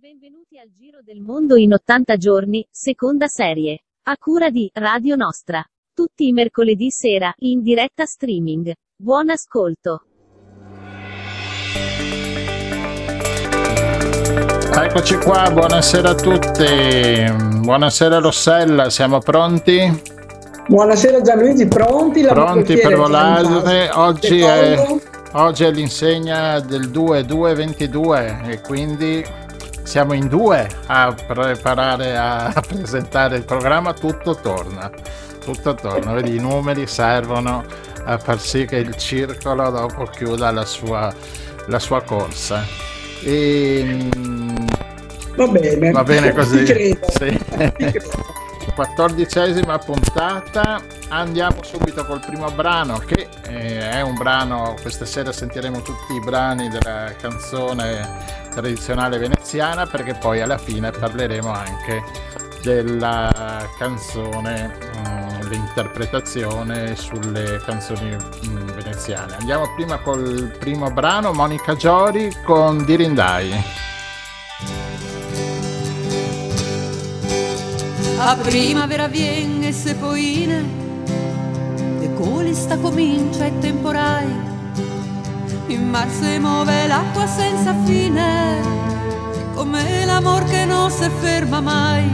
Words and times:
Benvenuti 0.00 0.58
al 0.58 0.70
Giro 0.74 1.00
del 1.04 1.20
Mondo 1.20 1.56
in 1.56 1.74
80 1.74 2.16
giorni, 2.16 2.66
seconda 2.70 3.26
serie. 3.26 3.80
A 4.04 4.16
cura 4.16 4.48
di 4.48 4.70
Radio 4.72 5.14
Nostra. 5.14 5.62
Tutti 5.92 6.26
i 6.26 6.32
mercoledì 6.32 6.90
sera, 6.90 7.30
in 7.40 7.60
diretta 7.60 8.06
streaming. 8.06 8.72
Buon 8.96 9.28
ascolto. 9.28 10.04
Eccoci 14.74 15.16
qua, 15.16 15.50
buonasera 15.52 16.08
a 16.08 16.14
tutti. 16.14 17.60
Buonasera 17.60 18.20
Rossella, 18.20 18.88
siamo 18.88 19.18
pronti? 19.18 20.02
Buonasera 20.66 21.20
Gianluigi, 21.20 21.68
pronti? 21.68 22.22
La 22.22 22.32
pronti 22.32 22.78
per 22.78 22.96
volare. 22.96 23.90
Oggi 23.90 24.40
è, 24.40 24.82
oggi 25.32 25.64
è 25.64 25.70
l'insegna 25.70 26.58
del 26.60 26.88
2-2-22 26.88 28.48
e 28.48 28.60
quindi 28.62 29.39
siamo 29.90 30.12
in 30.12 30.28
due 30.28 30.68
a 30.86 31.12
preparare 31.12 32.16
a 32.16 32.54
presentare 32.64 33.38
il 33.38 33.44
programma, 33.44 33.92
tutto 33.92 34.36
torna. 34.36 34.88
Tutto 35.40 35.74
torna, 35.74 36.12
vedi, 36.12 36.36
i 36.36 36.38
numeri 36.38 36.86
servono 36.86 37.64
a 38.04 38.16
far 38.16 38.38
sì 38.38 38.66
che 38.66 38.76
il 38.76 38.94
circolo 38.94 39.68
dopo 39.70 40.04
chiuda 40.04 40.52
la 40.52 40.64
sua, 40.64 41.12
la 41.66 41.80
sua 41.80 42.02
corsa. 42.02 42.64
E, 43.24 44.08
va 45.34 45.46
bene, 45.48 45.90
va 45.90 46.04
bene 46.04 46.32
così. 46.34 46.64
Sì. 46.66 47.40
Quattordicesima 48.74 49.78
puntata, 49.78 50.80
andiamo 51.08 51.62
subito 51.62 52.04
col 52.04 52.20
primo 52.20 52.50
brano 52.50 52.98
che 52.98 53.28
eh, 53.42 53.90
è 53.90 54.00
un 54.00 54.14
brano, 54.14 54.74
questa 54.80 55.04
sera 55.04 55.32
sentiremo 55.32 55.82
tutti 55.82 56.14
i 56.14 56.20
brani 56.20 56.68
della 56.68 57.12
canzone 57.20 58.08
tradizionale 58.50 59.18
veneziana 59.18 59.86
perché 59.86 60.14
poi 60.14 60.40
alla 60.40 60.58
fine 60.58 60.90
parleremo 60.90 61.50
anche 61.50 62.02
della 62.62 63.66
canzone, 63.78 64.76
mm, 64.98 65.48
l'interpretazione 65.48 66.94
sulle 66.96 67.60
canzoni 67.64 68.16
mm, 68.46 68.68
veneziane. 68.70 69.36
Andiamo 69.38 69.74
prima 69.74 69.98
col 69.98 70.54
primo 70.58 70.90
brano, 70.90 71.32
Monica 71.32 71.74
Giori 71.74 72.34
con 72.44 72.84
Dirindai. 72.84 73.88
A 78.22 78.36
primavera 78.36 79.08
viene 79.08 79.72
se 79.72 79.94
poine, 79.94 80.62
e 82.00 82.14
colista 82.14 82.76
comincia 82.76 83.46
e 83.46 83.58
temporai 83.58 84.28
in 85.68 85.88
mar 85.88 86.06
si 86.10 86.38
muove 86.38 86.86
l'acqua 86.86 87.26
senza 87.26 87.74
fine, 87.84 88.60
come 89.54 90.04
l'amor 90.04 90.44
che 90.44 90.66
non 90.66 90.90
si 90.90 91.08
ferma 91.20 91.60
mai. 91.60 92.10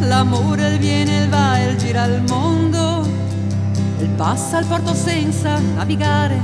L'amore 0.00 0.68
il 0.68 0.78
viene, 0.78 1.24
il 1.24 1.28
va 1.28 1.58
e 1.58 1.70
il 1.70 1.76
gira 1.76 2.04
il 2.04 2.22
mondo, 2.26 3.06
il 3.98 4.08
passa 4.16 4.56
al 4.56 4.64
porto 4.64 4.94
senza 4.94 5.58
navigare, 5.58 6.40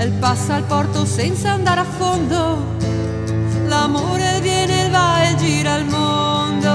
il 0.00 0.12
passa 0.18 0.54
al 0.54 0.64
porto 0.64 1.06
senza 1.06 1.52
andare 1.52 1.80
a 1.80 1.84
fondo. 1.84 2.74
L'amore 3.66 4.40
viene, 4.42 4.82
il 4.82 4.90
va 4.90 5.22
e 5.22 5.30
il 5.30 5.36
gira 5.36 5.76
il 5.76 5.86
mondo, 5.86 6.65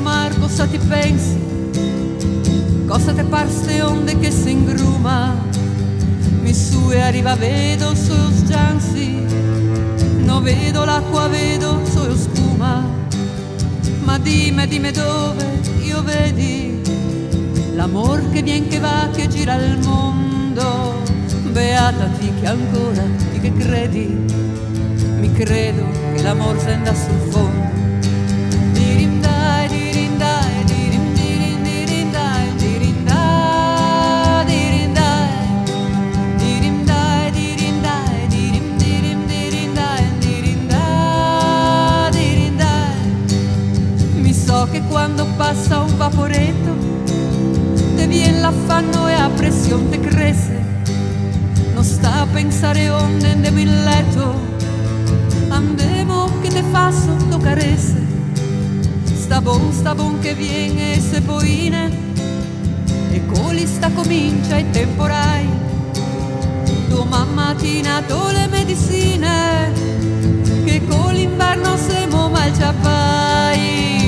de 0.00 0.06
sto 0.06 0.08
mar 0.08 0.32
cosa 0.40 0.66
ti 0.66 0.78
pensi? 0.78 1.38
Cosa 2.86 3.12
te 3.12 3.24
par 3.24 3.48
ste 3.48 3.82
onde 3.82 4.18
che 4.18 4.30
si 4.30 4.50
ingruma? 4.50 5.34
Mi 6.42 6.54
su 6.54 6.90
e 6.90 7.00
arriva 7.00 7.36
vedo 7.36 7.94
solo 7.94 8.30
sgiansi 8.30 9.26
No 10.24 10.40
vedo 10.40 10.84
l'acqua, 10.84 11.28
vedo 11.28 11.80
solo 11.84 12.16
spuma 12.16 12.84
Ma 14.04 14.18
dimmi, 14.18 14.66
dimmi 14.66 14.90
dove 14.90 15.60
io 15.84 16.02
vedi 16.02 16.80
L'amor 17.74 18.30
che 18.30 18.42
vien 18.42 18.68
che 18.68 18.78
va, 18.78 19.08
che 19.10 19.26
gira 19.28 19.54
il 19.54 19.78
mondo. 19.78 21.02
Beatati 21.52 22.32
che 22.40 22.46
ancora 22.46 23.02
ti 23.32 23.40
che 23.40 23.52
credi. 23.54 24.06
Mi 25.18 25.32
credo 25.32 25.86
che 26.14 26.22
l'amor 26.22 26.58
senda 26.60 26.92
sul 26.94 27.30
fondo 27.30 27.89
quando 44.88 45.26
passa 45.36 45.80
un 45.80 45.96
vaporetto, 45.96 46.76
te 47.96 48.06
viene 48.06 48.40
l'affanno 48.40 49.08
e 49.08 49.14
a 49.14 49.28
pressione 49.28 49.88
te 49.88 50.00
cresce. 50.00 50.64
Non 51.74 51.84
sta 51.84 52.20
a 52.20 52.26
pensare 52.26 52.88
onde 52.90 53.30
andiamo 53.30 53.58
in 53.58 53.84
letto, 53.84 54.34
andiamo 55.48 56.30
che 56.40 56.48
te 56.48 56.62
fa 56.70 56.92
sotto 56.92 57.38
caresse. 57.38 58.06
Sta 59.04 59.40
bon, 59.40 59.72
sta 59.72 59.94
bon 59.94 60.18
che 60.20 60.34
viene 60.34 60.94
e 60.94 61.00
se 61.00 61.20
poine, 61.20 61.90
e 63.10 63.26
coli 63.26 63.66
sta 63.66 63.90
comincia 63.90 64.56
e 64.56 64.70
temporai. 64.70 65.48
Domani 66.88 67.32
mattina 67.34 68.02
to 68.06 68.30
le 68.30 68.46
medicine, 68.48 69.72
che 70.64 70.80
con 70.86 71.12
l'inverno 71.14 71.76
siamo 71.76 72.28
mal 72.28 72.52
ciappai. 72.56 73.99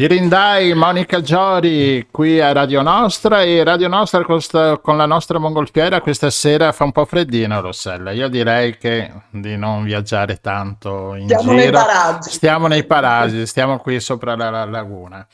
Dirindai, 0.00 0.72
Monica 0.72 1.20
Giori 1.20 2.08
qui 2.10 2.40
a 2.40 2.52
Radio 2.52 2.80
Nostra 2.80 3.42
e 3.42 3.62
Radio 3.62 3.86
Nostra 3.86 4.24
con 4.24 4.96
la 4.96 5.04
nostra 5.04 5.38
mongolfiera 5.38 6.00
questa 6.00 6.30
sera 6.30 6.72
fa 6.72 6.84
un 6.84 6.92
po' 6.92 7.04
freddino 7.04 7.60
Rossella. 7.60 8.10
Io 8.10 8.30
direi 8.30 8.78
che 8.78 9.12
di 9.28 9.58
non 9.58 9.84
viaggiare 9.84 10.38
tanto 10.40 11.14
in 11.16 11.26
stiamo 11.26 11.42
giro. 11.42 11.54
Nei 11.54 11.70
paraggi. 11.70 12.30
Stiamo 12.30 12.66
nei 12.66 12.84
paraggi, 12.84 13.44
stiamo 13.44 13.76
qui 13.76 14.00
sopra 14.00 14.34
la, 14.36 14.48
la 14.48 14.64
laguna. 14.64 15.26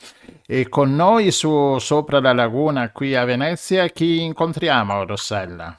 E 0.45 0.67
con 0.67 0.93
noi 0.93 1.31
su 1.31 1.77
sopra 1.79 2.19
la 2.19 2.33
laguna 2.33 2.91
qui 2.91 3.15
a 3.15 3.23
Venezia 3.23 3.87
chi 3.87 4.21
incontriamo 4.21 5.05
Rossella? 5.05 5.77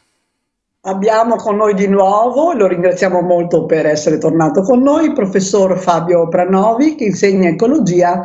Abbiamo 0.81 1.37
con 1.37 1.57
noi 1.57 1.75
di 1.75 1.89
nuovo, 1.89 2.55
lo 2.55 2.67
ringraziamo 2.67 3.21
molto 3.21 3.67
per 3.67 3.85
essere 3.85 4.17
tornato 4.17 4.63
con 4.63 4.81
noi, 4.81 5.09
il 5.09 5.13
professor 5.13 5.77
Fabio 5.77 6.27
Pranovi 6.29 6.95
che 6.95 7.05
insegna 7.05 7.51
ecologia 7.51 8.25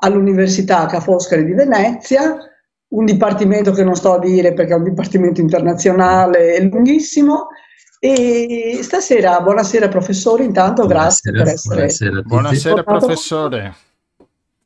all'Università 0.00 0.86
Ca' 0.86 1.00
Foscari 1.00 1.44
di 1.44 1.52
Venezia, 1.52 2.36
un 2.88 3.04
dipartimento 3.04 3.72
che 3.72 3.84
non 3.84 3.94
sto 3.94 4.14
a 4.14 4.18
dire 4.18 4.52
perché 4.52 4.72
è 4.72 4.76
un 4.76 4.84
dipartimento 4.84 5.40
internazionale 5.40 6.60
lunghissimo. 6.62 7.48
E 8.02 8.78
stasera, 8.82 9.40
buonasera 9.42 9.88
professore, 9.88 10.42
intanto 10.44 10.86
grazie 10.86 11.30
buonasera, 11.32 11.74
per 11.74 11.84
essere 11.84 12.22
Buonasera, 12.22 12.82
buonasera 12.82 12.82
professore. 12.82 13.74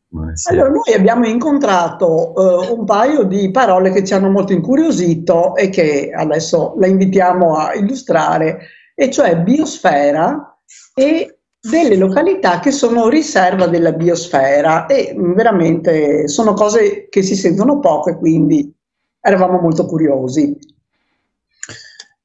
Buonasera. 0.07 0.55
Allora, 0.55 0.71
noi 0.71 0.95
abbiamo 0.95 1.27
incontrato 1.27 2.33
uh, 2.33 2.79
un 2.79 2.85
paio 2.85 3.25
di 3.25 3.51
parole 3.51 3.91
che 3.91 4.05
ci 4.05 4.15
hanno 4.15 4.31
molto 4.31 4.53
incuriosito 4.53 5.57
e 5.57 5.69
che 5.71 6.13
adesso 6.15 6.75
la 6.79 6.87
invitiamo 6.87 7.57
a 7.57 7.75
illustrare, 7.75 8.59
e 8.95 9.11
cioè 9.11 9.37
biosfera 9.39 10.57
e 10.95 11.34
delle 11.65 11.97
località 11.97 12.61
che 12.61 12.71
sono 12.71 13.09
riserva 13.09 13.67
della 13.67 13.93
biosfera 13.93 14.85
e 14.85 15.15
mm, 15.17 15.33
veramente 15.33 16.29
sono 16.29 16.53
cose 16.53 17.09
che 17.09 17.23
si 17.23 17.35
sentono 17.35 17.81
poco 17.81 18.11
e 18.11 18.19
quindi 18.19 18.71
eravamo 19.19 19.59
molto 19.59 19.87
curiosi. 19.87 20.57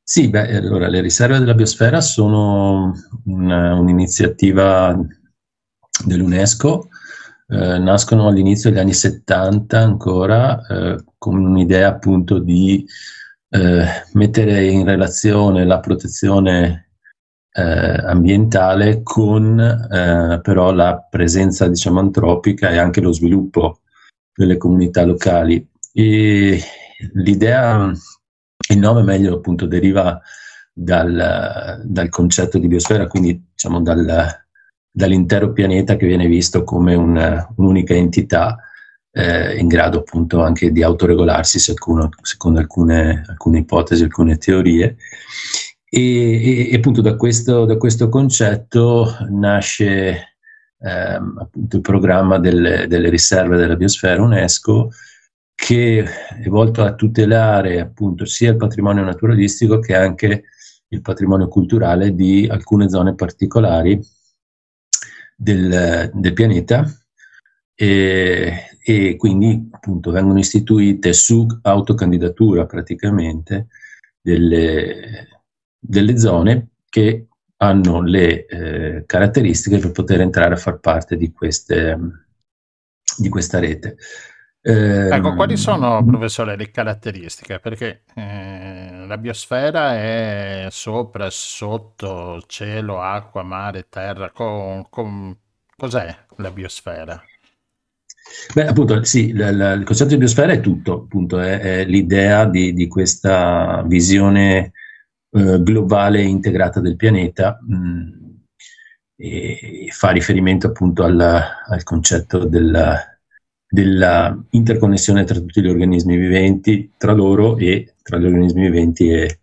Sì, 0.04 0.30
beh, 0.30 0.58
allora 0.58 0.88
le 0.88 1.02
riserve 1.02 1.40
della 1.40 1.54
biosfera 1.54 2.02
sono 2.02 2.94
una, 3.26 3.76
un'iniziativa 3.76 5.00
dell'UNESCO, 6.04 6.90
eh, 7.48 7.78
nascono 7.78 8.28
all'inizio 8.28 8.70
degli 8.70 8.80
anni 8.80 8.94
70 8.94 9.80
ancora 9.80 10.66
eh, 10.68 11.04
con 11.18 11.38
un'idea 11.38 11.88
appunto 11.88 12.40
di 12.40 12.86
eh, 13.50 13.86
mettere 14.14 14.66
in 14.66 14.84
relazione 14.84 15.64
la 15.64 15.80
protezione 15.80 16.89
ambientale 17.60 19.02
con 19.04 19.60
eh, 19.60 20.40
però 20.42 20.72
la 20.72 21.06
presenza 21.10 21.68
diciamo 21.68 22.00
antropica 22.00 22.70
e 22.70 22.78
anche 22.78 23.02
lo 23.02 23.12
sviluppo 23.12 23.80
delle 24.34 24.58
comunità 24.58 25.04
locali. 25.04 25.68
E 25.92 26.62
l'idea 27.14 27.92
il 28.70 28.78
nome 28.78 29.04
meglio 29.04 29.36
appunto 29.36 29.66
deriva 29.66 30.22
dal, 30.74 31.82
dal 31.84 32.10
concetto 32.10 32.58
di 32.58 32.68
biosfera, 32.68 33.08
quindi 33.08 33.50
diciamo 33.52 33.82
dal, 33.82 34.28
dall'intero 34.92 35.52
pianeta 35.52 35.96
che 35.96 36.08
viene 36.08 36.28
visto 36.28 36.64
come 36.64 36.96
un, 36.96 37.48
un'unica 37.56 37.94
entità 37.94 38.58
eh, 39.12 39.58
in 39.58 39.68
grado 39.68 40.00
appunto 40.00 40.42
anche 40.42 40.72
di 40.72 40.84
autoregolarsi 40.84 41.60
secondo, 41.60 42.10
secondo 42.22 42.60
alcune, 42.60 43.24
alcune, 43.28 43.60
ipotesi, 43.60 44.04
alcune 44.04 44.38
teorie. 44.38 44.96
E, 45.90 46.70
e, 46.72 46.76
appunto 46.76 47.02
da 47.02 47.16
questo, 47.16 47.66
da 47.66 47.78
questo, 47.78 48.10
concetto 48.10 49.18
nasce 49.30 50.36
ehm, 50.80 51.38
appunto 51.40 51.76
il 51.78 51.82
programma 51.82 52.38
delle, 52.38 52.86
delle 52.88 53.10
riserve 53.10 53.58
della 53.58 53.76
biosfera 53.76 54.22
UNESCO 54.22 54.92
che 55.56 56.04
è 56.04 56.48
volto 56.48 56.84
a 56.84 56.94
tutelare 56.94 57.80
appunto 57.82 58.26
sia 58.26 58.52
il 58.52 58.58
patrimonio 58.58 59.04
naturalistico 59.04 59.80
che 59.80 59.96
anche 59.96 60.46
il 60.88 61.02
patrimonio 61.02 61.48
culturale 61.48 62.16
di 62.16 62.48
alcune 62.50 62.90
zone 62.90 63.16
particolari 63.16 64.00
del, 65.36 66.12
del 66.14 66.34
pianeta. 66.34 66.86
E, 67.76 68.78
e, 68.84 69.16
quindi 69.16 69.70
appunto 69.72 70.12
vengono 70.12 70.40
istituite 70.40 71.14
su 71.14 71.46
autocandidatura 71.62 72.66
praticamente 72.66 73.68
delle, 74.22 75.39
delle 75.80 76.18
zone 76.18 76.68
che 76.90 77.28
hanno 77.58 78.02
le 78.02 78.46
eh, 78.46 79.04
caratteristiche 79.06 79.80
per 79.80 79.92
poter 79.92 80.22
entrare 80.22 80.54
a 80.54 80.58
far 80.58 80.80
parte 80.80 81.18
di, 81.18 81.32
queste, 81.32 81.98
di 83.18 83.30
questa 83.30 83.60
rete. 83.60 83.98
Eh, 84.62 85.08
ecco, 85.10 85.36
quali 85.36 85.56
sono, 85.56 86.04
professore, 86.04 86.58
le 86.58 86.70
caratteristiche? 86.70 87.60
Perché 87.60 88.04
eh, 88.14 89.06
la 89.08 89.18
biosfera 89.18 89.96
è 89.96 90.68
sopra, 90.70 91.30
sotto, 91.30 92.44
cielo, 92.46 93.02
acqua, 93.02 93.44
mare, 93.44 93.88
terra. 93.90 94.32
Con, 94.32 94.88
con... 94.90 95.36
Cos'è 95.76 96.14
la 96.38 96.52
biosfera? 96.52 97.24
Beh, 98.54 98.68
appunto, 98.68 99.04
sì, 99.04 99.34
l- 99.34 99.38
l- 99.38 99.80
il 99.80 99.86
concetto 99.86 100.10
di 100.10 100.18
biosfera 100.18 100.52
è 100.52 100.60
tutto, 100.60 100.94
appunto, 101.04 101.40
è, 101.40 101.60
è 101.60 101.86
l'idea 101.86 102.46
di, 102.46 102.74
di, 102.74 102.88
questa 102.88 103.82
visione 103.86 104.74
eh, 105.32 105.62
globale 105.62 106.20
e 106.20 106.28
integrata 106.28 106.80
del 106.80 106.96
pianeta 106.96 107.60
mh, 107.62 107.76
mm, 107.76 108.08
e 109.18 109.88
fa 109.92 110.12
riferimento 110.12 110.68
appunto 110.68 111.04
al, 111.04 111.20
al 111.20 111.84
concetto 111.84 112.46
del 112.46 113.18
della 113.72 114.36
interconnessione 114.52 115.24
tra 115.26 115.38
tutti 115.40 115.62
gli 115.62 115.68
organismi 115.68 116.18
viventi, 116.18 116.92
tra 116.98 117.14
loro 117.14 117.56
e 117.58 117.94
tra 118.02 118.18
gli 118.18 118.26
organismi 118.26 118.62
viventi 118.62 119.10
e, 119.10 119.42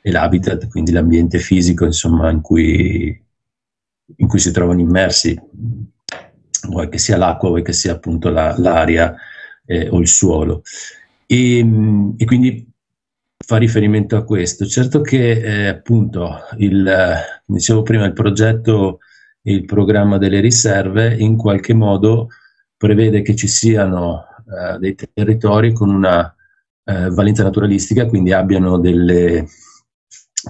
e 0.00 0.10
l'habitat, 0.12 0.68
quindi 0.68 0.92
l'ambiente 0.92 1.40
fisico 1.40 1.84
insomma, 1.84 2.30
in, 2.30 2.40
cui, 2.40 3.20
in 4.16 4.28
cui 4.28 4.38
si 4.38 4.52
trovano 4.52 4.80
immersi, 4.80 5.36
vuoi 6.68 6.88
che 6.88 6.98
sia 6.98 7.16
l'acqua, 7.16 7.48
vuoi 7.48 7.62
che 7.62 7.72
sia 7.72 7.92
appunto 7.92 8.30
la, 8.30 8.54
l'aria 8.56 9.16
eh, 9.64 9.88
o 9.88 9.98
il 9.98 10.08
suolo. 10.08 10.62
E, 11.26 11.58
e, 12.16 12.24
quindi 12.24 12.72
fa 13.46 13.56
riferimento 13.58 14.16
a 14.16 14.24
questo. 14.24 14.66
Certo 14.66 15.00
che 15.00 15.30
eh, 15.30 15.66
appunto 15.68 16.40
il, 16.58 16.92
dicevo 17.46 17.82
prima, 17.82 18.04
il 18.04 18.12
progetto 18.12 18.98
il 19.42 19.64
programma 19.64 20.18
delle 20.18 20.40
riserve 20.40 21.14
in 21.14 21.36
qualche 21.36 21.72
modo 21.72 22.28
prevede 22.76 23.22
che 23.22 23.36
ci 23.36 23.46
siano 23.46 24.24
eh, 24.46 24.78
dei 24.78 24.94
territori 24.94 25.72
con 25.72 25.88
una 25.88 26.34
eh, 26.84 27.10
valenza 27.10 27.44
naturalistica, 27.44 28.06
quindi 28.06 28.32
abbiano 28.32 28.78
delle 28.78 29.46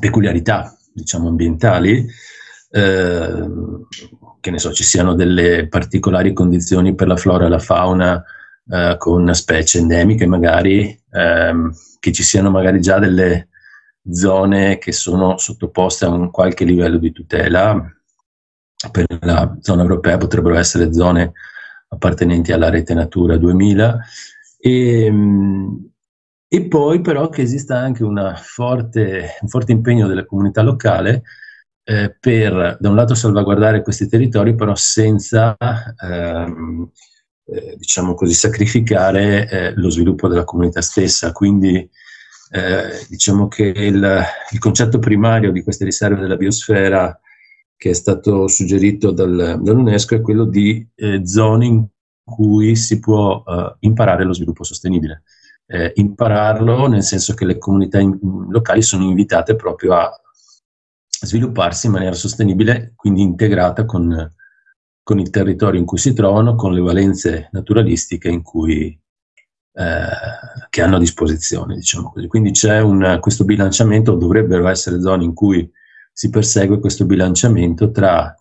peculiarità, 0.01 0.75
diciamo, 0.93 1.29
ambientali, 1.29 2.07
eh, 2.71 3.49
che 4.41 4.51
ne 4.51 4.59
so, 4.59 4.73
ci 4.73 4.85
siano 4.85 5.15
delle 5.15 5.69
particolari 5.69 6.33
condizioni 6.33 6.95
per 6.95 7.09
la 7.09 7.17
flora 7.17 7.47
e 7.47 7.49
la 7.51 7.59
fauna 7.59 8.25
eh, 8.69 8.97
con 8.99 9.35
specie 9.35 9.79
endemiche 9.79 10.27
magari, 10.27 10.99
ehm, 11.11 11.71
che 11.99 12.13
ci 12.13 12.23
siano 12.23 12.51
magari 12.51 12.81
già 12.81 12.99
delle 12.99 13.49
zone 14.11 14.79
che 14.79 14.93
sono 14.93 15.37
sottoposte 15.37 16.05
a 16.05 16.11
un 16.11 16.31
qualche 16.31 16.65
livello 16.65 16.99
di 16.99 17.13
tutela. 17.13 17.91
Per 18.91 19.07
la 19.21 19.57
zona 19.61 19.83
europea 19.83 20.19
potrebbero 20.19 20.57
essere 20.57 20.93
zone 20.93 21.33
appartenenti 21.89 22.53
alla 22.53 22.69
rete 22.69 22.95
Natura 22.95 23.37
2000 23.37 23.99
e, 24.59 25.13
e 26.49 26.69
poi 26.69 27.01
però 27.01 27.29
che 27.29 27.43
esista 27.43 27.79
anche 27.79 28.05
forte, 28.37 29.39
un 29.41 29.49
forte 29.49 29.73
impegno 29.73 30.07
della 30.07 30.27
comunità 30.27 30.63
locale 30.63 31.23
eh, 31.85 32.17
per 32.19 32.77
da 32.81 32.89
un 32.89 32.97
lato 32.97 33.15
salvaguardare 33.15 33.83
questi 33.83 34.09
territori 34.09 34.55
però 34.55 34.75
senza 34.75 35.57
ehm, 35.57 36.91
eh, 37.47 37.77
diciamo 37.77 38.15
così 38.15 38.35
sacrificare 38.35 39.49
eh, 39.49 39.73
lo 39.77 39.91
sviluppo 39.91 40.29
della 40.29 40.45
comunità 40.45 40.81
stessa 40.81 41.33
quindi 41.33 41.89
eh, 42.51 43.07
diciamo 43.09 43.49
che 43.49 43.65
il, 43.65 44.25
il 44.51 44.59
concetto 44.59 44.99
primario 44.99 45.53
di 45.53 45.63
queste 45.63 45.85
riserve 45.85 46.21
della 46.21 46.37
biosfera 46.37 47.19
che 47.77 47.91
è 47.91 47.93
stato 47.93 48.49
suggerito 48.49 49.11
dal, 49.11 49.61
dall'UNESCO 49.63 50.15
è 50.15 50.21
quello 50.21 50.45
di 50.45 50.87
eh, 50.95 51.27
zone 51.27 51.67
in 51.67 51.87
cui 52.25 52.75
si 52.75 52.99
può 52.99 53.43
eh, 53.47 53.77
imparare 53.81 54.25
lo 54.25 54.33
sviluppo 54.33 54.65
sostenibile. 54.65 55.23
Eh, 55.67 55.93
impararlo 55.97 56.87
nel 56.87 57.03
senso 57.03 57.35
che 57.35 57.45
le 57.45 57.59
comunità 57.59 57.99
in, 57.99 58.17
locali 58.49 58.83
sono 58.83 59.05
invitate 59.05 59.57
proprio 59.57 59.95
a 59.95 60.11
svilupparsi 61.09 61.87
in 61.87 61.93
maniera 61.93 62.15
sostenibile, 62.15 62.93
quindi 62.95 63.23
integrata 63.23 63.85
con, 63.85 64.33
con 65.07 65.21
il 65.21 65.31
territorio 65.31 65.79
in 65.79 65.87
cui 65.87 65.99
si 65.99 66.13
trovano, 66.13 66.57
con 66.57 66.73
le 66.75 66.81
valenze 66.81 67.49
naturalistiche 67.53 68.29
cui, 68.43 68.87
eh, 69.73 70.09
che 70.69 70.83
hanno 70.83 70.97
a 70.97 70.99
disposizione. 70.99 71.77
Diciamo 71.77 72.11
così. 72.11 72.27
Quindi 72.27 72.51
c'è 72.51 72.81
un, 72.81 73.19
questo 73.21 73.45
bilanciamento, 73.45 74.17
dovrebbero 74.17 74.67
essere 74.67 75.01
zone 75.01 75.23
in 75.23 75.33
cui 75.33 75.71
si 76.13 76.29
persegue 76.29 76.81
questo 76.81 77.05
bilanciamento 77.05 77.93
tra 77.93 78.35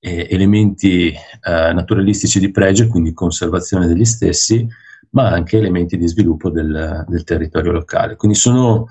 eh, 0.00 0.26
elementi 0.28 1.10
eh, 1.10 1.72
naturalistici 1.72 2.40
di 2.40 2.50
pregio, 2.50 2.88
quindi 2.88 3.12
conservazione 3.12 3.86
degli 3.86 4.04
stessi, 4.04 4.66
ma 5.10 5.28
anche 5.28 5.58
elementi 5.58 5.96
di 5.96 6.08
sviluppo 6.08 6.50
del, 6.50 7.04
del 7.06 7.22
territorio 7.22 7.70
locale. 7.70 8.16
Quindi 8.16 8.36
sono 8.36 8.88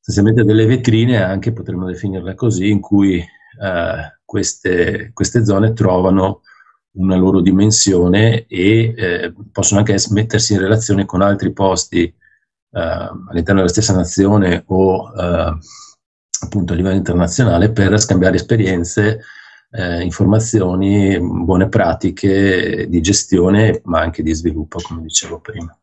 essenzialmente 0.00 0.44
delle 0.44 0.66
vetrine, 0.66 1.20
anche 1.20 1.52
potremmo 1.52 1.86
definirle 1.86 2.36
così, 2.36 2.70
in 2.70 2.78
cui 2.78 3.20
queste, 4.24 5.10
queste, 5.12 5.44
zone 5.44 5.72
trovano 5.72 6.42
una 6.96 7.16
loro 7.16 7.40
dimensione 7.40 8.46
e 8.46 8.94
eh, 8.96 9.34
possono 9.52 9.80
anche 9.80 9.96
mettersi 10.10 10.54
in 10.54 10.60
relazione 10.60 11.04
con 11.04 11.22
altri 11.22 11.52
posti 11.52 12.02
eh, 12.04 12.14
all'interno 12.70 13.60
della 13.60 13.68
stessa 13.68 13.94
nazione 13.94 14.64
o 14.66 15.12
eh, 15.14 15.58
appunto 16.40 16.72
a 16.72 16.76
livello 16.76 16.96
internazionale 16.96 17.70
per 17.70 17.98
scambiare 18.00 18.36
esperienze, 18.36 19.20
eh, 19.70 20.02
informazioni, 20.02 21.18
buone 21.20 21.68
pratiche 21.68 22.86
di 22.88 23.00
gestione, 23.00 23.80
ma 23.84 24.00
anche 24.00 24.22
di 24.22 24.34
sviluppo, 24.34 24.80
come 24.80 25.02
dicevo 25.02 25.40
prima. 25.40 25.76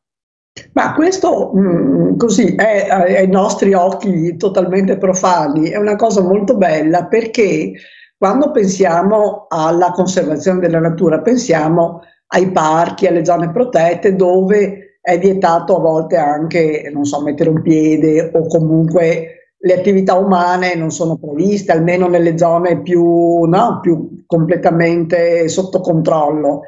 Ma 0.74 0.93
questo 0.93 1.51
mh, 1.53 1.60
mm, 1.60 2.17
così 2.17 2.55
è 2.55 2.88
ai 2.89 3.27
nostri 3.27 3.74
occhi 3.74 4.36
totalmente 4.38 4.98
profani, 4.98 5.69
è 5.69 5.77
una 5.77 5.95
cosa 5.95 6.22
molto 6.22 6.55
bella 6.55 7.05
perché 7.05 7.72
quando 8.17 8.51
pensiamo 8.51 9.48
alla 9.50 9.91
conservazione 9.91 10.60
della 10.60 10.79
natura, 10.79 11.22
pensiamo 11.22 12.01
ai 12.27 12.51
parchi, 12.51 13.07
alle 13.07 13.25
zone 13.25 13.51
protette 13.51 14.15
dove 14.15 14.98
è 15.01 15.19
vietato 15.19 15.75
a 15.75 15.79
volte 15.79 16.17
anche, 16.17 16.89
non 16.93 17.03
so, 17.03 17.22
mettere 17.22 17.50
un 17.50 17.62
piede 17.62 18.31
o 18.33 18.48
comunque 18.48 19.55
le 19.57 19.74
attività 19.74 20.15
umane 20.15 20.75
non 20.75 20.91
sono 20.91 21.17
previste, 21.17 21.72
almeno 21.72 22.07
nelle 22.07 22.38
zone 22.38 22.81
più, 22.81 23.43
no, 23.43 23.79
più 23.81 24.24
completamente 24.25 25.48
sotto 25.48 25.79
controllo. 25.79 26.62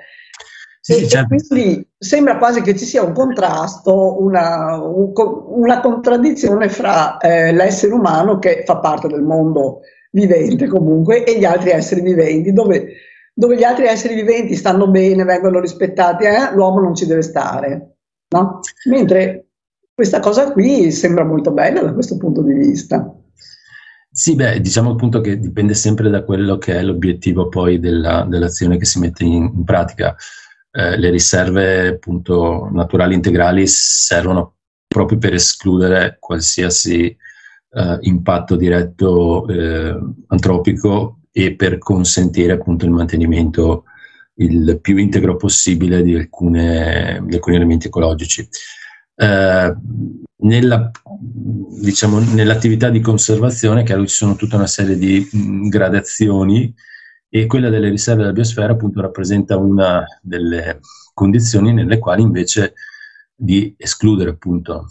Sì, 0.88 1.08
certo. 1.08 1.36
Quindi 1.48 1.88
sembra 1.98 2.38
quasi 2.38 2.62
che 2.62 2.76
ci 2.76 2.86
sia 2.86 3.02
un 3.02 3.12
contrasto, 3.12 4.22
una, 4.22 4.80
un, 4.80 5.12
una 5.48 5.80
contraddizione 5.80 6.70
fra 6.70 7.18
eh, 7.18 7.52
l'essere 7.54 7.92
umano 7.92 8.38
che 8.38 8.62
fa 8.68 8.78
parte 8.78 9.08
del 9.08 9.24
mondo 9.24 9.80
vivente 10.12 10.68
comunque 10.68 11.24
e 11.24 11.40
gli 11.40 11.44
altri 11.44 11.72
esseri 11.72 12.02
viventi, 12.02 12.54
dove, 12.54 12.86
dove 13.34 13.58
gli 13.58 13.64
altri 13.64 13.88
esseri 13.88 14.14
viventi 14.14 14.54
stanno 14.54 14.88
bene, 14.92 15.24
vengono 15.24 15.60
rispettati, 15.60 16.26
eh, 16.26 16.54
l'uomo 16.54 16.82
non 16.82 16.94
ci 16.94 17.08
deve 17.08 17.24
stare. 17.24 17.96
No? 18.28 18.60
Mentre 18.88 19.48
questa 19.92 20.20
cosa 20.20 20.52
qui 20.52 20.92
sembra 20.92 21.26
molto 21.26 21.50
bella 21.52 21.82
da 21.82 21.94
questo 21.94 22.18
punto 22.18 22.44
di 22.44 22.54
vista. 22.54 23.12
Sì, 24.12 24.36
beh, 24.36 24.62
diciamo 24.62 24.92
appunto 24.92 25.20
che 25.20 25.40
dipende 25.40 25.74
sempre 25.74 26.12
da 26.12 26.24
quello 26.24 26.60
che 26.60 26.76
è 26.76 26.84
l'obiettivo 26.84 27.50
poi 27.50 27.80
della, 27.80 28.24
dell'azione 28.30 28.78
che 28.78 28.86
si 28.86 29.00
mette 29.00 29.24
in, 29.24 29.52
in 29.52 29.64
pratica 29.64 30.16
eh, 30.76 30.98
le 30.98 31.10
riserve 31.10 31.88
appunto 31.88 32.70
naturali 32.72 33.14
integrali 33.14 33.66
servono 33.66 34.56
proprio 34.86 35.18
per 35.18 35.34
escludere 35.34 36.18
qualsiasi 36.20 37.06
eh, 37.06 37.98
impatto 38.02 38.58
diretto 38.58 39.48
eh, 39.48 39.98
antropico 40.28 41.20
e 41.32 41.56
per 41.56 41.78
consentire 41.78 42.54
appunto 42.54 42.86
il 42.86 42.92
mantenimento 42.92 43.86
il 44.38 44.80
più 44.82 44.98
integro 44.98 45.38
possibile 45.38 46.04
di, 46.04 46.14
alcune, 46.14 47.24
di 47.26 47.36
alcuni 47.36 47.56
elementi 47.56 47.88
ecologici. 47.88 48.46
Eh, 49.16 49.76
nella, 50.38 50.92
diciamo, 51.80 52.20
nell'attività 52.20 52.90
di 52.90 53.00
conservazione, 53.00 53.84
chiaro 53.84 54.06
ci 54.06 54.16
sono 54.16 54.36
tutta 54.36 54.58
una 54.58 54.68
serie 54.68 54.98
di 54.98 55.26
mh, 55.32 55.70
gradazioni 55.70 56.74
e 57.30 57.46
quella 57.48 57.70
delle 57.70 57.90
riserve 57.90 58.22
della 58.22 58.34
biosfera 58.34 58.74
appunto 58.74 59.02
rappresenta 59.02 59.58
una 59.58 60.06
delle 60.22 60.80
condizioni 61.14 61.74
nelle 61.74 62.00
quali 62.00 62.22
invece 62.22 62.74
di 63.36 63.74
escludere 63.78 64.30
appunto 64.30 64.88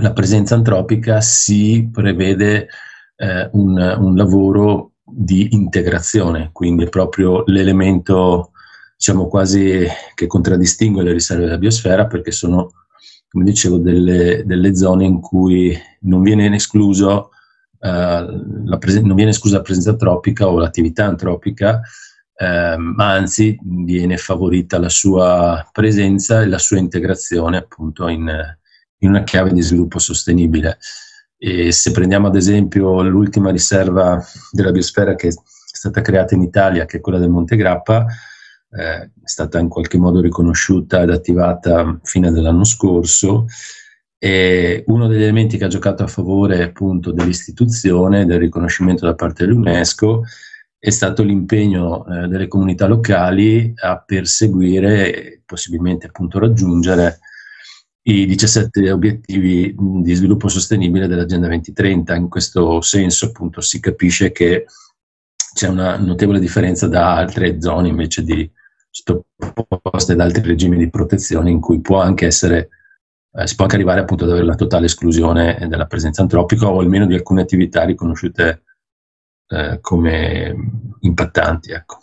la 0.00 0.12
presenza 0.12 0.54
antropica 0.54 1.20
si 1.20 1.88
prevede 1.92 2.68
eh, 3.16 3.48
un, 3.52 3.76
un, 3.98 4.14
lavoro 4.14 4.92
di 5.02 5.48
integrazione, 5.52 6.50
quindi 6.52 6.84
è 6.84 6.88
proprio 6.88 7.42
l'elemento 7.46 8.52
diciamo 8.96 9.26
quasi 9.26 9.86
che 10.14 10.26
contraddistingue 10.26 11.02
le 11.02 11.12
riserve 11.12 11.44
della 11.44 11.58
biosfera 11.58 12.06
perché 12.06 12.30
sono, 12.30 12.70
come 13.28 13.44
dicevo, 13.44 13.78
delle, 13.78 14.44
delle 14.44 14.76
zone 14.76 15.04
in 15.04 15.20
cui 15.20 15.76
non 16.02 16.22
viene 16.22 16.54
escluso 16.54 17.30
presen- 17.78 19.06
non 19.06 19.16
viene 19.16 19.30
esclusa 19.30 19.56
la 19.56 19.62
presenza 19.62 19.90
antropica 19.90 20.48
o 20.48 20.58
l'attività 20.58 21.04
antropica, 21.06 21.80
eh, 22.34 22.76
ma 22.76 23.12
anzi 23.12 23.58
viene 23.62 24.16
favorita 24.16 24.78
la 24.78 24.88
sua 24.88 25.68
presenza 25.72 26.40
e 26.42 26.46
la 26.46 26.58
sua 26.58 26.78
integrazione 26.78 27.56
appunto 27.56 28.08
in, 28.08 28.28
in 28.98 29.08
una 29.08 29.22
chiave 29.24 29.52
di 29.52 29.62
sviluppo 29.62 29.98
sostenibile. 29.98 30.78
E 31.36 31.70
se 31.72 31.92
prendiamo 31.92 32.26
ad 32.26 32.36
esempio 32.36 33.02
l'ultima 33.02 33.50
riserva 33.50 34.22
della 34.50 34.72
biosfera 34.72 35.14
che 35.14 35.28
è 35.28 35.32
stata 35.32 36.00
creata 36.00 36.34
in 36.34 36.42
Italia, 36.42 36.84
che 36.84 36.96
è 36.96 37.00
quella 37.00 37.18
del 37.18 37.30
Monte 37.30 37.56
Grappa, 37.56 38.06
eh, 38.70 39.02
è 39.02 39.10
stata 39.22 39.58
in 39.58 39.68
qualche 39.68 39.98
modo 39.98 40.20
riconosciuta 40.20 41.02
ed 41.02 41.10
attivata 41.10 41.98
fine 42.02 42.30
dell'anno 42.30 42.64
scorso 42.64 43.46
e 44.18 44.82
uno 44.88 45.06
degli 45.06 45.22
elementi 45.22 45.56
che 45.56 45.64
ha 45.64 45.68
giocato 45.68 46.02
a 46.02 46.08
favore 46.08 46.62
appunto 46.62 47.12
dell'istituzione, 47.12 48.26
del 48.26 48.40
riconoscimento 48.40 49.06
da 49.06 49.14
parte 49.14 49.46
dell'UNESCO, 49.46 50.24
è 50.78 50.90
stato 50.90 51.22
l'impegno 51.22 52.04
eh, 52.06 52.28
delle 52.28 52.48
comunità 52.48 52.86
locali 52.86 53.72
a 53.76 53.98
perseguire 53.98 55.42
possibilmente 55.44 56.06
appunto 56.06 56.38
raggiungere 56.38 57.20
i 58.02 58.26
17 58.26 58.90
obiettivi 58.90 59.74
di 59.76 60.14
sviluppo 60.14 60.48
sostenibile 60.48 61.06
dell'Agenda 61.06 61.46
2030. 61.48 62.14
In 62.14 62.28
questo 62.28 62.80
senso 62.80 63.26
appunto 63.26 63.60
si 63.60 63.80
capisce 63.80 64.32
che 64.32 64.66
c'è 65.52 65.68
una 65.68 65.96
notevole 65.96 66.40
differenza 66.40 66.86
da 66.88 67.16
altre 67.16 67.60
zone 67.60 67.88
invece 67.88 68.22
di 68.22 68.50
sottoposte 68.90 70.12
ad 70.12 70.20
altri 70.20 70.42
regimi 70.42 70.76
di 70.76 70.88
protezione 70.90 71.50
in 71.50 71.60
cui 71.60 71.80
può 71.80 72.00
anche 72.00 72.26
essere 72.26 72.68
eh, 73.32 73.46
si 73.46 73.54
può 73.54 73.64
anche 73.64 73.76
arrivare 73.76 74.00
appunto 74.00 74.24
ad 74.24 74.30
avere 74.30 74.46
la 74.46 74.54
totale 74.54 74.86
esclusione 74.86 75.66
della 75.68 75.86
presenza 75.86 76.22
antropica 76.22 76.68
o 76.68 76.80
almeno 76.80 77.06
di 77.06 77.14
alcune 77.14 77.42
attività 77.42 77.84
riconosciute 77.84 78.62
eh, 79.48 79.78
come 79.80 80.54
impattanti. 81.00 81.72
Ecco. 81.72 81.98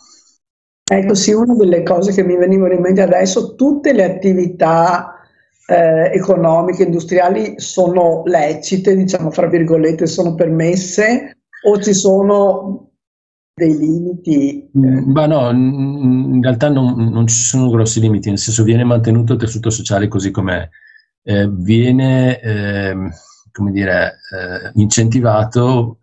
ecco, 0.84 1.14
sì, 1.14 1.32
una 1.32 1.54
delle 1.54 1.82
cose 1.82 2.12
che 2.12 2.22
mi 2.22 2.36
venivano 2.36 2.74
in 2.74 2.80
mente 2.80 3.02
adesso, 3.02 3.54
tutte 3.54 3.92
le 3.92 4.04
attività 4.04 5.20
eh, 5.66 6.10
economiche, 6.14 6.84
industriali 6.84 7.54
sono 7.58 8.22
lecite, 8.24 8.96
diciamo 8.96 9.30
fra 9.30 9.48
virgolette, 9.48 10.06
sono 10.06 10.34
permesse 10.34 11.38
o 11.64 11.80
ci 11.80 11.92
sono 11.92 12.90
dei 13.52 13.76
limiti? 13.76 14.70
Mm, 14.78 15.10
ma 15.10 15.26
no, 15.26 15.50
in 15.50 16.40
realtà 16.42 16.68
non, 16.68 17.08
non, 17.10 17.26
ci 17.26 17.36
sono 17.36 17.70
grossi 17.70 18.00
limiti, 18.00 18.28
nel 18.28 18.38
senso 18.38 18.62
viene 18.62 18.84
mantenuto 18.84 19.32
il 19.32 19.38
tessuto 19.38 19.70
sociale 19.70 20.08
così 20.08 20.30
com'è 20.30 20.68
eh, 21.28 21.48
viene 21.50 22.40
eh, 22.40 22.96
come 23.50 23.72
dire, 23.72 24.18
eh, 24.30 24.70
incentivato 24.74 25.98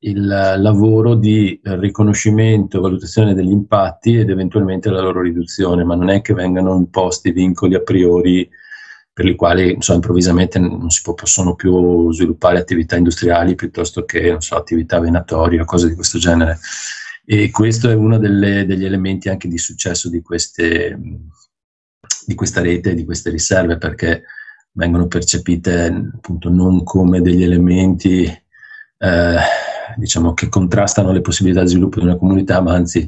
il 0.00 0.26
lavoro 0.26 1.14
di 1.14 1.58
riconoscimento, 1.62 2.80
valutazione 2.80 3.34
degli 3.34 3.52
impatti 3.52 4.18
ed 4.18 4.28
eventualmente 4.28 4.90
la 4.90 5.00
loro 5.00 5.22
riduzione, 5.22 5.84
ma 5.84 5.94
non 5.94 6.10
è 6.10 6.20
che 6.20 6.34
vengano 6.34 6.76
imposti 6.76 7.30
vincoli 7.30 7.74
a 7.74 7.80
priori 7.80 8.46
per 9.12 9.26
i 9.26 9.36
quali 9.36 9.72
insomma, 9.72 9.98
improvvisamente 9.98 10.58
non 10.58 10.90
si 10.90 11.00
può, 11.02 11.14
possono 11.14 11.54
più 11.54 12.12
sviluppare 12.12 12.58
attività 12.58 12.96
industriali 12.96 13.54
piuttosto 13.54 14.04
che 14.04 14.36
so, 14.40 14.56
attività 14.56 14.98
venatorie 14.98 15.60
o 15.60 15.64
cose 15.64 15.88
di 15.88 15.94
questo 15.94 16.18
genere. 16.18 16.58
E 17.24 17.50
questo 17.50 17.88
è 17.88 17.94
uno 17.94 18.18
delle, 18.18 18.66
degli 18.66 18.84
elementi 18.84 19.28
anche 19.28 19.48
di 19.48 19.56
successo 19.56 20.10
di, 20.10 20.20
queste, 20.20 20.98
di 22.26 22.34
questa 22.34 22.60
rete, 22.60 22.94
di 22.94 23.04
queste 23.04 23.30
riserve, 23.30 23.78
perché 23.78 24.24
vengono 24.76 25.06
percepite 25.06 26.10
appunto 26.14 26.50
non 26.50 26.82
come 26.82 27.20
degli 27.20 27.42
elementi 27.42 28.24
eh, 28.24 29.36
diciamo 29.96 30.34
che 30.34 30.48
contrastano 30.48 31.12
le 31.12 31.20
possibilità 31.20 31.62
di 31.62 31.68
sviluppo 31.68 32.00
di 32.00 32.06
una 32.06 32.16
comunità, 32.16 32.60
ma 32.60 32.74
anzi 32.74 33.00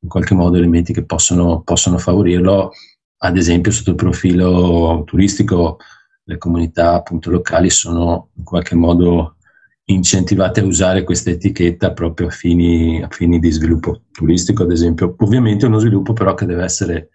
in 0.00 0.08
qualche 0.08 0.34
modo 0.34 0.56
elementi 0.56 0.92
che 0.92 1.04
possono, 1.04 1.62
possono 1.62 1.98
favorirlo, 1.98 2.72
ad 3.18 3.36
esempio 3.36 3.72
sotto 3.72 3.90
il 3.90 3.96
profilo 3.96 5.02
turistico 5.04 5.78
le 6.24 6.38
comunità 6.38 6.94
appunto 6.94 7.30
locali 7.30 7.70
sono 7.70 8.30
in 8.34 8.44
qualche 8.44 8.74
modo 8.74 9.36
incentivate 9.84 10.60
a 10.60 10.64
usare 10.64 11.04
questa 11.04 11.30
etichetta 11.30 11.92
proprio 11.92 12.26
a 12.26 12.30
fini, 12.30 13.00
a 13.00 13.08
fini 13.08 13.38
di 13.38 13.50
sviluppo 13.52 14.02
turistico, 14.10 14.64
ad 14.64 14.72
esempio. 14.72 15.14
Ovviamente 15.18 15.66
uno 15.66 15.78
sviluppo 15.78 16.12
però 16.12 16.34
che 16.34 16.44
deve 16.46 16.64
essere, 16.64 17.10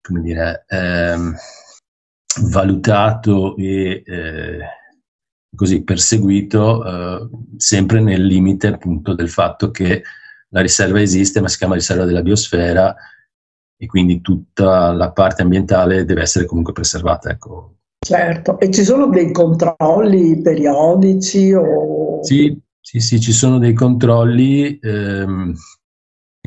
come 0.00 0.20
dire, 0.22 0.64
ehm, 0.66 1.36
valutato 2.42 3.56
e 3.56 4.02
eh, 4.04 4.58
così 5.54 5.82
perseguito 5.82 6.84
eh, 6.84 7.28
sempre 7.56 8.00
nel 8.00 8.24
limite 8.24 8.68
appunto 8.68 9.14
del 9.14 9.30
fatto 9.30 9.70
che 9.70 10.02
la 10.50 10.60
riserva 10.60 11.00
esiste 11.00 11.40
ma 11.40 11.48
si 11.48 11.58
chiama 11.58 11.74
riserva 11.74 12.04
della 12.04 12.22
biosfera 12.22 12.94
e 13.80 13.86
quindi 13.86 14.20
tutta 14.20 14.92
la 14.92 15.12
parte 15.12 15.42
ambientale 15.42 16.04
deve 16.04 16.22
essere 16.22 16.46
comunque 16.46 16.72
preservata. 16.72 17.30
Ecco. 17.30 17.76
Certo, 18.04 18.58
e 18.58 18.70
ci 18.70 18.82
sono 18.82 19.08
dei 19.08 19.30
controlli 19.32 20.40
periodici? 20.40 21.52
O... 21.52 22.22
Sì, 22.22 22.58
sì, 22.80 22.98
sì, 22.98 23.20
ci 23.20 23.32
sono 23.32 23.58
dei 23.58 23.74
controlli, 23.74 24.78
ehm, 24.80 25.54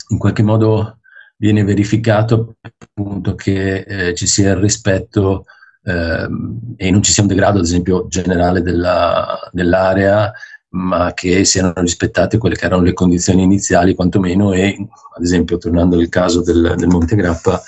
in 0.10 0.18
qualche 0.18 0.44
modo 0.44 1.00
viene 1.38 1.64
verificato 1.64 2.56
appunto 2.62 3.36
che 3.36 3.80
eh, 3.80 4.14
ci 4.14 4.28
sia 4.28 4.52
il 4.52 4.58
rispetto 4.58 5.46
e 5.84 6.92
non 6.92 7.02
ci 7.02 7.12
sia 7.12 7.24
un 7.24 7.30
degrado, 7.30 7.58
ad 7.58 7.66
esempio, 7.66 8.08
generale 8.08 8.62
della, 8.62 9.50
dell'area, 9.52 10.32
ma 10.70 11.14
che 11.14 11.44
siano 11.44 11.74
rispettate 11.76 12.38
quelle 12.38 12.56
che 12.56 12.66
erano 12.66 12.84
le 12.84 12.94
condizioni 12.94 13.44
iniziali, 13.44 13.96
quantomeno, 13.96 14.54
e 14.54 14.76
ad 15.16 15.24
esempio, 15.24 15.58
tornando 15.58 15.98
al 15.98 16.10
caso 16.10 16.42
del, 16.42 16.76
del 16.78 16.88
Monte 16.88 17.16
Grappa, 17.16 17.62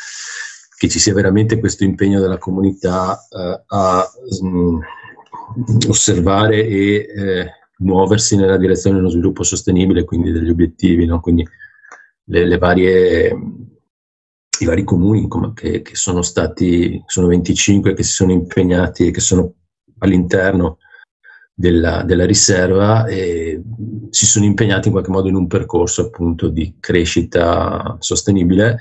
che 0.77 0.88
ci 0.88 1.00
sia 1.00 1.13
veramente 1.13 1.60
questo 1.60 1.84
impegno 1.84 2.20
della 2.20 2.38
comunità 2.38 3.25
eh, 3.29 3.63
a 3.67 4.10
mh, 4.41 4.48
mm, 4.48 4.79
osservare 5.88 6.65
e 6.65 6.96
eh, 6.96 7.51
muoversi 7.79 8.36
nella 8.36 8.58
direzione 8.58 8.98
dello 8.98 9.10
sviluppo 9.10 9.43
sostenibile, 9.43 10.03
quindi 10.03 10.32
degli 10.32 10.50
obiettivi, 10.50 11.05
no? 11.05 11.20
quindi 11.20 11.48
le, 12.25 12.46
le 12.46 12.58
varie 12.58 13.38
i 14.60 14.65
vari 14.65 14.83
comuni 14.83 15.27
che, 15.53 15.81
che, 15.81 15.95
sono 15.95 16.22
stati, 16.22 17.01
sono 17.05 17.27
25 17.27 17.93
che 17.93 18.03
si 18.03 18.12
sono 18.12 18.31
impegnati 18.31 19.07
e 19.07 19.12
che 19.12 19.19
sono 19.19 19.53
all'interno 20.00 20.77
della, 21.53 22.03
della, 22.03 22.25
riserva 22.25 23.05
e 23.05 23.62
si 24.10 24.25
sono 24.25 24.45
impegnati 24.45 24.88
in 24.88 24.93
qualche 24.93 25.12
modo 25.12 25.27
in 25.27 25.36
un 25.36 25.48
percorso 25.48 26.03
appunto 26.03 26.50
di 26.50 26.75
crescita 26.79 27.95
sostenibile 28.00 28.77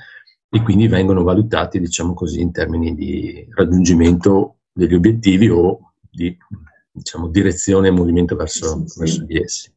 e 0.49 0.61
quindi 0.61 0.87
vengono 0.87 1.23
valutati, 1.23 1.79
diciamo 1.79 2.13
così, 2.13 2.41
in 2.41 2.51
termini 2.51 2.93
di 2.93 3.47
raggiungimento 3.49 4.57
degli 4.71 4.93
obiettivi 4.93 5.49
o 5.49 5.93
di 6.09 6.35
diciamo, 6.91 7.27
direzione 7.29 7.87
e 7.87 7.91
movimento 7.91 8.35
verso, 8.35 8.83
sì, 8.85 8.99
verso 8.99 9.23
di 9.23 9.37
essi. 9.37 9.71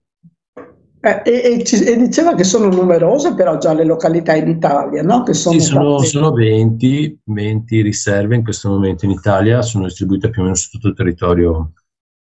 Eh, 1.07 1.23
e, 1.25 1.65
e, 1.65 1.85
e, 1.87 1.97
diceva 1.97 2.35
che 2.35 2.43
sono 2.43 2.67
numerose 2.67 3.35
però 3.35 3.59
già 3.59 3.73
le 3.73 3.85
località 3.85 4.35
in 4.35 4.49
Italia, 4.49 5.05
no? 5.05 5.23
Che 5.23 5.35
sono, 5.35 5.57
sì, 5.57 5.65
sono, 5.65 5.99
sono 6.01 6.33
20, 6.33 7.21
20, 7.27 7.81
riserve 7.81 8.35
in 8.35 8.43
questo 8.43 8.71
momento 8.71 9.05
in 9.05 9.13
Italia, 9.13 9.63
sono 9.63 9.85
distribuite 9.85 10.31
più 10.31 10.41
o 10.41 10.45
meno 10.45 10.57
su 10.57 10.69
tutto 10.71 10.89
il 10.89 10.97
territorio. 10.97 11.71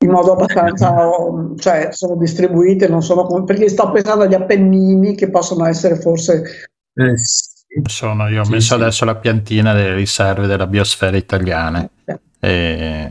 In 0.04 0.10
modo 0.10 0.32
abbastanza, 0.32 0.92
cioè 1.56 1.90
sono 1.92 2.16
distribuite, 2.16 2.88
non 2.88 3.00
sono 3.00 3.44
perché 3.44 3.68
sto 3.68 3.92
pensando 3.92 4.24
agli 4.24 4.34
Appennini 4.34 5.14
che 5.14 5.30
possono 5.30 5.66
essere 5.66 5.94
forse... 5.94 6.42
Eh, 6.94 7.16
sì. 7.16 7.52
Sono, 7.84 8.28
io 8.28 8.40
ho 8.40 8.44
sì, 8.44 8.50
messo 8.50 8.74
sì. 8.74 8.82
adesso 8.82 9.04
la 9.04 9.14
piantina 9.14 9.72
delle 9.72 9.94
riserve 9.94 10.48
della 10.48 10.66
biosfera 10.66 11.16
italiana 11.16 11.88
eh. 12.04 12.20
e, 12.40 13.08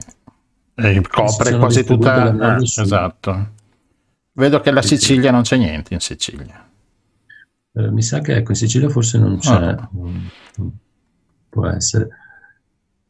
e 0.76 1.02
copre 1.10 1.58
quasi 1.58 1.86
tutta... 1.86 2.58
Eh, 2.58 2.64
esatto 2.64 3.62
Vedo 4.36 4.60
che 4.62 4.72
la 4.72 4.82
Sicilia 4.82 5.32
non 5.32 5.44
c'è 5.44 5.58
niente 5.58 5.94
in 5.94 6.00
Sicilia. 6.00 6.68
Eh, 7.76 7.92
mi 7.92 8.02
sa 8.02 8.20
che 8.20 8.36
ecco, 8.36 8.52
in 8.52 8.58
Sicilia 8.58 8.90
forse 8.90 9.18
non 9.20 9.38
c'è, 9.38 9.76
oh. 9.76 10.72
può 11.50 11.68
essere. 11.68 12.08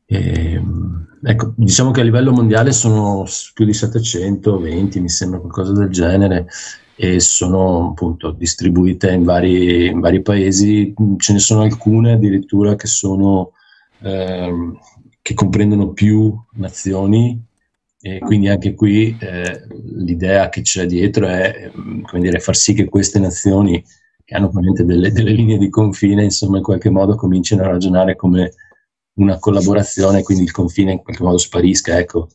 E, 0.05 0.53
ehm, 0.53 1.19
ecco, 1.23 1.53
diciamo 1.55 1.91
che 1.91 2.01
a 2.01 2.03
livello 2.03 2.31
mondiale 2.31 2.73
sono 2.73 3.25
più 3.53 3.65
di 3.65 3.73
720, 3.73 4.99
mi 4.99 5.09
sembra 5.09 5.39
qualcosa 5.39 5.71
del 5.71 5.89
genere, 5.89 6.47
e 6.95 7.19
sono 7.21 7.89
appunto 7.89 8.31
distribuite 8.31 9.11
in 9.11 9.23
vari, 9.23 9.87
in 9.87 10.01
vari 10.01 10.21
paesi. 10.21 10.93
Ce 11.17 11.33
ne 11.33 11.39
sono 11.39 11.61
alcune 11.61 12.13
addirittura 12.13 12.75
che 12.75 12.87
sono 12.87 13.53
ehm, 14.01 14.77
che 15.21 15.33
comprendono 15.33 15.93
più 15.93 16.37
nazioni 16.55 17.41
e 18.05 18.19
quindi 18.19 18.49
anche 18.49 18.73
qui 18.73 19.15
eh, 19.17 19.65
l'idea 19.95 20.49
che 20.49 20.59
c'è 20.59 20.85
dietro 20.85 21.25
è 21.25 21.71
come 21.71 22.21
dire, 22.21 22.41
far 22.41 22.53
sì 22.53 22.73
che 22.73 22.89
queste 22.89 23.17
nazioni 23.17 23.81
che 24.25 24.35
hanno 24.35 24.47
ovviamente 24.47 24.83
delle, 24.83 25.13
delle, 25.13 25.31
linee 25.31 25.57
di 25.57 25.69
confine, 25.69 26.21
insomma, 26.21 26.57
in 26.57 26.63
qualche 26.63 26.89
modo 26.89 27.15
cominciano 27.15 27.63
a 27.63 27.67
ragionare 27.67 28.17
come 28.17 28.55
una 29.19 29.39
collaborazione, 29.39 30.21
quindi 30.21 30.43
il 30.43 30.51
confine 30.51 30.91
in 30.91 31.01
qualche 31.01 31.23
modo 31.23 31.37
sparisca. 31.37 31.97
Ecco. 31.97 32.27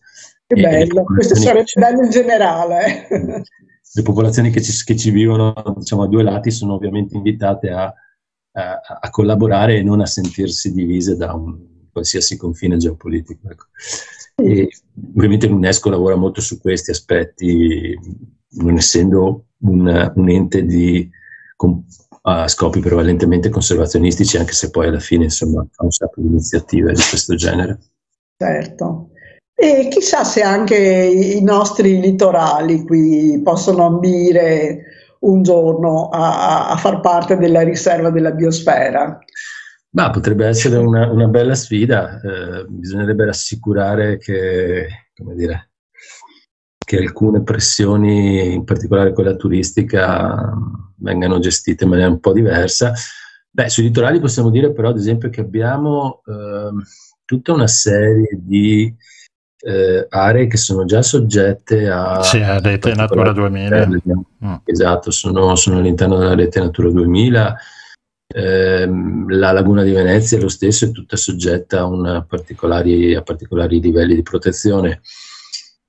Che 0.46 0.54
bello, 0.58 1.04
questo 1.04 1.34
sarebbe 1.34 1.66
bello 1.74 2.02
in 2.02 2.10
generale. 2.10 3.06
Le 3.92 4.02
popolazioni 4.02 4.48
che 4.48 4.62
ci, 4.62 4.72
che 4.84 4.96
ci 4.96 5.10
vivono 5.10 5.52
diciamo, 5.76 6.04
a 6.04 6.08
due 6.08 6.22
lati 6.22 6.50
sono 6.50 6.74
ovviamente 6.74 7.14
invitate 7.14 7.68
a, 7.68 7.92
a, 8.52 8.80
a 9.00 9.10
collaborare 9.10 9.76
e 9.76 9.82
non 9.82 10.00
a 10.00 10.06
sentirsi 10.06 10.72
divise 10.72 11.14
da 11.14 11.34
un 11.34 11.58
qualsiasi 11.92 12.38
confine 12.38 12.78
geopolitico. 12.78 13.50
Ecco. 13.50 13.64
E 14.40 14.68
ovviamente 15.14 15.48
l'UNESCO 15.48 15.90
lavora 15.90 16.14
molto 16.14 16.40
su 16.40 16.60
questi 16.60 16.92
aspetti, 16.92 17.98
non 18.50 18.76
essendo 18.76 19.46
un, 19.62 20.12
un 20.14 20.30
ente 20.30 20.64
di, 20.64 21.10
con, 21.56 21.84
a 22.22 22.46
scopi 22.46 22.78
prevalentemente 22.80 23.48
conservazionistici, 23.48 24.36
anche 24.36 24.52
se 24.52 24.70
poi 24.70 24.86
alla 24.86 25.00
fine 25.00 25.24
insomma 25.24 25.66
fa 25.70 25.84
un 25.84 25.90
sacco 25.90 26.20
di 26.20 26.28
iniziative 26.28 26.92
di 26.92 27.02
questo 27.08 27.34
genere. 27.34 27.78
Certo. 28.36 29.10
E 29.54 29.88
chissà 29.88 30.22
se 30.22 30.42
anche 30.42 30.76
i 30.76 31.42
nostri 31.42 32.00
litorali 32.00 32.84
qui 32.84 33.40
possono 33.42 33.86
ambire 33.86 34.84
un 35.20 35.42
giorno 35.42 36.10
a, 36.10 36.68
a 36.68 36.76
far 36.76 37.00
parte 37.00 37.36
della 37.36 37.62
riserva 37.62 38.10
della 38.10 38.30
biosfera. 38.30 39.18
Ma 39.98 40.10
potrebbe 40.10 40.46
essere 40.46 40.76
una, 40.76 41.10
una 41.10 41.26
bella 41.26 41.56
sfida, 41.56 42.20
eh, 42.20 42.64
bisognerebbe 42.68 43.24
rassicurare 43.24 44.16
che, 44.18 44.86
dire, 45.34 45.70
che, 46.78 46.98
alcune 46.98 47.42
pressioni, 47.42 48.54
in 48.54 48.62
particolare 48.62 49.12
quella 49.12 49.34
turistica, 49.34 50.52
vengano 50.98 51.40
gestite 51.40 51.82
in 51.82 51.90
maniera 51.90 52.10
un 52.12 52.20
po' 52.20 52.32
diversa. 52.32 52.92
Beh, 53.50 53.68
sui 53.68 53.82
litorali 53.82 54.20
possiamo 54.20 54.50
dire 54.50 54.72
però, 54.72 54.90
ad 54.90 54.98
esempio, 54.98 55.30
che 55.30 55.40
abbiamo 55.40 56.22
eh, 56.26 56.70
tutta 57.24 57.52
una 57.52 57.66
serie 57.66 58.38
di 58.40 58.94
eh, 59.66 60.06
aree 60.08 60.46
che 60.46 60.58
sono 60.58 60.84
già 60.84 61.02
soggette 61.02 61.90
a... 61.90 62.22
Sì, 62.22 62.40
a 62.40 62.60
rete 62.60 62.94
Natura 62.94 63.32
2000. 63.32 63.88
Mm. 63.88 64.54
Esatto, 64.62 65.10
sono, 65.10 65.56
sono 65.56 65.78
all'interno 65.78 66.18
della 66.18 66.36
rete 66.36 66.60
Natura 66.60 66.88
2000 66.92 67.48
Ehm, 67.50 67.77
la 68.34 69.52
laguna 69.52 69.82
di 69.82 69.92
Venezia 69.92 70.36
è 70.36 70.40
lo 70.40 70.48
stesso, 70.48 70.84
è 70.84 70.90
tutta 70.90 71.16
soggetta 71.16 71.84
a 71.84 72.24
particolari, 72.24 73.14
a 73.14 73.22
particolari 73.22 73.80
livelli 73.80 74.14
di 74.14 74.22
protezione. 74.22 75.00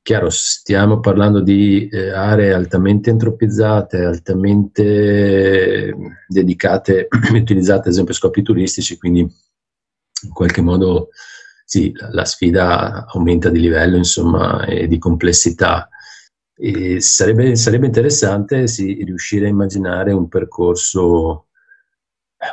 Chiaro, 0.02 0.30
stiamo 0.30 1.02
parlando 1.02 1.42
di 1.42 1.88
eh, 1.90 2.10
aree 2.10 2.54
altamente 2.54 3.10
antropizzate, 3.10 4.04
altamente 4.06 5.94
dedicate 6.28 7.08
e 7.08 7.08
utilizzate 7.38 7.82
ad 7.82 7.88
esempio 7.88 8.14
a 8.14 8.18
scopi 8.18 8.42
turistici, 8.42 8.98
quindi 8.98 9.20
in 9.20 10.34
qualche 10.34 10.62
modo 10.62 11.10
sì, 11.66 11.92
la, 11.94 12.10
la 12.12 12.26
sfida 12.26 13.06
aumenta 13.06 13.50
di 13.50 13.60
livello 13.60 13.98
insomma, 13.98 14.66
e 14.66 14.88
di 14.88 14.98
complessità. 14.98 15.90
E 16.56 17.00
sarebbe, 17.02 17.56
sarebbe 17.56 17.86
interessante 17.86 18.68
sì, 18.68 19.04
riuscire 19.04 19.46
a 19.46 19.50
immaginare 19.50 20.12
un 20.12 20.28
percorso 20.28 21.49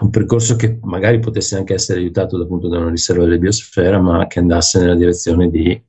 un 0.01 0.11
percorso 0.11 0.57
che 0.57 0.79
magari 0.83 1.21
potesse 1.21 1.57
anche 1.57 1.75
essere 1.75 2.01
aiutato 2.01 2.37
appunto 2.37 2.69
da 2.69 2.79
una 2.79 2.91
riserva 2.91 3.25
della 3.25 3.39
biosfera, 3.39 4.01
ma 4.01 4.27
che 4.27 4.41
andasse 4.41 4.81
nella 4.81 4.97
direzione 4.97 5.49
di 5.49 5.81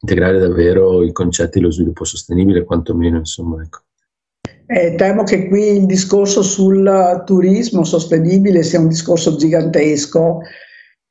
integrare 0.00 0.38
davvero 0.38 1.02
i 1.04 1.12
concetti 1.12 1.58
dello 1.58 1.70
sviluppo 1.70 2.04
sostenibile, 2.04 2.64
quantomeno, 2.64 3.18
insomma, 3.18 3.62
ecco. 3.62 3.80
Eh, 4.68 4.96
temo 4.96 5.22
che 5.22 5.46
qui 5.46 5.76
il 5.76 5.86
discorso 5.86 6.42
sul 6.42 7.22
turismo 7.24 7.84
sostenibile 7.84 8.64
sia 8.64 8.80
un 8.80 8.88
discorso 8.88 9.36
gigantesco 9.36 10.40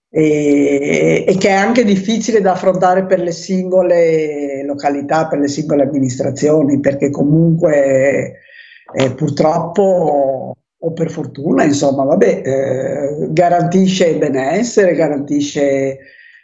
e, 0.10 1.24
e, 1.26 1.38
che 1.38 1.48
è 1.48 1.54
anche 1.54 1.86
difficile 1.86 2.42
da 2.42 2.52
affrontare 2.52 3.06
per 3.06 3.22
le 3.22 3.32
singole 3.32 4.62
località, 4.66 5.28
per 5.28 5.40
le 5.40 5.48
singole 5.48 5.84
amministrazioni, 5.84 6.82
perché 6.82 7.10
comunque 7.10 8.42
eh, 8.94 9.14
purtroppo 9.14 10.58
o 10.86 10.94
per 10.94 11.10
fortuna, 11.10 11.64
insomma, 11.64 12.04
vabbè, 12.04 12.42
eh, 12.46 13.28
garantisce 13.32 14.18
benessere, 14.18 14.94
garantisce 14.94 15.98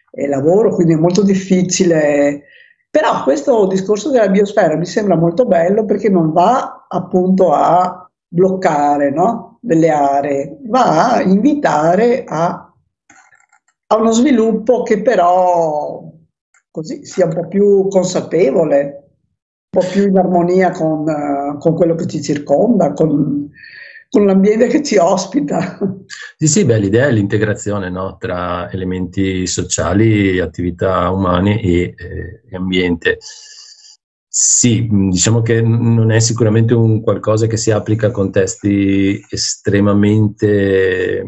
eh, 0.09 0.27
lavoro, 0.27 0.73
quindi 0.73 0.93
è 0.93 0.97
molto 0.97 1.23
difficile. 1.23 2.43
Però 2.89 3.23
questo 3.23 3.67
discorso 3.67 4.09
della 4.09 4.29
biosfera 4.29 4.75
mi 4.75 4.85
sembra 4.85 5.15
molto 5.15 5.45
bello 5.45 5.85
perché 5.85 6.09
non 6.09 6.33
va 6.33 6.87
appunto 6.89 7.53
a 7.53 8.09
bloccare 8.27 9.11
no? 9.11 9.59
delle 9.61 9.89
aree, 9.89 10.57
va 10.63 11.13
a 11.13 11.21
invitare 11.21 12.23
a, 12.25 12.73
a 13.87 13.95
uno 13.95 14.11
sviluppo 14.11 14.81
che 14.81 15.01
però 15.01 16.03
così 16.71 17.05
sia 17.05 17.25
un 17.25 17.33
po' 17.33 17.47
più 17.47 17.87
consapevole, 17.89 19.09
un 19.69 19.81
po' 19.81 19.87
più 19.87 20.07
in 20.07 20.17
armonia 20.17 20.71
con, 20.71 21.05
uh, 21.07 21.57
con 21.59 21.75
quello 21.75 21.95
che 21.95 22.07
ci 22.07 22.21
circonda, 22.21 22.91
con, 22.93 23.49
con 24.11 24.25
l'ambiente 24.25 24.67
che 24.67 24.83
ci 24.83 24.97
ospita. 24.97 25.79
Sì, 26.37 26.47
sì, 26.47 26.65
beh, 26.65 26.79
l'idea 26.79 27.07
è 27.07 27.11
l'integrazione 27.11 27.89
no? 27.89 28.17
tra 28.17 28.69
elementi 28.69 29.47
sociali, 29.47 30.37
attività 30.39 31.09
umane 31.11 31.61
e, 31.61 31.95
eh, 31.95 32.55
ambiente. 32.55 33.19
Sì, 34.27 34.85
diciamo 34.91 35.41
che 35.41 35.61
non 35.61 36.11
è 36.11 36.19
sicuramente 36.19 36.73
un 36.73 37.01
qualcosa 37.01 37.47
che 37.47 37.55
si 37.55 37.71
applica 37.71 38.07
a 38.07 38.11
contesti 38.11 39.25
estremamente 39.29 41.23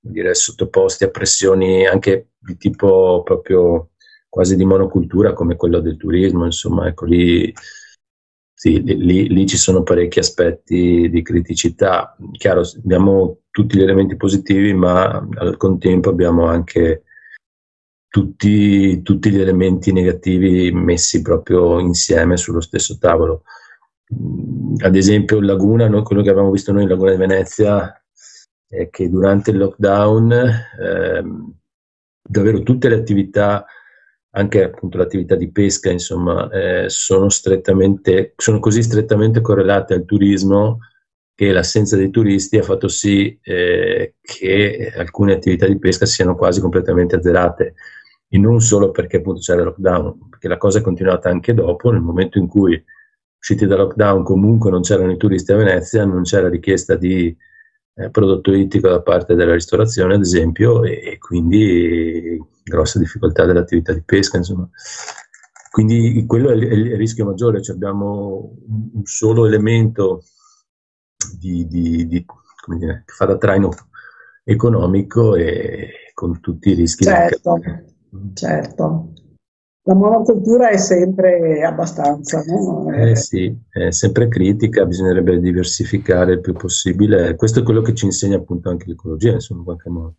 dire, 0.00 0.34
sottoposti 0.34 1.04
a 1.04 1.10
pressioni 1.10 1.86
anche 1.86 2.32
di 2.38 2.58
tipo 2.58 3.22
proprio 3.22 3.92
quasi 4.28 4.54
di 4.56 4.66
monocultura 4.66 5.32
come 5.32 5.56
quello 5.56 5.80
del 5.80 5.96
turismo, 5.96 6.44
insomma, 6.44 6.88
ecco 6.88 7.06
lì 7.06 7.50
sì, 8.56 8.82
lì, 8.82 9.28
lì, 9.28 9.46
ci 9.46 9.56
sono 9.56 9.82
parecchi 9.82 10.20
aspetti 10.20 11.10
di 11.10 11.22
criticità. 11.22 12.16
Chiaro, 12.32 12.62
abbiamo 12.78 13.40
tutti 13.50 13.76
gli 13.76 13.82
elementi 13.82 14.16
positivi, 14.16 14.72
ma 14.72 15.26
al 15.34 15.56
contempo 15.56 16.08
abbiamo 16.08 16.46
anche 16.46 17.02
tutti, 18.08 19.02
tutti 19.02 19.30
gli 19.30 19.40
elementi 19.40 19.92
negativi 19.92 20.70
messi 20.70 21.20
proprio 21.20 21.80
insieme 21.80 22.36
sullo 22.36 22.60
stesso 22.60 22.96
tavolo. 22.96 23.42
Ad 24.78 24.94
esempio, 24.94 25.38
in 25.38 25.46
Laguna, 25.46 25.88
no, 25.88 26.02
quello 26.02 26.22
che 26.22 26.30
abbiamo 26.30 26.52
visto 26.52 26.72
noi 26.72 26.84
in 26.84 26.88
Laguna 26.88 27.10
di 27.10 27.16
Venezia 27.16 27.92
è 28.68 28.88
che 28.88 29.10
durante 29.10 29.50
il 29.50 29.58
lockdown 29.58 30.32
ehm, 30.80 31.54
davvero 32.22 32.62
tutte 32.62 32.88
le 32.88 32.96
attività 32.96 33.66
anche 34.36 34.64
appunto 34.64 34.98
l'attività 34.98 35.36
di 35.36 35.50
pesca, 35.50 35.90
insomma, 35.90 36.48
eh, 36.50 36.88
sono, 36.88 37.28
sono 37.28 38.58
così 38.58 38.82
strettamente 38.82 39.40
correlate 39.40 39.94
al 39.94 40.04
turismo 40.04 40.78
che 41.34 41.52
l'assenza 41.52 41.96
dei 41.96 42.10
turisti 42.10 42.58
ha 42.58 42.62
fatto 42.62 42.88
sì 42.88 43.36
eh, 43.42 44.14
che 44.20 44.92
alcune 44.96 45.34
attività 45.34 45.66
di 45.66 45.78
pesca 45.78 46.06
siano 46.06 46.34
quasi 46.36 46.60
completamente 46.60 47.16
azzerate. 47.16 47.74
E 48.28 48.38
non 48.38 48.60
solo 48.60 48.90
perché 48.90 49.18
appunto 49.18 49.40
c'era 49.40 49.60
il 49.60 49.66
lockdown, 49.66 50.28
perché 50.30 50.48
la 50.48 50.58
cosa 50.58 50.78
è 50.78 50.82
continuata 50.82 51.28
anche 51.28 51.54
dopo, 51.54 51.90
nel 51.90 52.00
momento 52.00 52.38
in 52.38 52.48
cui 52.48 52.82
usciti 53.38 53.66
dal 53.66 53.78
lockdown 53.78 54.24
comunque 54.24 54.70
non 54.70 54.80
c'erano 54.82 55.12
i 55.12 55.16
turisti 55.16 55.52
a 55.52 55.56
Venezia, 55.56 56.04
non 56.04 56.22
c'era 56.22 56.48
richiesta 56.48 56.96
di 56.96 57.36
eh, 57.94 58.10
prodotto 58.10 58.52
ittico 58.52 58.88
da 58.88 59.00
parte 59.02 59.34
della 59.34 59.52
ristorazione 59.52 60.14
ad 60.14 60.22
esempio 60.22 60.82
e, 60.82 61.00
e 61.04 61.18
quindi 61.18 62.40
grossa 62.64 62.98
difficoltà 62.98 63.44
dell'attività 63.44 63.92
di 63.92 64.02
pesca 64.02 64.36
insomma. 64.38 64.68
Quindi 65.70 66.24
quello 66.26 66.50
è 66.50 66.54
il, 66.54 66.92
è 66.92 66.96
rischio 66.96 67.24
maggiore, 67.24 67.60
cioè 67.60 67.74
abbiamo 67.74 68.56
un 68.68 69.04
solo 69.04 69.44
elemento 69.44 70.22
di, 71.36 71.66
di, 71.66 72.06
di, 72.06 72.24
dire, 72.78 73.02
che 73.04 73.12
fa 73.12 73.24
da 73.26 73.36
traino 73.36 73.70
economico 74.44 75.34
e 75.34 76.12
con 76.14 76.40
tutti 76.40 76.70
i 76.70 76.74
rischi. 76.74 77.04
Certo, 77.04 77.58
certo. 78.34 79.12
La 79.86 79.94
monocultura 79.94 80.70
è 80.70 80.78
sempre 80.78 81.62
abbastanza, 81.62 82.42
no? 82.46 82.90
Eh 82.94 83.16
sì, 83.16 83.54
è 83.68 83.90
sempre 83.90 84.28
critica, 84.28 84.86
bisognerebbe 84.86 85.38
diversificare 85.40 86.34
il 86.34 86.40
più 86.40 86.54
possibile. 86.54 87.34
Questo 87.34 87.60
è 87.60 87.62
quello 87.62 87.82
che 87.82 87.94
ci 87.94 88.06
insegna 88.06 88.36
appunto 88.36 88.70
anche 88.70 88.86
l'ecologia, 88.86 89.32
insomma, 89.32 89.58
in 89.58 89.66
qualche 89.66 89.90
modo. 89.90 90.14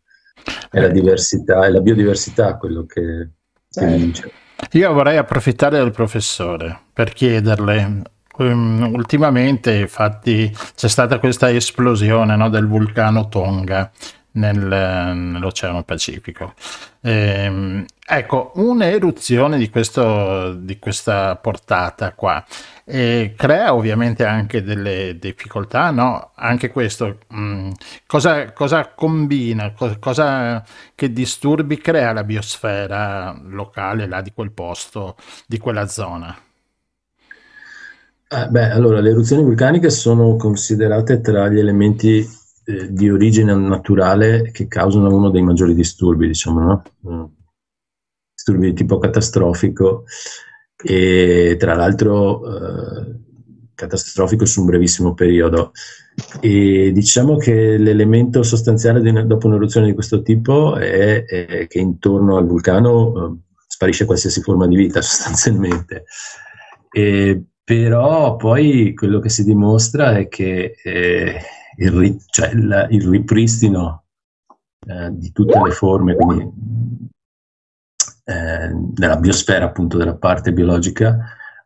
È 0.69 0.80
la 0.80 0.89
diversità, 0.89 1.65
è 1.65 1.69
la 1.69 1.82
biodiversità 1.82 2.58
quello 2.58 2.86
che, 2.86 3.30
certo. 3.69 3.89
che 3.89 3.97
vince. 3.97 4.32
Io 4.71 4.93
vorrei 4.93 5.17
approfittare 5.17 5.78
del 5.78 5.91
professore 5.91 6.80
per 6.93 7.13
chiederle 7.13 8.13
Um, 8.38 8.91
ultimamente, 8.93 9.73
infatti, 9.75 10.54
c'è 10.75 10.89
stata 10.89 11.19
questa 11.19 11.49
esplosione 11.49 12.36
no, 12.36 12.49
del 12.49 12.67
vulcano 12.67 13.30
Tonga 13.30 13.89
nel, 14.36 14.58
nell'Oceano 14.58 15.84
Pacifico. 15.84 16.54
Ehm, 17.02 17.86
ecco, 18.06 18.52
un'eruzione 18.56 19.58
di, 19.58 19.69
questo, 19.69 20.54
di 20.54 20.80
questa 20.80 21.36
portata 21.36 22.13
qua 22.13 22.43
eh, 22.86 23.34
crea 23.36 23.74
ovviamente 23.74 24.26
anche 24.26 24.63
delle 24.63 25.17
difficoltà, 25.19 25.89
no? 25.89 26.32
Anche 26.36 26.69
questo, 26.69 27.17
mh, 27.28 27.39
mm, 27.39 27.71
cosa, 28.06 28.52
cosa, 28.54 28.91
combina, 28.93 29.74
cosa, 29.74 29.98
cosa, 29.98 30.63
che 30.93 31.12
disturbi 31.12 31.78
crea 31.80 32.13
la 32.13 32.24
biosfera 32.24 33.36
locale 33.48 34.08
là 34.08 34.21
di 34.21 34.32
quel 34.34 34.52
posto, 34.52 35.15
di 35.48 35.58
quella 35.58 35.88
zona? 35.88 36.38
Eh, 38.28 38.48
beh, 38.48 38.71
allora, 38.71 39.00
le 39.00 39.10
eruzioni 39.10 39.43
vulcaniche 39.43 39.89
sono 39.89 40.36
considerate 40.36 41.21
tra 41.21 41.48
gli 41.48 41.60
elementi 41.60 42.28
eh, 42.65 42.91
di 42.91 43.10
origine 43.10 43.54
naturale 43.56 44.51
che 44.51 44.67
causano 44.67 45.13
uno 45.13 45.30
dei 45.30 45.41
maggiori 45.41 45.73
disturbi, 45.73 46.28
diciamo, 46.28 46.60
no? 46.60 46.84
Mm. 47.08 47.23
Disturbi 48.34 48.67
di 48.67 48.73
tipo 48.73 48.97
catastrofico 48.97 50.06
e 50.84 51.56
tra 51.58 51.73
l'altro 51.75 52.41
eh, 52.45 53.19
catastrofico 53.73 54.45
su 54.45 54.62
un 54.62 54.65
brevissimo 54.67 55.13
periodo. 55.13 55.71
E 56.39 56.91
diciamo 56.93 57.38
che 57.38 57.78
l'elemento 57.78 58.41
sostanziale 58.41 59.01
di, 59.01 59.12
dopo 59.25 59.47
un'eruzione 59.47 59.88
di 59.88 59.93
questo 59.93 60.21
tipo 60.21 60.75
è, 60.75 61.25
è 61.25 61.67
che 61.67 61.80
intorno 61.80 62.38
al 62.38 62.47
vulcano 62.47 63.13
eh, 63.13 63.54
sparisce 63.67 64.06
qualsiasi 64.06 64.41
forma 64.41 64.67
di 64.67 64.75
vita 64.75 65.01
sostanzialmente. 65.04 66.06
E 66.89 67.43
però 67.63 68.36
poi 68.36 68.93
quello 68.93 69.19
che 69.19 69.30
si 69.30 69.43
dimostra 69.43 70.17
è 70.17 70.28
che 70.28 70.75
eh, 70.84 71.39
il, 71.78 72.24
cioè 72.28 72.50
il, 72.50 72.88
il, 72.92 73.10
ripristino 73.10 74.04
eh, 74.88 75.10
di 75.12 75.32
tutte 75.32 75.60
le 75.62 75.72
forme, 75.72 76.16
quindi 76.16 77.10
eh, 78.26 78.70
della 78.74 79.18
biosfera, 79.18 79.66
appunto 79.66 79.98
della 79.98 80.16
parte 80.16 80.54
biologica, 80.54 81.18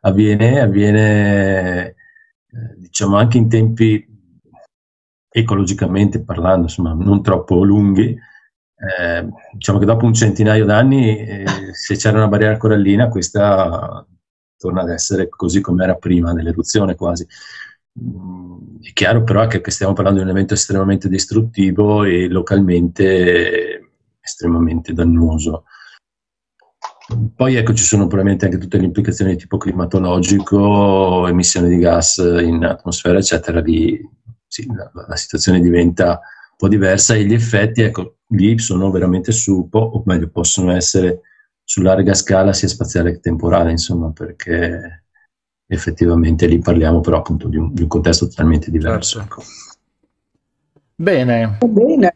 avviene, 0.02 0.60
avviene 0.60 1.88
eh, 1.88 1.95
diciamo 2.78 3.17
anche 3.17 3.38
in 3.38 3.50
tempi 3.50 4.08
ecologicamente 5.32 6.24
parlando, 6.24 6.63
insomma, 6.63 6.93
non 6.93 7.22
troppo 7.22 7.63
lunghi. 7.63 8.17
Eh, 8.82 9.28
diciamo 9.54 9.78
che 9.78 9.86
dopo 9.86 10.06
un 10.06 10.13
centinaio 10.13 10.65
d'anni, 10.65 11.17
eh, 11.17 11.45
se 11.74 11.95
c'era 11.95 12.17
una 12.17 12.28
barriera 12.28 12.58
corallina, 12.58 13.10
questa 13.10 14.06
torna 14.58 14.82
ad 14.82 14.89
essere 14.89 15.30
così 15.30 15.62
come 15.62 15.84
era 15.84 15.95
prima 15.95 16.34
dell'eruzione 16.34 16.95
quasi. 16.95 17.26
Mm, 18.02 18.59
è 18.89 18.93
chiaro 18.93 19.23
però 19.23 19.45
che 19.47 19.62
stiamo 19.71 19.93
parlando 19.93 20.19
di 20.19 20.25
un 20.25 20.32
evento 20.32 20.54
estremamente 20.54 21.10
distruttivo 21.10 22.04
e 22.04 22.28
localmente 22.28 23.91
estremamente 24.19 24.93
dannoso. 24.93 25.65
Poi 27.36 27.56
ecco 27.56 27.73
ci 27.73 27.84
sono 27.84 28.06
probabilmente 28.06 28.45
anche 28.45 28.58
tutte 28.60 28.78
le 28.78 28.86
implicazioni 28.86 29.32
di 29.32 29.38
tipo 29.38 29.58
climatologico, 29.58 31.28
emissione 31.28 31.67
di 31.69 31.78
gas 31.78 32.17
in 32.17 32.63
atmosfera, 32.63 33.17
eccetera. 33.17 33.60
Lì 33.62 33.99
sì, 34.45 34.67
la, 34.71 34.91
la, 35.08 35.15
situazione 35.15 35.60
diventa 35.60 36.10
un 36.10 36.58
po' 36.58 36.67
diversa 36.67 37.15
e 37.15 37.25
gli 37.25 37.34
effetti, 37.34 37.82
ecco, 37.82 38.17
lì 38.28 38.60
sono 38.60 38.91
veramente 38.91 39.32
su, 39.32 39.67
o 39.71 40.04
meglio, 40.06 40.30
possono 40.30 40.71
essere 40.71 41.21
su 41.63 41.82
larga 41.82 42.13
scala 42.13 42.54
sia 42.54 42.67
spaziale 42.67 43.13
che 43.13 43.19
temporale, 43.19 43.71
insomma, 43.71 44.12
perché 44.12 45.06
effettivamente 45.71 46.47
lì 46.47 46.58
parliamo 46.60 46.99
però 46.99 47.17
appunto 47.17 47.47
di 47.47 47.58
un, 47.58 47.73
di 47.73 47.84
un 47.84 47.88
contesto 47.88 48.27
totalmente 48.27 48.71
diverso. 48.71 49.19
Certo. 49.19 49.43
Bene. 50.95 51.58
Bene. 51.63 52.15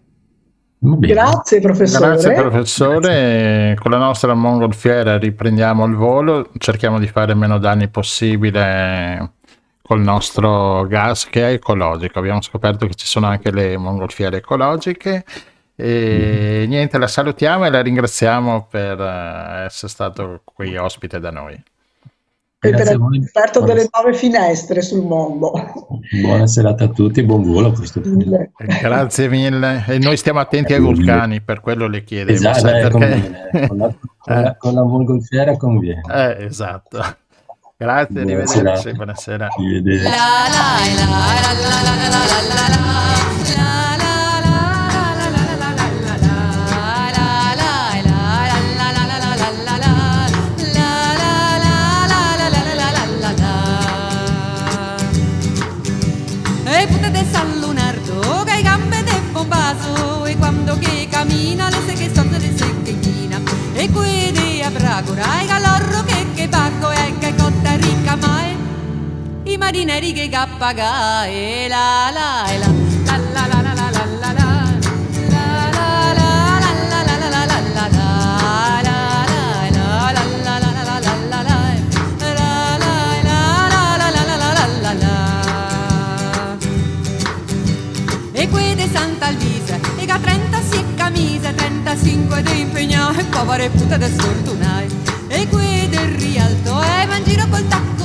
Bene. 0.79 1.13
Grazie 1.13 1.61
professore. 1.61 2.07
Grazie 2.07 2.33
professore. 2.33 3.77
Con 3.79 3.91
la 3.91 3.97
nostra 3.97 4.33
mongolfiera 4.33 5.17
riprendiamo 5.17 5.85
il 5.85 5.95
volo, 5.95 6.49
cerchiamo 6.57 6.99
di 6.99 7.07
fare 7.07 7.33
meno 7.35 7.59
danni 7.59 7.87
possibile 7.87 9.35
col 9.81 10.01
nostro 10.01 10.85
gas 10.87 11.27
che 11.29 11.47
è 11.47 11.53
ecologico. 11.53 12.19
Abbiamo 12.19 12.41
scoperto 12.41 12.87
che 12.87 12.95
ci 12.95 13.05
sono 13.05 13.27
anche 13.27 13.51
le 13.51 13.77
mongolfiere 13.77 14.37
ecologiche 14.37 15.23
e 15.75 16.57
mm-hmm. 16.59 16.69
niente, 16.69 16.97
la 16.97 17.07
salutiamo 17.07 17.65
e 17.65 17.69
la 17.69 17.81
ringraziamo 17.81 18.67
per 18.69 18.99
uh, 18.99 19.65
essere 19.65 19.91
stato 19.91 20.41
qui 20.43 20.75
ospite 20.75 21.19
da 21.19 21.31
noi. 21.31 21.63
E 22.65 22.69
per 22.69 22.88
aver 22.88 22.97
aperto 23.28 23.60
delle 23.60 23.89
nuove 23.91 24.13
finestre 24.13 24.82
sul 24.82 25.06
mondo. 25.06 25.52
Buona 26.21 26.47
serata 26.47 26.86
a 26.86 26.88
tutti, 26.88 27.21
buon 27.21 27.43
volo 27.43 27.67
a 27.67 27.73
questo 27.73 27.99
punto. 27.99 28.49
Grazie 28.56 29.28
mille. 29.28 29.84
E 29.86 29.99
noi 29.99 30.15
stiamo 30.15 30.39
attenti 30.39 30.73
ai 30.73 30.80
vulcani, 30.80 31.41
per 31.41 31.60
quello 31.60 31.88
le 31.88 32.06
chiedevo. 32.06 32.32
Esatto, 32.32 32.67
eh, 32.69 32.88
perché... 32.88 33.67
con, 33.67 33.78
la, 33.78 33.93
con, 34.17 34.41
la, 34.41 34.56
con 34.56 34.73
la 34.73 34.84
mongolfiera 34.84 35.58
conviene. 35.58 36.02
Eh, 36.10 36.45
esatto. 36.45 37.04
Grazie, 37.76 38.21
arrivederci, 38.21 38.93
buonasera. 38.93 39.49
Arrivederci. 39.52 40.08
I 69.73 69.86
marineri 69.86 70.13
che 70.13 70.29
cappagai 70.29 71.67
la 71.67 72.12
la 72.13 72.45
la 72.59 72.67
la 73.07 73.47
la 73.47 73.62
la 73.63 73.73
la 73.73 73.89
la 73.89 74.13
la 74.19 74.33
la 74.33 74.71
E 88.36 88.49
qui 88.49 88.75
di 88.75 88.89
Santa 88.91 89.27
Alvisa, 89.27 89.75
e 89.75 90.05
che 90.05 90.19
30 90.21 90.62
si 90.69 90.83
camise, 90.95 91.55
35 91.55 92.43
di 92.43 92.59
impegnare, 92.59 93.23
povere 93.23 93.69
puta 93.69 93.95
da 93.97 94.07
sfortunare. 94.07 94.88
E 95.29 95.47
qui 95.47 95.88
del 95.88 96.09
rialto, 96.17 96.81
e 96.81 97.05
va 97.07 97.15
in 97.15 97.23
giro 97.23 97.47
col 97.47 97.65
tacco 97.67 98.02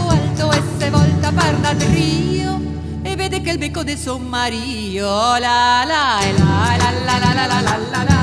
alto, 0.59 0.77
e 0.77 0.79
se 0.79 0.91
volta 0.91 1.33
parla 1.33 1.73
del 1.73 1.89
rio, 1.89 2.61
e 3.03 3.17
vede 3.17 3.41
che 3.41 3.51
il 3.51 3.59
becco 3.59 3.83
del 3.83 3.97
sommario, 3.97 5.07
la 5.07 5.85
la 5.85 6.21
la 6.37 6.77
la 6.77 6.99
la 6.99 7.19
la 7.19 7.33
la 7.33 7.47
la 7.47 7.61
la 7.61 7.77
la 7.91 8.03
la. 8.05 8.18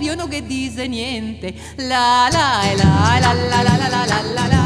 Mario 0.00 0.14
non 0.14 0.30
che 0.30 0.46
dice 0.46 0.88
niente 0.88 1.52
la 1.76 2.26
la 2.32 2.62
e 2.62 2.74
la 2.74 3.18
la 3.20 3.34
la 3.34 3.34
la 3.34 3.62
la 3.62 3.76
la 3.86 4.06
la 4.06 4.22
la 4.32 4.46
la 4.48 4.58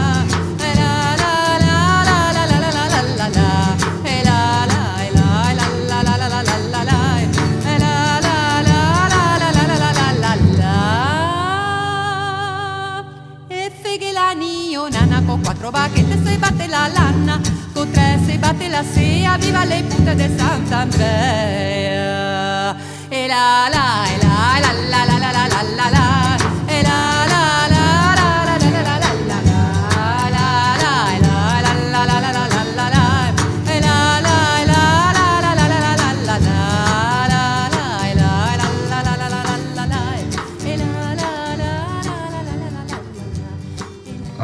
quattro 15.42 15.70
bacchette 15.70 16.16
se 16.24 16.38
batte 16.38 16.68
la 16.68 16.88
lanna, 16.92 17.40
con 17.72 17.90
tre 17.90 18.20
se 18.24 18.38
batte 18.38 18.68
la 18.68 18.84
sea, 18.84 19.36
viva 19.36 19.64
le 19.64 19.82
punte 19.82 20.14
del 20.14 20.38
Sant'Andrea. 20.38 22.76
E 23.08 23.26
la 23.26 23.68
la, 23.70 24.04
e 24.06 24.18
la 24.22 24.23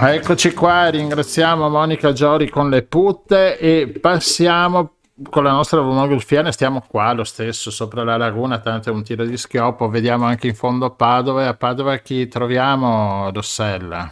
Eccoci 0.03 0.55
qua, 0.55 0.89
ringraziamo 0.89 1.69
Monica 1.69 2.13
Giori 2.13 2.49
con 2.49 2.71
le 2.71 2.85
putte 2.85 3.59
e 3.59 3.99
passiamo 4.01 4.93
con 5.29 5.45
la 5.45 5.53
nostra 5.53 5.83
monogolfiana, 5.83 6.51
stiamo 6.53 6.83
qua 6.89 7.13
lo 7.13 7.23
stesso 7.23 7.71
sopra 7.71 8.03
la 8.03 8.17
laguna, 8.17 8.61
tanto 8.61 8.89
è 8.89 8.93
un 8.93 9.03
tiro 9.05 9.27
di 9.27 9.37
schioppo, 9.37 9.91
vediamo 9.91 10.25
anche 10.25 10.47
in 10.47 10.55
fondo 10.55 10.89
Padova 10.95 11.43
e 11.43 11.47
a 11.49 11.55
Padova 11.55 11.99
chi 11.99 12.29
troviamo, 12.29 13.31
Rossella? 13.31 14.11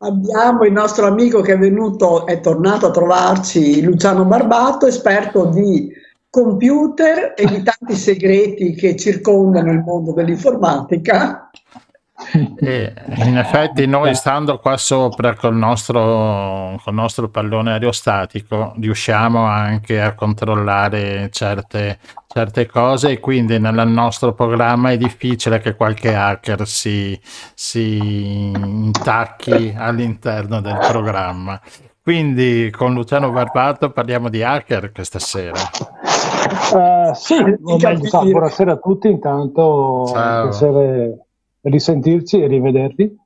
Abbiamo 0.00 0.64
il 0.64 0.72
nostro 0.72 1.06
amico 1.06 1.40
che 1.40 1.54
è 1.54 1.58
venuto, 1.58 2.26
è 2.26 2.38
tornato 2.40 2.88
a 2.88 2.90
trovarci, 2.90 3.82
Luciano 3.82 4.26
Barbato, 4.26 4.86
esperto 4.86 5.46
di 5.46 5.90
computer 6.28 7.32
e 7.34 7.46
di 7.46 7.62
tanti 7.62 7.94
segreti 7.94 8.74
che 8.74 8.96
circondano 8.96 9.72
il 9.72 9.78
mondo 9.78 10.12
dell'informatica. 10.12 11.50
E 12.60 12.92
in 13.16 13.36
effetti 13.36 13.86
noi 13.86 14.14
stando 14.14 14.58
qua 14.58 14.76
sopra 14.76 15.34
col 15.34 15.54
nostro, 15.54 16.80
col 16.82 16.94
nostro 16.94 17.28
pallone 17.28 17.72
aerostatico 17.72 18.74
riusciamo 18.78 19.44
anche 19.44 20.00
a 20.00 20.14
controllare 20.14 21.28
certe, 21.30 21.98
certe 22.26 22.66
cose 22.66 23.10
e 23.10 23.20
quindi 23.20 23.58
nel 23.58 23.86
nostro 23.88 24.32
programma 24.32 24.92
è 24.92 24.96
difficile 24.96 25.58
che 25.58 25.74
qualche 25.74 26.14
hacker 26.14 26.66
si, 26.66 27.18
si 27.54 28.50
intacchi 28.52 29.74
all'interno 29.76 30.60
del 30.60 30.78
programma. 30.78 31.60
Quindi 32.02 32.68
con 32.76 32.94
Luciano 32.94 33.30
Barbato 33.30 33.90
parliamo 33.90 34.28
di 34.28 34.42
hacker 34.42 34.90
questa 34.90 35.20
sera. 35.20 35.60
Uh, 36.72 37.14
sì, 37.14 37.36
buonasera 37.60 38.72
a 38.72 38.76
tutti, 38.76 39.08
intanto 39.08 40.06
Ciao. 40.06 40.50
Risentirci 41.62 42.42
e 42.42 42.46
rivederti. 42.46 43.16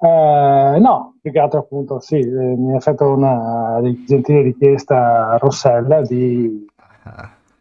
Eh, 0.00 0.78
no, 0.80 1.16
più 1.20 1.32
che 1.32 1.38
altro 1.38 1.60
appunto 1.60 2.00
sì, 2.00 2.18
eh, 2.18 2.56
mi 2.56 2.74
ha 2.74 2.80
fatto 2.80 3.12
una 3.12 3.80
gentile 4.06 4.42
richiesta 4.42 5.30
a 5.30 5.36
Rossella 5.38 6.02
di... 6.02 6.66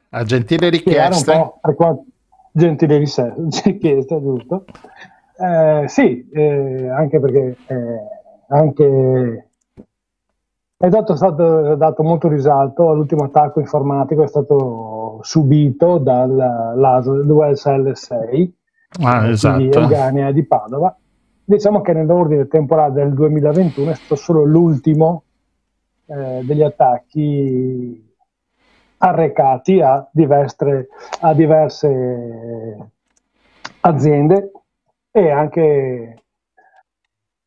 A 0.10 0.24
gentile 0.24 0.70
richiesta? 0.70 1.54
gentile 2.52 2.98
richiesta, 3.64 4.20
giusto. 4.20 4.66
Eh, 5.38 5.86
sì, 5.88 6.30
eh, 6.32 6.88
anche 6.90 7.20
perché 7.20 7.58
eh, 7.68 8.00
anche 8.50 9.48
è 10.78 10.90
dato, 10.90 11.16
stato 11.16 11.76
dato 11.76 12.04
molto 12.04 12.28
risalto 12.28 12.90
all'ultimo 12.90 13.24
attacco 13.24 13.62
informatico 13.62 14.24
è 14.24 14.28
stato 14.28 15.20
subito 15.24 15.98
dall'ASL 15.98 17.96
6 17.96 18.56
ah, 19.02 19.28
esatto. 19.28 19.80
Euganea 19.80 20.32
di 20.32 20.44
Padova. 20.46 20.96
Diciamo 21.46 21.82
che 21.82 21.94
nell'ordine 21.94 22.48
temporale 22.48 22.94
del 22.94 23.14
2021 23.14 23.92
è 23.92 23.96
stato 23.96 24.16
solo 24.16 24.44
l'ultimo 24.44 25.24
eh, 26.06 26.42
degli 26.44 26.62
attacchi 26.62 28.12
arrecati 28.98 29.82
a 29.82 30.08
diverse, 30.12 30.88
a 31.20 31.34
diverse 31.34 32.92
aziende 33.82 34.52
e 35.12 35.30
anche 35.30 36.24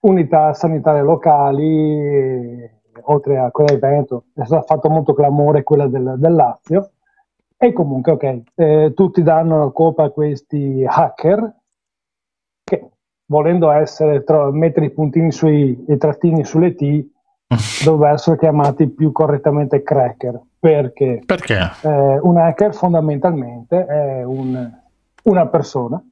unità 0.00 0.52
sanitarie 0.52 1.02
locali, 1.02 2.70
oltre 3.02 3.38
a 3.38 3.50
quella 3.50 3.72
di 3.72 3.80
Veneto, 3.80 4.24
è 4.34 4.44
stato 4.44 4.62
fatto 4.66 4.88
molto 4.88 5.14
clamore 5.14 5.62
quella 5.62 5.86
del, 5.86 6.14
del 6.18 6.34
Lazio, 6.34 6.90
e 7.58 7.72
comunque, 7.72 8.12
ok, 8.12 8.42
eh, 8.54 8.92
tutti 8.94 9.22
danno 9.22 9.64
la 9.64 9.70
colpa 9.70 10.04
a 10.04 10.10
questi 10.10 10.84
hacker 10.86 11.54
che 12.62 12.90
volendo 13.26 13.70
essere, 13.70 14.24
tro- 14.24 14.52
mettere 14.52 14.86
i 14.86 14.90
puntini 14.90 15.32
sui 15.32 15.84
i 15.88 15.96
trattini 15.96 16.44
sulle 16.44 16.74
T, 16.74 17.06
dovrebbero 17.84 18.14
essere 18.14 18.38
chiamati 18.38 18.88
più 18.88 19.10
correttamente 19.10 19.82
cracker. 19.82 20.40
Perché? 20.58 21.22
Perché? 21.24 21.70
Eh, 21.82 22.18
un 22.18 22.36
hacker 22.36 22.74
fondamentalmente 22.74 23.86
è 23.86 24.22
un, 24.24 24.70
una 25.24 25.46
persona 25.46 26.02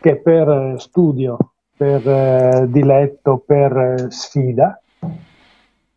che 0.00 0.16
per 0.16 0.74
studio, 0.76 1.38
per 1.76 2.06
eh, 2.06 2.66
diletto, 2.68 3.42
per 3.44 3.76
eh, 3.76 4.10
sfida, 4.10 4.80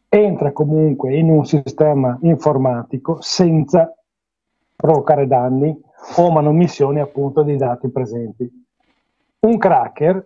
entra 0.09 0.51
comunque 0.53 1.13
in 1.15 1.29
un 1.29 1.45
sistema 1.45 2.17
informatico 2.21 3.17
senza 3.19 3.96
provocare 4.77 5.27
danni 5.27 5.75
o 6.17 6.31
manomissioni 6.31 6.99
appunto 6.99 7.41
dei 7.41 7.57
dati 7.57 7.89
presenti. 7.89 8.49
Un 9.39 9.57
cracker 9.57 10.25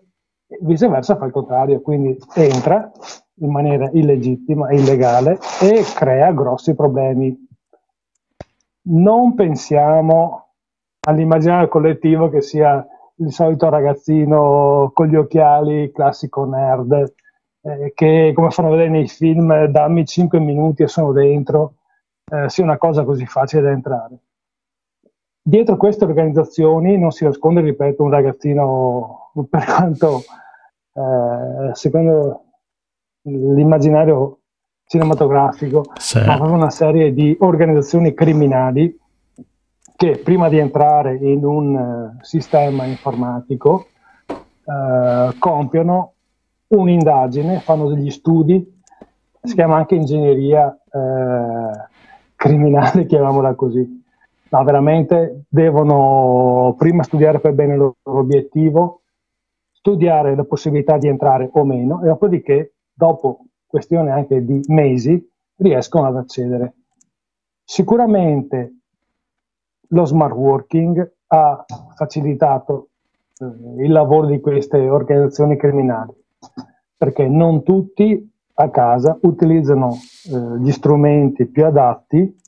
viceversa 0.59 1.15
fa 1.15 1.25
il 1.25 1.31
contrario, 1.31 1.81
quindi 1.81 2.17
entra 2.35 2.91
in 3.35 3.49
maniera 3.49 3.89
illegittima, 3.91 4.71
illegale 4.71 5.39
e 5.61 5.83
crea 5.95 6.31
grossi 6.33 6.75
problemi. 6.75 7.47
Non 8.83 9.33
pensiamo 9.33 10.49
all'immaginario 11.07 11.67
collettivo 11.67 12.29
che 12.29 12.41
sia 12.41 12.85
il 13.15 13.31
solito 13.31 13.69
ragazzino 13.69 14.91
con 14.93 15.07
gli 15.07 15.15
occhiali, 15.15 15.91
classico 15.91 16.45
nerd, 16.45 17.13
eh, 17.61 17.93
che 17.95 18.31
come 18.35 18.49
fanno 18.49 18.71
vedere 18.71 18.89
nei 18.89 19.07
film, 19.07 19.65
dammi 19.65 20.05
5 20.05 20.39
minuti 20.39 20.83
e 20.83 20.87
sono 20.87 21.11
dentro, 21.11 21.75
eh, 22.31 22.49
sia 22.49 22.63
una 22.63 22.77
cosa 22.77 23.03
così 23.03 23.25
facile 23.25 23.61
da 23.61 23.71
entrare. 23.71 24.19
Dietro 25.43 25.75
queste 25.75 26.05
organizzazioni 26.05 26.99
non 26.99 27.09
si 27.09 27.23
nasconde, 27.23 27.61
ripeto, 27.61 28.03
un 28.03 28.11
ragazzino, 28.11 29.31
per 29.49 29.65
quanto 29.65 30.21
eh, 30.93 31.73
secondo 31.73 32.43
l'immaginario 33.23 34.37
cinematografico, 34.85 35.85
sì. 35.95 36.19
ma 36.23 36.35
proprio 36.35 36.57
una 36.57 36.69
serie 36.69 37.11
di 37.11 37.35
organizzazioni 37.39 38.13
criminali 38.13 38.95
che 39.95 40.19
prima 40.23 40.47
di 40.47 40.59
entrare 40.59 41.15
in 41.15 41.43
un 41.43 41.75
uh, 41.75 42.23
sistema 42.23 42.85
informatico 42.85 43.87
uh, 44.27 45.37
compiono 45.39 46.13
un'indagine, 46.67 47.59
fanno 47.59 47.87
degli 47.87 48.11
studi, 48.11 48.79
si 49.41 49.55
chiama 49.55 49.77
anche 49.77 49.95
ingegneria 49.95 50.67
uh, 50.67 51.71
criminale, 52.35 53.05
chiamiamola 53.07 53.55
così 53.55 54.00
No, 54.51 54.63
veramente 54.65 55.45
devono 55.47 56.75
prima 56.77 57.03
studiare 57.03 57.39
per 57.39 57.53
bene 57.53 57.73
il 57.73 57.79
loro 57.79 57.95
obiettivo, 58.03 59.03
studiare 59.71 60.35
la 60.35 60.43
possibilità 60.43 60.97
di 60.97 61.07
entrare 61.07 61.49
o 61.53 61.63
meno 61.63 62.01
e 62.03 62.07
dopodiché, 62.07 62.73
dopo 62.91 63.45
questione 63.65 64.11
anche 64.11 64.43
di 64.43 64.61
mesi, 64.67 65.25
riescono 65.55 66.07
ad 66.07 66.17
accedere. 66.17 66.73
Sicuramente 67.63 68.79
lo 69.87 70.03
smart 70.03 70.35
working 70.35 71.13
ha 71.27 71.65
facilitato 71.95 72.89
eh, 73.39 73.83
il 73.85 73.91
lavoro 73.91 74.27
di 74.27 74.41
queste 74.41 74.89
organizzazioni 74.89 75.55
criminali, 75.55 76.13
perché 76.97 77.25
non 77.25 77.63
tutti 77.63 78.29
a 78.55 78.69
casa 78.69 79.17
utilizzano 79.21 79.91
eh, 79.93 80.59
gli 80.59 80.71
strumenti 80.71 81.45
più 81.45 81.65
adatti 81.65 82.39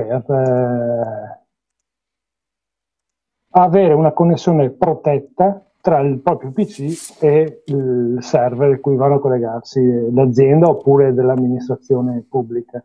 per 0.00 0.38
eh, 0.38 1.44
avere 3.50 3.94
una 3.94 4.12
connessione 4.12 4.70
protetta 4.70 5.64
tra 5.80 6.00
il 6.00 6.18
proprio 6.18 6.50
PC 6.52 7.16
e 7.20 7.62
il 7.66 8.18
server 8.20 8.72
a 8.74 8.78
cui 8.78 8.96
vanno 8.96 9.14
a 9.14 9.20
collegarsi 9.20 10.12
l'azienda 10.12 10.68
oppure 10.68 11.14
dell'amministrazione 11.14 12.24
pubblica. 12.28 12.82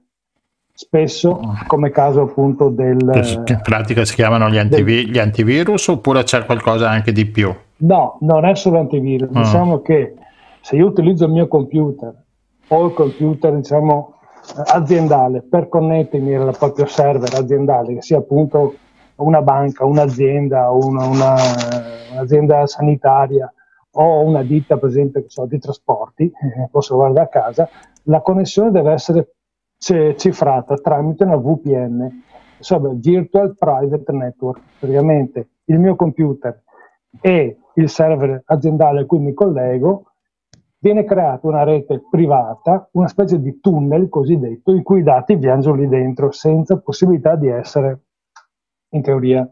Spesso, 0.78 1.40
come 1.68 1.90
caso 1.90 2.22
appunto 2.22 2.70
del... 2.70 3.00
In 3.46 3.60
pratica 3.64 4.04
si 4.04 4.16
chiamano 4.16 4.50
gli, 4.50 4.58
antivi- 4.58 5.06
del, 5.06 5.12
gli 5.12 5.20
antivirus 5.20 5.88
oppure 5.88 6.24
c'è 6.24 6.46
qualcosa 6.46 6.90
anche 6.90 7.14
di 7.14 7.26
più? 7.26 7.54
No, 7.78 8.18
non 8.22 8.46
è 8.46 8.56
solo 8.56 8.80
antivirus. 8.80 9.30
Uh. 9.30 9.40
Diciamo 9.40 9.82
che 9.82 10.16
se 10.62 10.76
io 10.76 10.88
utilizzo 10.88 11.26
il 11.26 11.32
mio 11.32 11.48
computer 11.48 12.14
o 12.68 12.86
il 12.86 12.94
computer 12.94 13.54
diciamo 13.56 14.16
aziendale 14.66 15.42
per 15.42 15.68
connettermi 15.68 16.36
al 16.36 16.56
proprio 16.58 16.86
server 16.86 17.34
aziendale, 17.34 17.96
che 17.96 18.02
sia 18.02 18.18
appunto 18.18 18.76
una 19.16 19.42
banca, 19.42 19.86
un'azienda, 19.86 20.70
una, 20.72 21.06
una, 21.06 21.36
un'azienda 22.12 22.68
sanitaria 22.68 23.52
o 23.92 24.22
una 24.22 24.44
ditta, 24.44 24.78
per 24.78 24.90
esempio, 24.90 25.24
so, 25.28 25.46
di 25.46 25.58
trasporti, 25.60 26.26
eh, 26.26 26.68
posso 26.70 26.96
guardare 26.96 27.26
a 27.26 27.30
casa, 27.30 27.70
la 28.04 28.22
connessione 28.22 28.72
deve 28.72 28.92
essere 28.92 29.30
cifrata 29.78 30.76
tramite 30.76 31.24
una 31.24 31.38
VPN, 31.38 32.24
insomma, 32.58 32.90
Virtual 32.94 33.56
Private 33.58 34.12
Network. 34.12 34.62
Praticamente 34.80 35.50
il 35.66 35.80
mio 35.80 35.96
computer 35.96 36.62
e 37.22 37.58
il 37.76 37.90
server 37.90 38.42
aziendale 38.46 39.02
a 39.02 39.06
cui 39.06 39.20
mi 39.20 39.34
collego 39.34 40.12
viene 40.86 41.04
creata 41.04 41.48
una 41.48 41.64
rete 41.64 42.04
privata, 42.08 42.88
una 42.92 43.08
specie 43.08 43.42
di 43.42 43.60
tunnel 43.60 44.08
cosiddetto, 44.08 44.72
in 44.72 44.84
cui 44.84 45.00
i 45.00 45.04
dati 45.04 45.36
viaggiano 45.36 45.78
lì 45.78 45.88
dentro 45.88 46.30
senza 46.30 46.78
possibilità 46.78 47.36
di 47.36 47.48
essere, 47.48 48.02
in 48.90 49.02
teoria, 49.02 49.50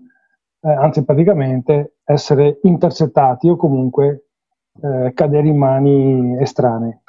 eh, 0.62 0.70
anzi 0.72 1.04
praticamente, 1.04 1.96
essere 2.04 2.60
intercettati 2.62 3.50
o 3.50 3.56
comunque 3.56 4.28
eh, 4.80 5.12
cadere 5.16 5.48
in 5.48 5.58
mani 5.58 6.38
estranee. 6.40 7.02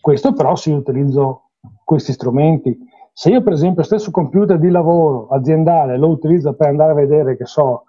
Questo 0.00 0.32
però 0.32 0.56
se 0.56 0.70
io 0.70 0.78
utilizzo 0.78 1.50
questi 1.84 2.12
strumenti. 2.12 2.78
Se 3.12 3.28
io 3.28 3.42
per 3.42 3.52
esempio 3.52 3.82
stesso 3.82 4.10
computer 4.10 4.58
di 4.58 4.70
lavoro 4.70 5.28
aziendale 5.28 5.98
lo 5.98 6.08
utilizzo 6.08 6.54
per 6.54 6.68
andare 6.68 6.92
a 6.92 6.94
vedere, 6.94 7.36
che 7.36 7.44
so, 7.44 7.84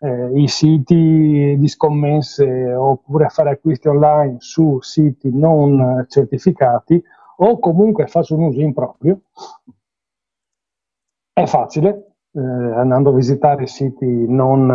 eh, 0.00 0.40
i 0.40 0.48
siti 0.48 1.56
di 1.58 1.68
scommesse 1.68 2.74
oppure 2.74 3.26
a 3.26 3.30
fare 3.30 3.50
acquisti 3.50 3.88
online 3.88 4.36
su 4.38 4.80
siti 4.80 5.30
non 5.32 6.06
certificati 6.08 7.02
o 7.40 7.58
comunque 7.58 8.06
faccio 8.06 8.34
un 8.34 8.44
uso 8.44 8.60
improprio, 8.60 9.20
è 11.32 11.46
facile 11.46 12.16
eh, 12.32 12.40
andando 12.40 13.10
a 13.10 13.14
visitare 13.14 13.66
siti 13.66 14.26
non, 14.28 14.66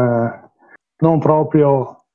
non 0.97 1.19
proprio 1.19 2.05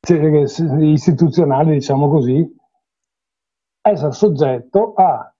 cioè, 0.00 0.44
istituzionali, 0.80 1.72
diciamo 1.72 2.08
così, 2.08 2.56
essere 3.82 4.12
soggetto 4.12 4.94
a 4.94 5.32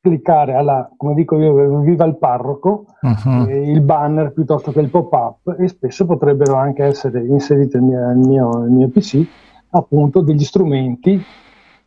cliccare 0.00 0.54
alla, 0.54 0.90
come 0.96 1.14
dico 1.14 1.36
io, 1.38 1.80
viva 1.80 2.04
il 2.04 2.16
parroco, 2.16 2.86
uh-huh. 3.00 3.48
eh, 3.48 3.70
il 3.70 3.80
banner 3.80 4.32
piuttosto 4.32 4.72
che 4.72 4.80
il 4.80 4.90
pop-up 4.90 5.56
e 5.58 5.68
spesso 5.68 6.06
potrebbero 6.06 6.54
anche 6.54 6.84
essere 6.84 7.24
inseriti 7.26 7.78
nel 7.80 8.16
mio, 8.16 8.50
nel 8.58 8.70
mio 8.70 8.88
PC 8.88 9.26
appunto 9.70 10.20
degli 10.20 10.44
strumenti, 10.44 11.20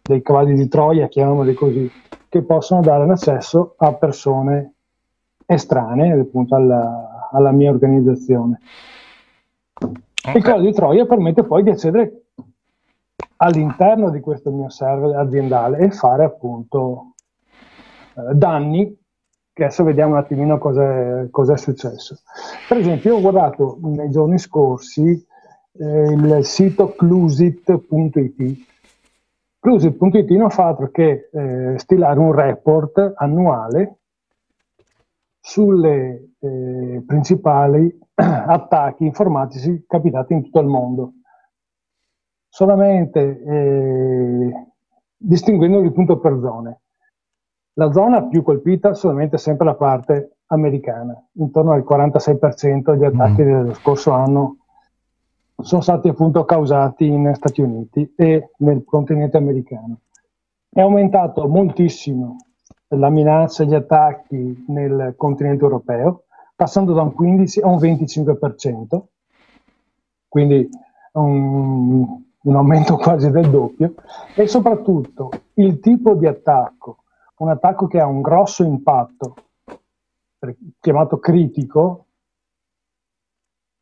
dei 0.01 0.21
cavalli 0.21 0.53
di 0.53 0.67
Troia, 0.67 1.07
chiamiamoli 1.07 1.53
così, 1.53 1.89
che 2.27 2.43
possono 2.43 2.81
dare 2.81 3.03
un 3.03 3.11
accesso 3.11 3.75
a 3.77 3.93
persone 3.93 4.73
estranee 5.45 6.19
appunto 6.19 6.55
alla, 6.55 7.29
alla 7.31 7.51
mia 7.51 7.71
organizzazione. 7.71 8.59
Okay. 9.75 10.35
Il 10.35 10.43
cavallo 10.43 10.65
di 10.65 10.73
Troia 10.73 11.05
permette 11.05 11.43
poi 11.43 11.63
di 11.63 11.71
accedere 11.71 12.23
all'interno 13.37 14.11
di 14.11 14.19
questo 14.19 14.51
mio 14.51 14.69
server 14.69 15.15
aziendale 15.15 15.79
e 15.79 15.91
fare 15.91 16.23
appunto 16.23 17.10
danni, 18.33 18.97
che 19.53 19.63
adesso 19.63 19.83
vediamo 19.83 20.13
un 20.13 20.19
attimino 20.19 20.57
cosa 20.57 21.53
è 21.53 21.57
successo. 21.57 22.19
Per 22.67 22.77
esempio, 22.77 23.17
ho 23.17 23.21
guardato 23.21 23.77
nei 23.81 24.09
giorni 24.09 24.37
scorsi 24.37 25.25
eh, 25.73 26.11
il 26.11 26.39
sito 26.43 26.93
clusit.it. 26.93 28.67
Clusit.it 29.59 30.29
non 30.31 30.49
fa 30.49 30.67
altro 30.67 30.89
che 30.89 31.29
eh, 31.31 31.77
stilare 31.77 32.19
un 32.19 32.33
report 32.33 33.13
annuale 33.15 33.97
sulle 35.39 36.33
eh, 36.39 37.03
principali 37.05 37.99
attacchi 38.13 39.05
informatici 39.05 39.85
capitati 39.87 40.33
in 40.33 40.43
tutto 40.43 40.59
il 40.59 40.67
mondo. 40.67 41.13
Solamente 42.47 43.41
eh, 43.41 44.67
distinguendoli 45.17 45.91
punto 45.91 46.19
per 46.19 46.39
zone. 46.41 46.80
La 47.75 47.91
zona 47.91 48.23
più 48.23 48.43
colpita 48.43 48.93
solamente 48.93 49.37
sempre 49.37 49.65
la 49.65 49.75
parte 49.75 50.37
americana, 50.47 51.15
intorno 51.33 51.71
al 51.71 51.85
46% 51.87 52.91
degli 52.91 53.05
attacchi 53.05 53.43
mm. 53.43 53.45
dello 53.45 53.73
scorso 53.73 54.11
anno 54.11 54.57
sono 55.61 55.81
stati 55.81 56.09
appunto 56.09 56.43
causati 56.43 57.05
in 57.05 57.31
Stati 57.35 57.61
Uniti 57.61 58.13
e 58.17 58.49
nel 58.57 58.83
continente 58.83 59.37
americano. 59.37 59.99
È 60.69 60.81
aumentato 60.81 61.47
moltissimo 61.47 62.37
la 62.89 63.09
minaccia 63.09 63.63
e 63.63 63.67
gli 63.67 63.75
attacchi 63.75 64.65
nel 64.67 65.13
continente 65.15 65.63
europeo, 65.63 66.23
passando 66.55 66.93
da 66.93 67.03
un 67.03 67.13
15 67.13 67.61
a 67.61 67.67
un 67.67 67.77
25%, 67.77 69.01
quindi 70.27 70.67
un, 71.13 72.21
un 72.41 72.55
aumento 72.55 72.97
quasi 72.97 73.29
del 73.29 73.49
doppio, 73.49 73.93
e 74.35 74.47
soprattutto 74.47 75.29
il 75.55 75.79
tipo 75.79 76.15
di 76.15 76.27
attacco 76.27 77.00
un 77.41 77.49
attacco 77.49 77.87
che 77.87 77.99
ha 77.99 78.05
un 78.05 78.21
grosso 78.21 78.63
impatto, 78.63 79.35
chiamato 80.79 81.17
critico, 81.17 82.05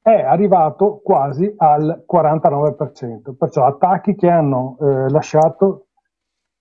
è 0.01 0.21
arrivato 0.21 1.01
quasi 1.03 1.53
al 1.57 2.05
49%, 2.09 3.35
perciò 3.35 3.65
attacchi 3.65 4.15
che 4.15 4.29
hanno 4.29 4.77
eh, 4.79 5.09
lasciato 5.09 5.87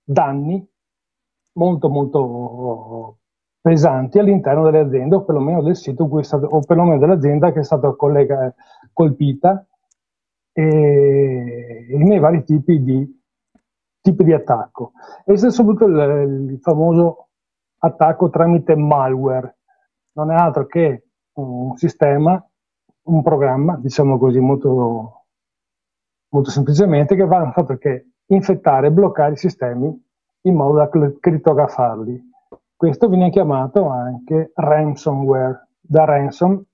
danni 0.03 0.67
molto 1.53 1.89
molto 1.89 3.19
pesanti 3.61 4.19
all'interno 4.19 4.65
delle 4.65 4.81
aziende 4.81 5.17
o 5.17 5.25
perlomeno 5.25 5.63
del 5.63 5.77
sito 5.77 6.09
stato, 6.23 6.47
o 6.47 6.61
perlomeno 6.61 6.99
dell'azienda 6.99 7.53
che 7.53 7.61
è 7.61 7.65
stata 7.65 7.93
collega, 7.93 8.53
colpita 8.93 9.65
e, 10.53 11.87
e 11.89 11.97
nei 11.97 12.19
vari 12.19 12.43
tipi 12.45 12.83
di 12.83 13.18
tipi 14.09 14.25
di 14.25 14.33
attacco. 14.33 14.93
E 15.25 15.35
c'è 15.35 15.51
soprattutto 15.51 15.87
il, 15.87 16.51
il 16.51 16.59
famoso 16.61 17.29
attacco 17.79 18.31
tramite 18.31 18.75
malware, 18.75 19.59
non 20.13 20.31
è 20.31 20.35
altro 20.35 20.67
che 20.67 21.05
un 21.35 21.77
sistema, 21.77 22.43
un 23.03 23.23
programma, 23.23 23.77
diciamo 23.77 24.19
così 24.19 24.41
molto, 24.41 25.27
molto 26.31 26.51
semplicemente, 26.51 27.15
che 27.15 27.25
va 27.25 27.51
fatto 27.53 27.77
che 27.77 28.11
infettare 28.27 28.89
e 28.89 28.91
bloccare 28.93 29.33
i 29.33 29.37
sistemi 29.37 30.07
in 30.43 30.55
modo 30.55 30.79
da 30.79 30.89
crittografarli. 31.21 32.31
Questo 32.75 33.09
viene 33.09 33.31
chiamato 33.31 33.89
anche 33.89 34.53
ransomware, 34.55 35.69
da 35.81 36.05
ransom 36.05 36.65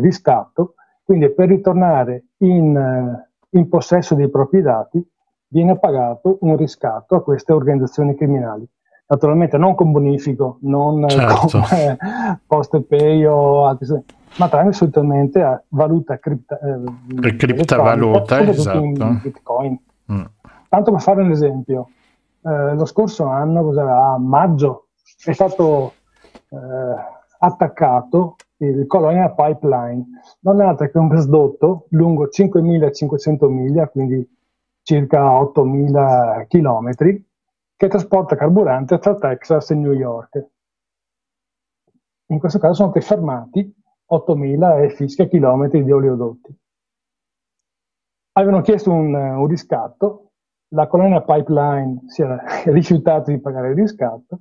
riscatto, 0.00 0.74
quindi 1.04 1.32
per 1.32 1.48
ritornare 1.48 2.26
in, 2.38 3.24
in 3.50 3.68
possesso 3.68 4.14
dei 4.14 4.28
propri 4.28 4.60
dati 4.60 5.04
viene 5.48 5.78
pagato 5.78 6.38
un 6.42 6.56
riscatto 6.56 7.16
a 7.16 7.22
queste 7.22 7.52
organizzazioni 7.52 8.14
criminali. 8.14 8.68
Naturalmente 9.06 9.56
non 9.56 9.74
con 9.74 9.90
bonifico, 9.90 10.58
non 10.62 11.08
certo. 11.08 11.58
con 11.58 11.62
eh, 11.72 11.96
post 12.46 12.78
pay 12.82 13.24
o 13.24 13.66
altri, 13.66 13.86
ma 14.36 14.48
tramite 14.48 14.74
solitamente 14.74 15.40
a 15.40 15.60
valuta 15.68 16.18
cripta, 16.18 16.58
eh, 16.60 17.36
criptovaluta, 17.36 18.40
esatto. 18.42 18.78
in 18.78 19.20
Bitcoin. 19.22 19.78
Mm. 20.12 20.24
Tanto 20.68 20.92
per 20.92 21.00
fare 21.00 21.22
un 21.22 21.30
esempio, 21.30 21.88
eh, 22.42 22.74
lo 22.74 22.84
scorso 22.84 23.24
anno, 23.24 23.70
a 23.80 24.18
maggio, 24.18 24.88
è 25.24 25.32
stato 25.32 25.94
eh, 26.50 26.56
attaccato 27.38 28.36
il 28.58 28.86
Colonial 28.86 29.34
Pipeline, 29.34 30.04
non 30.40 30.60
è 30.60 30.66
altro 30.66 30.90
che 30.90 30.98
un 30.98 31.08
gasdotto 31.08 31.86
lungo 31.90 32.26
5.500 32.26 33.48
miglia, 33.48 33.88
quindi 33.88 34.37
circa 34.88 35.20
8.000 35.42 36.46
km, 36.46 37.22
che 37.76 37.88
trasporta 37.88 38.36
carburante 38.36 38.98
tra 38.98 39.14
Texas 39.16 39.68
e 39.70 39.74
New 39.74 39.92
York. 39.92 40.46
In 42.28 42.38
questo 42.38 42.58
caso 42.58 42.72
sono 42.72 42.90
stati 42.92 43.04
fermati 43.04 43.74
8.000 44.10 44.84
e 44.84 44.90
fischia 44.90 45.26
chilometri 45.26 45.84
di 45.84 45.92
oleodotti. 45.92 46.58
Avevano 48.32 48.62
chiesto 48.62 48.90
un, 48.90 49.12
un 49.12 49.46
riscatto, 49.46 50.30
la 50.68 50.86
colonia 50.86 51.20
pipeline 51.20 52.04
si 52.06 52.22
è 52.22 52.38
rifiutata 52.72 53.30
di 53.30 53.40
pagare 53.40 53.68
il 53.68 53.74
riscatto, 53.74 54.40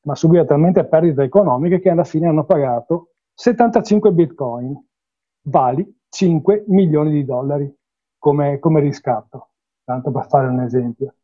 ma 0.00 0.16
subiva 0.16 0.44
talmente 0.44 0.84
perdite 0.84 1.22
economiche 1.22 1.78
che 1.78 1.90
alla 1.90 2.02
fine 2.02 2.26
hanno 2.26 2.44
pagato 2.44 3.12
75 3.34 4.10
bitcoin, 4.10 4.84
vali 5.42 5.88
5 6.08 6.64
milioni 6.66 7.12
di 7.12 7.24
dollari 7.24 7.72
come, 8.18 8.58
come 8.58 8.80
riscatto, 8.80 9.50
tanto 9.86 10.10
per 10.10 10.26
fare 10.26 10.48
un 10.48 10.60
esempio, 10.60 11.14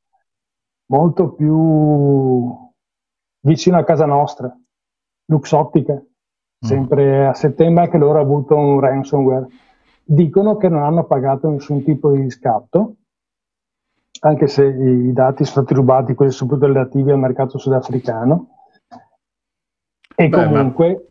molto 0.86 1.32
più 1.32 2.56
vicino 3.40 3.76
a 3.76 3.84
casa 3.84 4.06
nostra, 4.06 4.56
Luxottica, 5.24 5.94
mm. 5.94 6.04
sempre 6.60 7.26
a 7.26 7.34
settembre 7.34 7.84
anche 7.84 7.98
loro 7.98 8.20
hanno 8.20 8.28
avuto 8.28 8.56
un 8.56 8.78
ransomware. 8.78 9.48
Dicono 10.04 10.56
che 10.56 10.68
non 10.68 10.82
hanno 10.84 11.04
pagato 11.04 11.50
nessun 11.50 11.82
tipo 11.82 12.12
di 12.12 12.20
riscatto, 12.22 12.96
anche 14.20 14.46
se 14.46 14.64
i 14.64 15.12
dati 15.12 15.44
sono 15.44 15.64
stati 15.64 15.74
rubati, 15.74 16.14
quelli 16.14 16.30
soprattutto 16.30 16.68
relativi 16.68 17.10
al 17.10 17.18
mercato 17.18 17.58
sudafricano. 17.58 18.48
E 20.14 20.28
Beh, 20.28 20.44
comunque... 20.44 21.06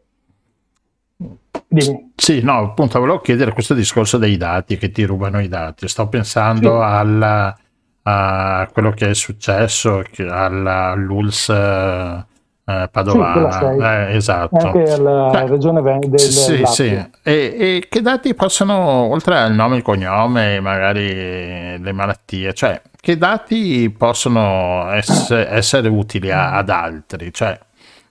Dimmi. 1.73 2.11
Sì, 2.15 2.41
no, 2.41 2.57
appunto, 2.57 2.99
volevo 2.99 3.21
chiedere 3.21 3.53
questo 3.53 3.73
discorso 3.73 4.17
dei 4.17 4.35
dati, 4.35 4.77
che 4.77 4.91
ti 4.91 5.05
rubano 5.05 5.39
i 5.39 5.47
dati. 5.47 5.87
Sto 5.87 6.09
pensando 6.09 6.77
sì. 6.77 6.83
alla, 6.85 7.57
a 8.03 8.69
quello 8.73 8.91
che 8.91 9.11
è 9.11 9.13
successo 9.13 10.03
all'ULS 10.17 11.49
eh, 11.49 12.89
Padovana. 12.91 13.51
Sì, 13.51 13.65
eh, 13.65 14.15
esatto. 14.17 14.67
Anche 14.67 14.91
alla 14.91 15.29
Beh, 15.31 15.47
regione 15.47 15.81
del 15.81 16.19
Sì, 16.19 16.61
sì. 16.65 16.87
E, 16.89 17.09
e, 17.23 17.85
che 17.87 18.01
dati 18.01 18.33
possono, 18.33 18.75
oltre 18.75 19.37
al 19.37 19.53
nome, 19.53 19.77
il 19.77 19.81
cognome, 19.81 20.59
magari 20.59 21.79
le 21.79 21.91
malattie, 21.93 22.53
cioè 22.53 22.81
che 22.99 23.17
dati 23.17 23.89
possono 23.97 24.91
essere, 24.91 25.49
essere 25.49 25.87
utili 25.87 26.31
a, 26.31 26.51
ad 26.51 26.69
altri? 26.69 27.33
Cioè, 27.33 27.57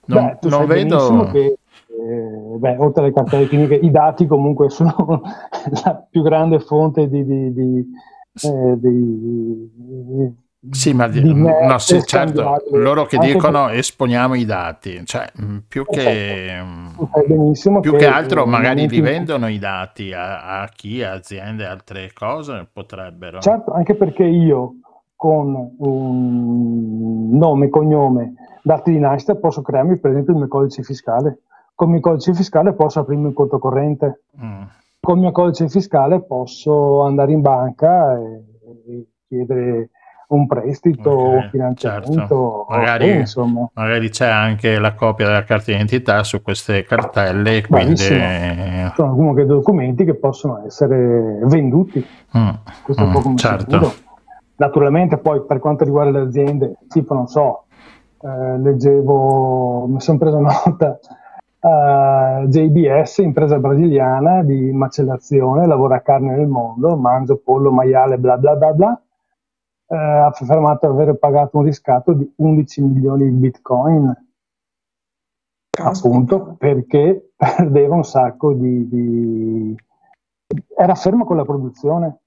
non, 0.05 0.37
beh, 0.41 0.49
non 0.49 0.65
vedo... 0.65 1.29
Che, 1.31 1.55
beh, 2.57 2.77
oltre 2.77 3.03
alle 3.03 3.13
cartelle 3.13 3.47
cliniche, 3.47 3.75
i 3.75 3.91
dati 3.91 4.25
comunque 4.25 4.69
sono 4.69 4.93
la 5.83 6.07
più 6.09 6.21
grande 6.21 6.59
fonte 6.59 7.07
di, 7.07 7.23
di, 7.23 7.53
di, 7.53 7.85
eh, 8.43 8.79
di 8.79 9.69
sì, 10.69 10.93
ma 10.93 11.07
di, 11.07 11.33
no, 11.33 11.79
sì, 11.79 12.03
certo, 12.05 12.61
loro 12.73 13.05
che 13.05 13.17
dicono 13.17 13.65
per... 13.65 13.77
esponiamo 13.77 14.35
i 14.35 14.45
dati, 14.45 15.03
cioè 15.05 15.27
mm, 15.41 15.57
più 15.67 15.83
che, 15.85 16.61
mm, 16.61 17.79
più 17.79 17.95
che 17.95 18.05
altro 18.05 18.45
magari 18.45 18.87
li 18.87 19.01
vendono 19.01 19.49
i 19.49 19.57
dati 19.57 20.13
a, 20.13 20.61
a 20.61 20.67
chi, 20.67 21.01
a 21.01 21.13
aziende, 21.13 21.65
altre 21.65 22.11
cose 22.13 22.67
potrebbero. 22.71 23.39
Certo, 23.39 23.71
anche 23.71 23.95
perché 23.95 24.23
io 24.23 24.75
con 25.15 25.75
un 25.79 27.29
nome, 27.35 27.69
cognome, 27.69 28.33
dati 28.61 28.91
di 28.91 28.99
nascita 28.99 29.35
posso 29.35 29.63
crearmi 29.63 29.97
per 29.97 30.11
esempio 30.11 30.33
il 30.33 30.39
mio 30.41 30.47
codice 30.47 30.83
fiscale. 30.83 31.39
Con 31.81 31.89
il 31.89 31.95
mio 31.95 32.03
codice 32.03 32.35
fiscale 32.35 32.73
posso 32.73 32.99
aprirmi 32.99 33.25
un 33.25 33.33
conto 33.33 33.57
corrente. 33.57 34.21
Mm. 34.39 34.61
Con 34.99 35.15
il 35.15 35.21
mio 35.21 35.31
codice 35.31 35.67
fiscale 35.67 36.21
posso 36.21 37.01
andare 37.01 37.31
in 37.31 37.41
banca 37.41 38.19
e, 38.19 38.43
e 38.87 39.07
chiedere 39.27 39.89
un 40.27 40.45
prestito 40.45 41.09
okay, 41.09 41.35
un 41.37 41.49
finanziamento. 41.49 42.13
Certo. 42.13 42.65
Magari, 42.69 43.23
okay, 43.23 43.67
magari, 43.73 44.09
c'è 44.11 44.27
anche 44.27 44.77
la 44.77 44.93
copia 44.93 45.25
della 45.25 45.43
carta 45.43 45.71
d'identità 45.71 46.23
su 46.23 46.43
queste 46.43 46.83
cartelle. 46.83 47.65
Quindi... 47.65 47.97
Sono 47.97 49.15
comunque 49.15 49.47
documenti 49.47 50.05
che 50.05 50.13
possono 50.13 50.63
essere 50.63 51.39
venduti. 51.45 52.05
Mm, 52.37 52.49
Questo 52.83 53.03
mm, 53.03 53.09
è 53.09 53.11
poco 53.11 53.33
certo. 53.37 53.93
Naturalmente 54.57 55.17
poi 55.17 55.43
per 55.47 55.57
quanto 55.57 55.83
riguarda 55.83 56.19
le 56.19 56.25
aziende, 56.27 56.75
tipo 56.87 57.15
non 57.15 57.25
so, 57.25 57.63
eh, 58.21 58.59
leggevo, 58.59 59.87
mi 59.87 59.99
sono 59.99 60.19
preso 60.19 60.37
nota, 60.39 60.99
uh, 61.61 62.47
JBS, 62.47 63.19
impresa 63.19 63.59
brasiliana 63.59 64.43
di 64.43 64.71
macellazione, 64.71 65.67
lavora 65.67 66.01
carne 66.01 66.35
nel 66.35 66.47
mondo, 66.47 66.97
mangio 66.97 67.37
pollo, 67.37 67.71
maiale, 67.71 68.17
bla 68.17 68.37
bla 68.37 68.55
bla 68.55 68.73
bla, 68.73 69.01
eh, 69.87 69.95
ha 69.95 70.25
affermato 70.27 70.91
di 70.91 71.01
aver 71.01 71.17
pagato 71.17 71.57
un 71.57 71.63
riscatto 71.63 72.13
di 72.13 72.33
11 72.37 72.81
milioni 72.81 73.23
di 73.25 73.37
bitcoin. 73.37 74.29
Caspita. 75.69 76.07
Appunto 76.07 76.55
perché 76.57 77.31
perdeva 77.37 77.95
un 77.95 78.03
sacco 78.03 78.53
di, 78.53 78.87
di... 78.87 79.75
Era 80.75 80.95
fermo 80.95 81.25
con 81.25 81.37
la 81.37 81.45
produzione, 81.45 82.21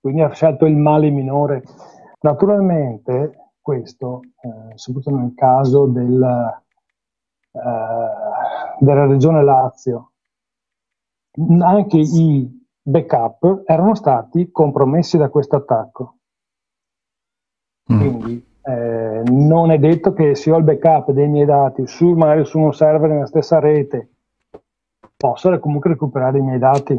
quindi 0.00 0.22
ha 0.22 0.30
scelto 0.30 0.66
il 0.66 0.76
male 0.76 1.10
minore. 1.10 1.62
Naturalmente 2.20 3.52
questo, 3.60 4.20
eh, 4.42 4.76
soprattutto 4.76 5.16
nel 5.16 5.32
caso 5.34 5.86
del, 5.86 6.62
eh, 7.52 8.84
della 8.84 9.06
regione 9.06 9.42
Lazio, 9.42 10.10
anche 11.60 11.96
i 11.96 12.58
backup 12.82 13.62
erano 13.66 13.94
stati 13.94 14.50
compromessi 14.50 15.16
da 15.16 15.28
questo 15.28 15.56
attacco. 15.56 16.14
Mm. 17.92 17.98
Quindi 17.98 18.46
eh, 18.62 19.22
non 19.26 19.70
è 19.70 19.78
detto 19.78 20.12
che 20.12 20.34
se 20.34 20.50
ho 20.50 20.56
il 20.56 20.64
backup 20.64 21.10
dei 21.12 21.28
miei 21.28 21.46
dati 21.46 21.86
su, 21.86 22.12
magari 22.12 22.44
su 22.44 22.58
uno 22.58 22.72
server 22.72 23.10
nella 23.10 23.26
stessa 23.26 23.58
rete, 23.58 24.08
posso 25.16 25.58
comunque 25.58 25.90
recuperare 25.90 26.38
i 26.38 26.42
miei 26.42 26.58
dati. 26.58 26.98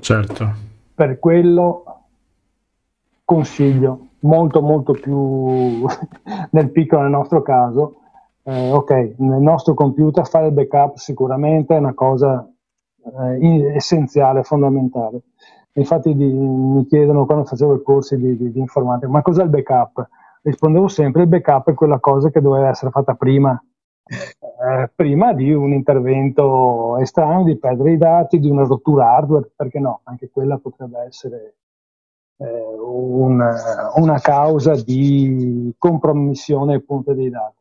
Certo. 0.00 0.54
Per 0.94 1.18
quello 1.18 1.84
consiglio 3.24 4.06
molto 4.20 4.62
molto 4.62 4.92
più 4.92 5.86
nel 6.50 6.70
piccolo 6.70 7.02
nel 7.02 7.10
nostro 7.10 7.42
caso 7.42 7.97
eh, 8.48 8.72
ok 8.72 9.14
nel 9.18 9.40
nostro 9.40 9.74
computer 9.74 10.26
fare 10.26 10.46
il 10.46 10.52
backup 10.52 10.96
sicuramente 10.96 11.74
è 11.74 11.78
una 11.78 11.94
cosa 11.94 12.48
eh, 13.30 13.74
essenziale 13.74 14.42
fondamentale 14.42 15.22
Infatti 15.78 16.14
di, 16.14 16.26
mi 16.26 16.84
chiedono 16.86 17.24
quando 17.24 17.44
facevo 17.44 17.76
i 17.76 17.82
corsi 17.82 18.16
di, 18.16 18.36
di, 18.36 18.50
di, 18.50 18.58
informatica, 18.58 19.10
ma 19.10 19.22
cos'è 19.22 19.44
il 19.44 19.48
backup? 19.48 20.08
Rispondevo 20.42 20.88
sempre, 20.88 21.22
il 21.22 21.28
backup 21.28 21.70
è 21.70 21.74
quella 21.74 22.00
cosa 22.00 22.30
che 22.30 22.40
doveva 22.40 22.68
essere 22.68 22.90
fatta 22.90 23.14
prima, 23.14 23.60
eh, 24.04 24.90
prima 24.94 25.32
di 25.32 25.52
un 25.52 25.72
intervento 25.72 26.96
estraneo, 26.98 27.44
di 27.44 27.56
perdere 27.58 27.92
i 27.92 27.96
dati, 27.96 28.40
di 28.40 28.50
una 28.50 28.64
rottura 28.64 29.14
hardware, 29.14 29.52
perché 29.54 29.78
no, 29.78 30.00
anche 30.04 30.30
quella 30.30 30.58
potrebbe 30.58 30.98
essere 31.06 31.54
eh, 32.38 32.64
un, 32.80 33.40
una 33.94 34.18
causa 34.18 34.74
di 34.74 35.72
compromissione 35.78 36.74
appunto 36.74 37.12
dei 37.14 37.30
dati. 37.30 37.57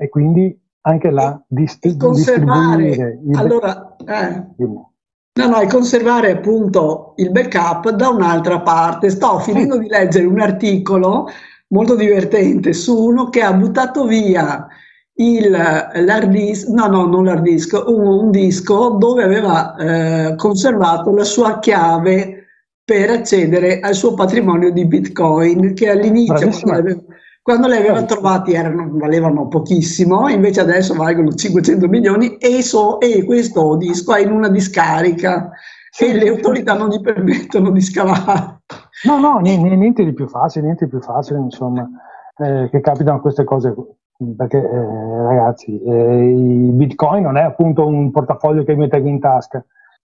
E 0.00 0.08
quindi 0.08 0.56
anche 0.82 1.10
là 1.10 1.42
dist- 1.46 1.86
distribuire... 1.86 3.20
Allora, 3.34 3.96
eh, 4.06 4.46
No, 5.38 5.46
no, 5.46 5.60
e 5.60 5.68
conservare 5.68 6.32
appunto 6.32 7.12
il 7.16 7.30
backup 7.30 7.90
da 7.90 8.08
un'altra 8.08 8.60
parte. 8.60 9.08
Sto 9.08 9.38
finendo 9.38 9.78
di 9.78 9.86
leggere 9.86 10.26
un 10.26 10.40
articolo 10.40 11.28
molto 11.68 11.94
divertente 11.94 12.72
su 12.72 13.04
uno 13.04 13.28
che 13.28 13.42
ha 13.42 13.52
buttato 13.52 14.04
via 14.04 14.66
il, 15.14 15.50
l'hard 15.50 16.30
disk, 16.30 16.68
no, 16.68 16.86
no, 16.86 17.06
non 17.06 17.24
l'hard 17.24 17.42
disk, 17.42 17.80
un, 17.86 18.06
un 18.06 18.30
disco 18.32 18.96
dove 18.98 19.22
aveva 19.22 19.76
eh, 19.76 20.34
conservato 20.34 21.14
la 21.14 21.24
sua 21.24 21.60
chiave 21.60 22.46
per 22.84 23.10
accedere 23.10 23.78
al 23.78 23.94
suo 23.94 24.14
patrimonio 24.14 24.72
di 24.72 24.86
Bitcoin, 24.86 25.74
che 25.74 25.90
all'inizio, 25.90 26.50
quando 26.62 27.04
quando 27.48 27.66
li 27.66 27.76
aveva 27.76 28.02
trovati 28.02 28.52
erano, 28.52 28.90
valevano 28.92 29.48
pochissimo, 29.48 30.28
invece 30.28 30.60
adesso 30.60 30.92
valgono 30.92 31.32
500 31.32 31.88
milioni 31.88 32.36
e, 32.36 32.60
so, 32.60 33.00
e 33.00 33.24
questo 33.24 33.74
disco 33.76 34.14
è 34.14 34.20
in 34.20 34.32
una 34.32 34.50
discarica 34.50 35.50
e 35.98 36.12
le 36.12 36.28
autorità 36.28 36.74
non 36.74 36.90
gli 36.90 37.00
permettono 37.00 37.70
di 37.70 37.80
scavare. 37.80 38.60
No, 39.06 39.18
no, 39.18 39.38
niente, 39.38 39.74
niente 39.76 40.04
di 40.04 40.12
più 40.12 40.28
facile, 40.28 40.66
niente 40.66 40.84
di 40.84 40.90
più 40.90 41.00
facile, 41.00 41.38
insomma, 41.38 41.88
eh, 42.36 42.68
che 42.70 42.80
capitano 42.80 43.18
queste 43.18 43.44
cose 43.44 43.74
perché 44.36 44.58
eh, 44.58 45.22
ragazzi, 45.22 45.80
eh, 45.80 46.30
il 46.30 46.72
Bitcoin 46.72 47.22
non 47.22 47.38
è 47.38 47.42
appunto 47.44 47.86
un 47.86 48.10
portafoglio 48.10 48.62
che 48.62 48.76
metti 48.76 48.98
in 48.98 49.20
tasca, 49.20 49.64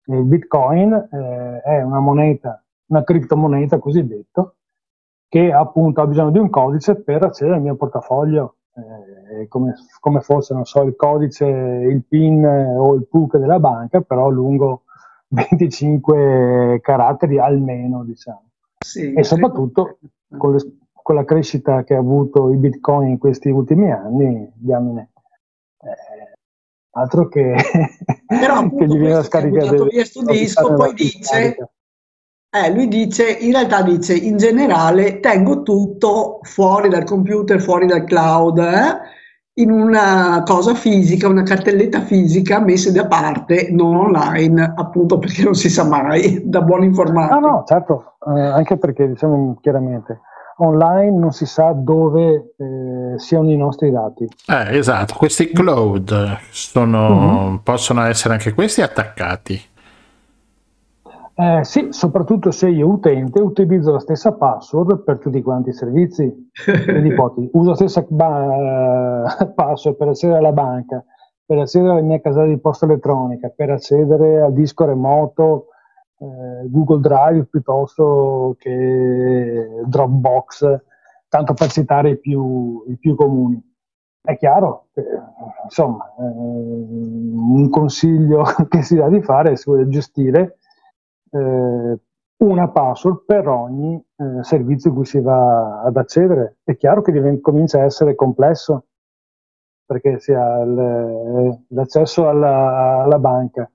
il 0.06 0.24
Bitcoin 0.24 0.90
eh, 1.12 1.60
è 1.62 1.82
una 1.82 2.00
moneta, 2.00 2.64
una 2.86 3.04
criptomoneta 3.04 3.78
cosiddetto, 3.78 4.54
che 5.28 5.52
appunto 5.52 6.00
ha 6.00 6.06
bisogno 6.06 6.30
di 6.30 6.38
un 6.38 6.50
codice 6.50 6.96
per 6.96 7.24
accedere 7.24 7.56
al 7.56 7.62
mio 7.62 7.76
portafoglio, 7.76 8.56
eh, 8.74 9.48
come, 9.48 9.74
come, 10.00 10.20
fosse, 10.20 10.54
non 10.54 10.64
so, 10.64 10.82
il 10.82 10.94
codice, 10.96 11.46
il 11.46 12.04
PIN 12.04 12.44
o 12.44 12.94
il 12.94 13.06
PUC 13.06 13.38
della 13.38 13.58
banca, 13.58 14.00
però 14.00 14.28
lungo 14.28 14.82
25 15.28 16.80
caratteri 16.82 17.38
almeno, 17.38 18.04
diciamo. 18.04 18.44
Sì, 18.78 19.12
e 19.12 19.24
soprattutto 19.24 19.98
con, 20.36 20.52
le, 20.54 20.60
con, 20.92 21.14
la 21.14 21.24
crescita 21.24 21.82
che 21.82 21.94
ha 21.94 21.98
avuto 21.98 22.50
il 22.50 22.58
Bitcoin 22.58 23.08
in 23.08 23.18
questi 23.18 23.48
ultimi 23.48 23.90
anni, 23.90 24.48
diamine, 24.54 25.10
eh, 25.80 26.34
altro 26.90 27.26
che, 27.28 27.56
però, 28.26 28.68
che 28.76 28.86
gli 28.86 28.98
viene 28.98 29.14
la 29.14 29.22
scarica 29.22 29.68
del, 29.70 29.88
disco, 29.88 30.74
poi 30.74 30.94
dice 30.94 31.56
eh, 32.64 32.72
lui 32.72 32.88
dice, 32.88 33.28
in 33.28 33.52
realtà 33.52 33.82
dice, 33.82 34.14
in 34.14 34.36
generale 34.36 35.20
tengo 35.20 35.62
tutto 35.62 36.38
fuori 36.42 36.88
dal 36.88 37.04
computer, 37.04 37.60
fuori 37.60 37.86
dal 37.86 38.04
cloud, 38.04 38.58
eh? 38.58 39.14
in 39.58 39.70
una 39.70 40.42
cosa 40.44 40.74
fisica, 40.74 41.28
una 41.28 41.42
cartelletta 41.42 42.02
fisica 42.02 42.60
messa 42.60 42.90
da 42.92 43.06
parte, 43.06 43.68
non 43.70 43.96
online, 43.96 44.74
appunto 44.76 45.18
perché 45.18 45.42
non 45.42 45.54
si 45.54 45.70
sa 45.70 45.84
mai, 45.84 46.42
da 46.44 46.60
buon 46.60 46.82
informatico. 46.82 47.40
No, 47.40 47.46
no, 47.48 47.64
certo, 47.66 48.16
eh, 48.26 48.40
anche 48.40 48.76
perché 48.76 49.08
diciamo 49.08 49.56
chiaramente, 49.60 50.20
online 50.58 51.18
non 51.18 51.32
si 51.32 51.46
sa 51.46 51.72
dove 51.74 52.54
eh, 52.56 53.18
siano 53.18 53.50
i 53.50 53.56
nostri 53.56 53.90
dati. 53.90 54.28
Eh, 54.46 54.76
esatto, 54.76 55.14
questi 55.16 55.50
cloud 55.50 56.38
sono, 56.50 57.08
mm-hmm. 57.08 57.56
possono 57.62 58.04
essere 58.04 58.34
anche 58.34 58.52
questi 58.52 58.82
attaccati. 58.82 59.60
Eh, 61.38 61.64
sì, 61.64 61.88
soprattutto 61.90 62.50
se 62.50 62.70
io 62.70 62.88
utente 62.88 63.40
utilizzo 63.40 63.92
la 63.92 63.98
stessa 63.98 64.32
password 64.32 65.02
per 65.02 65.18
tutti 65.18 65.42
quanti 65.42 65.68
i 65.68 65.74
servizi. 65.74 66.50
Quindi 66.64 67.12
uso 67.52 67.68
la 67.68 67.74
stessa 67.74 68.06
ba- 68.08 69.52
password 69.54 69.98
per 69.98 70.08
accedere 70.08 70.38
alla 70.38 70.52
banca, 70.52 71.04
per 71.44 71.58
accedere 71.58 71.92
alla 71.92 72.00
mia 72.00 72.20
casella 72.22 72.46
di 72.46 72.58
posta 72.58 72.86
elettronica, 72.86 73.52
per 73.54 73.68
accedere 73.68 74.40
al 74.40 74.54
disco 74.54 74.86
remoto, 74.86 75.66
eh, 76.20 76.70
Google 76.70 77.00
Drive 77.00 77.44
piuttosto 77.50 78.56
che 78.58 79.82
Dropbox, 79.84 80.80
tanto 81.28 81.52
per 81.52 81.68
citare 81.70 82.10
i 82.12 82.18
più, 82.18 82.82
i 82.88 82.96
più 82.96 83.14
comuni. 83.14 83.62
È 84.22 84.38
chiaro 84.38 84.86
che, 84.94 85.04
insomma, 85.64 86.14
eh, 86.18 86.22
un 86.22 87.68
consiglio 87.68 88.42
che 88.70 88.80
si 88.80 88.96
dà 88.96 89.08
di 89.10 89.20
fare 89.20 89.52
è 89.52 89.86
gestire 89.88 90.56
eh, 91.30 91.98
una 92.38 92.68
password 92.68 93.24
per 93.24 93.48
ogni 93.48 94.02
eh, 94.16 94.42
servizio 94.42 94.92
cui 94.92 95.04
si 95.04 95.20
va 95.20 95.82
ad 95.82 95.96
accedere. 95.96 96.58
È 96.62 96.76
chiaro 96.76 97.02
che 97.02 97.12
diventa, 97.12 97.40
comincia 97.40 97.80
a 97.80 97.84
essere 97.84 98.14
complesso 98.14 98.86
perché 99.86 100.18
si 100.18 100.32
ha 100.32 100.64
l'accesso 100.64 102.28
alla, 102.28 103.02
alla, 103.04 103.18
banca, 103.20 103.70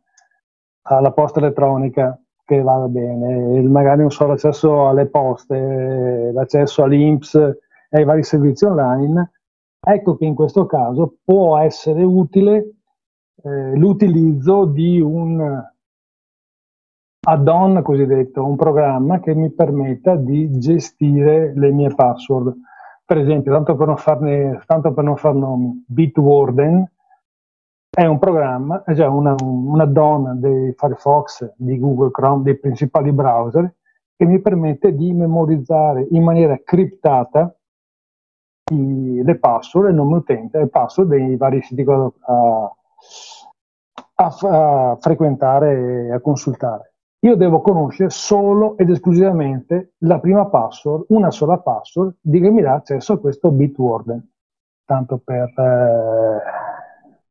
alla 0.83 1.11
posta 1.13 1.39
elettronica 1.39 2.19
che 2.43 2.61
va 2.61 2.85
bene, 2.89 3.61
magari 3.61 4.01
non 4.01 4.11
so, 4.11 4.27
l'accesso 4.27 4.89
alle 4.89 5.07
poste, 5.07 6.31
l'accesso 6.33 6.83
all'INPS 6.83 7.35
e 7.35 7.97
ai 7.97 8.03
vari 8.03 8.23
servizi 8.23 8.65
online. 8.65 9.31
Ecco 9.79 10.17
che 10.17 10.25
in 10.25 10.35
questo 10.35 10.65
caso 10.65 11.15
può 11.23 11.57
essere 11.57 12.03
utile 12.03 12.73
eh, 13.43 13.75
l'utilizzo 13.75 14.65
di 14.65 14.99
un 14.99 15.63
add-on 17.23 17.81
cosiddetto, 17.83 18.43
un 18.43 18.55
programma 18.55 19.19
che 19.19 19.35
mi 19.35 19.51
permetta 19.51 20.15
di 20.15 20.57
gestire 20.57 21.53
le 21.55 21.71
mie 21.71 21.93
password. 21.93 22.55
Per 23.05 23.17
esempio, 23.17 23.51
tanto 23.51 23.75
per 23.75 23.87
non, 23.87 23.97
farne, 23.97 24.61
tanto 24.65 24.93
per 24.93 25.03
non 25.03 25.17
far 25.17 25.35
nomi, 25.35 25.83
Bitwarden 25.87 26.89
è 27.93 28.05
un 28.05 28.19
programma, 28.19 28.83
è 28.83 28.93
già 28.93 29.09
una, 29.09 29.35
un 29.39 29.79
add-on 29.79 30.39
dei 30.39 30.73
Firefox, 30.75 31.53
di 31.57 31.77
Google 31.77 32.09
Chrome, 32.09 32.43
dei 32.43 32.57
principali 32.57 33.11
browser, 33.11 33.71
che 34.15 34.25
mi 34.25 34.39
permette 34.39 34.95
di 34.95 35.13
memorizzare 35.13 36.07
in 36.09 36.23
maniera 36.23 36.57
criptata 36.63 37.53
i, 38.71 39.21
le 39.21 39.37
password, 39.37 39.89
il 39.89 39.95
nome 39.95 40.17
utente 40.17 40.59
e 40.59 40.67
password 40.69 41.09
dei 41.09 41.35
vari 41.35 41.61
siti 41.61 41.81
a, 41.81 42.11
a, 42.21 42.75
a, 44.15 44.91
a 44.91 44.97
frequentare 44.99 46.05
e 46.05 46.13
a 46.13 46.19
consultare 46.21 46.90
io 47.23 47.35
devo 47.35 47.61
conoscere 47.61 48.09
solo 48.09 48.77
ed 48.77 48.89
esclusivamente 48.89 49.93
la 49.99 50.19
prima 50.19 50.47
password, 50.47 51.05
una 51.09 51.29
sola 51.29 51.59
password 51.59 52.15
di 52.19 52.39
che 52.39 52.49
mi 52.49 52.61
dà 52.61 52.73
accesso 52.73 53.13
a 53.13 53.19
questo 53.19 53.51
Bitwarden. 53.51 54.27
Tanto 54.85 55.21
per... 55.23 55.53
Eh, 55.55 56.41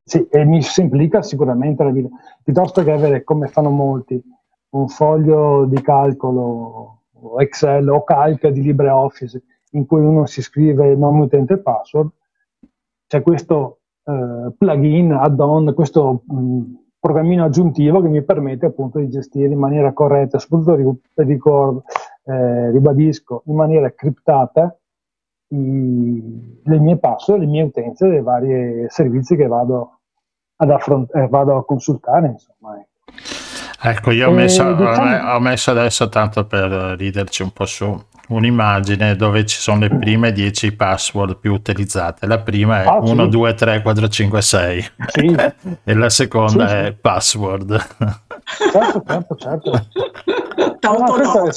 sì, 0.05 0.27
e 0.29 0.45
mi 0.45 0.63
semplifica 0.63 1.23
sicuramente 1.23 1.83
la 1.83 1.91
vita. 1.91 2.09
Piuttosto 2.43 2.85
che 2.85 2.93
avere, 2.93 3.25
come 3.25 3.49
fanno 3.49 3.71
molti, 3.71 4.23
un 4.71 4.89
foglio 4.89 5.65
di 5.65 5.81
calcolo 5.83 7.03
Excel 7.39 7.89
o 7.89 8.05
calca 8.05 8.51
di 8.51 8.63
LibreOffice 8.63 9.43
in 9.73 9.87
cui 9.87 10.01
uno 10.01 10.27
si 10.27 10.41
scrive 10.41 10.95
nome 10.95 11.23
utente 11.23 11.55
e 11.55 11.59
password, 11.59 12.11
c'è 13.09 13.23
questo 13.23 13.81
eh, 14.05 14.53
plugin, 14.57 15.13
add-on, 15.13 15.75
questo 15.75 16.23
mh, 16.27 16.63
programmino 17.01 17.45
aggiuntivo 17.45 18.03
che 18.03 18.09
mi 18.09 18.23
permette 18.23 18.67
appunto 18.67 18.99
di 18.99 19.09
gestire 19.09 19.49
in 19.49 19.59
maniera 19.59 19.93
corretta, 19.93 20.39
soprattutto 20.39 21.01
ricordo, 21.17 21.85
eh, 22.25 22.71
ribadisco, 22.71 23.43
in 23.47 23.55
maniera 23.55 23.91
criptata 23.93 24.77
i, 25.49 26.61
le 26.63 26.79
mie 26.79 26.99
password, 26.99 27.41
le 27.41 27.47
mie 27.47 27.63
utenze 27.63 28.09
dei 28.09 28.21
vari 28.21 28.85
servizi 28.89 29.35
che 29.35 29.47
vado, 29.47 30.01
ad 30.57 30.71
affront- 30.71 31.15
eh, 31.15 31.27
vado 31.29 31.57
a 31.57 31.65
consultare. 31.65 32.29
Insomma. 32.29 32.77
Ecco, 32.79 33.89
ecco 33.89 34.11
io 34.11 34.29
ho 34.29 34.33
messo, 34.33 34.75
diciamo... 34.75 35.33
ho 35.35 35.41
messo 35.41 35.71
adesso 35.71 36.09
tanto 36.11 36.47
per 36.47 36.71
riderci 36.99 37.43
un 37.43 37.51
po' 37.51 37.65
su 37.65 37.99
un'immagine 38.31 39.17
dove 39.17 39.45
ci 39.45 39.59
sono 39.59 39.81
le 39.81 39.89
prime 39.89 40.33
10 40.33 40.75
password 40.75 41.39
più 41.39 41.53
utilizzate. 41.53 42.27
La 42.27 42.41
prima 42.41 42.83
è 42.83 42.87
ah, 42.87 42.99
1, 42.99 43.25
sì. 43.25 43.29
2, 43.29 43.55
3, 43.55 43.83
4, 43.83 44.09
5, 44.09 44.43
6 44.43 44.91
sì. 45.09 45.37
e 45.85 45.95
la 45.95 46.09
seconda 46.09 46.69
sì, 46.69 46.75
è 46.75 46.93
password. 46.93 47.87
Certo, 48.73 49.03
certo, 49.07 49.35
certo. 49.37 49.71
No, 50.81 51.05
questo, 51.13 51.45
è, 51.45 51.51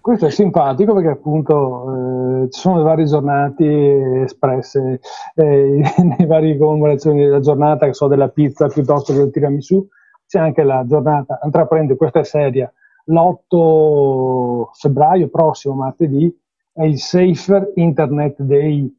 questo, 0.00 0.26
è, 0.26 0.30
simpatico 0.30 0.94
perché 0.94 1.08
appunto 1.08 2.44
eh, 2.44 2.50
ci 2.50 2.60
sono 2.60 2.78
le 2.78 2.82
varie 2.82 3.04
giornate 3.06 4.22
espresse 4.24 5.00
eh, 5.34 5.82
nei 6.18 6.26
vari 6.26 6.56
commemorazioni 6.58 7.24
della 7.24 7.40
giornata, 7.40 7.86
che 7.86 7.94
so, 7.94 8.06
della 8.06 8.28
pizza 8.28 8.66
piuttosto 8.66 9.12
che 9.12 9.18
del 9.18 9.30
tiramisù. 9.30 9.86
C'è 10.26 10.38
anche 10.38 10.62
la 10.62 10.84
giornata, 10.86 11.40
intraprende 11.42 11.96
questa 11.96 12.20
è 12.20 12.24
seria, 12.24 12.72
l'8 13.10 14.70
febbraio 14.72 15.28
prossimo, 15.28 15.74
martedì, 15.74 16.34
è 16.72 16.84
il 16.84 16.98
Safer 16.98 17.72
Internet 17.74 18.40
Day. 18.42 18.94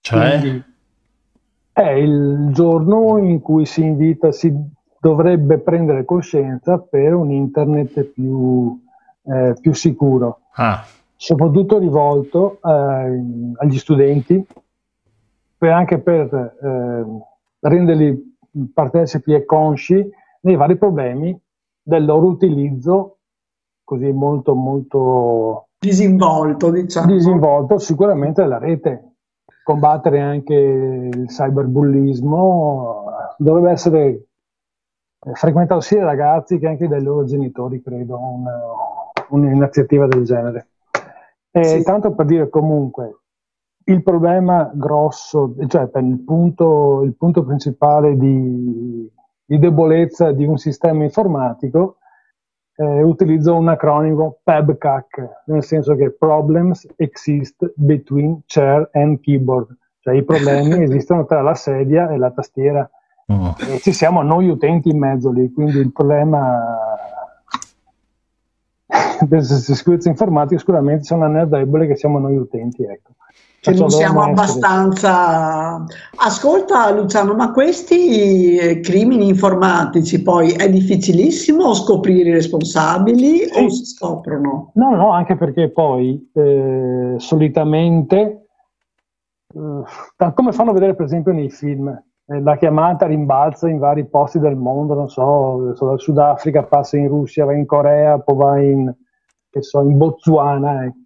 Cioè? 0.00 0.62
è 1.74 1.90
il 1.90 2.50
giorno 2.52 3.18
in 3.18 3.40
cui 3.40 3.66
si 3.66 3.82
invita, 3.82 4.30
si 4.30 4.54
dovrebbe 5.00 5.58
prendere 5.58 6.04
coscienza 6.04 6.78
per 6.78 7.14
un 7.14 7.32
internet 7.32 8.04
più, 8.04 8.80
eh, 9.24 9.56
più 9.60 9.74
sicuro. 9.74 10.42
Ah. 10.52 10.84
Soprattutto 11.16 11.78
rivolto 11.78 12.60
eh, 12.62 12.70
agli 13.56 13.76
studenti, 13.76 14.46
per 15.58 15.72
anche 15.72 15.98
per 15.98 16.32
eh, 16.32 17.04
renderli 17.58 18.36
partecipi 18.72 19.34
e 19.34 19.44
consci 19.44 20.08
dei 20.40 20.54
vari 20.54 20.76
problemi 20.76 21.36
del 21.82 22.04
loro 22.04 22.26
utilizzo 22.26 23.16
così 23.84 24.10
molto 24.12 24.54
molto 24.54 25.68
disinvolto, 25.78 26.70
diciamo. 26.70 27.06
Disinvolto 27.12 27.78
sicuramente 27.78 28.44
la 28.44 28.58
rete. 28.58 29.10
Combattere 29.62 30.20
anche 30.20 30.54
il 30.54 31.26
cyberbullismo 31.26 33.04
dovrebbe 33.38 33.70
essere 33.70 34.26
eh, 35.26 35.32
frequentato 35.32 35.80
sia 35.80 35.98
dai 35.98 36.06
ragazzi 36.06 36.58
che 36.58 36.66
anche 36.66 36.88
dai 36.88 37.02
loro 37.02 37.24
genitori, 37.24 37.80
credo, 37.82 38.18
un, 38.18 38.44
un'iniziativa 39.28 40.06
del 40.06 40.24
genere. 40.24 40.68
E 41.50 41.64
sì. 41.64 41.82
Tanto 41.82 42.14
per 42.14 42.26
dire 42.26 42.48
comunque, 42.48 43.20
il 43.84 44.02
problema 44.02 44.70
grosso, 44.74 45.54
cioè 45.66 45.88
il 45.94 46.22
punto, 46.24 47.02
il 47.02 47.14
punto 47.14 47.44
principale 47.44 48.16
di, 48.16 49.10
di 49.44 49.58
debolezza 49.58 50.32
di 50.32 50.44
un 50.44 50.58
sistema 50.58 51.04
informatico 51.04 51.96
eh, 52.76 53.02
utilizzo 53.02 53.54
un 53.54 53.68
acronimo 53.68 54.38
PEBCAC, 54.42 55.42
nel 55.46 55.62
senso 55.62 55.94
che 55.94 56.10
Problems 56.10 56.86
Exist 56.96 57.72
Between 57.74 58.42
Chair 58.46 58.88
and 58.92 59.20
Keyboard, 59.20 59.76
cioè 60.00 60.14
i 60.14 60.24
problemi 60.24 60.82
esistono 60.84 61.24
tra 61.24 61.42
la 61.42 61.54
sedia 61.54 62.10
e 62.10 62.16
la 62.16 62.30
tastiera. 62.30 62.88
Oh. 63.26 63.54
E 63.58 63.78
ci 63.78 63.92
siamo 63.92 64.22
noi 64.22 64.48
utenti 64.48 64.90
in 64.90 64.98
mezzo 64.98 65.30
lì, 65.30 65.50
quindi 65.52 65.78
il 65.78 65.92
problema 65.92 66.78
del 69.26 69.42
sicurezza 69.42 70.08
informatica 70.08 70.58
sicuramente 70.58 71.04
c'è 71.04 71.14
una 71.14 71.28
nerd 71.28 71.50
debole 71.50 71.86
che 71.86 71.96
siamo 71.96 72.18
noi 72.18 72.36
utenti, 72.36 72.82
ecco 72.84 73.12
che 73.64 73.72
non 73.72 73.88
siamo 73.88 74.22
abbastanza... 74.22 75.84
Ascolta 76.16 76.90
Luciano, 76.90 77.34
ma 77.34 77.50
questi 77.50 78.56
eh, 78.56 78.80
crimini 78.80 79.28
informatici 79.28 80.22
poi 80.22 80.52
è 80.52 80.68
difficilissimo 80.70 81.72
scoprire 81.72 82.28
i 82.28 82.32
responsabili 82.34 83.38
sì. 83.38 83.64
o 83.64 83.70
si 83.70 83.86
scoprono? 83.86 84.70
No, 84.74 84.94
no, 84.94 85.12
anche 85.12 85.36
perché 85.36 85.70
poi 85.70 86.30
eh, 86.34 87.14
solitamente, 87.16 88.46
eh, 89.54 90.32
come 90.34 90.52
fanno 90.52 90.72
vedere 90.72 90.94
per 90.94 91.06
esempio 91.06 91.32
nei 91.32 91.50
film, 91.50 91.88
eh, 91.88 92.40
la 92.42 92.56
chiamata 92.56 93.06
rimbalza 93.06 93.68
in 93.68 93.78
vari 93.78 94.06
posti 94.06 94.38
del 94.38 94.56
mondo, 94.56 94.94
non 94.94 95.08
so, 95.08 95.74
dal 95.78 96.00
Sudafrica 96.00 96.64
passa 96.64 96.98
in 96.98 97.08
Russia, 97.08 97.46
va 97.46 97.54
in 97.54 97.66
Corea, 97.66 98.18
poi 98.18 98.36
va 98.36 98.60
in, 98.60 98.94
so, 99.60 99.80
in 99.80 99.96
Botswana, 99.96 100.84
ecco 100.84 101.03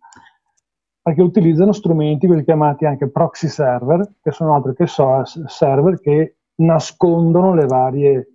perché 1.09 1.23
utilizzano 1.23 1.73
strumenti 1.73 2.27
quelli 2.27 2.45
chiamati 2.45 2.85
anche 2.85 3.09
proxy 3.09 3.49
server, 3.49 4.07
che 4.21 4.31
sono 4.31 4.55
altro 4.55 4.75
che 4.75 4.87
so- 4.87 5.23
server 5.25 5.99
che 6.01 6.37
nascondono 6.57 7.55
le 7.55 7.65
varie 7.65 8.33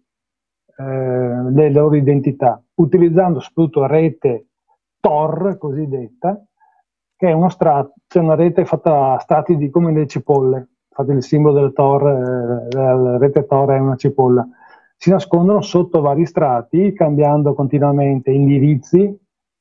eh, 0.76 1.52
le 1.52 1.70
loro 1.70 1.94
identità, 1.94 2.60
utilizzando 2.76 3.40
soprattutto 3.40 3.86
rete 3.86 4.48
Tor 5.00 5.56
cosiddetta, 5.60 6.44
che 7.16 7.30
è 7.30 7.50
strato, 7.52 7.94
cioè 8.08 8.24
una 8.24 8.34
rete 8.34 8.66
fatta 8.66 9.14
a 9.14 9.20
strati 9.20 9.56
di 9.56 9.70
come 9.70 9.92
le 9.92 10.08
cipolle. 10.08 10.70
Infatti 10.90 11.16
il 11.16 11.22
simbolo 11.22 11.60
del 11.60 11.74
Tor, 11.74 12.08
eh, 12.08 12.72
la 12.72 13.18
rete 13.20 13.46
Tor 13.46 13.70
è 13.70 13.78
una 13.78 13.98
cipolla. 13.98 14.48
Si 14.98 15.12
nascondono 15.12 15.62
sotto 15.62 16.02
vari 16.02 16.26
strati, 16.26 16.92
cambiando 16.94 17.54
continuamente 17.54 18.32
indirizzi, 18.32 19.16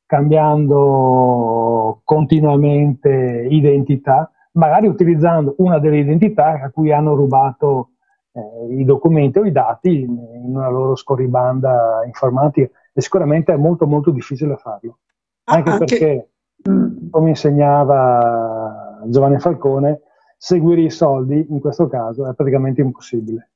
cambiando 0.06 1.71
continuamente 2.05 3.47
identità, 3.51 4.30
magari 4.53 4.86
utilizzando 4.86 5.55
una 5.59 5.78
delle 5.78 5.99
identità 5.99 6.61
a 6.62 6.70
cui 6.70 6.93
hanno 6.93 7.14
rubato 7.14 7.90
eh, 8.32 8.74
i 8.74 8.84
documenti 8.84 9.38
o 9.38 9.45
i 9.45 9.53
dati 9.53 10.01
in, 10.01 10.11
in, 10.11 10.57
una 10.57 10.68
loro 10.68 10.97
scorribanda 10.97 12.03
informatica 12.07 12.70
e 12.93 13.01
sicuramente 13.01 13.53
è 13.53 13.57
molto 13.57 13.86
molto 13.86 14.11
difficile 14.11 14.57
farlo. 14.57 14.99
Ah, 15.45 15.57
anche, 15.57 15.70
anche 15.70 15.84
perché, 15.84 16.28
mm. 16.68 17.11
come 17.11 17.30
insegnava 17.30 19.03
Giovanni 19.07 19.38
Falcone, 19.38 20.01
seguire 20.36 20.82
i 20.82 20.90
soldi 20.90 21.47
in 21.49 21.61
questo 21.61 21.86
caso 21.88 22.28
è 22.28 22.34
praticamente 22.34 22.80
impossibile. 22.80 23.51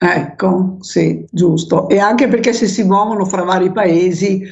Ecco, 0.00 0.76
sì, 0.78 1.26
giusto. 1.28 1.88
E 1.88 1.98
anche 1.98 2.28
perché 2.28 2.52
se 2.52 2.66
si 2.66 2.84
muovono 2.84 3.24
fra 3.24 3.42
vari 3.42 3.72
paesi 3.72 4.44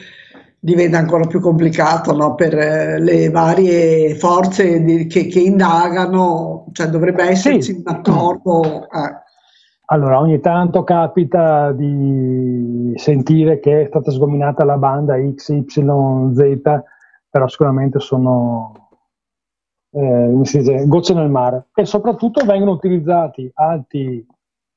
diventa 0.66 0.98
ancora 0.98 1.26
più 1.26 1.38
complicato 1.38 2.12
no? 2.12 2.34
per 2.34 2.58
eh, 2.58 2.98
le 2.98 3.30
varie 3.30 4.16
forze 4.16 4.82
di, 4.82 5.06
che, 5.06 5.28
che, 5.28 5.38
indagano, 5.38 6.66
cioè 6.72 6.88
dovrebbe 6.88 7.22
esserci 7.22 7.72
sì. 7.72 7.82
un 7.84 7.94
accordo. 7.94 8.82
Eh. 8.90 9.24
Allora, 9.84 10.18
ogni 10.18 10.40
tanto 10.40 10.82
capita 10.82 11.70
di 11.70 12.92
sentire 12.96 13.60
che 13.60 13.82
è 13.82 13.86
stata 13.86 14.10
sgominata 14.10 14.64
la 14.64 14.76
banda 14.76 15.14
XYZ, 15.14 16.60
però 17.30 17.46
sicuramente 17.46 18.00
sono 18.00 18.88
eh, 19.92 20.32
dice, 20.32 20.84
gocce 20.88 21.14
nel 21.14 21.30
mare. 21.30 21.68
E 21.74 21.84
soprattutto 21.84 22.44
vengono 22.44 22.72
utilizzati 22.72 23.48
altri 23.54 24.26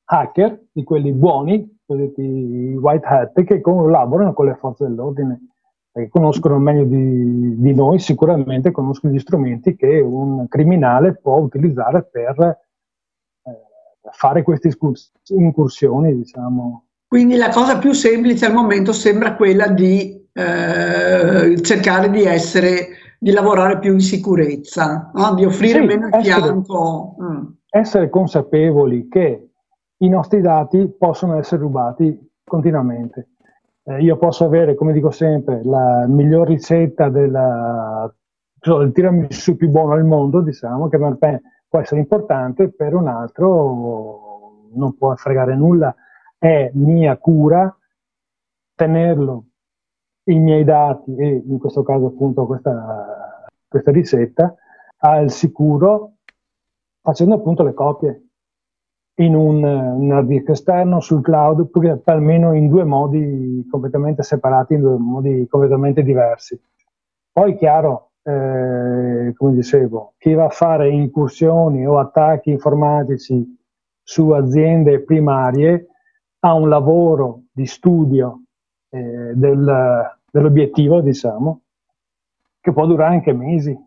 hacker, 0.04 0.66
di 0.70 0.84
quelli 0.84 1.12
buoni, 1.12 1.78
cosiddetti 1.84 2.78
white 2.80 3.06
hat, 3.06 3.42
che 3.42 3.60
collaborano 3.60 4.32
con 4.32 4.46
le 4.46 4.54
forze 4.54 4.84
dell'ordine, 4.84 5.49
che 5.92 6.08
conoscono 6.08 6.58
meglio 6.58 6.84
di, 6.84 7.60
di 7.60 7.74
noi, 7.74 7.98
sicuramente 7.98 8.70
conoscono 8.70 9.12
gli 9.12 9.18
strumenti 9.18 9.74
che 9.76 10.00
un 10.00 10.46
criminale 10.48 11.16
può 11.16 11.36
utilizzare 11.36 12.04
per 12.04 12.58
fare 14.12 14.42
queste 14.42 14.70
incursioni, 15.28 16.16
diciamo. 16.16 16.84
Quindi 17.06 17.36
la 17.36 17.48
cosa 17.48 17.78
più 17.78 17.92
semplice 17.92 18.46
al 18.46 18.54
momento 18.54 18.92
sembra 18.92 19.34
quella 19.34 19.68
di 19.68 20.28
eh, 20.32 21.60
cercare 21.60 22.10
di 22.10 22.22
essere, 22.22 22.88
di 23.18 23.32
lavorare 23.32 23.78
più 23.78 23.92
in 23.92 24.00
sicurezza, 24.00 25.10
no? 25.12 25.34
di 25.34 25.44
offrire 25.44 25.80
sì, 25.80 25.86
meno 25.86 26.06
il 26.06 26.14
essere, 26.14 26.40
fianco. 26.42 27.16
Mm. 27.20 27.44
Essere 27.68 28.08
consapevoli 28.10 29.08
che 29.08 29.48
i 29.98 30.08
nostri 30.08 30.40
dati 30.40 30.88
possono 30.96 31.36
essere 31.36 31.60
rubati 31.60 32.16
continuamente. 32.44 33.30
Eh, 33.82 34.02
io 34.02 34.16
posso 34.18 34.44
avere, 34.44 34.74
come 34.74 34.92
dico 34.92 35.10
sempre, 35.10 35.62
la 35.64 36.06
miglior 36.06 36.46
ricetta 36.46 37.08
della, 37.08 38.12
cioè, 38.58 38.90
tiramisù 38.92 39.56
più 39.56 39.68
buono 39.70 39.92
al 39.92 40.04
mondo, 40.04 40.40
diciamo, 40.42 40.88
che 40.88 40.98
per 40.98 41.16
me 41.18 41.42
può 41.68 41.80
essere 41.80 42.00
importante, 42.00 42.70
per 42.70 42.94
un 42.94 43.08
altro 43.08 44.68
non 44.72 44.96
può 44.96 45.14
fregare 45.16 45.56
nulla. 45.56 45.94
È 46.38 46.70
mia 46.74 47.16
cura 47.16 47.74
tenerlo, 48.74 49.44
i 50.24 50.38
miei 50.38 50.64
dati 50.64 51.14
e 51.16 51.42
in 51.46 51.58
questo 51.58 51.82
caso 51.82 52.06
appunto 52.06 52.46
questa, 52.46 53.46
questa 53.68 53.90
ricetta 53.90 54.54
al 54.98 55.30
sicuro 55.30 56.14
facendo 57.00 57.34
appunto 57.34 57.62
le 57.62 57.74
copie 57.74 58.29
in 59.16 59.34
un, 59.34 59.62
un 59.62 60.12
hard 60.12 60.48
esterno 60.48 61.00
sul 61.00 61.22
cloud, 61.22 61.68
almeno 62.04 62.54
in 62.54 62.68
due 62.68 62.84
modi 62.84 63.66
completamente 63.70 64.22
separati, 64.22 64.74
in 64.74 64.80
due 64.80 64.96
modi 64.96 65.46
completamente 65.48 66.02
diversi. 66.02 66.58
Poi 67.32 67.56
chiaro, 67.56 68.12
eh, 68.22 69.32
come 69.36 69.54
dicevo, 69.54 70.14
chi 70.18 70.32
va 70.34 70.46
a 70.46 70.50
fare 70.50 70.88
incursioni 70.88 71.86
o 71.86 71.98
attacchi 71.98 72.50
informatici 72.50 73.58
su 74.02 74.30
aziende 74.30 75.02
primarie 75.02 75.86
ha 76.40 76.54
un 76.54 76.68
lavoro 76.68 77.42
di 77.52 77.66
studio 77.66 78.42
eh, 78.88 79.32
del, 79.34 80.18
dell'obiettivo, 80.30 81.00
diciamo, 81.00 81.60
che 82.60 82.72
può 82.72 82.86
durare 82.86 83.14
anche 83.14 83.32
mesi. 83.32 83.78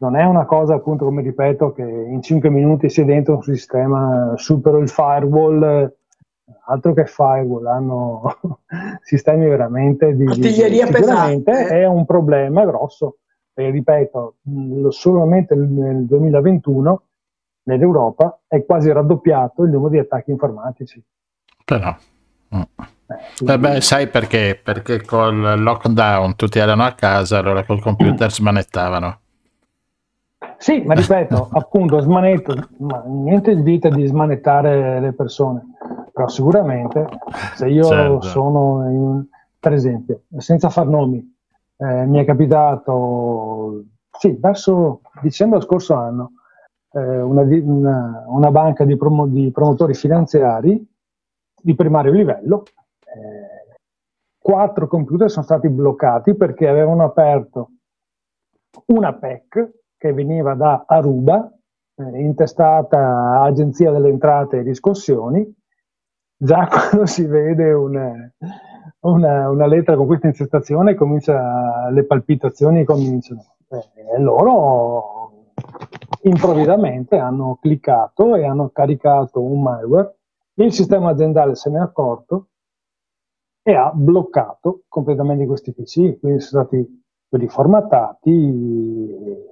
Non 0.00 0.16
è 0.16 0.24
una 0.24 0.46
cosa, 0.46 0.74
appunto, 0.74 1.04
come 1.04 1.20
ripeto, 1.20 1.72
che 1.72 1.82
in 1.82 2.22
5 2.22 2.48
minuti 2.48 2.88
si 2.88 3.02
è 3.02 3.04
dentro 3.04 3.36
un 3.36 3.42
sistema, 3.42 4.32
supero 4.36 4.78
il 4.78 4.88
firewall, 4.88 5.94
altro 6.64 6.94
che 6.94 7.04
firewall, 7.04 7.66
hanno 7.66 8.38
sistemi 9.02 9.46
veramente 9.46 10.16
di... 10.16 10.26
Artiglieria 10.26 10.86
pesante. 10.86 11.66
È 11.66 11.86
un 11.86 12.06
problema 12.06 12.64
grosso 12.64 13.18
e 13.52 13.70
ripeto, 13.70 14.36
solamente 14.88 15.54
nel 15.54 16.06
2021 16.06 17.02
nell'Europa 17.64 18.40
è 18.46 18.64
quasi 18.64 18.90
raddoppiato 18.90 19.64
il 19.64 19.70
numero 19.70 19.90
di 19.90 19.98
attacchi 19.98 20.30
informatici. 20.30 21.02
Però. 21.64 21.94
Mm. 22.54 22.62
Eh, 23.46 23.58
beh, 23.58 23.80
sai 23.80 24.08
perché? 24.08 24.58
Perché 24.62 25.02
col 25.02 25.60
lockdown 25.60 26.36
tutti 26.36 26.58
erano 26.58 26.84
a 26.84 26.92
casa, 26.92 27.38
allora 27.38 27.64
col 27.64 27.80
computer 27.80 28.30
smanettavano. 28.32 29.20
Sì, 30.60 30.82
ma 30.82 30.92
ripeto, 30.92 31.48
appunto, 31.56 32.00
smanetto, 32.00 32.54
ma 32.80 33.02
niente 33.06 33.56
di 33.56 33.62
vita 33.62 33.88
di 33.88 34.04
smanettare 34.04 35.00
le 35.00 35.14
persone, 35.14 35.62
però 36.12 36.28
sicuramente 36.28 37.06
se 37.54 37.66
io 37.66 37.84
certo. 37.84 38.20
sono, 38.20 38.90
in, 38.90 39.24
per 39.58 39.72
esempio, 39.72 40.24
senza 40.36 40.68
far 40.68 40.86
nomi, 40.86 41.18
eh, 41.78 42.04
mi 42.04 42.18
è 42.18 42.26
capitato, 42.26 43.84
sì, 44.10 44.36
verso 44.38 45.00
dicembre 45.22 45.62
scorso 45.62 45.94
anno, 45.94 46.32
eh, 46.92 47.22
una, 47.22 47.40
una, 47.40 48.24
una, 48.26 48.50
banca 48.50 48.84
di, 48.84 48.98
promo, 48.98 49.26
di, 49.26 49.50
promotori 49.50 49.94
finanziari 49.94 50.86
di 51.62 51.74
primario 51.74 52.12
livello, 52.12 52.64
eh, 53.00 53.78
quattro 54.36 54.86
computer 54.88 55.30
sono 55.30 55.44
stati 55.46 55.70
bloccati 55.70 56.34
perché 56.34 56.68
avevano 56.68 57.02
aperto 57.02 57.70
una 58.88 59.14
PEC 59.14 59.78
che 60.00 60.14
veniva 60.14 60.54
da 60.54 60.84
Aruba, 60.86 61.52
eh, 61.94 62.22
intestata 62.22 63.42
Agenzia 63.42 63.92
delle 63.92 64.08
Entrate 64.08 64.56
e 64.56 64.62
Riscossioni, 64.62 65.46
già 66.38 66.66
quando 66.72 67.04
si 67.04 67.26
vede 67.26 67.70
un, 67.74 68.30
una, 69.00 69.50
una, 69.50 69.66
lettera 69.66 69.98
con 69.98 70.06
questa 70.06 70.28
intestazione 70.28 70.94
comincia, 70.94 71.90
le 71.90 72.06
palpitazioni 72.06 72.82
cominciano. 72.84 73.56
Eh, 73.68 74.14
e 74.14 74.18
loro 74.18 75.52
improvvisamente 76.22 77.18
hanno 77.18 77.58
cliccato 77.60 78.36
e 78.36 78.46
hanno 78.46 78.70
caricato 78.70 79.42
un 79.42 79.60
malware, 79.60 80.16
il 80.54 80.72
sistema 80.72 81.10
aziendale 81.10 81.54
se 81.54 81.68
ne 81.68 81.76
è 81.76 81.82
accorto 81.82 82.46
e 83.62 83.74
ha 83.74 83.92
bloccato 83.92 84.84
completamente 84.88 85.44
questi 85.44 85.74
PC, 85.74 86.18
quindi 86.18 86.40
sono 86.40 86.64
stati 86.64 87.02
riformattati 87.28 89.48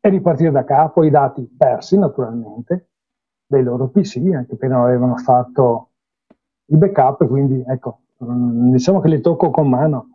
e 0.00 0.08
ripartire 0.08 0.50
da 0.50 0.64
capo, 0.64 1.04
i 1.04 1.10
dati 1.10 1.42
persi 1.56 1.98
naturalmente 1.98 2.88
dei 3.46 3.62
loro 3.62 3.88
PC, 3.88 4.16
anche 4.34 4.56
perché 4.56 4.68
non 4.68 4.82
avevano 4.84 5.16
fatto 5.16 5.90
i 6.66 6.76
backup, 6.76 7.26
quindi 7.26 7.62
ecco, 7.66 8.02
Mm, 8.24 8.70
diciamo 8.70 9.00
che 9.00 9.08
le 9.08 9.20
tocco 9.20 9.50
con 9.50 9.68
mano. 9.68 10.10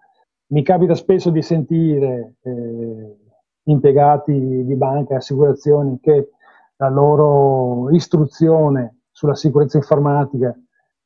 Mi 0.47 0.63
capita 0.63 0.95
spesso 0.95 1.29
di 1.29 1.41
sentire 1.41 2.35
eh, 2.41 3.17
impiegati 3.63 4.63
di 4.63 4.75
banche 4.75 5.13
e 5.13 5.17
assicurazioni 5.17 5.99
che 5.99 6.29
la 6.77 6.89
loro 6.89 7.89
istruzione 7.91 8.99
sulla 9.11 9.35
sicurezza 9.35 9.77
informatica 9.77 10.55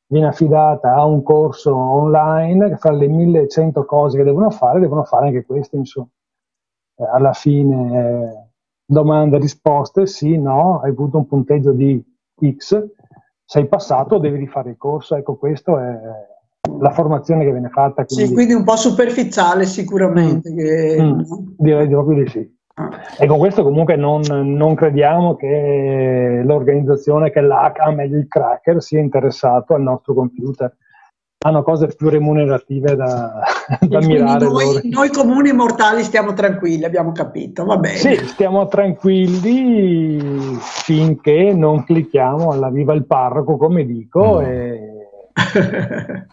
viene 0.06 0.28
affidata 0.28 0.93
a 0.93 1.06
un 1.06 1.24
corso 1.24 1.76
online 1.76 2.70
che 2.70 2.78
fa 2.78 2.91
le 2.91 3.08
1100 3.08 3.86
cose 3.86 4.18
che 4.18 4.24
devono 4.24 4.49
fare, 4.52 4.80
devono 4.80 5.04
fare 5.06 5.28
anche 5.28 5.45
questo, 5.45 5.76
insomma. 5.78 6.08
Alla 7.12 7.34
fine 7.34 7.97
eh, 7.97 8.49
domande 8.86 9.38
e 9.38 9.39
risposte, 9.39 10.06
sì, 10.06 10.38
no, 10.38 10.80
hai 10.82 10.91
avuto 10.91 11.18
un 11.18 11.28
punteggio 11.28 11.72
di 11.72 12.04
X, 12.58 12.84
sei 13.45 13.68
passato, 13.68 14.18
devi 14.18 14.38
rifare 14.38 14.72
il 14.72 14.78
corso, 14.78 15.16
ecco 15.16 15.36
questo 15.36 15.78
è 15.80 15.99
la 16.80 16.91
formazione 16.91 17.43
che 17.43 17.52
viene 17.52 17.70
fatta. 17.70 18.06
Quindi... 18.06 18.28
Sì, 18.28 18.34
quindi 18.34 18.54
un 18.54 18.64
po' 18.64 18.76
superficiale 18.76 19.66
sicuramente. 19.66 20.52
Mm. 20.52 20.56
Che... 20.56 20.97
Mm. 21.02 21.20
Direi 21.58 21.88
proprio 21.88 22.24
di 22.24 22.30
sì. 22.30 22.60
E 23.20 23.28
con 23.28 23.38
questo 23.38 23.64
comunque 23.64 23.95
non, 23.95 24.22
non 24.22 24.76
crediamo 24.76 25.36
che 25.36 26.41
l'organizzazione, 26.43 27.30
che 27.30 27.41
l'HACAM 27.41 27.99
e 27.99 28.06
il 28.06 28.28
cracker 28.28 28.82
sia 28.82 28.99
interessato 28.99 29.74
al 29.76 29.82
nostro 29.82 30.14
computer. 30.14 30.76
Hanno 31.44 31.64
cose 31.64 31.88
più 31.88 32.10
remunerative 32.10 32.96
da, 32.96 33.42
da 33.80 34.00
mirare. 34.00 34.46
Noi, 34.46 34.82
noi, 34.84 35.10
comuni 35.10 35.52
mortali 35.52 36.04
stiamo 36.04 36.34
tranquilli, 36.34 36.86
abbiamo 36.86 37.12
capito, 37.12 37.66
va 37.66 37.78
bene. 37.78 37.98
Sì, 37.98 38.16
stiamo 38.28 38.68
tranquilli 38.68 40.58
finché 40.60 41.52
non 41.54 41.84
clicchiamo 41.84 42.52
alla 42.52 42.70
viva 42.70 42.94
il 42.94 43.06
parroco, 43.06 43.58
come 43.58 43.86
dico, 43.86 44.39
mm. 44.39 44.46
e 44.46 44.92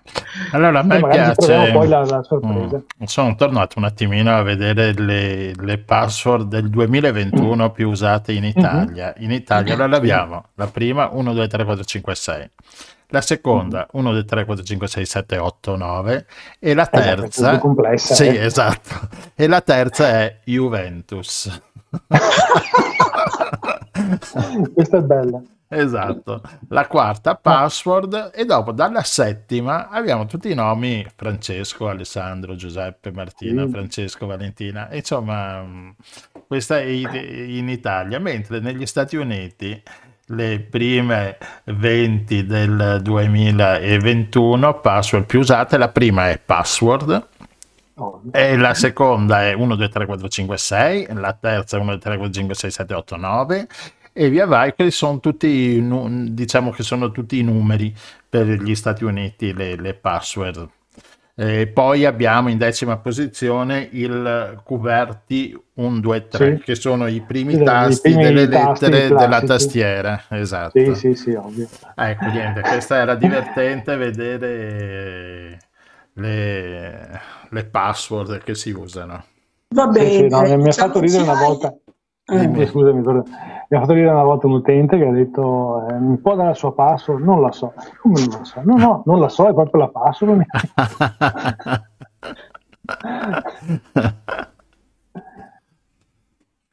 allora 0.52 0.80
a 0.80 0.82
me 0.82 1.00
piace 1.08 1.70
poi 1.72 1.88
la, 1.88 2.04
la 2.04 2.22
sorpresa. 2.22 2.76
Mm, 2.76 3.04
sono 3.04 3.34
tornato 3.34 3.78
un 3.78 3.84
attimino 3.84 4.36
a 4.36 4.42
vedere 4.42 4.92
le, 4.92 5.52
le 5.54 5.78
password 5.78 6.48
del 6.48 6.68
2021 6.68 7.64
mm. 7.64 7.70
più 7.70 7.88
usate 7.88 8.32
in 8.32 8.44
Italia 8.44 9.14
mm-hmm. 9.16 9.24
in 9.24 9.30
Italia 9.32 9.74
allora 9.74 9.96
abbiamo 9.96 10.44
la 10.54 10.66
prima 10.66 11.08
1 11.12 11.32
2 11.32 11.46
3 11.46 11.64
4 11.64 11.84
5 11.84 12.14
6 12.14 12.50
la 13.08 13.20
seconda 13.20 13.86
1 13.92 14.12
2 14.12 14.24
3 14.24 14.44
4 14.44 14.64
5 14.64 14.88
6 14.88 15.06
7 15.06 15.38
8 15.38 15.76
9 15.76 16.26
e 16.58 16.74
la 16.74 16.88
eh, 16.88 16.90
terza 16.90 17.52
è 17.52 17.58
complessa, 17.58 18.14
sì 18.14 18.26
eh. 18.26 18.44
esatto. 18.44 19.08
E 19.34 19.46
la 19.46 19.60
terza 19.60 20.08
è 20.08 20.40
Juventus. 20.44 21.62
Questa 24.74 24.98
è 24.98 25.02
bella. 25.02 25.42
Esatto, 25.70 26.40
la 26.68 26.86
quarta 26.86 27.34
password. 27.34 28.30
E 28.34 28.46
dopo 28.46 28.72
dalla 28.72 29.02
settima 29.02 29.88
abbiamo 29.88 30.26
tutti 30.26 30.50
i 30.50 30.54
nomi 30.54 31.06
Francesco, 31.14 31.88
Alessandro, 31.88 32.56
Giuseppe, 32.56 33.12
Martina, 33.12 33.64
sì. 33.64 33.70
Francesco, 33.70 34.26
Valentina, 34.26 34.88
insomma 34.92 35.94
questa 36.46 36.78
è 36.78 36.84
in 36.84 37.68
Italia, 37.68 38.18
mentre 38.18 38.60
negli 38.60 38.86
Stati 38.86 39.16
Uniti 39.16 39.82
le 40.28 40.60
prime 40.60 41.38
20 41.64 42.46
del 42.46 43.00
2021 43.02 44.80
password 44.80 45.26
più 45.26 45.40
usate, 45.40 45.76
la 45.78 45.88
prima 45.88 46.30
è 46.30 46.38
password, 46.38 47.28
e 48.30 48.56
la 48.56 48.74
seconda 48.74 49.42
è 49.42 49.52
1, 49.54 49.74
2, 49.74 49.88
3, 49.88 50.06
4, 50.06 50.28
5, 50.28 50.56
6, 50.56 51.06
la 51.14 51.36
terza 51.38 51.76
è 51.76 51.80
1, 51.80 51.90
2, 51.92 51.98
3, 51.98 52.16
4, 52.16 52.32
5, 52.32 52.54
6, 52.54 52.70
7, 52.70 52.94
8, 52.94 53.16
9 53.16 53.66
e 54.12 54.28
via 54.30 54.46
vai, 54.46 54.74
che 54.74 54.90
sono 54.90 55.20
tutti, 55.20 55.80
diciamo 56.32 56.70
che 56.70 56.82
sono 56.82 57.12
tutti 57.12 57.38
i 57.38 57.44
numeri 57.44 57.94
per 58.28 58.48
gli 58.48 58.74
Stati 58.74 59.04
Uniti, 59.04 59.52
le, 59.54 59.76
le 59.76 59.94
password. 59.94 60.68
E 61.40 61.68
poi 61.68 62.04
abbiamo 62.04 62.48
in 62.48 62.58
decima 62.58 62.96
posizione 62.96 63.88
il 63.92 64.60
Cuverti 64.64 65.56
1, 65.74 66.00
2, 66.00 66.26
3, 66.26 66.56
sì. 66.56 66.62
che 66.64 66.74
sono 66.74 67.06
i 67.06 67.20
primi 67.20 67.54
sì, 67.54 67.62
tasti 67.62 68.10
primi 68.10 68.24
delle 68.24 68.48
tasti 68.48 68.90
lettere 68.90 69.14
della 69.14 69.40
tastiera. 69.42 70.24
Esatto. 70.30 70.76
Sì, 70.76 70.94
sì, 70.96 71.14
sì, 71.14 71.34
ovvio. 71.34 71.68
Ecco, 71.94 72.24
niente, 72.24 72.60
questa 72.62 72.96
era 72.96 73.14
divertente 73.14 73.94
vedere 73.94 75.58
le, 76.14 77.20
le 77.48 77.64
password 77.66 78.42
che 78.42 78.56
si 78.56 78.72
usano. 78.72 79.22
Va 79.68 79.86
bene. 79.86 80.10
Sì, 80.10 80.26
no, 80.26 80.56
mi 80.56 80.68
ha 80.68 80.72
fatto 80.72 80.98
ridere 80.98 81.22
una 81.22 81.38
volta. 81.38 81.72
Eh, 82.24 82.66
scusami, 82.66 83.00
mi 83.00 83.22
ha 83.76 83.80
fatto 83.80 83.92
dire 83.92 84.08
una 84.08 84.24
volta 84.24 84.46
un 84.46 84.54
utente 84.54 84.96
che 84.96 85.06
ha 85.06 85.12
detto 85.12 85.86
eh, 85.88 85.98
mi 85.98 86.16
può 86.16 86.34
dare 86.34 86.48
la 86.48 86.54
sua 86.54 86.72
password? 86.72 87.22
Non 87.22 87.42
la 87.42 87.52
so. 87.52 87.74
Come 88.00 88.20
non 88.20 88.38
la 88.38 88.44
so? 88.44 88.62
No, 88.64 88.76
no, 88.76 89.02
non 89.04 89.20
la 89.20 89.28
so, 89.28 89.46
è 89.46 89.52
proprio 89.52 89.82
la 89.82 89.88
password. 89.88 90.44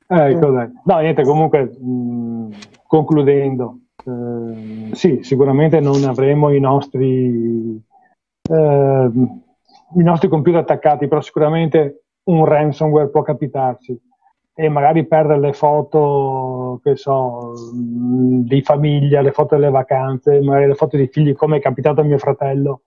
ecco, 0.07 0.51
dai. 0.51 0.71
No, 0.85 0.99
niente, 0.99 1.23
comunque, 1.23 1.63
mh, 1.63 2.49
concludendo, 2.87 3.79
eh, 4.05 4.89
sì, 4.93 5.19
sicuramente 5.23 5.81
non 5.81 6.03
avremo 6.05 6.49
i 6.53 6.59
nostri, 6.61 7.83
eh, 8.49 9.11
i 9.11 10.03
nostri 10.03 10.29
computer 10.29 10.61
attaccati, 10.61 11.07
però 11.09 11.19
sicuramente 11.19 12.03
un 12.25 12.45
ransomware 12.45 13.09
può 13.09 13.21
capitarci 13.21 13.99
e 14.57 14.69
magari 14.69 15.05
perdere 15.05 15.39
le 15.39 15.53
foto, 15.53 16.79
che 16.81 16.95
so, 16.95 17.53
di 17.73 18.61
famiglia, 18.61 19.19
le 19.19 19.33
foto 19.33 19.55
delle 19.55 19.69
vacanze, 19.69 20.39
magari 20.39 20.67
le 20.67 20.75
foto 20.75 20.95
dei 20.95 21.07
figli, 21.07 21.35
come 21.35 21.57
è 21.57 21.59
capitato 21.59 21.99
a 21.99 22.05
mio 22.05 22.17
fratello 22.17 22.83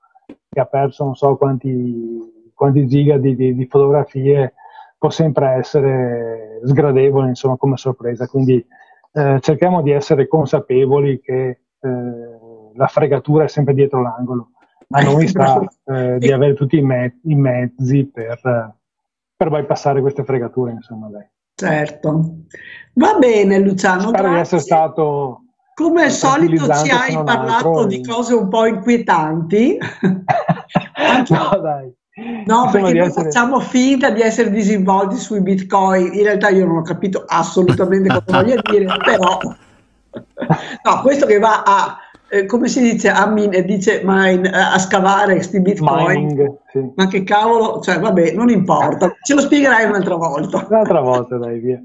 che 0.49 0.61
ha 0.61 0.64
perso 0.64 1.05
non 1.05 1.14
so 1.14 1.37
quanti, 1.37 2.51
quanti 2.55 2.87
giga 2.87 3.19
di, 3.19 3.37
di, 3.37 3.55
di, 3.55 3.66
fotografie, 3.66 4.55
può 4.97 5.11
sempre 5.11 5.57
essere 5.57 6.61
sgradevole, 6.64 7.29
insomma, 7.29 7.57
come 7.57 7.77
sorpresa. 7.77 8.27
Quindi 8.27 8.64
eh, 9.12 9.39
cerchiamo 9.41 9.83
di 9.83 9.91
essere 9.91 10.27
consapevoli 10.27 11.21
che 11.21 11.49
eh, 11.81 12.39
la 12.75 12.87
fregatura 12.87 13.45
è 13.45 13.49
sempre 13.49 13.75
dietro 13.75 14.01
l'angolo. 14.01 14.53
A 14.89 15.03
noi 15.03 15.27
sta 15.27 15.61
eh, 15.85 16.16
di 16.19 16.33
avere 16.33 16.55
tutti 16.55 16.79
i, 16.79 16.83
me- 16.83 17.21
i 17.25 17.35
mezzi 17.35 18.07
per, 18.07 18.41
per 19.37 19.51
bypassare 19.51 20.01
queste 20.01 20.25
fregature, 20.25 20.73
insomma, 20.73 21.09
dai. 21.09 21.29
Certo. 21.59 22.35
Va 22.95 23.15
bene 23.15 23.59
Luciano. 23.59 24.09
Spero 24.09 24.31
di 24.31 24.39
essere 24.39 24.61
stato... 24.61 25.43
Come 25.75 26.05
al 26.05 26.11
solito 26.11 26.73
ci 26.73 26.91
hai 26.91 27.15
parlato 27.15 27.69
altro, 27.69 27.85
di 27.85 28.05
cose 28.05 28.35
un 28.35 28.49
po' 28.49 28.67
inquietanti. 28.67 29.79
no, 31.29 31.61
dai. 31.61 31.93
No, 32.47 32.65
Insomma, 32.65 32.71
perché 32.71 32.93
noi 32.93 33.07
essere... 33.07 33.25
facciamo 33.25 33.61
finta 33.61 34.11
di 34.11 34.21
essere 34.21 34.51
disinvolti 34.51 35.17
sui 35.17 35.41
bitcoin. 35.41 36.15
In 36.15 36.23
realtà 36.25 36.49
io 36.49 36.67
non 36.67 36.79
ho 36.79 36.83
capito 36.83 37.25
assolutamente 37.27 38.09
cosa 38.09 38.43
voglia 38.43 38.61
dire, 38.61 38.87
però... 39.05 39.39
No, 40.83 41.01
questo 41.03 41.27
che 41.27 41.39
va 41.39 41.63
a 41.65 41.99
eh, 42.31 42.47
come 42.47 42.68
si 42.68 42.81
dice 42.81 43.09
a, 43.09 43.26
min- 43.26 43.55
eh, 43.55 43.64
dice 43.64 44.03
mine, 44.05 44.51
eh, 44.51 44.57
a 44.57 44.79
scavare 44.79 45.35
questi 45.35 45.61
bitcoin 45.61 46.07
Mining, 46.07 46.59
sì. 46.70 46.93
ma 46.95 47.07
che 47.07 47.24
cavolo 47.24 47.81
cioè 47.81 47.99
vabbè 47.99 48.33
non 48.33 48.51
importa 48.51 49.14
ce 49.22 49.35
lo 49.35 49.41
spiegherai 49.41 49.87
un'altra 49.87 50.16
volta 50.16 50.66
un'altra 50.68 51.01
volta 51.01 51.37
dai 51.39 51.59
via 51.59 51.81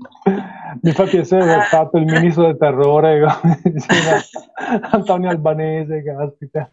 mi 0.81 0.91
fa 0.91 1.03
piacere 1.05 1.43
aver 1.43 1.63
fatto 1.63 1.97
il 1.97 2.05
ministro 2.05 2.43
del 2.43 2.57
terrore 2.57 3.23
Antonio 4.91 5.29
Albanese 5.29 6.03
caspita 6.03 6.69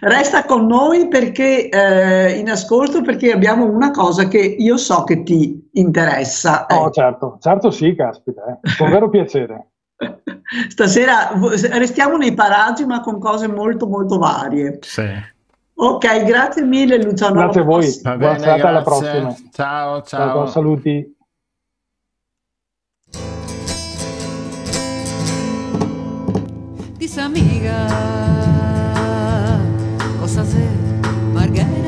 Resta 0.00 0.44
con 0.44 0.66
noi 0.66 1.08
perché 1.08 1.68
eh, 1.68 2.38
in 2.38 2.48
ascolto 2.48 3.02
perché 3.02 3.32
abbiamo 3.32 3.64
una 3.64 3.90
cosa 3.90 4.28
che 4.28 4.38
io 4.38 4.76
so 4.76 5.02
che 5.04 5.22
ti 5.22 5.68
interessa. 5.72 6.66
Oh, 6.70 6.86
eh. 6.86 6.92
certo, 6.92 7.36
certo 7.40 7.70
sì, 7.70 7.94
caspita, 7.94 8.42
eh. 8.46 8.76
con 8.78 8.90
vero 8.90 9.10
piacere. 9.10 9.69
Stasera 10.68 11.32
restiamo 11.72 12.16
nei 12.16 12.34
paraggi 12.34 12.84
ma 12.84 13.00
con 13.00 13.18
cose 13.18 13.46
molto 13.48 13.86
molto 13.86 14.18
varie. 14.18 14.78
Sì. 14.82 15.38
Ok, 15.74 16.24
grazie 16.24 16.62
mille 16.62 17.02
Luciano. 17.02 17.34
Grazie 17.34 17.60
a 17.60 17.64
voi, 17.64 18.00
buona 18.02 18.38
serata 18.38 18.68
alla 18.68 18.82
prossima. 18.82 19.34
Ciao, 19.52 20.02
ciao. 20.02 20.02
ciao 20.02 20.46
saluti. 20.46 21.16
Disamiga, 26.98 27.86
cosa 30.20 30.44
sei, 30.44 30.68
Margherita? 31.32 31.79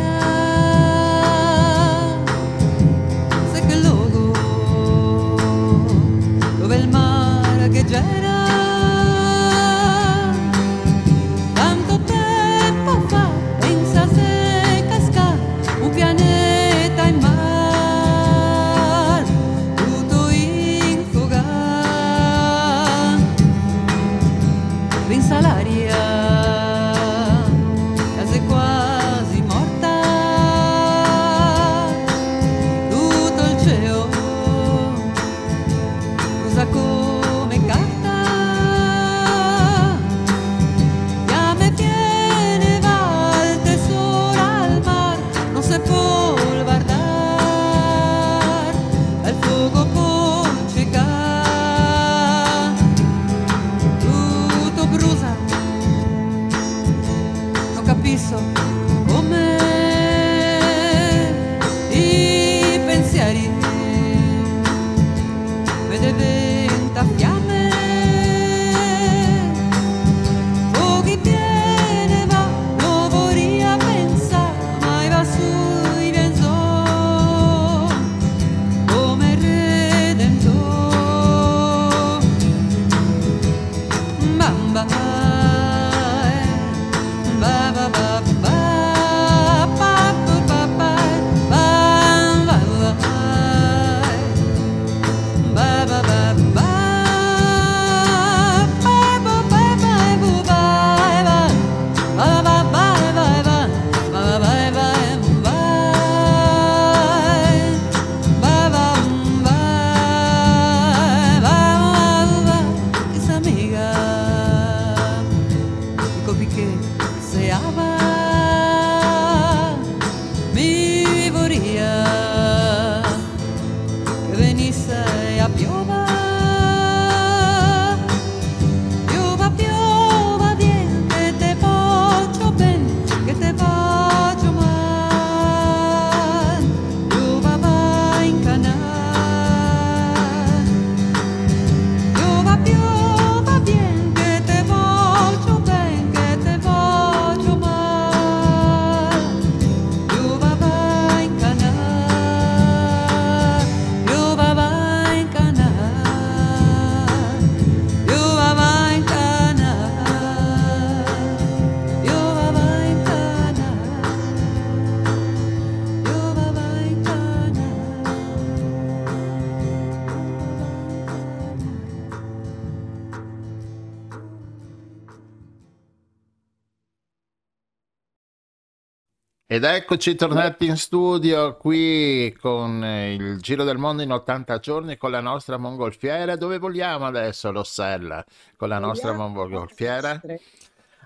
Ed 179.52 179.64
eccoci 179.64 180.14
tornati 180.14 180.64
in 180.64 180.78
studio 180.78 181.58
qui 181.58 182.34
con 182.40 182.82
il 182.82 183.38
Giro 183.38 183.64
del 183.64 183.76
Mondo 183.76 184.00
in 184.00 184.10
80 184.10 184.58
giorni 184.60 184.96
con 184.96 185.10
la 185.10 185.20
nostra 185.20 185.58
mongolfiera. 185.58 186.36
Dove 186.36 186.56
vogliamo 186.56 187.04
adesso, 187.04 187.52
Rossella, 187.52 188.24
con 188.56 188.70
la 188.70 188.78
nostra 188.78 189.12
mongolfiera? 189.12 190.22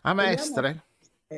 A 0.02 0.14
Mestre? 0.14 0.84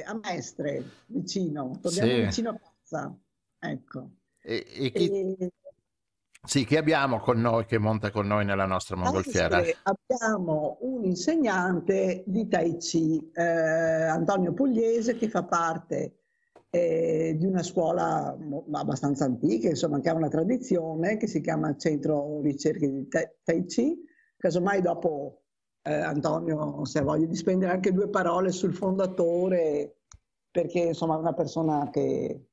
A 0.04 0.20
Mestre, 0.22 0.84
vicino. 1.06 1.78
Torniamo 1.80 2.10
sì. 2.10 2.20
vicino 2.24 2.50
a 2.50 2.60
casa. 2.60 3.16
Ecco. 3.58 4.10
E, 4.42 4.66
e 4.70 4.90
chi... 4.90 5.10
E... 5.10 5.52
Sì, 6.46 6.66
chi 6.66 6.76
abbiamo 6.76 7.20
con 7.20 7.40
noi, 7.40 7.64
che 7.64 7.78
monta 7.78 8.10
con 8.10 8.26
noi 8.26 8.44
nella 8.44 8.66
nostra 8.66 8.96
mongolfiera? 8.96 9.62
Abbiamo 9.84 10.76
un 10.82 11.04
insegnante 11.04 12.22
di 12.26 12.46
Tai 12.48 12.76
Chi, 12.76 13.30
eh, 13.32 13.42
Antonio 13.42 14.52
Pugliese, 14.52 15.16
che 15.16 15.30
fa 15.30 15.44
parte 15.44 16.12
eh, 16.70 17.34
di 17.38 17.46
una 17.46 17.62
scuola 17.62 18.36
abbastanza 18.72 19.24
antica, 19.24 19.68
insomma, 19.68 20.00
che 20.00 20.08
ha 20.10 20.14
una 20.14 20.28
tradizione, 20.28 21.16
che 21.16 21.26
si 21.26 21.40
chiama 21.40 21.76
Centro 21.76 22.40
Ricerche 22.40 22.90
di 22.90 23.08
Tai 23.08 23.64
Chi. 23.64 24.04
Casomai 24.36 24.80
dopo 24.80 25.42
eh, 25.82 25.92
Antonio, 25.92 26.84
se 26.84 27.00
ha 27.00 27.02
voglia 27.02 27.26
di 27.26 27.34
spendere 27.34 27.72
anche 27.72 27.92
due 27.92 28.08
parole 28.08 28.52
sul 28.52 28.74
fondatore, 28.74 30.02
perché 30.50 30.80
insomma 30.80 31.16
è 31.16 31.18
una 31.18 31.34
persona 31.34 31.88
che, 31.90 32.46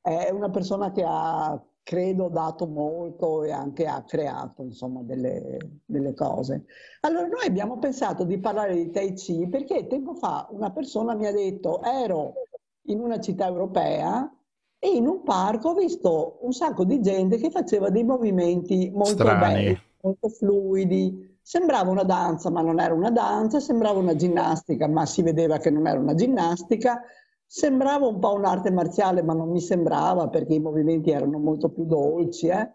è 0.00 0.30
una 0.30 0.50
persona 0.50 0.90
che 0.92 1.04
ha, 1.06 1.62
credo, 1.82 2.28
dato 2.28 2.66
molto 2.66 3.44
e 3.44 3.50
anche 3.50 3.86
ha 3.86 4.04
creato 4.04 4.62
insomma 4.62 5.02
delle, 5.02 5.80
delle 5.86 6.12
cose. 6.14 6.66
Allora 7.00 7.26
noi 7.26 7.46
abbiamo 7.46 7.78
pensato 7.78 8.24
di 8.24 8.38
parlare 8.38 8.74
di 8.74 8.90
Tai 8.90 9.12
Chi 9.14 9.48
perché 9.48 9.86
tempo 9.86 10.14
fa 10.14 10.46
una 10.50 10.70
persona 10.70 11.14
mi 11.14 11.26
ha 11.26 11.32
detto 11.32 11.82
ero 11.82 12.34
in 12.82 13.00
una 13.00 13.20
città 13.20 13.46
europea 13.46 14.30
e 14.78 14.88
in 14.90 15.06
un 15.06 15.22
parco 15.24 15.70
ho 15.70 15.74
visto 15.74 16.38
un 16.42 16.52
sacco 16.52 16.84
di 16.84 17.00
gente 17.00 17.36
che 17.36 17.50
faceva 17.50 17.90
dei 17.90 18.04
movimenti 18.04 18.90
molto 18.94 19.24
Strani. 19.24 19.38
belli, 19.38 19.82
molto 20.02 20.28
fluidi. 20.28 21.36
Sembrava 21.42 21.90
una 21.90 22.04
danza, 22.04 22.50
ma 22.50 22.60
non 22.60 22.78
era 22.78 22.94
una 22.94 23.10
danza, 23.10 23.58
sembrava 23.58 23.98
una 23.98 24.14
ginnastica, 24.14 24.86
ma 24.86 25.06
si 25.06 25.22
vedeva 25.22 25.58
che 25.58 25.70
non 25.70 25.86
era 25.86 25.98
una 25.98 26.14
ginnastica. 26.14 27.02
Sembrava 27.44 28.06
un 28.06 28.18
po' 28.18 28.34
un'arte 28.34 28.70
marziale, 28.70 29.22
ma 29.22 29.32
non 29.32 29.50
mi 29.50 29.60
sembrava 29.60 30.28
perché 30.28 30.54
i 30.54 30.60
movimenti 30.60 31.10
erano 31.10 31.38
molto 31.38 31.70
più 31.70 31.84
dolci. 31.86 32.48
Eh? 32.48 32.70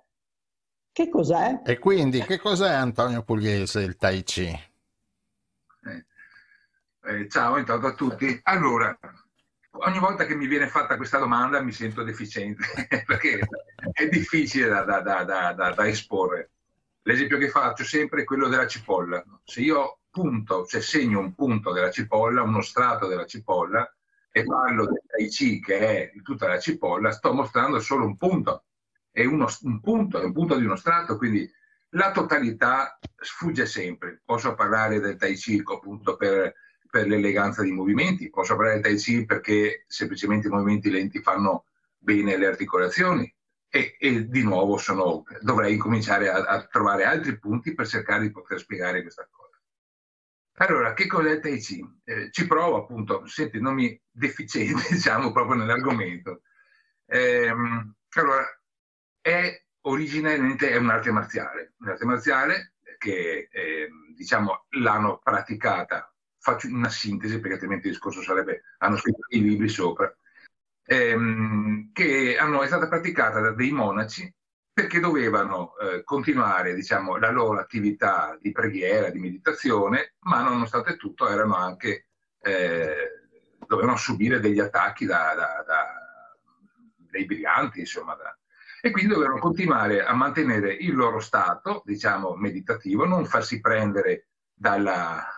Che 0.92 1.10
cos'è? 1.10 1.62
E 1.64 1.78
quindi 1.78 2.22
che 2.22 2.40
cos'è 2.40 2.72
Antonio 2.72 3.24
Pugliese 3.24 3.82
il 3.82 3.96
Tai 3.96 4.24
Chi? 4.24 4.48
Eh, 5.86 6.06
eh, 7.04 7.30
ciao 7.30 7.58
intanto 7.58 7.88
a 7.88 7.94
tutti. 7.94 8.40
Allora, 8.44 8.98
ogni 9.76 10.00
volta 10.00 10.26
che 10.26 10.36
mi 10.36 10.48
viene 10.48 10.68
fatta 10.68 10.98
questa 10.98 11.18
domanda 11.18 11.62
mi 11.62 11.72
sento 11.72 12.04
deficiente 12.04 12.64
perché 13.06 13.40
è 13.92 14.08
difficile 14.08 14.68
da, 14.68 14.84
da, 14.84 15.02
da, 15.02 15.54
da, 15.54 15.88
esporre. 15.88 16.52
L'esempio 17.04 17.38
che 17.38 17.50
faccio 17.50 17.84
sempre 17.84 18.22
è 18.22 18.26
quello 18.26 18.48
della 18.48 18.68
cipolla. 18.68 19.24
Se 19.44 19.62
io 19.62 20.00
punto, 20.10 20.66
cioè 20.66 20.82
segno 20.82 21.20
un 21.20 21.34
punto 21.34 21.72
della 21.74 21.92
cipolla, 21.92 22.44
uno 22.44 22.62
strato 22.62 23.08
della 23.08 23.26
cipolla, 23.26 23.92
e 24.32 24.44
parlo 24.46 24.86
del 24.86 25.02
Tai 25.06 25.28
Chi 25.28 25.60
che 25.60 26.12
è 26.12 26.22
tutta 26.22 26.48
la 26.48 26.60
cipolla, 26.60 27.12
sto 27.12 27.34
mostrando 27.34 27.80
solo 27.80 28.06
un 28.06 28.18
punto. 28.18 28.66
È 29.12 29.24
uno, 29.26 29.48
un 29.62 29.80
punto, 29.80 30.20
è 30.20 30.24
un 30.24 30.34
punto 30.34 30.56
di 30.56 30.66
uno 30.66 30.76
strato, 30.76 31.18
quindi 31.18 31.48
la 31.90 32.12
totalità 32.12 32.98
sfugge 33.16 33.66
sempre. 33.66 34.22
Posso 34.24 34.56
parlare 34.56 35.00
del 35.00 35.18
Tai 35.18 35.36
Chi 35.36 35.62
appunto 35.66 36.16
per 36.16 36.54
per 36.94 37.08
l'eleganza 37.08 37.64
dei 37.64 37.72
movimenti, 37.72 38.30
posso 38.30 38.56
parlare 38.56 38.80
del 38.80 38.84
Tai 38.84 38.98
Chi 38.98 39.26
perché 39.26 39.84
semplicemente 39.88 40.46
i 40.46 40.52
movimenti 40.52 40.92
lenti 40.92 41.24
fanno 41.24 41.66
bene 41.98 42.38
le 42.38 42.46
articolazioni 42.46 43.36
e, 43.68 43.96
e 43.98 44.28
di 44.28 44.44
nuovo 44.44 44.78
sono, 44.78 45.24
dovrei 45.42 45.76
cominciare 45.78 46.30
a, 46.30 46.44
a, 46.44 46.68
trovare 46.68 47.06
altri 47.06 47.40
punti 47.40 47.74
per 47.74 47.88
cercare 47.88 48.22
di 48.22 48.30
poter 48.30 48.60
spiegare 48.60 49.02
questa 49.02 49.28
cosa. 49.32 49.60
Allora, 50.58 50.94
che 50.94 51.08
cos'è 51.08 51.32
il 51.32 51.40
Tai 51.40 51.58
Chi? 51.58 51.84
Eh, 52.04 52.30
ci 52.30 52.46
provo 52.46 52.84
appunto, 52.84 53.26
senti, 53.26 53.60
non 53.60 53.74
mi 53.74 54.00
deficiente, 54.12 54.90
diciamo, 54.94 55.32
proprio 55.32 55.56
nell'argomento. 55.56 56.44
Eh, 57.08 57.52
allora, 58.12 58.46
è 59.20 59.64
originariamente 59.86 60.70
è 60.70 60.78
un'arte 60.78 61.10
marziale, 61.10 61.74
un'arte 61.80 62.06
marziale 62.06 62.74
che 63.00 63.50
eh, 63.52 63.90
diciamo 64.16 64.68
l'hanno 64.78 65.18
praticata 65.18 66.13
faccio 66.44 66.68
una 66.68 66.90
sintesi 66.90 67.40
perché 67.40 67.54
altrimenti 67.54 67.88
il 67.88 67.94
discorso 67.94 68.22
sarebbe, 68.22 68.64
hanno 68.80 68.98
scritto 68.98 69.26
i 69.30 69.42
libri 69.42 69.70
sopra, 69.70 70.14
ehm, 70.86 71.92
che 71.94 72.38
hanno, 72.38 72.62
è 72.62 72.68
stata 72.68 72.90
praticata 72.90 73.40
da 73.40 73.52
dei 73.54 73.72
monaci 73.72 74.32
perché 74.74 75.00
dovevano 75.00 75.78
eh, 75.78 76.04
continuare 76.04 76.74
diciamo, 76.74 77.18
la 77.18 77.32
loro 77.32 77.60
attività 77.60 78.38
di 78.42 78.52
preghiera, 78.52 79.10
di 79.10 79.20
meditazione, 79.20 80.16
ma 80.22 80.42
nonostante 80.42 80.98
tutto 80.98 81.30
erano 81.30 81.56
anche, 81.56 82.08
eh, 82.42 83.22
dovevano 83.66 83.96
subire 83.96 84.42
degli 84.42 84.60
attacchi 84.60 85.06
da, 85.06 85.34
da, 85.36 85.64
da, 85.66 86.38
dei 86.98 87.26
briganti, 87.26 87.80
insomma, 87.80 88.16
da, 88.16 88.38
e 88.82 88.92
quindi 88.92 89.14
dovevano 89.14 89.40
continuare 89.40 90.04
a 90.04 90.14
mantenere 90.14 90.74
il 90.74 90.94
loro 90.94 91.22
stato, 91.22 91.84
diciamo, 91.86 92.36
meditativo, 92.36 93.06
non 93.06 93.26
farsi 93.26 93.62
prendere 93.62 94.28
dalla, 94.54 95.33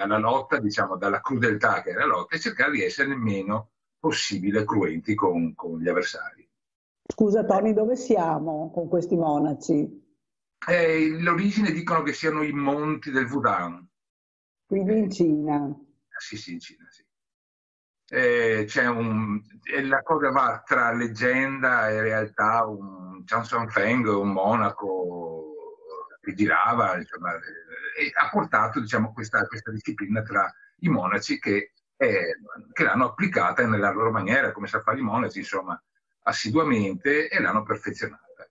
dalla 0.00 0.18
lotta, 0.18 0.58
diciamo 0.58 0.96
dalla 0.96 1.20
crudeltà 1.20 1.82
che 1.82 1.90
è 1.90 1.94
la 1.94 2.06
lotta, 2.06 2.36
e 2.36 2.40
cercare 2.40 2.72
di 2.72 2.82
essere 2.82 3.10
il 3.10 3.18
meno 3.18 3.72
possibile 3.98 4.64
cruenti 4.64 5.14
con, 5.14 5.54
con 5.54 5.78
gli 5.78 5.88
avversari. 5.88 6.48
Scusa 7.06 7.44
Tony, 7.44 7.74
dove 7.74 7.96
siamo 7.96 8.70
con 8.72 8.88
questi 8.88 9.16
monaci? 9.16 10.08
Eh, 10.66 11.18
l'origine 11.20 11.70
dicono 11.70 12.02
che 12.02 12.12
siano 12.12 12.42
i 12.42 12.52
monti 12.52 13.10
del 13.10 13.26
Wudan. 13.26 13.86
Quindi 14.66 14.98
in 14.98 15.10
Cina. 15.10 15.76
Sì, 16.18 16.36
sì, 16.36 16.52
in 16.52 16.60
Cina, 16.60 16.86
sì. 16.88 17.04
Eh, 18.12 18.64
c'è 18.66 18.86
un, 18.86 19.40
la 19.82 20.02
cosa 20.02 20.30
va 20.30 20.62
tra 20.64 20.92
leggenda 20.92 21.90
e 21.90 22.00
realtà, 22.00 22.64
un 22.66 23.22
Chan 23.24 23.44
San 23.44 23.68
Feng, 23.68 24.06
un 24.06 24.32
monaco 24.32 25.54
che 26.20 26.34
girava, 26.34 26.96
insomma, 26.96 27.32
e 28.00 28.10
ha 28.14 28.30
portato 28.30 28.80
diciamo, 28.80 29.12
questa, 29.12 29.46
questa, 29.46 29.70
disciplina 29.70 30.22
tra 30.22 30.50
i 30.78 30.88
monaci 30.88 31.38
che, 31.38 31.72
eh, 31.96 32.36
che, 32.72 32.84
l'hanno 32.84 33.10
applicata 33.10 33.66
nella 33.66 33.90
loro 33.90 34.10
maniera, 34.10 34.52
come 34.52 34.66
sa 34.66 34.80
fare 34.80 35.00
i 35.00 35.02
monaci, 35.02 35.40
insomma, 35.40 35.80
assiduamente 36.22 37.28
e 37.28 37.40
l'hanno 37.40 37.62
perfezionata. 37.62 38.48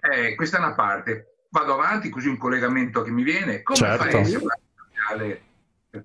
Eh, 0.00 0.34
questa 0.34 0.56
è 0.56 0.60
una 0.60 0.74
parte. 0.74 1.44
Vado 1.50 1.74
avanti, 1.74 2.10
così 2.10 2.28
un 2.28 2.36
collegamento 2.36 3.02
che 3.02 3.10
mi 3.10 3.22
viene. 3.22 3.62
Come 3.62 3.78
certo. 3.78 4.04
fai 4.04 4.14
a 4.14 4.18
essere 4.18 4.42
un'arte 4.42 5.44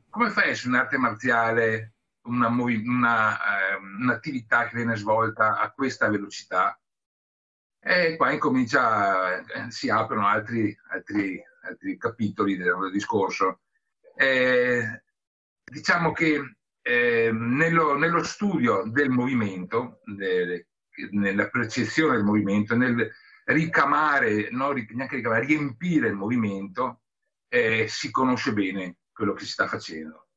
come 0.09 0.29
fai 0.29 0.47
a 0.47 0.49
essere 0.49 0.69
un'arte 0.69 0.97
marziale, 0.97 1.93
una, 2.23 2.47
una, 2.47 3.37
eh, 3.37 3.75
un'attività 3.75 4.67
che 4.67 4.75
viene 4.75 4.95
svolta 4.95 5.59
a 5.59 5.71
questa 5.71 6.09
velocità? 6.09 6.79
E 7.79 8.15
qua 8.15 8.31
incomincia, 8.31 9.37
eh, 9.37 9.69
si 9.69 9.89
aprono 9.89 10.27
altri, 10.27 10.75
altri 10.89 11.39
altri 11.65 11.97
capitoli 11.97 12.57
del 12.57 12.89
discorso. 12.91 13.61
Eh, 14.15 15.03
diciamo 15.63 16.11
che 16.11 16.57
eh, 16.81 17.31
nello, 17.31 17.97
nello, 17.97 18.23
studio 18.23 18.83
del 18.85 19.09
movimento, 19.09 20.01
de, 20.05 20.67
nella 21.11 21.49
percezione 21.49 22.15
del 22.15 22.23
movimento, 22.23 22.75
nel 22.75 23.11
ricamare, 23.45 24.49
no, 24.51 24.71
neanche 24.71 25.15
ricamare, 25.15 25.45
riempire 25.45 26.07
il 26.07 26.15
movimento, 26.15 27.01
eh, 27.47 27.87
si 27.87 28.11
conosce 28.11 28.53
bene 28.53 28.97
quello 29.11 29.33
che 29.33 29.43
si 29.45 29.51
sta 29.51 29.67
facendo. 29.67 30.27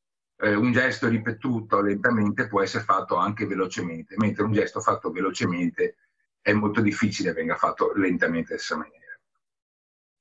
Eh, 0.40 0.54
un 0.54 0.72
gesto 0.72 1.08
ripetuto 1.08 1.80
lentamente 1.80 2.46
può 2.46 2.62
essere 2.62 2.84
fatto 2.84 3.16
anche 3.16 3.46
velocemente, 3.46 4.14
mentre 4.18 4.44
un 4.44 4.52
gesto 4.52 4.80
fatto 4.80 5.10
velocemente 5.10 5.96
è 6.40 6.52
molto 6.52 6.80
difficile 6.80 7.32
venga 7.32 7.56
fatto 7.56 7.92
lentamente 7.94 8.48
della 8.48 8.60
stessa 8.60 8.76
maniera. 8.76 9.07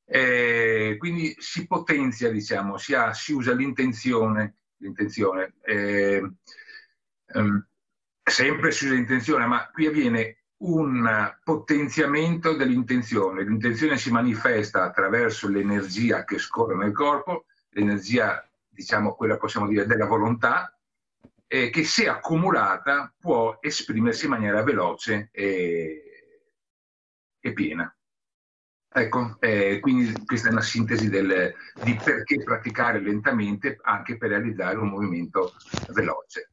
Eh, 0.09 0.95
quindi 0.97 1.35
si 1.37 1.67
potenzia, 1.67 2.31
diciamo, 2.31 2.77
si, 2.77 2.93
ha, 2.93 3.13
si 3.13 3.33
usa 3.33 3.53
l'intenzione, 3.53 4.55
l'intenzione 4.77 5.55
eh, 5.63 6.21
ehm, 7.25 7.67
sempre 8.23 8.71
si 8.71 8.85
usa 8.85 8.93
l'intenzione, 8.93 9.45
ma 9.45 9.69
qui 9.69 9.85
avviene 9.85 10.37
un 10.59 11.35
potenziamento 11.43 12.53
dell'intenzione. 12.53 13.43
L'intenzione 13.43 13.97
si 13.97 14.09
manifesta 14.09 14.83
attraverso 14.83 15.49
l'energia 15.49 16.23
che 16.23 16.37
scorre 16.37 16.75
nel 16.75 16.93
corpo, 16.93 17.45
l'energia, 17.69 18.47
diciamo, 18.69 19.13
quella 19.13 19.37
possiamo 19.37 19.67
dire 19.67 19.85
della 19.85 20.05
volontà, 20.05 20.77
eh, 21.47 21.69
che 21.69 21.83
se 21.83 22.07
accumulata 22.07 23.13
può 23.19 23.57
esprimersi 23.61 24.25
in 24.25 24.31
maniera 24.31 24.63
veloce 24.63 25.29
e, 25.31 26.03
e 27.39 27.53
piena. 27.53 27.96
Ecco, 28.97 29.37
eh, 29.41 29.79
quindi 29.79 30.11
questa 30.25 30.49
è 30.49 30.51
una 30.51 30.61
sintesi 30.61 31.07
del, 31.07 31.53
di 31.83 31.95
perché 32.03 32.41
praticare 32.43 32.99
lentamente 32.99 33.77
anche 33.83 34.17
per 34.17 34.29
realizzare 34.29 34.77
un 34.77 34.89
movimento 34.89 35.51
veloce. 35.93 36.49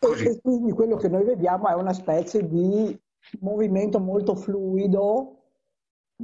E, 0.00 0.28
e 0.28 0.40
quindi 0.40 0.72
quello 0.72 0.96
che 0.96 1.08
noi 1.08 1.24
vediamo 1.24 1.68
è 1.68 1.74
una 1.74 1.92
specie 1.92 2.48
di 2.48 3.00
movimento 3.38 4.00
molto 4.00 4.34
fluido, 4.34 5.36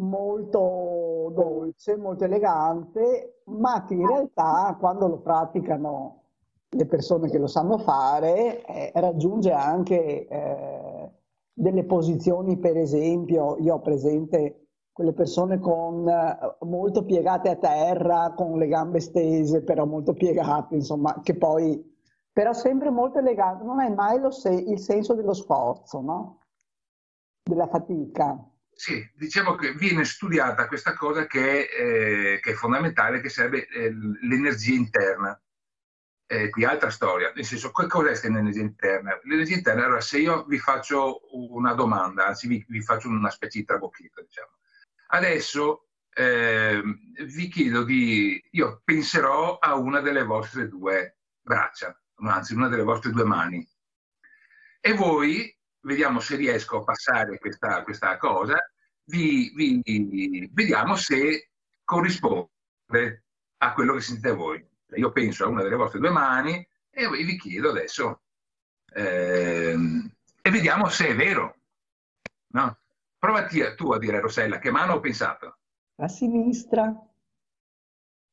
molto 0.01 1.31
dolce, 1.33 1.97
molto 1.97 2.25
elegante, 2.25 3.43
ma 3.45 3.85
che 3.85 3.95
in 3.95 4.09
realtà 4.09 4.77
quando 4.81 5.07
lo 5.07 5.21
praticano 5.21 6.23
le 6.71 6.87
persone 6.87 7.31
che 7.31 7.39
lo 7.39 7.47
sanno 7.47 7.79
fare 7.79 8.65
eh, 8.65 8.91
raggiunge 8.97 9.53
anche 9.53 10.27
eh, 10.27 11.11
delle 11.53 11.85
posizioni, 11.85 12.59
per 12.59 12.77
esempio, 12.77 13.57
io 13.61 13.75
ho 13.75 13.81
presente 13.81 14.64
quelle 14.95 15.13
persone 15.13 15.59
con, 15.59 16.09
eh, 16.09 16.57
molto 16.61 17.05
piegate 17.05 17.51
a 17.51 17.57
terra, 17.57 18.33
con 18.37 18.57
le 18.57 18.69
gambe 18.69 19.01
stese, 19.01 19.65
però 19.65 19.85
molto 19.87 20.15
piegate, 20.15 20.77
insomma, 20.77 21.21
che 21.21 21.37
poi, 21.37 21.83
però 22.33 22.53
sempre 22.53 22.91
molto 22.91 23.19
elegante, 23.19 23.65
non 23.65 23.81
è 23.81 23.89
mai 23.91 24.21
se, 24.31 24.51
il 24.51 24.79
senso 24.79 25.15
dello 25.15 25.35
sforzo, 25.35 26.01
no? 26.01 26.43
Della 27.43 27.67
fatica. 27.67 28.39
Sì, 28.71 29.05
diciamo 29.17 29.57
che 29.57 29.75
viene 29.75 30.05
studiata 30.05 30.69
questa 30.69 30.95
cosa 30.95 31.27
che 31.27 31.67
è, 31.67 31.83
eh, 31.83 32.41
che 32.41 32.53
è 32.53 32.55
fondamentale, 32.55 33.21
che 33.21 33.31
sarebbe 33.31 33.67
eh, 33.67 33.93
l'energia 34.23 34.75
interna. 34.75 35.37
Eh, 36.27 36.51
qui 36.51 36.65
altra 36.65 36.91
storia, 36.91 37.33
nel 37.35 37.45
senso, 37.45 37.73
che 37.73 37.89
cos'è 37.89 38.07
questa 38.07 38.29
energia 38.29 38.61
interna? 38.61 39.19
L'energia 39.25 39.57
interna, 39.57 39.87
allora, 39.87 40.01
se 40.01 40.19
io 40.19 40.45
vi 40.45 40.59
faccio 40.59 41.23
una 41.33 41.75
domanda, 41.75 42.27
anzi 42.27 42.47
vi, 42.47 42.65
vi 42.69 42.81
faccio 42.81 43.09
una 43.09 43.31
specie 43.31 43.59
di 43.59 43.65
trabocchetto, 43.65 44.23
diciamo, 44.23 44.51
Adesso 45.15 45.87
eh, 46.11 46.83
vi 47.25 47.49
chiedo 47.49 47.85
di, 47.85 48.43
io 48.51 48.81
penserò 48.83 49.59
a 49.59 49.77
una 49.77 50.01
delle 50.01 50.25
vostre 50.25 50.67
due 50.69 51.19
braccia, 51.41 51.97
anzi 52.17 52.55
una 52.55 52.67
delle 52.67 52.83
vostre 52.83 53.13
due 53.13 53.23
mani. 53.23 53.65
E 54.81 54.93
voi, 54.95 55.57
vediamo 55.83 56.19
se 56.19 56.35
riesco 56.35 56.79
a 56.79 56.83
passare 56.85 57.39
questa, 57.39 57.85
questa 57.85 58.17
cosa, 58.17 58.59
vi, 59.05 59.53
vi, 59.55 60.51
vediamo 60.53 60.97
se 60.97 61.51
corrisponde 61.85 63.25
a 63.59 63.73
quello 63.73 63.95
che 63.95 64.01
sentite 64.01 64.33
voi. 64.33 64.67
Io 64.97 65.13
penso 65.13 65.45
a 65.45 65.49
una 65.49 65.63
delle 65.63 65.77
vostre 65.77 66.01
due 66.01 66.11
mani 66.11 66.67
e 66.91 67.09
vi 67.09 67.39
chiedo 67.39 67.71
adesso 67.71 68.23
eh, 68.93 69.77
e 70.43 70.51
vediamo 70.51 70.89
se 70.89 71.07
è 71.07 71.15
vero. 71.15 71.57
No? 72.49 72.79
Provati 73.25 73.63
tu 73.75 73.91
a 73.91 73.99
dire, 73.99 74.21
Rossella, 74.21 74.59
che 74.59 74.71
mano 74.71 74.93
ho 74.93 75.01
pensato? 75.01 75.57
A 76.03 76.09
sinistra. 76.09 76.95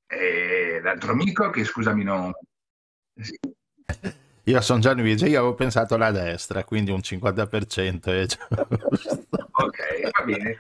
E 0.05 0.81
l'altro 0.83 1.13
amico 1.13 1.49
che, 1.49 1.63
scusami, 1.63 2.03
non... 2.03 2.33
Sì. 3.15 3.39
Io 4.43 4.59
sono 4.59 4.81
Gianluigi, 4.81 5.27
io 5.27 5.39
avevo 5.39 5.55
pensato 5.55 5.95
alla 5.95 6.11
destra, 6.11 6.65
quindi 6.65 6.91
un 6.91 6.99
50%. 6.99 8.01
È 8.03 8.25
ok, 9.51 10.09
va 10.11 10.25
bene. 10.25 10.57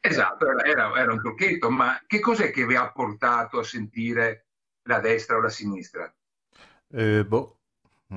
Esatto, 0.00 0.50
era, 0.50 0.94
era, 0.94 1.10
un 1.10 1.20
trucchetto, 1.22 1.70
ma 1.70 1.98
che 2.06 2.20
cos'è 2.20 2.50
che 2.50 2.66
vi 2.66 2.76
ha 2.76 2.92
portato 2.92 3.58
a 3.58 3.64
sentire 3.64 4.48
la 4.82 5.00
destra 5.00 5.36
o 5.36 5.40
la 5.40 5.48
sinistra? 5.48 6.14
Eh, 6.88 7.24
boh, 7.24 7.61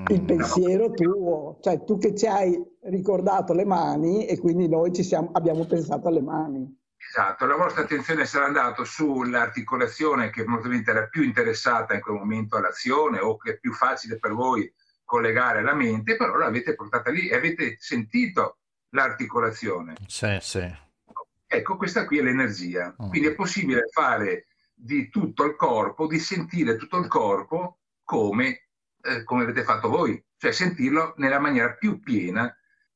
il 0.09 0.21
mm. 0.21 0.25
pensiero 0.25 0.91
tuo, 0.91 1.57
cioè 1.61 1.83
tu 1.83 1.97
che 1.97 2.15
ci 2.15 2.27
hai 2.27 2.61
ricordato 2.83 3.53
le 3.53 3.65
mani 3.65 4.25
e 4.25 4.37
quindi 4.37 4.67
noi 4.67 4.93
ci 4.93 5.03
siamo, 5.03 5.29
abbiamo 5.33 5.65
pensato 5.65 6.07
alle 6.09 6.21
mani. 6.21 6.83
Esatto, 6.97 7.45
la 7.45 7.55
vostra 7.55 7.83
attenzione 7.83 8.25
sarà 8.25 8.45
andata 8.45 8.83
sull'articolazione 8.83 10.31
che 10.31 10.43
probabilmente 10.43 10.91
era 10.91 11.07
più 11.07 11.23
interessata 11.23 11.93
in 11.93 12.01
quel 12.01 12.17
momento 12.17 12.57
all'azione 12.57 13.19
o 13.19 13.37
che 13.37 13.51
è 13.51 13.59
più 13.59 13.73
facile 13.73 14.17
per 14.17 14.33
voi 14.33 14.71
collegare 15.03 15.59
alla 15.59 15.75
mente, 15.75 16.17
però 16.17 16.35
l'avete 16.35 16.73
portata 16.73 17.11
lì 17.11 17.29
e 17.29 17.35
avete 17.35 17.75
sentito 17.79 18.57
l'articolazione. 18.89 19.95
Sì, 20.07 20.37
sì. 20.41 20.83
Ecco, 21.47 21.77
questa 21.77 22.05
qui 22.05 22.17
è 22.17 22.21
l'energia. 22.21 22.95
Mm. 23.01 23.09
Quindi 23.09 23.27
è 23.27 23.35
possibile 23.35 23.87
fare 23.91 24.47
di 24.73 25.09
tutto 25.09 25.45
il 25.45 25.55
corpo, 25.55 26.07
di 26.07 26.19
sentire 26.19 26.75
tutto 26.75 26.97
il 26.97 27.07
corpo 27.07 27.79
come 28.03 28.64
eh, 29.05 29.23
come 29.23 29.43
avete 29.43 29.63
fatto 29.63 29.89
voi, 29.89 30.21
cioè 30.37 30.51
sentirlo 30.51 31.13
nella 31.17 31.39
maniera 31.39 31.73
più 31.73 31.99
piena 31.99 32.53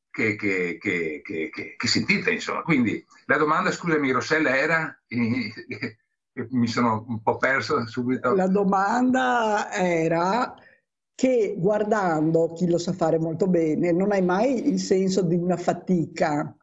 che, 0.10 0.36
che, 0.36 0.78
che, 0.80 1.22
che 1.78 1.88
sentite, 1.88 2.32
insomma. 2.32 2.62
Quindi 2.64 3.06
la 3.26 3.38
domanda, 3.38 3.72
scusami 3.72 4.12
Rossella, 4.12 4.58
era... 4.58 5.02
mi 6.52 6.68
sono 6.68 7.06
un 7.08 7.22
po' 7.22 7.38
perso 7.38 7.86
subito. 7.88 8.34
La 8.34 8.48
domanda 8.48 9.72
era 9.72 10.56
che 11.14 11.56
guardando 11.58 12.54
chi 12.54 12.70
lo 12.70 12.78
sa 12.78 12.94
fare 12.94 13.20
molto 13.20 13.48
bene 13.48 13.92
non 13.92 14.14
hai 14.14 14.22
mai 14.22 14.70
il 14.70 14.80
senso 14.80 15.22
di 15.22 15.36
una 15.36 15.58
fatica 15.58 16.56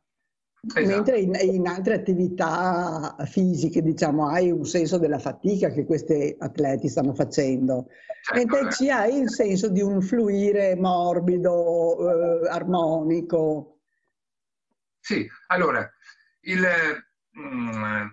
Esatto. 0.75 0.87
Mentre 0.87 1.19
in, 1.21 1.37
in, 1.41 1.67
altre 1.69 1.95
attività 1.95 3.15
fisiche, 3.27 3.83
diciamo, 3.83 4.29
hai 4.29 4.51
un 4.51 4.65
senso 4.65 4.99
della 4.99 5.19
fatica 5.19 5.69
che 5.69 5.85
questi 5.85 6.35
atleti 6.39 6.89
stanno 6.89 7.15
facendo, 7.15 7.87
certo, 8.23 8.35
mentre 8.35 8.73
ci 8.73 8.91
hai 8.91 9.21
il 9.21 9.31
senso 9.31 9.69
di 9.69 9.81
un 9.81 10.01
fluire 10.03 10.75
morbido, 10.75 12.43
eh, 12.45 12.49
armonico. 12.49 13.81
Sì, 14.99 15.29
allora, 15.49 15.89
il, 16.41 16.67
mm, 17.39 18.07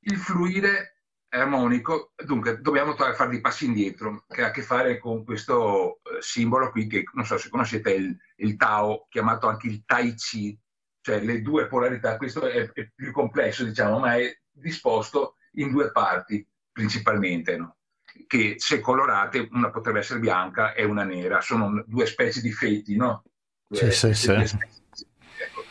il 0.00 0.16
fluire 0.16 1.02
armonico, 1.28 2.12
dunque 2.24 2.60
dobbiamo 2.60 2.94
fare 2.94 3.28
dei 3.28 3.40
passi 3.40 3.66
indietro, 3.66 4.24
che 4.28 4.42
ha 4.42 4.46
a 4.46 4.50
che 4.50 4.62
fare 4.62 4.98
con 4.98 5.24
questo 5.24 6.00
eh, 6.02 6.20
simbolo 6.20 6.70
qui, 6.70 6.86
che 6.86 7.04
non 7.12 7.26
so 7.26 7.36
se 7.36 7.50
conoscete 7.50 7.92
il, 7.92 8.16
il 8.36 8.56
Tao, 8.56 9.06
chiamato 9.10 9.48
anche 9.48 9.66
il 9.66 9.84
Tai 9.84 10.14
Chi, 10.14 10.58
cioè 11.04 11.20
le 11.20 11.42
due 11.42 11.66
polarità, 11.66 12.16
questo 12.16 12.48
è, 12.48 12.70
è, 12.72 12.90
più 12.94 13.12
complesso 13.12 13.62
diciamo, 13.62 13.98
ma 13.98 14.16
è 14.16 14.34
disposto 14.50 15.36
in 15.56 15.70
due 15.70 15.92
parti 15.92 16.46
principalmente, 16.72 17.58
no? 17.58 17.76
che 18.26 18.54
se 18.56 18.80
colorate 18.80 19.46
una 19.52 19.70
potrebbe 19.70 19.98
essere 19.98 20.18
bianca 20.18 20.72
e 20.72 20.84
una 20.84 21.04
nera, 21.04 21.42
sono 21.42 21.84
due 21.86 22.06
specie 22.06 22.40
di 22.40 22.50
feti, 22.52 22.96
no? 22.96 23.22
Sì, 23.68 23.90
sì, 23.90 24.14
sì. 24.14 24.30
Ecco. 24.30 25.62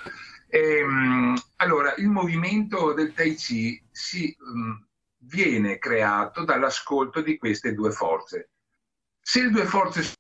E, 0.50 0.84
um, 0.84 1.36
allora, 1.56 1.96
il 1.96 2.10
movimento 2.10 2.94
del 2.94 3.14
Tai 3.14 3.34
Chi 3.34 3.84
si, 3.90 4.36
um, 4.40 4.88
viene 5.18 5.80
creato 5.80 6.44
dall'ascolto 6.44 7.22
di 7.22 7.38
queste 7.38 7.74
due 7.74 7.90
forze. 7.90 8.52
Se 9.20 9.42
le 9.42 9.50
due 9.50 9.66
forze 9.66 10.14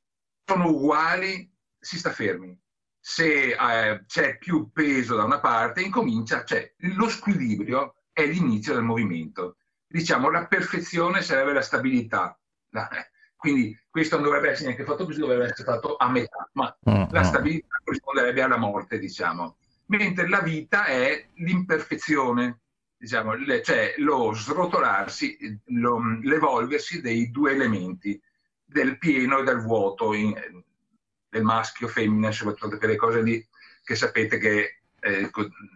sono 0.43 0.69
uguali, 0.69 1.47
si 1.77 1.99
sta 1.99 2.09
fermi 2.09 2.59
se 3.05 3.49
eh, 3.51 4.05
c'è 4.07 4.37
più 4.37 4.71
peso 4.71 5.17
da 5.17 5.25
una 5.25 5.41
parte, 5.41 5.81
incomincia, 5.81 6.45
cioè 6.45 6.73
lo 6.95 7.09
squilibrio 7.09 7.95
è 8.13 8.25
l'inizio 8.25 8.75
del 8.75 8.83
movimento. 8.83 9.57
Diciamo 9.85 10.29
la 10.29 10.47
perfezione 10.47 11.21
sarebbe 11.21 11.51
la 11.51 11.61
stabilità. 11.61 12.39
Eh, 12.71 13.11
quindi 13.35 13.77
questo 13.89 14.15
non 14.15 14.23
dovrebbe 14.23 14.51
essere 14.51 14.67
neanche 14.67 14.85
fatto 14.85 15.03
così, 15.03 15.19
dovrebbe 15.19 15.43
essere 15.43 15.69
fatto 15.69 15.97
a 15.97 16.09
metà, 16.09 16.49
ma 16.53 16.73
mm, 16.89 17.03
la 17.11 17.19
mm. 17.19 17.23
stabilità 17.23 17.81
corrisponderebbe 17.83 18.41
alla 18.41 18.55
morte, 18.55 18.97
diciamo. 18.97 19.57
Mentre 19.87 20.29
la 20.29 20.39
vita 20.39 20.85
è 20.85 21.27
l'imperfezione, 21.33 22.61
diciamo, 22.95 23.33
le, 23.33 23.61
cioè 23.63 23.95
lo 23.97 24.31
srotolarsi, 24.33 25.59
lo, 25.65 25.99
l'evolversi 26.21 27.01
dei 27.01 27.31
due 27.31 27.51
elementi, 27.51 28.17
del 28.63 28.97
pieno 28.97 29.39
e 29.39 29.43
del 29.43 29.59
vuoto, 29.59 30.13
in, 30.13 30.33
del 31.33 31.43
maschio, 31.43 31.87
femmina, 31.87 32.31
soprattutto 32.31 32.77
quelle 32.77 32.95
cose 32.95 33.21
lì 33.23 33.45
che 33.83 33.95
sapete 33.95 34.37
che 34.37 34.81
eh, 34.99 35.29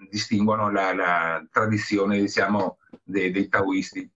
distinguono 0.10 0.72
la, 0.72 0.94
la, 0.94 1.46
tradizione, 1.52 2.20
diciamo, 2.20 2.78
dei, 3.04 3.32
dei 3.32 3.50
taoisti 3.50 4.10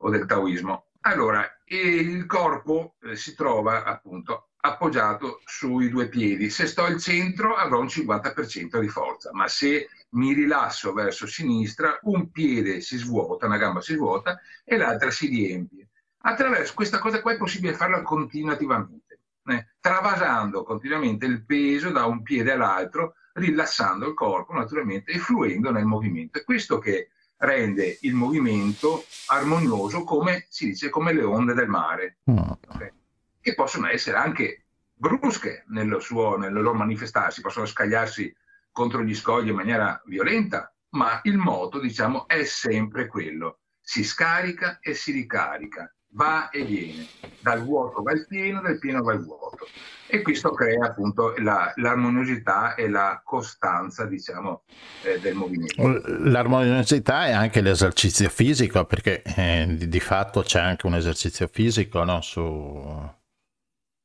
o 0.00 0.10
del 0.10 0.26
taoismo. 0.26 0.90
Allora, 1.00 1.44
il 1.64 2.26
corpo 2.26 2.96
eh, 3.02 3.16
si 3.16 3.34
trova 3.34 3.84
appunto 3.84 4.50
appoggiato 4.60 5.40
sui 5.44 5.88
due 5.88 6.08
piedi. 6.08 6.50
Se 6.50 6.66
sto 6.66 6.84
al 6.84 7.00
centro 7.00 7.54
avrò 7.54 7.80
un 7.80 7.86
50% 7.86 8.78
di 8.78 8.88
forza, 8.88 9.30
ma 9.32 9.48
se 9.48 9.88
mi 10.10 10.34
rilasso 10.34 10.92
verso 10.92 11.26
sinistra, 11.26 11.98
un 12.02 12.30
piede 12.30 12.80
si 12.80 12.98
svuota, 12.98 13.46
una 13.46 13.56
gamba 13.56 13.80
si 13.80 13.94
svuota 13.94 14.38
e 14.64 14.76
l'altra 14.76 15.10
si 15.10 15.28
riempie. 15.28 15.88
Attraverso 16.22 16.74
questa 16.74 16.98
cosa 16.98 17.22
qua 17.22 17.32
è 17.32 17.36
possibile 17.38 17.74
farla 17.74 18.02
continuativamente 18.02 19.07
eh, 19.48 19.68
travasando 19.80 20.62
continuamente 20.62 21.26
il 21.26 21.44
peso 21.44 21.90
da 21.90 22.04
un 22.04 22.22
piede 22.22 22.52
all'altro, 22.52 23.14
rilassando 23.34 24.06
il 24.06 24.14
corpo 24.14 24.52
naturalmente 24.52 25.12
e 25.12 25.18
fluendo 25.18 25.70
nel 25.70 25.84
movimento. 25.84 26.38
È 26.38 26.44
questo 26.44 26.78
che 26.78 27.10
rende 27.38 27.98
il 28.02 28.14
movimento 28.14 29.04
armonioso, 29.26 30.04
come 30.04 30.46
si 30.48 30.66
dice, 30.66 30.90
come 30.90 31.12
le 31.12 31.22
onde 31.22 31.54
del 31.54 31.68
mare, 31.68 32.18
mm. 32.30 32.38
okay? 32.38 32.92
che 33.40 33.54
possono 33.54 33.88
essere 33.88 34.16
anche 34.16 34.64
brusche 34.92 35.64
nel, 35.68 35.98
suo, 36.00 36.36
nel 36.36 36.52
loro 36.52 36.74
manifestarsi, 36.74 37.40
possono 37.40 37.66
scagliarsi 37.66 38.34
contro 38.72 39.02
gli 39.02 39.14
scogli 39.14 39.48
in 39.48 39.54
maniera 39.54 40.00
violenta, 40.06 40.72
ma 40.90 41.20
il 41.22 41.36
moto, 41.36 41.78
diciamo, 41.78 42.26
è 42.26 42.44
sempre 42.44 43.06
quello. 43.06 43.60
Si 43.80 44.04
scarica 44.04 44.78
e 44.80 44.94
si 44.94 45.12
ricarica 45.12 45.92
va 46.12 46.48
e 46.50 46.64
viene, 46.64 47.06
dal 47.40 47.62
vuoto 47.62 48.02
va 48.02 48.12
il 48.12 48.26
pieno, 48.26 48.60
dal 48.60 48.78
pieno 48.78 49.02
va 49.02 49.12
il 49.12 49.24
vuoto. 49.24 49.66
E 50.10 50.22
questo 50.22 50.52
crea 50.52 50.86
appunto 50.86 51.34
la, 51.36 51.70
l'armoniosità 51.76 52.74
e 52.74 52.88
la 52.88 53.20
costanza, 53.22 54.06
diciamo, 54.06 54.62
eh, 55.02 55.20
del 55.20 55.34
movimento. 55.34 56.00
L'armoniosità 56.06 57.26
è 57.26 57.32
anche 57.32 57.60
l'esercizio 57.60 58.30
fisico, 58.30 58.86
perché 58.86 59.22
eh, 59.22 59.66
di, 59.68 59.86
di, 59.88 60.00
fatto 60.00 60.40
c'è 60.40 60.60
anche 60.60 60.86
un 60.86 60.94
esercizio 60.94 61.46
fisico, 61.46 62.04
no? 62.04 62.22
Su... 62.22 63.16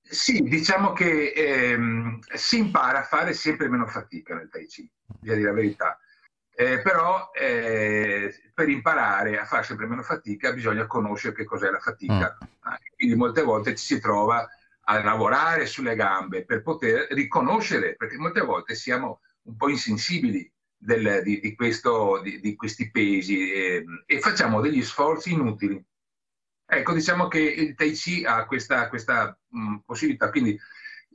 Sì, 0.01 0.41
diciamo 0.41 0.91
che 0.91 1.31
ehm, 1.31 2.19
si 2.33 2.57
impara 2.57 2.99
a 2.99 3.03
fare 3.03 3.33
sempre 3.33 3.69
meno 3.69 3.87
fatica 3.87 4.35
nel 4.35 4.49
Tai 4.49 4.65
Chi, 4.65 4.89
a 5.07 5.15
dire 5.21 5.41
la 5.41 5.53
verità. 5.53 5.97
Eh, 6.55 6.81
però 6.81 7.31
eh, 7.33 8.51
per 8.53 8.69
imparare 8.69 9.39
a 9.39 9.45
fare 9.45 9.63
sempre 9.63 9.87
meno 9.87 10.03
fatica 10.03 10.53
bisogna 10.53 10.85
conoscere 10.85 11.33
che 11.33 11.45
cos'è 11.45 11.69
la 11.69 11.79
fatica. 11.79 12.37
Mm. 12.43 12.73
Quindi 12.95 13.15
molte 13.15 13.41
volte 13.41 13.75
ci 13.75 13.85
si 13.85 13.99
trova 13.99 14.47
a 14.85 15.03
lavorare 15.03 15.65
sulle 15.65 15.95
gambe 15.95 16.45
per 16.45 16.61
poter 16.61 17.07
riconoscere, 17.11 17.95
perché 17.95 18.17
molte 18.17 18.41
volte 18.41 18.75
siamo 18.75 19.21
un 19.43 19.55
po' 19.55 19.69
insensibili 19.69 20.49
del, 20.77 21.21
di, 21.23 21.39
di, 21.39 21.55
questo, 21.55 22.21
di, 22.21 22.39
di, 22.39 22.55
questi 22.55 22.91
pesi 22.91 23.51
eh, 23.51 23.83
e 24.05 24.19
facciamo 24.19 24.61
degli 24.61 24.83
sforzi 24.83 25.31
inutili. 25.31 25.83
Ecco, 26.65 26.93
diciamo 26.93 27.27
che 27.27 27.39
il 27.39 27.75
Tai 27.75 27.91
Chi 27.91 28.25
ha 28.25 28.45
questa, 28.45 28.89
questa 28.89 29.37
mh, 29.49 29.59
mm, 29.59 29.75
possibilità, 29.85 30.29
quindi 30.29 30.59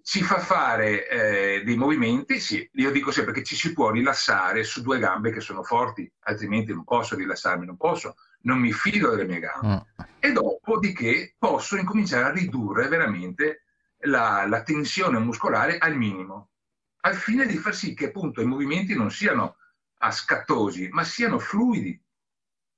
ci 0.08 0.22
fa 0.22 0.38
fare 0.38 1.06
eh, 1.06 1.62
dei 1.64 1.76
movimenti, 1.76 2.40
sì, 2.40 2.66
io 2.76 2.90
dico 2.90 3.10
sempre 3.10 3.34
che 3.34 3.42
ci 3.42 3.54
si 3.54 3.74
può 3.74 3.90
rilassare 3.90 4.64
su 4.64 4.80
due 4.80 4.98
gambe 4.98 5.30
che 5.30 5.40
sono 5.40 5.62
forti, 5.62 6.10
altrimenti 6.20 6.72
non 6.72 6.84
posso 6.84 7.14
rilassarmi, 7.14 7.66
non 7.66 7.76
posso, 7.76 8.14
non 8.44 8.58
mi 8.58 8.72
fido 8.72 9.10
delle 9.10 9.26
mie 9.26 9.40
gambe. 9.40 9.66
Mm. 10.00 10.04
E 10.18 10.32
dopodiché 10.32 11.34
posso 11.36 11.76
incominciare 11.76 12.24
a 12.24 12.30
ridurre 12.30 12.88
veramente 12.88 13.64
la, 14.04 14.46
la, 14.48 14.62
tensione 14.62 15.18
muscolare 15.18 15.76
al 15.76 15.94
minimo, 15.94 16.52
al 17.00 17.14
fine 17.14 17.44
di 17.44 17.58
far 17.58 17.74
sì 17.74 17.92
che 17.92 18.06
appunto 18.06 18.40
i 18.40 18.46
movimenti 18.46 18.96
non 18.96 19.10
siano 19.10 19.56
scattosi, 20.10 20.88
ma 20.90 21.04
siano 21.04 21.38
fluidi. 21.38 22.02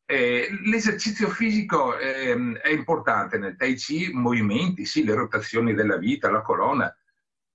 Eh, 0.04 0.48
l'esercizio 0.64 1.28
fisico 1.28 1.96
eh, 1.96 2.36
è 2.60 2.70
importante 2.70 3.38
nel 3.38 3.54
Tai 3.54 3.74
Chi, 3.74 4.10
movimenti, 4.12 4.84
sì, 4.84 5.04
le 5.04 5.14
rotazioni 5.14 5.74
della 5.74 5.96
vita, 5.96 6.28
la 6.28 6.42
colonna, 6.42 6.92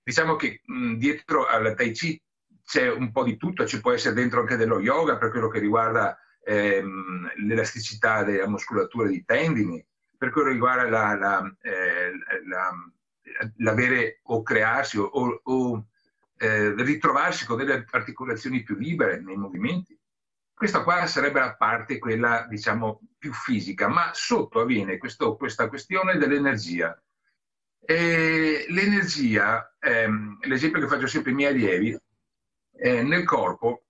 diciamo 0.06 0.36
che 0.36 0.62
mh, 0.64 0.94
dietro 0.98 1.48
al 1.48 1.74
Tai 1.76 1.92
Chi 1.92 2.22
c'è 2.64 2.92
un 2.92 3.12
po' 3.12 3.24
di 3.24 3.38
tutto, 3.38 3.66
ci 3.66 3.82
può 3.82 3.92
essere 3.92 4.14
dentro 4.14 4.40
anche 4.40 4.56
dello 4.56 4.80
yoga 4.80 5.18
per 5.18 5.32
quello 5.32 5.48
che 5.50 5.60
riguarda 5.60 6.18
ehm, 6.44 7.32
l'elasticità 7.48 8.24
della 8.24 8.48
muscolatura 8.48 9.08
dei 9.08 9.26
tendini, 9.26 9.84
per 10.16 10.30
quello 10.30 10.48
che 10.48 10.54
riguarda 10.54 10.90
la, 10.90 11.16
la, 11.16 11.56
eh, 11.62 12.12
la, 12.48 12.72
l'avere 13.58 14.20
o 14.24 14.44
crearsi 14.44 14.98
o, 15.00 15.08
o 15.44 15.86
eh, 16.38 16.74
ritrovarsi 16.76 17.46
con 17.46 17.58
delle 17.58 17.86
articolazioni 17.90 18.62
più 18.62 18.76
libere 18.76 19.20
nei 19.20 19.38
movimenti. 19.38 19.98
Questa 20.54 20.84
qua 20.84 21.06
sarebbe 21.08 21.40
la 21.40 21.56
parte, 21.56 21.98
quella 21.98 22.46
diciamo 22.48 23.02
più 23.18 23.34
fisica, 23.34 23.88
ma 23.88 24.12
sotto 24.14 24.62
avviene 24.62 24.98
questo, 24.98 25.36
questa 25.36 25.68
questione 25.68 26.18
dell'energia 26.18 26.98
e 27.86 28.66
l'energia, 28.70 29.76
ehm, 29.80 30.40
l'esempio 30.42 30.80
che 30.80 30.88
faccio 30.88 31.08
sempre 31.08 31.32
ai 31.32 31.36
miei 31.38 31.54
allievi, 31.54 31.98
eh, 32.78 33.04
nel 33.04 33.24
corpo 33.24 33.84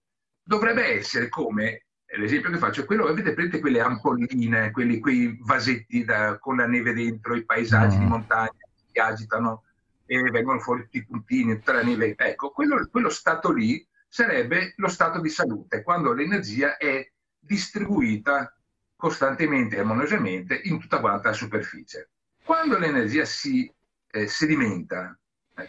dovrebbe 0.44 0.86
essere 0.86 1.30
come, 1.30 1.86
l'esempio 2.18 2.52
che 2.52 2.58
faccio 2.58 2.82
è 2.82 2.86
quello, 2.86 3.08
avete 3.08 3.34
presente 3.34 3.60
quelle 3.60 3.80
ampolline, 3.80 4.72
quelli, 4.72 5.00
quei 5.00 5.38
vasetti 5.42 6.04
da, 6.04 6.38
con 6.40 6.58
la 6.58 6.68
neve 6.68 6.94
dentro, 6.94 7.36
i 7.36 7.46
paesaggi 7.46 7.96
mm. 7.96 8.00
di 8.00 8.06
montagna 8.06 8.52
che 8.92 9.00
agitano 9.00 9.64
e 10.06 10.22
vengono 10.30 10.60
fuori 10.60 10.84
tutti 10.84 10.98
i 10.98 11.06
puntini, 11.06 11.56
tutta 11.56 11.74
la 11.74 11.84
neve. 11.84 12.16
Ecco, 12.18 12.52
quello, 12.52 12.88
quello 12.92 13.10
stato 13.10 13.52
lì 13.52 13.86
sarebbe 14.08 14.74
lo 14.78 14.88
stato 14.88 15.20
di 15.20 15.30
salute, 15.30 15.84
quando 15.84 16.14
l'energia 16.14 16.78
è 16.78 17.10
distribuita 17.40 18.54
costantemente 18.96 19.76
e 19.76 19.80
armoniosamente 19.80 20.60
in 20.64 20.80
tutta 20.80 21.00
quanta 21.00 21.30
la 21.30 21.36
superficie. 21.36 22.10
Quando 22.44 22.78
l'energia 22.78 23.26
si 23.26 23.72
eh, 24.16 24.28
sedimenta, 24.28 25.18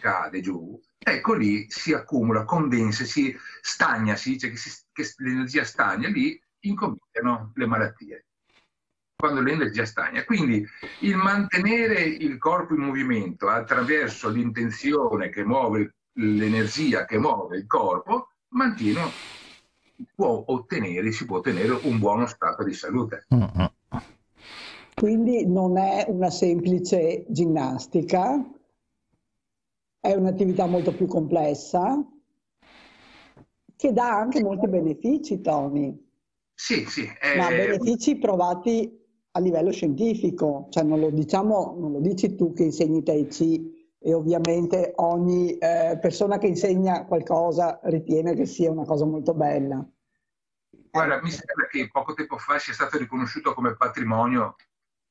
cade 0.01 0.41
giù, 0.41 0.81
ecco 0.99 1.35
lì 1.35 1.67
si 1.69 1.93
accumula, 1.93 2.45
condensa, 2.45 3.05
si 3.05 3.37
stagna, 3.61 4.17
si 4.17 4.31
dice 4.31 4.51
che, 4.51 4.57
si, 4.57 4.71
che 4.93 5.13
l'energia 5.19 5.65
stagna, 5.65 6.09
lì 6.09 6.41
incominciano 6.61 7.53
le 7.55 7.67
malattie 7.67 8.27
quando 9.17 9.41
l'energia 9.41 9.85
stagna. 9.85 10.25
Quindi 10.25 10.65
il 11.01 11.17
mantenere 11.17 12.03
il 12.03 12.39
corpo 12.39 12.75
in 12.75 12.81
movimento 12.81 13.49
attraverso 13.49 14.29
l'intenzione 14.29 15.31
che 15.31 15.45
muove 15.45 15.95
l'energia 16.19 17.05
che 17.05 17.19
muove 17.19 17.59
il 17.59 17.67
corpo, 17.67 18.31
mantiene, 18.49 19.11
può 20.15 20.45
ottenere, 20.47 21.13
si 21.13 21.25
può 21.25 21.39
ottenere 21.39 21.79
un 21.83 21.99
buono 21.99 22.27
stato 22.27 22.65
di 22.65 22.75
salute. 22.75 23.27
Mm-hmm. 23.35 23.65
Quindi 24.99 25.47
non 25.47 25.77
è 25.77 26.07
una 26.09 26.31
semplice 26.31 27.27
ginnastica, 27.29 28.43
è 30.01 30.15
un'attività 30.15 30.65
molto 30.65 30.95
più 30.95 31.07
complessa 31.07 32.03
che 33.77 33.93
dà 33.93 34.17
anche 34.17 34.43
molti 34.43 34.67
benefici, 34.69 35.43
Tony. 35.43 36.03
Sì, 36.55 36.87
sì. 36.87 37.03
Eh... 37.03 37.37
Ma 37.37 37.49
benefici 37.49 38.17
provati 38.17 38.91
a 39.33 39.41
livello 39.41 39.71
scientifico, 39.71 40.69
cioè 40.71 40.83
non 40.83 40.99
lo, 40.99 41.11
diciamo, 41.11 41.77
non 41.79 41.93
lo 41.93 42.01
dici 42.01 42.35
tu 42.35 42.55
che 42.55 42.63
insegni 42.63 43.03
Tai 43.03 43.27
Chi 43.27 43.95
e 43.99 44.15
ovviamente 44.15 44.95
ogni 44.97 45.59
eh, 45.59 45.99
persona 46.01 46.39
che 46.39 46.47
insegna 46.47 47.05
qualcosa 47.05 47.81
ritiene 47.83 48.33
che 48.33 48.47
sia 48.47 48.71
una 48.71 48.87
cosa 48.87 49.05
molto 49.05 49.35
bella. 49.35 49.87
Guarda, 50.91 51.21
mi 51.21 51.31
sembra 51.31 51.67
che 51.67 51.91
poco 51.91 52.15
tempo 52.15 52.39
fa 52.39 52.59
sia 52.59 52.73
stato 52.73 52.97
riconosciuto 52.97 53.53
come 53.53 53.77
patrimonio 53.77 54.57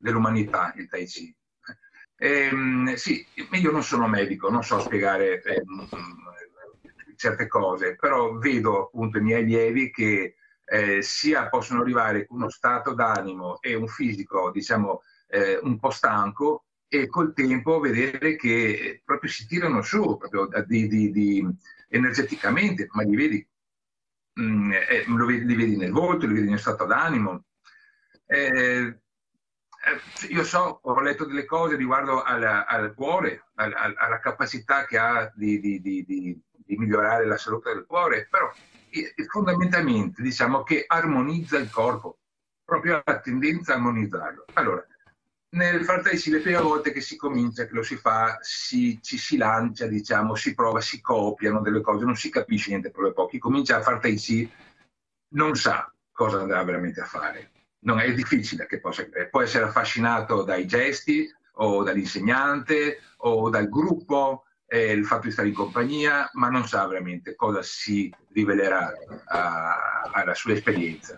dell'umanità, 0.05 0.71
il 0.77 0.87
Tai 0.87 1.05
Chi. 1.05 1.35
Ehm, 2.17 2.93
sì, 2.93 3.25
io 3.51 3.71
non 3.71 3.83
sono 3.83 4.07
medico, 4.07 4.49
non 4.49 4.63
so 4.63 4.79
spiegare 4.79 5.41
eh, 5.41 5.63
certe 7.15 7.47
cose, 7.47 7.95
però 7.95 8.37
vedo 8.37 8.85
appunto 8.85 9.17
i 9.17 9.21
miei 9.21 9.41
allievi 9.41 9.91
che 9.91 10.35
eh, 10.63 11.01
sia 11.01 11.49
possono 11.49 11.81
arrivare 11.81 12.25
con 12.25 12.37
uno 12.37 12.49
stato 12.49 12.93
d'animo 12.93 13.59
e 13.61 13.73
un 13.75 13.87
fisico, 13.87 14.51
diciamo, 14.51 15.01
eh, 15.27 15.59
un 15.61 15.79
po' 15.79 15.89
stanco 15.89 16.65
e 16.87 17.07
col 17.07 17.33
tempo 17.33 17.79
vedere 17.79 18.35
che 18.35 19.01
proprio 19.03 19.29
si 19.29 19.47
tirano 19.47 19.81
su, 19.81 20.17
proprio 20.17 20.47
di, 20.65 20.87
di, 20.87 21.11
di, 21.11 21.47
energeticamente, 21.89 22.87
ma 22.91 23.03
li 23.03 23.15
vedi, 23.15 23.47
mh, 24.33 24.43
mm, 24.43 24.71
eh, 24.71 25.05
li 25.07 25.55
vedi 25.55 25.75
nel 25.75 25.91
volto, 25.91 26.27
li 26.27 26.33
vedi 26.33 26.45
nello 26.45 26.57
stato 26.57 26.85
d'animo. 26.85 27.45
Eh, 28.25 28.47
eh, 28.47 28.99
io 30.29 30.43
so, 30.43 30.79
ho 30.81 31.01
letto 31.01 31.25
delle 31.25 31.45
cose 31.45 31.75
riguardo 31.75 32.23
alla, 32.23 32.65
al 32.65 32.93
cuore, 32.93 33.45
alla, 33.55 33.93
alla, 33.95 34.19
capacità 34.19 34.85
che 34.85 34.97
ha 34.97 35.31
di, 35.35 35.59
di, 35.59 35.81
di, 35.81 36.03
di, 36.05 36.41
migliorare 36.77 37.25
la 37.25 37.37
salute 37.37 37.73
del 37.73 37.85
cuore, 37.85 38.27
però 38.29 38.51
fondamentalmente 39.27 40.21
diciamo 40.21 40.63
che 40.63 40.85
armonizza 40.87 41.57
il 41.57 41.69
corpo, 41.69 42.17
proprio 42.63 43.01
la 43.05 43.19
tendenza 43.19 43.73
a 43.73 43.75
armonizzarlo. 43.75 44.45
Allora, 44.53 44.85
nel 45.49 45.85
tai 45.85 46.21
le 46.25 46.39
prime 46.39 46.61
volte 46.61 46.91
che 46.91 47.01
si 47.01 47.15
comincia, 47.15 47.65
che 47.65 47.73
lo 47.73 47.83
si 47.83 47.95
fa, 47.95 48.37
si, 48.41 48.99
ci 49.01 49.17
si 49.17 49.37
lancia, 49.37 49.85
diciamo, 49.85 50.35
si 50.35 50.53
prova, 50.53 50.81
si 50.81 50.99
copiano 50.99 51.61
delle 51.61 51.81
cose, 51.81 52.05
non 52.05 52.15
si 52.15 52.29
capisce 52.29 52.69
niente 52.69 52.91
proprio 52.91 53.13
pochi. 53.13 53.37
Comincia 53.37 53.77
a 53.77 53.81
far 53.81 53.99
tai 53.99 54.15
chi 54.15 54.51
non 55.29 55.55
sa 55.55 55.93
cosa 56.11 56.41
andrà 56.41 56.63
veramente 56.63 57.01
a 57.01 57.05
fare 57.05 57.51
non 57.85 57.99
è 57.99 58.13
difficile 58.13 58.65
che 58.65 58.79
possa 58.79 59.07
può 59.29 59.41
essere 59.41 59.65
affascinato 59.65 60.43
dai 60.43 60.67
gesti 60.67 61.31
o 61.57 61.83
dall'insegnante 61.83 62.99
o 63.17 63.49
dal 63.49 63.69
gruppo, 63.69 64.45
eh, 64.67 64.91
il 64.91 65.05
fatto 65.05 65.27
di 65.27 65.31
stare 65.31 65.47
in 65.47 65.53
compagnia, 65.53 66.29
ma 66.33 66.49
non 66.49 66.67
sa 66.67 66.85
veramente 66.87 67.35
cosa 67.35 67.61
si 67.61 68.13
rivelerà 68.33 68.93
alla 69.25 70.33
sua 70.33 70.53
esperienza. 70.53 71.15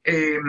E, 0.00 0.40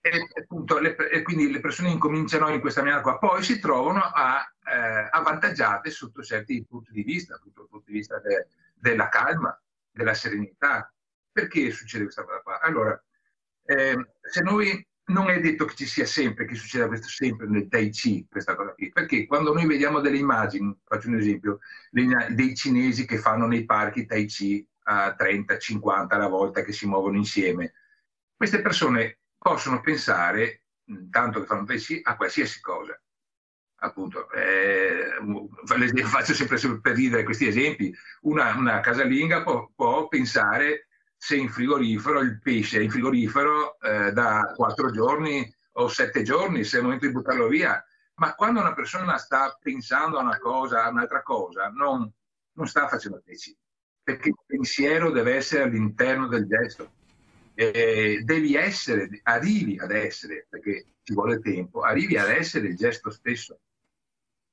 e, 0.00 0.28
appunto, 0.40 0.78
le, 0.78 0.96
e, 0.96 1.22
quindi 1.22 1.50
le 1.50 1.60
persone 1.60 1.90
incominciano 1.90 2.48
in 2.48 2.60
questa 2.60 2.82
maniera 2.82 3.00
qua, 3.00 3.18
poi 3.18 3.42
si 3.42 3.60
trovano 3.60 4.00
a, 4.00 4.44
eh, 4.64 5.08
avvantaggiate 5.10 5.90
sotto 5.90 6.22
certi 6.22 6.64
punti 6.68 6.92
di 6.92 7.02
vista, 7.02 7.36
sotto 7.36 7.62
il 7.62 7.68
punto 7.68 7.84
di 7.86 7.92
vista 7.92 8.18
de, 8.18 8.48
della 8.74 9.08
calma, 9.08 9.58
della 9.90 10.14
serenità. 10.14 10.92
Perché 11.30 11.70
succede 11.70 12.04
questa 12.04 12.24
cosa 12.24 12.40
qua? 12.40 12.60
Allora, 12.60 13.00
eh, 13.66 13.96
se 14.22 14.42
noi 14.42 14.86
non 15.08 15.30
è 15.30 15.40
detto 15.40 15.64
che 15.66 15.74
ci 15.74 15.86
sia 15.86 16.06
sempre, 16.06 16.46
che 16.46 16.54
succeda 16.54 16.88
questo 16.88 17.08
sempre 17.08 17.46
nel 17.46 17.68
Tai 17.68 17.88
Chi, 17.90 18.26
questa 18.28 18.56
cosa 18.56 18.72
qui, 18.72 18.90
perché 18.90 19.26
quando 19.26 19.52
noi 19.52 19.66
vediamo 19.66 20.00
delle 20.00 20.18
immagini, 20.18 20.76
faccio 20.84 21.08
un 21.08 21.16
esempio, 21.16 21.60
dei 21.90 22.54
cinesi 22.56 23.06
che 23.06 23.18
fanno 23.18 23.46
nei 23.46 23.64
parchi 23.64 24.06
Tai 24.06 24.24
Chi 24.26 24.66
a 24.84 25.14
30, 25.14 25.58
50 25.58 26.14
alla 26.14 26.28
volta 26.28 26.62
che 26.62 26.72
si 26.72 26.86
muovono 26.86 27.16
insieme, 27.16 27.72
queste 28.34 28.60
persone 28.60 29.18
possono 29.38 29.80
pensare 29.80 30.62
tanto 31.10 31.40
che 31.40 31.46
fanno 31.46 31.64
Tai 31.64 31.78
Chi 31.78 32.00
a 32.02 32.16
qualsiasi 32.16 32.60
cosa. 32.60 33.00
Appunto, 33.78 34.30
eh, 34.32 35.20
faccio 36.04 36.32
sempre 36.32 36.58
per 36.80 36.94
ridere 36.94 37.24
questi 37.24 37.46
esempi. 37.46 37.94
Una, 38.22 38.54
una 38.56 38.80
casalinga 38.80 39.42
può, 39.42 39.70
può, 39.74 40.08
pensare 40.08 40.88
se 41.16 41.36
in 41.36 41.48
frigorifero 41.48 42.20
il 42.20 42.40
pesce 42.40 42.78
è 42.78 42.82
in 42.82 42.90
frigorifero 42.90 43.78
eh, 43.80 44.12
da 44.12 44.52
quattro 44.54 44.90
giorni 44.90 45.52
o 45.72 45.88
sette 45.88 46.22
giorni, 46.22 46.64
se 46.64 46.76
è 46.76 46.78
il 46.78 46.84
momento 46.84 47.06
di 47.06 47.12
buttarlo 47.12 47.48
via. 47.48 47.82
Ma 48.16 48.34
quando 48.34 48.60
una 48.60 48.74
persona 48.74 49.18
sta 49.18 49.58
pensando 49.60 50.18
a 50.18 50.22
una 50.22 50.38
cosa, 50.38 50.84
a 50.84 50.88
un'altra 50.88 51.22
cosa, 51.22 51.68
non, 51.68 52.10
non 52.52 52.66
sta 52.66 52.88
facendo 52.88 53.22
Chi, 53.24 53.56
perché 54.02 54.28
il 54.28 54.36
pensiero 54.46 55.10
deve 55.10 55.34
essere 55.34 55.64
all'interno 55.64 56.26
del 56.26 56.46
gesto 56.46 56.92
eh, 57.58 58.20
devi 58.22 58.54
essere, 58.54 59.08
arrivi 59.22 59.78
ad 59.78 59.90
essere, 59.90 60.46
perché 60.48 60.96
ci 61.02 61.14
vuole 61.14 61.40
tempo, 61.40 61.80
arrivi 61.80 62.18
ad 62.18 62.28
essere 62.28 62.68
il 62.68 62.76
gesto 62.76 63.10
stesso. 63.10 63.60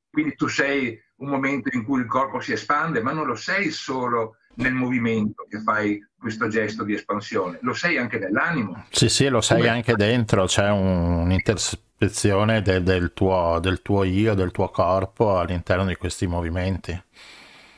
Quindi 0.10 0.36
tu 0.36 0.48
sei 0.48 0.98
un 1.18 1.30
momento 1.30 1.70
in 1.74 1.84
cui 1.84 2.00
il 2.00 2.08
corpo 2.08 2.40
si 2.40 2.54
espande, 2.54 3.02
ma 3.02 3.12
non 3.12 3.26
lo 3.26 3.36
sei 3.36 3.72
solo 3.72 4.38
nel 4.56 4.74
movimento 4.74 5.46
che 5.50 5.60
fai 5.60 6.06
questo 6.18 6.48
gesto 6.48 6.84
di 6.84 6.94
espansione, 6.94 7.60
lo 7.62 7.74
sei 7.74 7.98
anche 7.98 8.18
nell'animo. 8.18 8.86
Sì, 8.90 9.10
sì, 9.10 9.28
lo 9.28 9.42
sei 9.42 9.58
Come... 9.58 9.70
anche 9.70 9.96
dentro, 9.96 10.46
c'è 10.46 10.70
un, 10.70 11.22
un'interspezione 11.24 12.62
de, 12.62 12.82
del, 12.84 13.14
tuo, 13.14 13.60
del 13.62 13.82
tuo 13.82 14.04
io, 14.04 14.34
del 14.34 14.52
tuo 14.52 14.70
corpo 14.70 15.38
all'interno 15.38 15.86
di 15.86 15.96
questi 15.96 16.28
movimenti. 16.28 17.02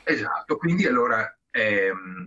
Esatto, 0.04 0.56
quindi 0.56 0.86
allora, 0.86 1.36
ehm, 1.50 2.26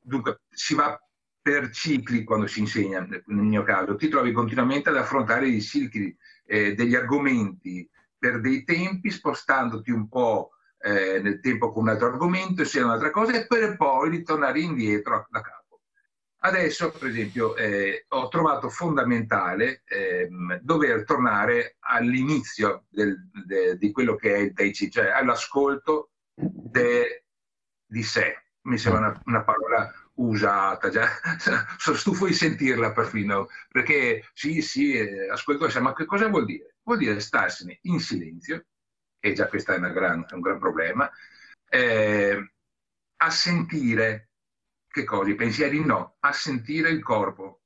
dunque, 0.00 0.40
si 0.50 0.74
va 0.74 1.00
per 1.42 1.70
cicli 1.70 2.22
quando 2.22 2.46
si 2.46 2.60
insegna, 2.60 3.00
nel 3.00 3.22
mio 3.26 3.62
caso, 3.62 3.96
ti 3.96 4.08
trovi 4.08 4.30
continuamente 4.30 4.90
ad 4.90 4.96
affrontare 4.96 5.48
i 5.48 5.60
cicli 5.62 6.14
eh, 6.44 6.74
degli 6.74 6.94
argomenti 6.94 7.88
per 8.16 8.40
dei 8.40 8.62
tempi, 8.64 9.10
spostandoti 9.10 9.90
un 9.90 10.08
po' 10.08 10.50
eh, 10.80 11.20
nel 11.20 11.40
tempo 11.40 11.72
con 11.72 11.82
un 11.82 11.90
altro 11.90 12.08
argomento, 12.08 12.64
sia 12.64 12.84
un'altra 12.84 13.10
cosa, 13.10 13.32
e 13.32 13.46
per 13.46 13.76
poi 13.76 14.10
ritornare 14.10 14.60
indietro 14.60 15.26
da 15.30 15.40
capo. 15.40 15.60
Adesso, 16.42 16.90
per 16.92 17.08
esempio, 17.08 17.54
eh, 17.54 18.06
ho 18.08 18.28
trovato 18.28 18.70
fondamentale 18.70 19.82
ehm, 19.84 20.60
dover 20.62 21.04
tornare 21.04 21.76
all'inizio 21.80 22.86
del, 22.88 23.28
de, 23.44 23.76
di 23.76 23.90
quello 23.92 24.16
che 24.16 24.34
è 24.34 24.38
il 24.38 24.52
Tai 24.54 24.72
cioè 24.72 25.10
all'ascolto 25.10 26.12
de, 26.34 27.24
di 27.84 28.02
sé. 28.02 28.44
Mi 28.62 28.78
sembra 28.78 29.00
una, 29.00 29.22
una 29.26 29.44
parola 29.44 29.92
usata, 30.14 30.88
già 30.88 31.08
sono 31.76 31.96
stufo 31.96 32.26
di 32.26 32.34
sentirla 32.34 32.92
perfino, 32.92 33.48
perché 33.68 34.24
sì, 34.32 34.62
sì, 34.62 34.92
eh, 34.92 35.28
ascolto, 35.28 35.68
ma 35.80 35.92
che 35.92 36.06
cosa 36.06 36.28
vuol 36.28 36.46
dire? 36.46 36.76
Vuol 36.82 36.98
dire 36.98 37.20
starsene 37.20 37.78
in 37.82 38.00
silenzio, 38.00 38.64
e 39.20 39.32
già 39.34 39.46
questo 39.46 39.72
è, 39.72 39.78
gran, 39.78 40.26
un 40.30 40.40
gran 40.40 40.58
problema, 40.58 41.08
eh, 41.68 42.52
a 43.16 43.30
sentire, 43.30 44.30
che 44.88 45.04
cosa? 45.04 45.30
I 45.30 45.34
pensieri 45.34 45.84
no, 45.84 46.16
a 46.20 46.32
sentire 46.32 46.88
il 46.90 47.02
corpo. 47.02 47.60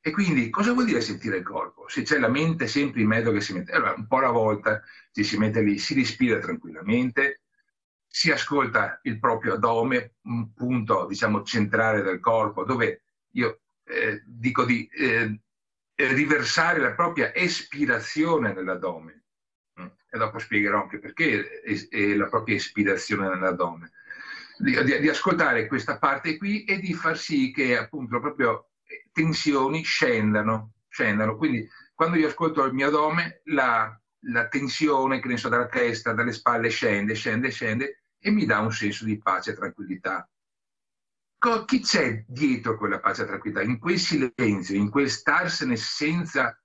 E 0.00 0.10
quindi 0.12 0.48
cosa 0.48 0.72
vuol 0.72 0.86
dire 0.86 1.00
sentire 1.00 1.38
il 1.38 1.42
corpo? 1.42 1.88
Se 1.88 2.02
c'è 2.02 2.18
la 2.18 2.28
mente 2.28 2.66
sempre 2.66 3.02
in 3.02 3.08
mezzo 3.08 3.32
che 3.32 3.40
si 3.40 3.52
mette, 3.52 3.72
allora 3.72 3.94
un 3.94 4.06
po' 4.06 4.16
alla 4.18 4.30
volta 4.30 4.82
ci 5.12 5.24
si 5.24 5.36
mette 5.36 5.60
lì, 5.60 5.78
si 5.78 5.94
respira 5.94 6.38
tranquillamente, 6.38 7.42
si 8.06 8.30
ascolta 8.30 9.00
il 9.02 9.18
proprio 9.18 9.54
addome, 9.54 10.14
un 10.22 10.52
punto 10.54 11.06
diciamo 11.06 11.42
centrale 11.42 12.02
del 12.02 12.20
corpo, 12.20 12.64
dove 12.64 13.02
io 13.32 13.60
eh, 13.84 14.22
dico 14.24 14.64
di 14.64 14.86
eh, 14.86 15.40
riversare 15.94 16.80
la 16.80 16.94
propria 16.94 17.34
espirazione 17.34 18.52
nell'addome. 18.52 19.19
E 20.10 20.18
dopo 20.18 20.38
spiegherò 20.38 20.82
anche 20.82 20.98
perché 20.98 21.60
è 21.62 22.14
la 22.14 22.26
propria 22.26 22.56
espirazione 22.56 23.28
nell'addome. 23.28 23.92
Di, 24.58 24.82
di, 24.84 24.98
di, 24.98 25.08
ascoltare 25.08 25.66
questa 25.66 25.98
parte 25.98 26.36
qui 26.36 26.64
e 26.64 26.78
di 26.78 26.92
far 26.92 27.16
sì 27.16 27.50
che 27.50 27.78
appunto 27.78 28.20
proprio 28.20 28.70
eh, 28.84 29.08
tensioni 29.12 29.82
scendano, 29.82 30.72
scendano. 30.88 31.36
Quindi 31.36 31.66
quando 31.94 32.18
io 32.18 32.28
ascolto 32.28 32.64
il 32.64 32.74
mio 32.74 32.88
addome, 32.88 33.40
la, 33.44 33.98
la 34.24 34.48
tensione, 34.48 35.20
che 35.20 35.28
ne 35.28 35.36
so, 35.36 35.48
dalla 35.48 35.68
testa, 35.68 36.12
dalle 36.12 36.32
spalle 36.32 36.68
scende, 36.68 37.14
scende, 37.14 37.50
scende 37.50 38.02
e 38.18 38.30
mi 38.30 38.44
dà 38.44 38.58
un 38.58 38.72
senso 38.72 39.04
di 39.04 39.18
pace 39.18 39.52
e 39.52 39.54
tranquillità. 39.54 40.28
Chi 41.66 41.80
c'è 41.80 42.24
dietro 42.26 42.76
quella 42.76 43.00
pace 43.00 43.22
e 43.22 43.26
tranquillità? 43.26 43.62
In 43.62 43.78
quel 43.78 43.98
silenzio, 43.98 44.76
in 44.76 44.90
quel 44.90 45.08
starsene 45.08 45.76
senza, 45.76 46.58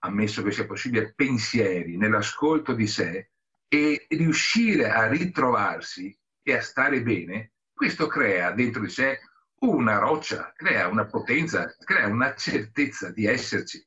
ammesso 0.00 0.42
che 0.42 0.52
sia 0.52 0.66
possibile, 0.66 1.12
pensieri, 1.14 1.96
nell'ascolto 1.96 2.74
di 2.74 2.86
sé 2.86 3.30
e 3.68 4.06
riuscire 4.08 4.90
a 4.90 5.06
ritrovarsi 5.08 6.16
e 6.42 6.54
a 6.54 6.60
stare 6.60 7.02
bene, 7.02 7.52
questo 7.72 8.06
crea 8.06 8.52
dentro 8.52 8.82
di 8.82 8.90
sé 8.90 9.20
una 9.60 9.98
roccia, 9.98 10.52
crea 10.56 10.88
una 10.88 11.06
potenza, 11.06 11.74
crea 11.78 12.06
una 12.06 12.34
certezza 12.34 13.10
di 13.10 13.26
esserci, 13.26 13.84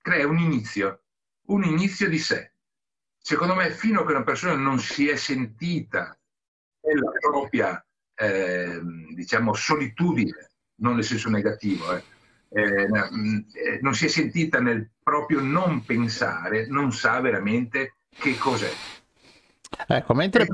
crea 0.00 0.26
un 0.26 0.38
inizio, 0.38 1.04
un 1.48 1.64
inizio 1.64 2.08
di 2.08 2.18
sé. 2.18 2.52
Secondo 3.18 3.54
me, 3.54 3.70
fino 3.70 4.00
a 4.00 4.06
che 4.06 4.12
una 4.12 4.24
persona 4.24 4.54
non 4.54 4.78
si 4.78 5.08
è 5.08 5.16
sentita 5.16 6.18
nella 6.82 7.10
propria, 7.18 7.84
eh, 8.14 8.80
diciamo, 9.14 9.54
solitudine, 9.54 10.50
non 10.76 10.94
nel 10.96 11.04
senso 11.04 11.30
negativo, 11.30 11.94
eh, 11.94 12.02
eh, 12.54 12.84
eh, 12.84 13.78
non 13.82 13.94
si 13.94 14.06
è 14.06 14.08
sentita 14.08 14.60
nel 14.60 14.88
proprio 15.02 15.40
non 15.40 15.84
pensare, 15.84 16.66
non 16.68 16.92
sa 16.92 17.20
veramente 17.20 17.96
che 18.16 18.38
cos'è. 18.38 18.70
Ecco, 19.88 20.14
mentre, 20.14 20.46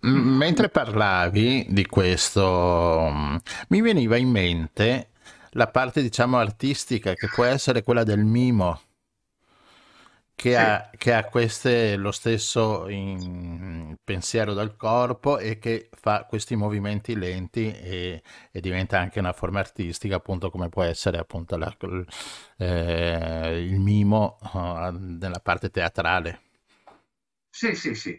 mentre 0.00 0.68
parlavi 0.70 1.66
di 1.68 1.86
questo, 1.86 3.38
mi 3.68 3.80
veniva 3.80 4.16
in 4.16 4.28
mente 4.28 5.10
la 5.50 5.68
parte, 5.68 6.02
diciamo, 6.02 6.36
artistica, 6.36 7.14
che 7.14 7.28
può 7.32 7.44
essere 7.44 7.84
quella 7.84 8.02
del 8.02 8.24
mimo 8.24 8.80
che, 10.40 10.52
sì. 10.52 10.54
ha, 10.54 10.90
che 10.96 11.12
ha 11.12 11.24
queste, 11.24 11.96
lo 11.96 12.12
stesso 12.12 12.88
in, 12.88 13.94
pensiero 14.02 14.54
dal 14.54 14.74
corpo 14.74 15.36
e 15.36 15.58
che 15.58 15.90
fa 15.92 16.24
questi 16.24 16.56
movimenti 16.56 17.14
lenti 17.14 17.70
e, 17.70 18.22
e, 18.50 18.60
diventa 18.60 18.98
anche 18.98 19.18
una 19.18 19.34
forma 19.34 19.60
artistica, 19.60 20.16
appunto 20.16 20.48
come 20.48 20.70
può 20.70 20.82
essere 20.82 21.18
appunto 21.18 21.58
la, 21.58 21.76
eh, 22.56 23.66
il 23.66 23.78
mimo 23.80 24.38
uh, 24.54 24.88
nella 24.92 25.40
parte 25.40 25.68
teatrale. 25.68 26.40
Sì, 27.50 27.74
sì, 27.74 27.94
sì. 27.94 28.18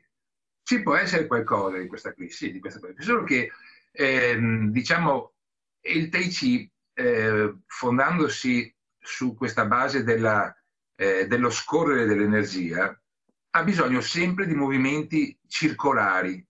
Ci 0.61 0.83
può 0.83 0.95
essere 0.95 1.25
qualcosa 1.25 1.79
di 1.79 1.87
questa 1.87 2.13
qui, 2.13 2.29
sì, 2.29 2.51
di 2.51 2.59
questa 2.59 2.77
qui. 2.77 2.93
Solo 2.99 3.23
che, 3.23 3.49
ehm, 3.93 4.69
diciamo, 4.69 5.33
il 5.85 6.09
Tai 6.09 6.27
Chi, 6.27 6.71
eh, 6.93 7.55
fondandosi 7.65 8.71
su 8.99 9.33
questa 9.33 9.65
base 9.65 10.03
della 10.03 10.55
eh, 11.01 11.25
dello 11.25 11.49
scorrere 11.49 12.05
dell'energia 12.05 12.95
ha 13.53 13.63
bisogno 13.63 14.01
sempre 14.01 14.45
di 14.45 14.53
movimenti 14.53 15.35
circolari, 15.47 16.45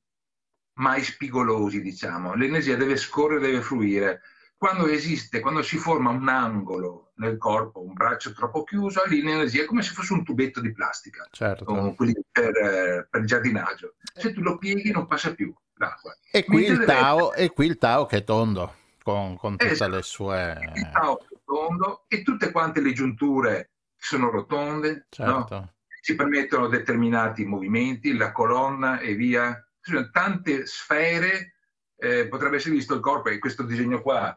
mai 0.79 1.01
spigolosi, 1.03 1.81
diciamo. 1.81 2.35
L'energia 2.35 2.75
deve 2.75 2.97
scorrere, 2.97 3.39
deve 3.39 3.61
fluire. 3.61 4.21
Quando 4.57 4.87
esiste, 4.87 5.39
quando 5.39 5.61
si 5.61 5.77
forma 5.77 6.09
un 6.09 6.27
angolo 6.27 7.13
nel 7.15 7.37
corpo, 7.37 7.81
un 7.81 7.93
braccio 7.93 8.33
troppo 8.33 8.63
chiuso, 8.63 9.01
lì 9.05 9.21
l'energia 9.21 9.63
è 9.63 9.65
come 9.65 9.83
se 9.83 9.93
fosse 9.93 10.11
un 10.11 10.25
tubetto 10.25 10.59
di 10.59 10.73
plastica, 10.73 11.25
certo. 11.31 11.63
quelli 11.95 12.13
per, 12.29 12.55
eh, 12.55 13.07
per 13.09 13.23
giardinaggio. 13.23 13.95
Se 14.13 14.33
tu 14.33 14.41
lo 14.41 14.57
pieghi 14.57 14.91
non 14.91 15.07
passa 15.07 15.33
più 15.33 15.51
l'acqua. 15.75 16.13
E 16.29 16.43
qui, 16.43 16.65
il 16.65 16.83
tao, 16.83 17.33
e 17.33 17.51
qui 17.51 17.67
il 17.67 17.77
Tao 17.77 18.05
che 18.05 18.17
è 18.17 18.23
tondo, 18.25 18.75
con, 19.01 19.37
con 19.37 19.55
tutte 19.55 19.71
esatto. 19.71 19.95
le 19.95 20.01
sue... 20.03 20.71
Il 20.75 20.89
Tao 20.91 21.19
è 21.21 21.37
tondo 21.45 22.03
e 22.09 22.21
tutte 22.21 22.51
quante 22.51 22.81
le 22.81 22.91
giunture 22.91 23.70
sono 24.03 24.29
rotonde, 24.29 25.05
certo. 25.09 25.55
no? 25.55 25.73
ci 26.01 26.15
permettono 26.15 26.67
determinati 26.67 27.45
movimenti, 27.45 28.15
la 28.15 28.31
colonna 28.31 28.99
e 28.99 29.13
via. 29.13 29.53
Ci 29.79 29.91
sono 29.91 30.09
tante 30.09 30.65
sfere, 30.65 31.55
eh, 31.97 32.27
potrebbe 32.27 32.57
essere 32.57 32.75
visto 32.75 32.95
il 32.95 33.01
corpo, 33.01 33.29
e 33.29 33.39
questo 33.39 33.63
disegno 33.63 34.01
qua 34.01 34.35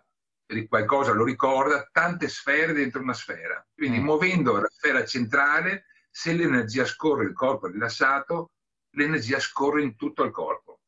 qualcosa 0.69 1.13
lo 1.13 1.25
ricorda, 1.25 1.89
tante 1.91 2.29
sfere 2.29 2.73
dentro 2.73 3.01
una 3.01 3.15
sfera. 3.15 3.67
Quindi 3.75 3.99
mm. 3.99 4.05
muovendo 4.05 4.61
la 4.61 4.69
sfera 4.71 5.05
centrale, 5.05 5.87
se 6.11 6.33
l'energia 6.33 6.85
scorre, 6.85 7.25
il 7.25 7.33
corpo 7.33 7.67
è 7.67 7.73
rilassato, 7.73 8.53
l'energia 8.91 9.41
scorre 9.41 9.83
in 9.83 9.97
tutto 9.97 10.23
il 10.23 10.31
corpo. 10.31 10.81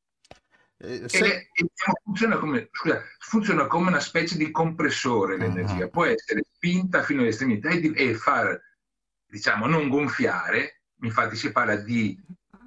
Eh, 0.79 1.09
se... 1.09 1.25
e, 1.25 1.51
e 1.53 1.67
funziona, 2.05 2.37
come, 2.37 2.69
scusa, 2.71 3.03
funziona, 3.19 3.67
come, 3.67 3.89
una 3.89 4.01
specie 4.01 4.37
di 4.37 4.51
compressore 4.51 5.39
l'energia, 5.39 5.85
uh-huh. 5.85 5.91
può 5.91 6.05
essere 6.05 6.45
spinta 6.53 7.03
fino 7.03 7.23
all'estremità 7.23 7.71
e, 7.71 7.93
e 7.95 8.15
far 8.15 8.61
diciamo, 9.27 9.67
non 9.67 9.89
gonfiare, 9.89 10.83
infatti 11.03 11.37
si 11.37 11.53
parla 11.53 11.77
di 11.77 12.19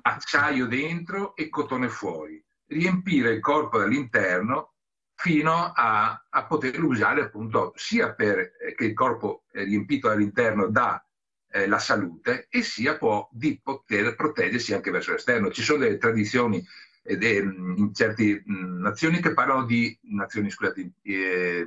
acciaio 0.02 0.65
dentro 0.68 1.36
e 1.36 1.49
cotone 1.49 1.90
fuori, 1.90 2.44
riempire 2.68 3.31
il 3.31 3.40
corpo 3.40 3.77
dall'interno 3.80 4.73
fino 5.15 5.73
a, 5.76 6.26
a 6.30 6.45
poterlo 6.45 6.88
usare 6.88 7.23
appunto 7.23 7.73
sia 7.76 8.14
perché 8.14 8.76
eh, 8.77 8.86
il 8.86 8.94
corpo 8.94 9.44
è 9.52 9.64
riempito 9.64 10.10
all'interno 10.10 10.68
da 10.68 11.03
eh, 11.52 11.68
la 11.68 11.80
salute 11.80 12.48
e 12.49 12.61
sia 12.61 12.98
può 12.98 13.27
di 13.31 13.60
poter 13.61 14.15
proteggersi 14.15 14.73
anche 14.73 14.91
verso 14.91 15.11
l'esterno. 15.11 15.52
Ci 15.52 15.61
sono 15.61 15.80
delle 15.80 15.98
tradizioni 15.98 16.65
ed, 17.03 17.23
eh, 17.23 17.40
in 17.40 17.94
certe 17.94 18.44
mh, 18.45 18.81
nazioni 18.81 19.19
che 19.19 19.34
parlano 19.34 19.65
di 19.65 19.98
nazioni, 20.03 20.49
scusate, 20.49 20.91
eh, 21.02 21.65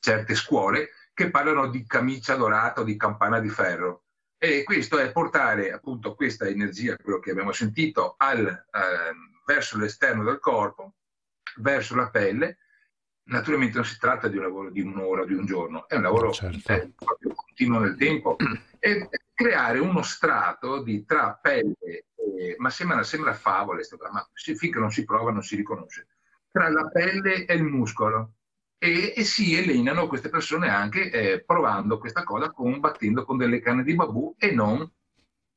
certe 0.00 0.34
scuole 0.34 0.90
che 1.14 1.30
parlano 1.30 1.68
di 1.68 1.86
camicia 1.86 2.34
dorata 2.34 2.80
o 2.80 2.84
di 2.84 2.96
campana 2.96 3.38
di 3.38 3.48
ferro. 3.48 4.04
E 4.44 4.64
questo 4.64 4.98
è 4.98 5.12
portare 5.12 5.70
appunto 5.70 6.16
questa 6.16 6.48
energia, 6.48 6.96
quello 6.96 7.20
che 7.20 7.30
abbiamo 7.30 7.52
sentito, 7.52 8.16
al, 8.16 8.44
eh, 8.48 9.14
verso 9.46 9.78
l'esterno 9.78 10.24
del 10.24 10.40
corpo, 10.40 10.94
verso 11.58 11.94
la 11.94 12.10
pelle. 12.10 12.58
Naturalmente 13.26 13.76
non 13.76 13.84
si 13.84 13.96
tratta 14.00 14.26
di 14.26 14.38
un 14.38 14.42
lavoro 14.42 14.70
di 14.70 14.80
un'ora, 14.80 15.24
di 15.24 15.34
un 15.34 15.46
giorno, 15.46 15.86
è 15.86 15.94
un 15.94 16.02
lavoro 16.02 16.32
certo. 16.32 16.72
eh, 16.72 16.90
continuo 16.96 17.78
nel 17.78 17.94
tempo 17.94 18.36
e 18.80 19.08
creare 19.32 19.78
uno 19.78 20.02
strato 20.02 20.82
di 20.82 21.04
tra 21.04 21.38
pelle, 21.40 22.06
e, 22.16 22.56
ma 22.58 22.68
sembra, 22.68 23.00
sembra 23.04 23.34
favole, 23.34 23.86
ma 24.10 24.28
finché 24.34 24.80
non 24.80 24.90
si 24.90 25.04
prova 25.04 25.30
non 25.30 25.44
si 25.44 25.54
riconosce, 25.54 26.08
tra 26.50 26.68
la 26.68 26.88
pelle 26.88 27.44
e 27.44 27.54
il 27.54 27.62
muscolo 27.62 28.38
e, 28.82 29.14
e 29.16 29.22
si 29.22 29.54
elenano 29.54 30.08
queste 30.08 30.28
persone 30.28 30.68
anche 30.68 31.08
eh, 31.08 31.44
provando 31.44 31.98
questa 31.98 32.24
cosa 32.24 32.50
combattendo 32.50 33.24
con 33.24 33.36
delle 33.36 33.60
canne 33.60 33.84
di 33.84 33.94
babù 33.94 34.34
e 34.36 34.50
non 34.50 34.90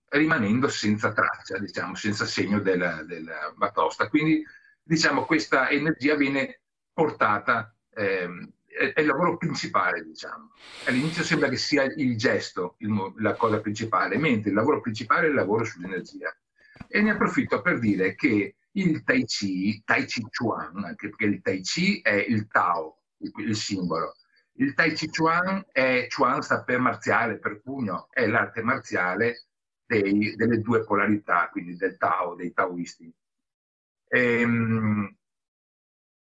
rimanendo 0.09 0.67
senza 0.67 1.11
traccia, 1.11 1.57
diciamo, 1.57 1.95
senza 1.95 2.25
segno 2.25 2.59
della, 2.59 3.01
della 3.01 3.51
batosta. 3.55 4.09
Quindi, 4.09 4.45
diciamo, 4.83 5.25
questa 5.25 5.69
energia 5.69 6.13
viene 6.13 6.61
portata, 6.93 7.75
eh, 7.95 8.29
è, 8.67 8.93
è, 8.93 9.01
il 9.01 9.07
lavoro 9.07 9.37
principale, 9.37 10.03
diciamo. 10.03 10.51
All'inizio 10.85 11.23
sembra 11.23 11.49
che 11.49 11.57
sia 11.57 11.81
il 11.81 12.15
gesto 12.17 12.75
il, 12.77 13.13
la 13.17 13.33
cosa 13.33 13.59
principale, 13.59 14.19
mentre 14.19 14.49
il 14.51 14.55
lavoro 14.55 14.81
principale 14.81 15.25
è 15.25 15.29
il 15.29 15.35
lavoro 15.35 15.63
sull'energia. 15.63 16.31
E 16.87 17.01
ne 17.01 17.09
approfitto 17.09 17.59
per 17.63 17.79
dire 17.79 18.13
che 18.13 18.57
il 18.73 19.03
Tai 19.03 19.25
Chi, 19.25 19.81
Tai 19.83 20.05
Chi 20.05 20.27
Chuan, 20.29 20.83
anche 20.83 21.09
perché 21.09 21.25
il 21.25 21.41
Tai 21.41 21.61
Chi 21.61 22.01
è 22.01 22.13
il 22.13 22.47
Tao, 22.47 22.99
il 23.17 23.55
simbolo. 23.55 24.15
Il 24.57 24.73
Tai 24.73 24.93
Chi 24.93 25.09
Chuan, 25.09 25.65
è, 25.71 26.07
Chuan 26.07 26.41
sta 26.41 26.63
per 26.63 26.79
marziale, 26.79 27.39
per 27.39 27.61
pugno, 27.61 28.07
è 28.09 28.25
l'arte 28.25 28.61
marziale 28.61 29.47
dei, 29.85 30.35
delle 30.35 30.61
due 30.61 30.83
polarità, 30.83 31.49
quindi 31.51 31.75
del 31.75 31.97
Tao, 31.97 32.35
dei 32.35 32.53
taoisti. 32.53 33.13
Ehm, 34.07 35.15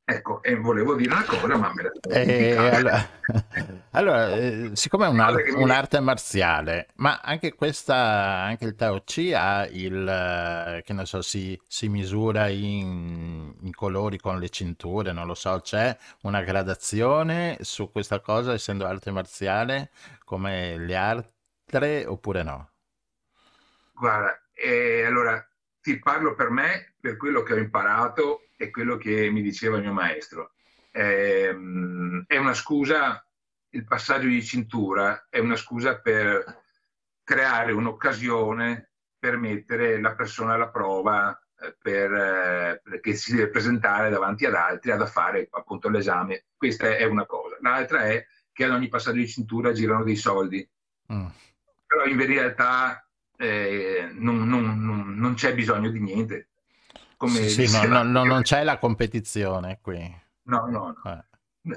Ecco, 0.04 0.42
e 0.42 0.56
volevo 0.56 0.94
dire 0.94 1.12
una 1.12 1.24
cosa, 1.24 1.56
ma 1.56 1.72
me 1.72 1.82
la 1.84 1.90
eh, 2.10 2.56
allora, 2.56 3.08
allora 3.92 4.34
eh, 4.34 4.70
siccome 4.74 5.06
è 5.06 5.08
un'arte, 5.08 5.50
un'arte, 5.52 6.00
marziale, 6.00 6.88
ma 6.96 7.20
anche 7.22 7.54
questa, 7.54 7.94
anche 7.94 8.64
il 8.64 8.74
Tao 8.74 9.02
Chi 9.04 9.34
ha 9.34 9.66
il, 9.66 10.08
eh, 10.08 10.82
che 10.82 10.92
ne 10.92 11.04
so, 11.04 11.20
si, 11.22 11.60
si 11.66 11.88
misura 11.88 12.48
in, 12.48 13.54
in, 13.60 13.74
colori 13.74 14.18
con 14.18 14.38
le 14.38 14.48
cinture, 14.48 15.12
non 15.12 15.26
lo 15.26 15.34
so, 15.34 15.60
c'è 15.60 15.96
una 16.22 16.42
gradazione 16.42 17.58
su 17.60 17.90
questa 17.90 18.20
cosa, 18.20 18.52
essendo 18.52 18.86
arte 18.86 19.10
marziale, 19.10 19.90
come 20.24 20.78
le 20.78 20.96
altre, 20.96 22.06
oppure 22.06 22.42
no? 22.42 22.70
Guarda, 23.92 24.42
eh, 24.54 25.04
allora 25.04 25.46
ti 25.82 25.98
parlo 25.98 26.34
per 26.34 26.50
me, 26.50 26.94
per 26.98 27.16
quello 27.16 27.42
che 27.42 27.52
ho 27.52 27.58
imparato 27.58 28.48
è 28.56 28.70
quello 28.70 28.96
che 28.96 29.28
mi 29.30 29.42
diceva 29.42 29.76
il 29.76 29.82
mio 29.82 29.92
maestro. 29.92 30.52
È, 30.90 31.48
ehm, 31.48 32.24
è 32.26 32.36
una 32.36 32.54
scusa, 32.54 33.24
il 33.72 33.84
passaggio 33.84 34.26
di 34.26 34.42
cintura 34.42 35.26
è 35.28 35.38
una 35.38 35.56
scusa 35.56 35.98
per 35.98 36.62
creare 37.22 37.72
un'occasione 37.72 38.90
per 39.18 39.36
mettere 39.36 40.00
la 40.00 40.14
persona 40.14 40.54
alla 40.54 40.68
prova 40.68 41.38
eh, 41.60 41.76
per, 41.80 42.12
eh, 42.12 42.80
perché 42.82 43.14
si 43.14 43.34
deve 43.34 43.50
presentare 43.50 44.10
davanti 44.10 44.44
ad 44.46 44.54
altri, 44.54 44.90
ad 44.90 45.06
fare 45.06 45.48
appunto 45.50 45.88
l'esame. 45.88 46.46
Questa 46.56 46.96
è 46.96 47.04
una 47.04 47.24
cosa. 47.24 47.56
L'altra 47.60 48.06
è 48.06 48.26
che 48.52 48.64
ad 48.64 48.72
ogni 48.72 48.88
passaggio 48.88 49.18
di 49.18 49.28
cintura 49.28 49.72
girano 49.72 50.04
dei 50.04 50.16
soldi. 50.16 50.68
Mm. 51.12 51.26
Però 51.86 52.04
in 52.04 52.26
realtà 52.26 53.06
eh, 53.36 54.10
non, 54.12 54.48
non, 54.48 54.84
non, 54.84 55.14
non, 55.14 55.34
c'è 55.34 55.54
bisogno 55.54 55.90
di 55.90 56.00
niente 56.00 56.48
come 57.16 57.46
sì, 57.48 57.68
sì 57.68 57.86
no, 57.86 58.02
no, 58.02 58.24
non 58.24 58.42
c'è 58.42 58.64
la 58.64 58.78
competizione 58.78 59.78
qui. 59.80 59.98
No, 60.44 60.66
no, 60.66 60.96
no. 61.02 61.10
Eh. 61.12 61.24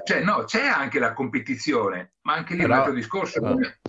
Cioè, 0.04 0.22
no, 0.22 0.44
c'è 0.44 0.66
anche 0.66 0.98
la 0.98 1.12
competizione, 1.12 2.14
ma 2.22 2.34
anche 2.34 2.54
lì 2.54 2.62
Però, 2.62 2.72
un 2.72 2.78
altro 2.78 2.94
discorso. 2.94 3.38
Eh. 3.38 3.40
Come, 3.40 3.80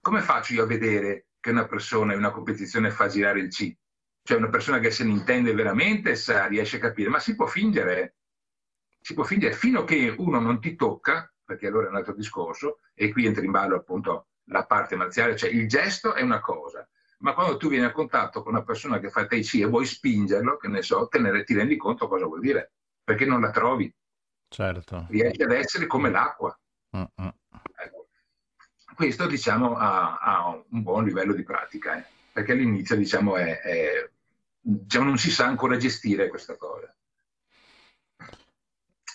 come, 0.00 0.20
faccio 0.20 0.54
io 0.54 0.62
a 0.62 0.66
vedere 0.66 1.26
che 1.40 1.50
una 1.50 1.66
persona 1.66 2.12
in 2.12 2.18
una 2.18 2.30
competizione 2.30 2.90
fa 2.90 3.08
girare 3.08 3.40
il 3.40 3.48
C? 3.48 3.74
Cioè 4.22 4.38
una 4.38 4.50
persona 4.50 4.78
che 4.78 4.90
se 4.90 5.04
ne 5.04 5.10
intende 5.10 5.52
veramente 5.52 6.14
sa, 6.14 6.46
riesce 6.46 6.76
a 6.76 6.80
capire, 6.80 7.08
ma 7.08 7.18
si 7.18 7.34
può 7.34 7.46
fingere, 7.46 8.16
si 9.00 9.14
può 9.14 9.24
fingere 9.24 9.54
fino 9.54 9.80
a 9.80 9.84
che 9.84 10.14
uno 10.16 10.38
non 10.40 10.60
ti 10.60 10.76
tocca, 10.76 11.32
perché 11.44 11.66
allora 11.66 11.86
è 11.86 11.90
un 11.90 11.96
altro 11.96 12.14
discorso, 12.14 12.80
e 12.94 13.12
qui 13.12 13.26
entra 13.26 13.44
in 13.44 13.50
ballo 13.50 13.76
appunto 13.76 14.28
la 14.46 14.64
parte 14.64 14.96
marziale, 14.96 15.36
cioè 15.36 15.50
il 15.50 15.68
gesto 15.68 16.14
è 16.14 16.22
una 16.22 16.40
cosa, 16.40 16.88
ma 17.18 17.34
quando 17.34 17.56
tu 17.56 17.68
vieni 17.68 17.84
a 17.84 17.92
contatto 17.92 18.42
con 18.42 18.52
una 18.52 18.64
persona 18.64 18.98
che 18.98 19.10
fa 19.10 19.26
Tai 19.26 19.40
Chi 19.40 19.60
e 19.60 19.66
vuoi 19.66 19.86
spingerlo, 19.86 20.56
che 20.56 20.68
ne 20.68 20.82
so, 20.82 21.08
te 21.08 21.18
ne, 21.18 21.44
ti 21.44 21.54
rendi 21.54 21.76
conto 21.76 22.08
cosa 22.08 22.26
vuol 22.26 22.40
dire, 22.40 22.72
perché 23.02 23.24
non 23.24 23.40
la 23.40 23.50
trovi. 23.50 23.92
Certo. 24.48 25.06
Riesci 25.08 25.42
ad 25.42 25.52
essere 25.52 25.86
come 25.86 26.10
l'acqua. 26.10 26.58
Mm-hmm. 26.96 27.28
Ecco. 27.84 28.08
Questo 28.94 29.26
diciamo 29.26 29.76
ha, 29.76 30.18
ha, 30.18 30.48
un 30.48 30.82
buon 30.82 31.04
livello 31.04 31.34
di 31.34 31.42
pratica, 31.42 31.98
eh? 31.98 32.04
perché 32.32 32.52
all'inizio 32.52 32.96
diciamo, 32.96 33.36
è, 33.36 33.60
è, 33.60 34.10
diciamo, 34.60 35.04
non 35.04 35.18
si 35.18 35.30
sa 35.30 35.46
ancora 35.46 35.76
gestire 35.76 36.28
questa 36.28 36.56
cosa. 36.56 36.90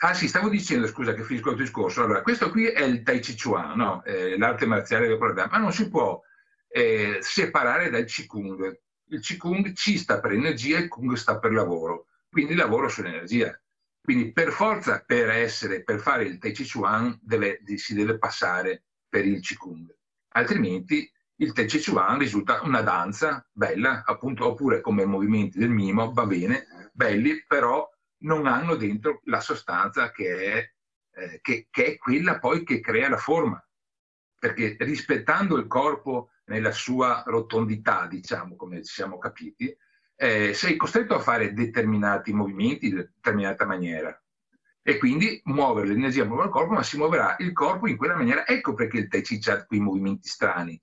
Ah 0.03 0.16
sì, 0.16 0.28
stavo 0.28 0.49
dicendo, 0.49 0.88
scusa 0.88 1.14
che 1.14 1.24
finisco 1.24 1.52
il 1.52 1.58
discorso, 1.58 2.03
allora 2.03 2.24
questo 2.24 2.49
qui 2.49 2.66
è 2.66 2.82
il 2.82 3.03
Tai 3.03 3.20
Chi 3.20 3.38
Chuan, 3.40 3.78
no? 3.78 4.03
eh, 4.03 4.36
l'arte 4.36 4.66
marziale 4.66 5.08
del 5.08 5.20
programma, 5.20 5.52
ma 5.52 5.58
non 5.60 5.72
si 5.72 5.90
può 5.90 6.20
eh, 6.68 7.20
separare 7.22 7.90
dal 7.90 8.06
Qigong. 8.06 8.80
Il 9.10 9.20
Qigong 9.20 9.74
ci 9.74 9.98
sta 9.98 10.20
per 10.20 10.32
energia 10.32 10.78
e 10.78 10.82
il 10.82 10.88
Kung 10.88 11.14
sta 11.14 11.38
per 11.38 11.52
lavoro, 11.52 12.08
quindi 12.30 12.56
lavoro 12.56 12.88
sull'energia. 12.88 13.56
Quindi 14.02 14.32
per 14.32 14.52
forza, 14.52 15.03
per 15.06 15.30
essere, 15.30 15.84
per 15.84 15.99
fare 15.99 16.23
il 16.23 16.40
Tai 16.40 16.52
Chi 16.52 16.68
Chuan, 16.68 17.18
deve, 17.22 17.61
si 17.76 17.94
deve 17.94 18.18
passare 18.18 18.84
per 19.07 19.26
il 19.26 19.40
Qigong. 19.40 19.95
Altrimenti 20.30 21.10
il 21.36 21.53
Tai 21.53 21.65
Chi 21.68 21.82
Chuan 21.82 22.18
risulta 22.18 22.61
una 22.64 22.82
danza 22.82 23.48
bella, 23.52 24.03
appunto, 24.03 24.48
oppure 24.48 24.82
come 24.82 25.06
movimenti 25.06 25.60
del 25.60 25.69
mimo, 25.69 26.11
va 26.11 26.26
bene, 26.26 26.90
belli, 26.94 27.44
però 27.45 27.88
non 28.23 28.48
hanno 28.48 28.76
dentro 28.76 29.22
la 29.26 29.40
sostanza 29.40 30.11
che 30.11 30.53
è, 30.53 30.72
eh, 31.19 31.40
che, 31.41 31.68
che 31.69 31.86
è 31.86 31.98
quella 31.98 32.40
poi 32.40 32.64
che 32.64 32.80
crea 32.80 33.10
la 33.10 33.18
forma. 33.18 33.64
Perché 34.38 34.78
rispettando 34.80 35.57
il 35.57 35.68
corpo 35.68 36.32
nella 36.45 36.72
sua 36.72 37.23
rotondità, 37.28 38.07
diciamo, 38.07 38.56
come 38.56 38.84
ci 38.84 38.94
siamo 38.94 39.19
capiti, 39.19 39.76
eh, 40.22 40.53
sei 40.53 40.76
costretto 40.76 41.15
a 41.15 41.19
fare 41.19 41.52
determinati 41.52 42.31
movimenti 42.31 42.89
in 42.89 42.95
determinata 42.98 43.65
maniera. 43.65 44.15
E 44.84 44.99
quindi 44.99 45.41
muovere 45.45 45.88
l'energia 45.88 46.26
muove 46.26 46.43
il 46.43 46.49
corpo, 46.52 46.73
ma 46.73 46.84
si 46.84 46.95
muoverà 46.98 47.38
il 47.39 47.52
corpo 47.53 47.88
in 47.88 47.98
quella 47.98 48.15
maniera. 48.15 48.45
Ecco 48.45 48.76
perché 48.76 48.99
il 48.99 49.07
Tai 49.07 49.23
Chi 49.23 49.41
ha 49.49 49.65
quei 49.65 49.80
movimenti 49.80 50.27
strani. 50.27 50.80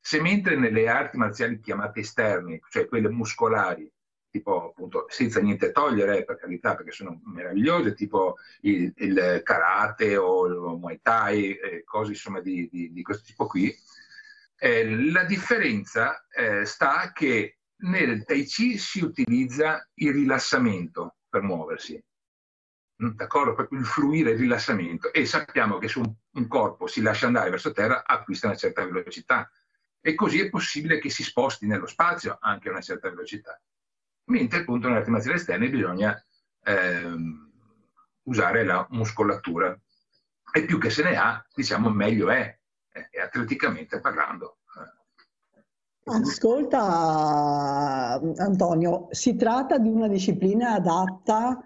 Se 0.00 0.22
mentre 0.22 0.56
nelle 0.56 0.88
arti 0.88 1.18
marziali 1.18 1.60
chiamate 1.60 2.00
esterni, 2.00 2.58
cioè 2.70 2.88
quelle 2.88 3.10
muscolari, 3.10 3.92
tipo 4.30 4.70
appunto 4.70 5.04
senza 5.08 5.40
niente 5.40 5.70
togliere 5.70 6.24
per 6.24 6.36
carità 6.36 6.74
perché 6.74 6.92
sono 6.92 7.20
meravigliose 7.24 7.92
tipo 7.92 8.36
il, 8.62 8.90
il 8.96 9.40
karate 9.42 10.16
o 10.16 10.46
il 10.46 10.78
muay 10.78 11.00
thai 11.02 11.56
eh, 11.56 11.84
cose 11.84 12.10
insomma 12.12 12.40
di, 12.40 12.68
di, 12.70 12.92
di, 12.92 13.02
questo 13.02 13.24
tipo 13.24 13.46
qui 13.46 13.74
eh, 14.58 15.10
la 15.12 15.24
differenza 15.24 16.26
eh, 16.28 16.66
sta 16.66 17.12
che 17.14 17.57
nel 17.80 18.24
Tai 18.24 18.44
Chi 18.44 18.78
si 18.78 19.02
utilizza 19.02 19.88
il 19.94 20.12
rilassamento 20.12 21.16
per 21.28 21.42
muoversi, 21.42 22.02
mm, 23.02 23.10
d'accordo? 23.10 23.54
Proprio 23.54 23.78
il 23.78 23.86
fluire, 23.86 24.32
il 24.32 24.38
rilassamento. 24.38 25.12
E 25.12 25.26
sappiamo 25.26 25.78
che 25.78 25.88
se 25.88 25.98
un, 25.98 26.46
corpo 26.46 26.86
si 26.86 27.02
lascia 27.02 27.26
andare 27.26 27.50
verso 27.50 27.72
terra 27.72 28.04
acquista 28.04 28.46
una 28.46 28.56
certa 28.56 28.84
velocità 28.84 29.50
e 30.00 30.14
così 30.14 30.40
è 30.40 30.48
possibile 30.48 30.98
che 30.98 31.10
si 31.10 31.24
sposti 31.24 31.66
nello 31.66 31.86
spazio 31.86 32.38
anche 32.40 32.68
a 32.68 32.72
una 32.72 32.80
certa 32.80 33.08
velocità. 33.08 33.60
Mentre 34.26 34.60
appunto 34.60 34.86
nelle 34.86 35.00
arti 35.00 35.10
marziali 35.10 35.36
esterne 35.36 35.68
bisogna 35.68 36.24
ehm, 36.62 37.50
usare 38.22 38.64
la 38.64 38.86
muscolatura 38.90 39.76
e 40.52 40.64
più 40.64 40.78
che 40.78 40.90
se 40.90 41.02
ne 41.02 41.16
ha, 41.16 41.44
diciamo, 41.54 41.90
meglio 41.90 42.30
è 42.30 42.58
e 43.10 43.20
atleticamente 43.20 44.00
parlando. 44.00 44.57
Ascolta 46.10 46.80
Antonio, 48.36 49.08
si 49.10 49.36
tratta 49.36 49.78
di 49.78 49.88
una 49.88 50.08
disciplina 50.08 50.74
adatta 50.74 51.62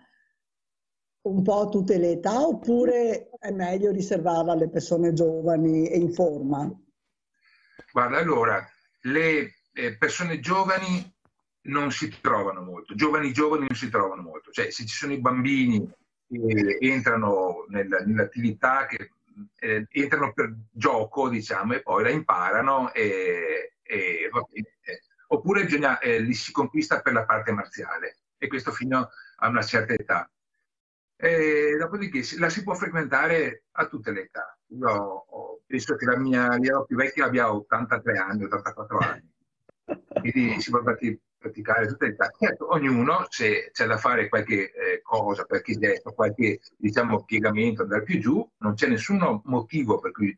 un 1.23 1.43
po' 1.43 1.61
a 1.61 1.69
tutte 1.69 1.99
le 1.99 2.11
età 2.13 2.41
oppure 2.41 3.31
è 3.39 3.51
meglio 3.53 3.93
riservarla 3.93 4.53
alle 4.53 4.69
persone 4.69 5.13
giovani 5.13 5.87
e 5.87 5.99
in 5.99 6.13
forma? 6.13 6.69
Guarda, 7.93 8.19
allora, 8.19 8.67
le 9.03 9.55
eh, 9.73 9.97
persone 9.97 10.41
giovani 10.41 11.11
non 11.63 11.93
si 11.93 12.13
trovano 12.21 12.63
molto, 12.63 12.95
giovani 12.95 13.33
giovani 13.33 13.67
non 13.69 13.77
si 13.77 13.89
trovano 13.89 14.23
molto, 14.23 14.51
cioè 14.51 14.71
se 14.71 14.85
ci 14.85 14.97
sono 14.97 15.13
i 15.13 15.21
bambini 15.21 15.89
che 16.27 16.79
entrano 16.81 17.67
nel, 17.69 17.89
nell'attività, 18.07 18.87
che 18.87 19.11
eh, 19.61 19.87
entrano 19.91 20.33
per 20.33 20.55
gioco, 20.71 21.29
diciamo, 21.29 21.75
e 21.75 21.83
poi 21.83 22.03
la 22.03 22.11
imparano, 22.11 22.93
e, 22.93 23.72
e, 23.83 24.31
eh, 24.83 25.01
oppure 25.29 25.65
bisogna, 25.65 25.99
eh, 25.99 26.21
li 26.21 26.35
si 26.35 26.53
conquista 26.53 27.01
per 27.01 27.13
la 27.13 27.25
parte 27.25 27.53
marziale, 27.53 28.19
e 28.39 28.49
questo 28.49 28.73
fino 28.73 29.09
a 29.37 29.49
una 29.49 29.63
certa 29.63 29.93
età. 29.93 30.31
E 31.17 31.77
dopodiché 31.79 32.23
la 32.39 32.49
si 32.49 32.65
può 32.65 32.75
frequentare 32.75 33.65
a 33.73 33.87
tutte 33.87 34.11
le 34.11 34.23
età. 34.23 34.59
Io 34.69 35.25
penso 35.67 35.95
che 35.95 36.05
la 36.05 36.19
mia, 36.19 36.59
la 36.59 36.85
più 36.85 36.97
vecchia 36.97 37.27
abbia 37.27 37.53
83 37.53 38.19
anni, 38.19 38.45
84 38.45 38.99
anni. 38.99 39.33
Quindi 40.21 40.61
si 40.61 40.71
può 40.71 40.83
praticare 40.83 41.87
tutte 41.87 42.07
le 42.07 42.13
età. 42.13 42.29
Certo, 42.37 42.73
ognuno, 42.73 43.27
se 43.29 43.71
c'è 43.73 43.87
da 43.87 43.99
fare 43.99 44.29
qualche 44.29 44.73
eh, 44.73 45.01
cosa, 45.03 45.45
qualche 45.45 45.79
gesto, 45.79 46.13
qualche 46.13 46.59
diciamo, 46.77 47.25
piegamento, 47.25 47.83
andare 47.83 48.03
più 48.03 48.19
giù, 48.19 48.51
non 48.59 48.75
c'è 48.75 48.89
nessun 48.89 49.43
motivo 49.45 50.01
per 50.01 50.11
cui 50.11 50.37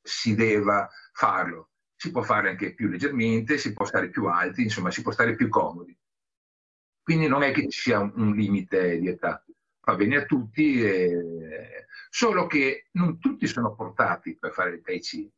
si 0.00 0.36
debba 0.36 0.88
farlo. 1.12 1.70
Si 2.04 2.10
può 2.10 2.20
fare 2.20 2.50
anche 2.50 2.74
più 2.74 2.88
leggermente, 2.88 3.56
si 3.56 3.72
può 3.72 3.86
stare 3.86 4.10
più 4.10 4.26
alti, 4.26 4.60
insomma, 4.60 4.90
si 4.90 5.00
può 5.00 5.10
stare 5.10 5.34
più 5.34 5.48
comodi. 5.48 5.96
Quindi 7.02 7.28
non 7.28 7.42
è 7.42 7.50
che 7.50 7.66
ci 7.70 7.80
sia 7.80 8.00
un, 8.00 8.34
limite 8.34 8.98
di 8.98 9.08
età 9.08 9.42
va 9.80 9.94
bene 9.94 10.16
a 10.16 10.24
tutti, 10.26 10.82
eh, 10.82 11.86
solo 12.10 12.46
che 12.46 12.88
non 12.92 13.18
tutti 13.18 13.46
sono 13.46 13.74
portati 13.74 14.36
per 14.36 14.52
fare 14.52 14.74
il 14.74 14.82
Tai 14.82 15.00
Chi. 15.00 15.32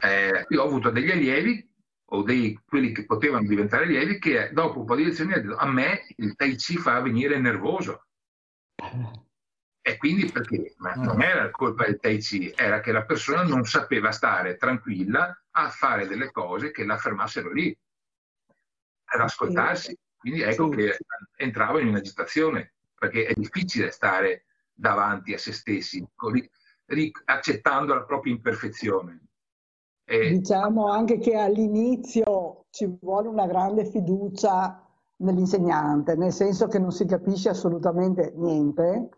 Eh, 0.00 0.46
io 0.48 0.62
ho 0.62 0.64
avuto 0.64 0.90
degli 0.90 1.10
allievi, 1.10 1.68
o 2.10 2.22
dei, 2.22 2.56
quelli 2.64 2.92
che 2.92 3.04
potevano 3.04 3.48
diventare 3.48 3.82
allievi, 3.82 4.20
che 4.20 4.50
dopo 4.52 4.78
un 4.78 4.86
po' 4.86 4.94
di 4.94 5.04
lezioni 5.04 5.32
hanno 5.32 5.42
detto 5.42 5.56
a 5.56 5.66
me 5.66 6.06
il 6.18 6.36
Tai 6.36 6.54
Chi 6.54 6.76
fa 6.76 7.00
venire 7.00 7.36
nervoso. 7.40 8.06
E 9.86 9.98
quindi 9.98 10.32
perché? 10.32 10.72
Ma 10.78 10.94
non 10.94 11.20
era 11.20 11.50
colpa 11.50 11.84
del 11.84 12.00
Tai 12.00 12.16
Chi, 12.16 12.50
era 12.56 12.80
che 12.80 12.90
la 12.90 13.04
persona 13.04 13.42
non 13.42 13.64
sapeva 13.64 14.12
stare 14.12 14.56
tranquilla 14.56 15.44
a 15.50 15.68
fare 15.68 16.06
delle 16.06 16.30
cose 16.30 16.70
che 16.70 16.86
la 16.86 16.96
fermassero 16.96 17.52
lì, 17.52 17.76
ad 19.04 19.20
ascoltarsi. 19.20 19.94
Quindi 20.16 20.40
ecco 20.40 20.70
che 20.70 20.96
entrava 21.36 21.82
in 21.82 21.88
un'agitazione 21.88 22.72
perché 22.98 23.26
è 23.26 23.34
difficile 23.34 23.90
stare 23.90 24.46
davanti 24.72 25.34
a 25.34 25.38
se 25.38 25.52
stessi, 25.52 26.02
accettando 27.26 27.92
la 27.92 28.04
propria 28.04 28.32
imperfezione. 28.32 29.20
E... 30.06 30.30
Diciamo 30.30 30.88
anche 30.88 31.18
che 31.18 31.36
all'inizio 31.36 32.64
ci 32.70 32.86
vuole 33.02 33.28
una 33.28 33.46
grande 33.46 33.84
fiducia 33.84 34.82
nell'insegnante, 35.16 36.16
nel 36.16 36.32
senso 36.32 36.68
che 36.68 36.78
non 36.78 36.90
si 36.90 37.04
capisce 37.04 37.50
assolutamente 37.50 38.32
niente, 38.34 39.10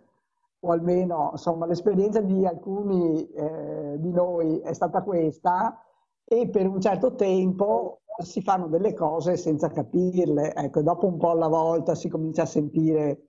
o 0.61 0.71
almeno 0.71 1.31
insomma, 1.33 1.67
l'esperienza 1.67 2.21
di 2.21 2.47
alcuni 2.47 3.29
eh, 3.31 3.97
di 3.99 4.11
noi 4.11 4.59
è 4.61 4.73
stata 4.73 5.03
questa, 5.03 5.81
e 6.25 6.49
per 6.49 6.67
un 6.67 6.81
certo 6.81 7.15
tempo 7.15 8.01
si 8.23 8.43
fanno 8.43 8.67
delle 8.67 8.95
cose 8.95 9.37
senza 9.37 9.69
capirle. 9.69 10.55
Ecco, 10.55 10.83
dopo 10.83 11.07
un 11.07 11.19
po' 11.19 11.31
alla 11.31 11.49
volta 11.49 11.95
si 11.95 12.09
comincia 12.09 12.43
a 12.43 12.47
sentire 12.47 13.21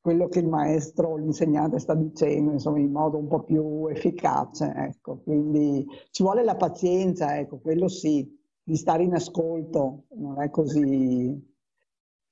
quello 0.00 0.28
che 0.28 0.40
il 0.40 0.48
maestro 0.48 1.10
o 1.10 1.16
l'insegnante 1.16 1.78
sta 1.78 1.94
dicendo, 1.94 2.52
insomma, 2.52 2.78
in 2.78 2.92
modo 2.92 3.16
un 3.18 3.28
po' 3.28 3.42
più 3.42 3.86
efficace. 3.88 4.72
Ecco. 4.76 5.20
Quindi 5.22 5.86
ci 6.10 6.22
vuole 6.22 6.44
la 6.44 6.56
pazienza, 6.56 7.38
ecco, 7.38 7.58
quello 7.58 7.88
sì, 7.88 8.36
di 8.62 8.76
stare 8.76 9.02
in 9.04 9.14
ascolto, 9.14 10.04
non 10.16 10.42
è 10.42 10.50
così. 10.50 11.47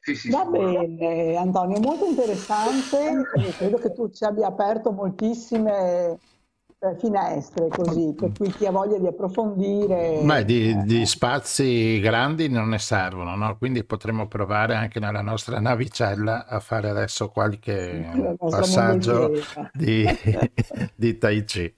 Sì, 0.06 0.14
sì, 0.14 0.30
Va 0.30 0.44
bene, 0.44 1.34
Antonio, 1.34 1.80
molto 1.80 2.04
interessante, 2.04 3.24
credo 3.58 3.76
che 3.78 3.92
tu 3.92 4.08
ci 4.10 4.22
abbia 4.22 4.46
aperto 4.46 4.92
moltissime 4.92 6.20
eh, 6.78 6.96
finestre 6.96 7.66
così 7.66 8.14
per 8.16 8.30
cui 8.36 8.48
chi 8.50 8.66
ha 8.66 8.70
voglia 8.70 8.98
di 8.98 9.08
approfondire 9.08 10.20
Beh, 10.22 10.44
di, 10.44 10.70
eh, 10.70 10.82
di 10.84 11.06
spazi 11.06 11.98
grandi 11.98 12.48
non 12.48 12.68
ne 12.68 12.78
servono 12.78 13.34
no? 13.34 13.56
quindi 13.56 13.82
potremmo 13.82 14.28
provare 14.28 14.76
anche 14.76 15.00
nella 15.00 15.22
nostra 15.22 15.58
navicella 15.58 16.46
a 16.46 16.60
fare 16.60 16.88
adesso 16.88 17.30
qualche 17.30 18.36
passaggio 18.38 19.32
di, 19.72 20.06
di 20.94 21.18
Tai 21.18 21.44
Chi 21.44 21.74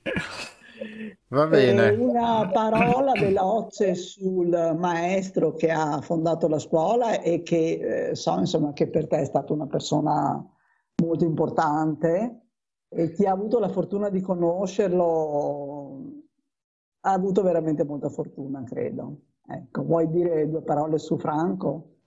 va 1.28 1.46
bene 1.46 1.88
e 1.88 1.96
una 1.96 2.48
parola 2.50 3.12
veloce 3.12 3.94
sul 3.94 4.76
maestro 4.78 5.54
che 5.54 5.70
ha 5.70 6.00
fondato 6.00 6.48
la 6.48 6.58
scuola 6.58 7.20
e 7.20 7.42
che 7.42 8.08
eh, 8.10 8.14
so 8.14 8.38
insomma 8.38 8.72
che 8.72 8.88
per 8.88 9.06
te 9.06 9.18
è 9.18 9.24
stata 9.24 9.52
una 9.52 9.66
persona 9.66 10.42
molto 11.02 11.24
importante 11.24 12.40
e 12.88 13.12
chi 13.12 13.26
ha 13.26 13.32
avuto 13.32 13.58
la 13.58 13.68
fortuna 13.68 14.08
di 14.08 14.20
conoscerlo 14.20 16.02
ha 17.00 17.12
avuto 17.12 17.42
veramente 17.42 17.84
molta 17.84 18.08
fortuna, 18.08 18.64
credo. 18.64 19.20
Ecco, 19.46 19.84
vuoi 19.84 20.08
dire 20.10 20.48
due 20.48 20.62
parole 20.62 20.98
su 20.98 21.18
Franco? 21.18 22.00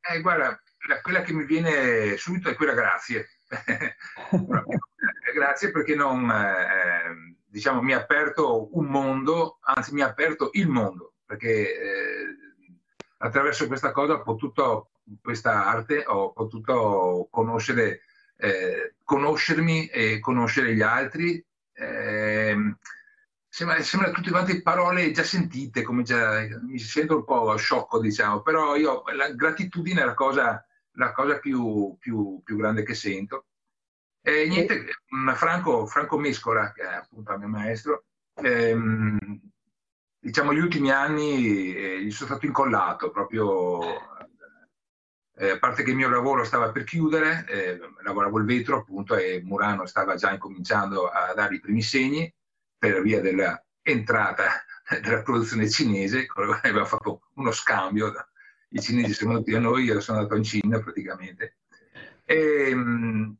Eh, 0.00 0.20
guarda, 0.20 0.58
quella 1.02 1.22
che 1.22 1.32
mi 1.32 1.44
viene 1.44 2.16
subito 2.16 2.48
è 2.48 2.54
quella 2.54 2.74
grazie. 2.74 3.26
grazie 5.34 5.70
perché 5.70 5.94
non, 5.94 6.30
eh, 6.30 7.27
diciamo, 7.48 7.82
mi 7.82 7.92
ha 7.92 7.98
aperto 7.98 8.76
un 8.76 8.86
mondo, 8.86 9.58
anzi 9.62 9.94
mi 9.94 10.02
ha 10.02 10.06
aperto 10.06 10.50
il 10.52 10.68
mondo, 10.68 11.14
perché 11.24 11.48
eh, 11.48 12.36
attraverso 13.18 13.66
questa 13.66 13.92
cosa 13.92 14.14
ho 14.14 14.22
potuto, 14.22 14.90
questa 15.22 15.66
arte, 15.66 16.04
ho 16.06 16.32
potuto 16.32 17.28
conoscere 17.30 18.02
eh, 18.38 18.94
conoscermi 19.04 19.86
e 19.88 20.20
conoscere 20.20 20.74
gli 20.74 20.80
altri. 20.80 21.44
Eh, 21.72 22.56
sembra, 23.48 23.82
sembra 23.82 24.10
tutte 24.10 24.30
quante 24.30 24.62
parole 24.62 25.10
già 25.10 25.24
sentite, 25.24 25.82
come 25.82 26.02
già, 26.02 26.46
mi 26.62 26.78
sento 26.78 27.16
un 27.16 27.24
po' 27.24 27.54
sciocco, 27.56 28.00
diciamo, 28.00 28.40
però 28.42 28.76
io 28.76 29.02
la 29.14 29.30
gratitudine 29.30 30.02
è 30.02 30.04
la 30.04 30.14
cosa, 30.14 30.64
la 30.92 31.12
cosa 31.12 31.38
più, 31.38 31.96
più, 31.98 32.40
più 32.44 32.56
grande 32.56 32.82
che 32.84 32.94
sento. 32.94 33.46
E 34.28 34.46
niente, 34.46 34.84
Franco, 35.36 35.86
Franco 35.86 36.18
Mescola, 36.18 36.70
che 36.72 36.82
è 36.82 36.96
appunto 36.96 37.32
il 37.32 37.38
mio 37.38 37.48
maestro, 37.48 38.04
ehm, 38.34 39.40
diciamo 40.18 40.52
gli 40.52 40.58
ultimi 40.58 40.90
anni 40.90 41.74
eh, 41.74 42.02
gli 42.02 42.10
sono 42.10 42.28
stato 42.28 42.44
incollato 42.44 43.10
proprio 43.10 43.80
eh, 45.34 45.50
a 45.50 45.58
parte 45.58 45.82
che 45.82 45.90
il 45.90 45.96
mio 45.96 46.10
lavoro 46.10 46.44
stava 46.44 46.70
per 46.70 46.84
chiudere, 46.84 47.46
eh, 47.48 47.80
lavoravo 48.02 48.36
il 48.36 48.44
vetro 48.44 48.76
appunto 48.76 49.16
e 49.16 49.40
Murano 49.42 49.86
stava 49.86 50.14
già 50.16 50.30
incominciando 50.30 51.08
a 51.08 51.32
dare 51.32 51.54
i 51.54 51.60
primi 51.60 51.80
segni 51.80 52.30
per 52.76 53.00
via 53.00 53.22
dell'entrata 53.22 54.62
della 55.00 55.22
produzione 55.22 55.70
cinese, 55.70 56.26
aveva 56.62 56.84
fatto 56.84 57.22
uno 57.36 57.50
scambio, 57.50 58.12
i 58.70 58.80
cinesi 58.82 59.14
sono 59.14 59.32
venuti 59.32 59.54
a 59.54 59.60
noi, 59.60 59.84
io 59.84 60.00
sono 60.00 60.18
andato 60.18 60.36
in 60.36 60.44
Cina 60.44 60.80
praticamente. 60.80 61.56
E, 62.26 62.68
ehm, 62.68 63.38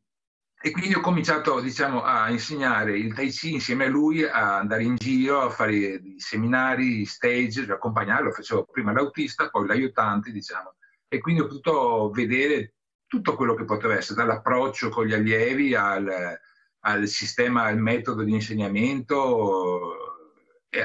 e 0.61 0.71
quindi 0.71 0.93
ho 0.93 0.99
cominciato 0.99 1.61
diciamo, 1.61 2.03
a 2.03 2.29
insegnare 2.29 2.97
il 2.97 3.13
Tai 3.13 3.29
Chi 3.29 3.53
insieme 3.53 3.85
a 3.85 3.89
lui, 3.89 4.23
a 4.23 4.57
andare 4.57 4.83
in 4.83 4.95
giro, 4.95 5.41
a 5.41 5.49
fare 5.49 6.01
seminari, 6.17 7.05
stage, 7.05 7.71
accompagnarlo, 7.71 8.31
facevo 8.31 8.65
prima 8.65 8.91
l'autista, 8.91 9.49
poi 9.49 9.67
l'aiutante, 9.67 10.31
diciamo, 10.31 10.75
e 11.07 11.19
quindi 11.19 11.41
ho 11.41 11.47
potuto 11.47 12.11
vedere 12.11 12.73
tutto 13.07 13.35
quello 13.35 13.55
che 13.55 13.63
poteva 13.63 13.95
essere, 13.95 14.19
dall'approccio 14.21 14.89
con 14.89 15.05
gli 15.05 15.13
allievi 15.13 15.73
al, 15.75 16.37
al 16.81 17.07
sistema, 17.07 17.63
al 17.63 17.79
metodo 17.79 18.23
di 18.23 18.33
insegnamento, 18.33 19.93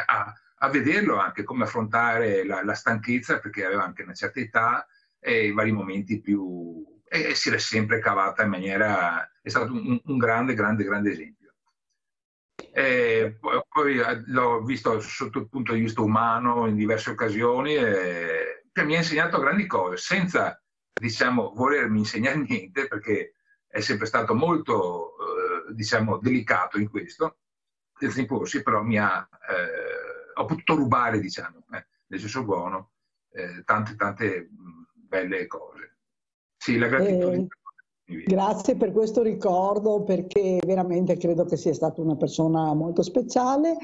a, 0.06 0.32
a 0.56 0.68
vederlo 0.68 1.18
anche 1.18 1.42
come 1.42 1.64
affrontare 1.64 2.46
la, 2.46 2.62
la, 2.62 2.74
stanchezza, 2.74 3.40
perché 3.40 3.64
aveva 3.64 3.84
anche 3.84 4.02
una 4.02 4.14
certa 4.14 4.38
età 4.38 4.86
e 5.18 5.46
i 5.46 5.52
vari 5.52 5.72
momenti 5.72 6.20
più... 6.20 6.92
e 7.22 7.34
si 7.34 7.48
era 7.48 7.58
sempre 7.58 8.00
cavata 8.00 8.42
in 8.42 8.50
maniera... 8.50 9.30
è 9.40 9.48
stato 9.48 9.72
un, 9.72 10.00
un 10.02 10.18
grande, 10.18 10.54
grande, 10.54 10.84
grande 10.84 11.12
esempio. 11.12 11.54
E 12.72 13.36
poi, 13.38 13.62
poi 13.68 14.00
l'ho 14.26 14.62
visto 14.62 14.98
sotto 15.00 15.38
il 15.38 15.48
punto 15.48 15.74
di 15.74 15.80
vista 15.80 16.00
umano 16.00 16.66
in 16.66 16.74
diverse 16.74 17.10
occasioni. 17.10 17.76
E, 17.76 18.64
che 18.74 18.84
mi 18.84 18.96
ha 18.96 18.98
insegnato 18.98 19.38
grandi 19.38 19.66
cose, 19.66 19.96
senza, 19.96 20.60
diciamo, 20.92 21.52
volermi 21.54 22.00
insegnare 22.00 22.38
niente, 22.48 22.88
perché 22.88 23.34
è 23.68 23.80
sempre 23.80 24.06
stato 24.06 24.34
molto, 24.34 25.14
eh, 25.68 25.74
diciamo, 25.74 26.18
delicato 26.18 26.78
in 26.80 26.90
questo, 26.90 27.38
senza 27.96 28.18
imporsi, 28.18 28.62
però 28.64 28.82
mi 28.82 28.98
ha, 28.98 29.26
eh, 29.48 30.32
ho 30.34 30.44
potuto 30.44 30.74
rubare, 30.74 31.20
diciamo, 31.20 31.64
eh, 31.72 31.86
nel 32.08 32.18
senso 32.18 32.42
buono, 32.42 32.90
eh, 33.30 33.62
tante, 33.64 33.94
tante 33.94 34.48
belle 34.50 35.46
cose. 35.46 35.73
Sì, 36.64 36.78
la 36.78 36.86
gratitudine. 36.86 37.46
Grazie 38.26 38.76
per 38.76 38.90
questo 38.92 39.22
ricordo 39.22 40.02
perché 40.02 40.60
veramente 40.64 41.18
credo 41.18 41.44
che 41.44 41.58
sia 41.58 41.74
stata 41.74 42.00
una 42.00 42.16
persona 42.16 42.72
molto 42.72 43.02
speciale. 43.02 43.76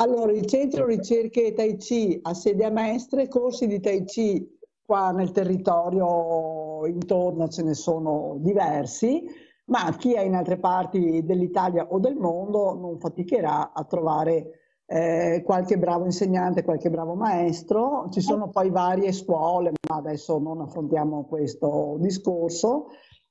Allora, 0.00 0.32
il 0.32 0.44
Centro 0.46 0.84
Ricerche 0.84 1.52
Tai 1.52 1.76
Chi 1.76 2.18
ha 2.20 2.34
sede 2.34 2.64
a 2.64 2.70
Mestre, 2.70 3.28
corsi 3.28 3.68
di 3.68 3.78
Tai 3.78 4.02
Chi 4.02 4.58
qua 4.84 5.12
nel 5.12 5.30
territorio 5.30 6.84
intorno 6.86 7.46
ce 7.46 7.62
ne 7.62 7.74
sono 7.74 8.34
diversi, 8.40 9.22
ma 9.66 9.94
chi 9.96 10.14
è 10.14 10.22
in 10.22 10.34
altre 10.34 10.58
parti 10.58 11.22
dell'Italia 11.24 11.86
o 11.88 12.00
del 12.00 12.16
mondo 12.16 12.74
non 12.74 12.98
faticherà 12.98 13.72
a 13.72 13.84
trovare 13.84 14.63
eh, 14.86 15.42
qualche 15.44 15.78
bravo 15.78 16.04
insegnante, 16.04 16.64
qualche 16.64 16.90
bravo 16.90 17.14
maestro. 17.14 18.08
Ci 18.10 18.20
sono 18.20 18.50
poi 18.50 18.70
varie 18.70 19.12
scuole, 19.12 19.72
ma 19.88 19.96
adesso 19.96 20.38
non 20.38 20.60
affrontiamo 20.60 21.24
questo 21.24 21.96
discorso. 21.98 22.88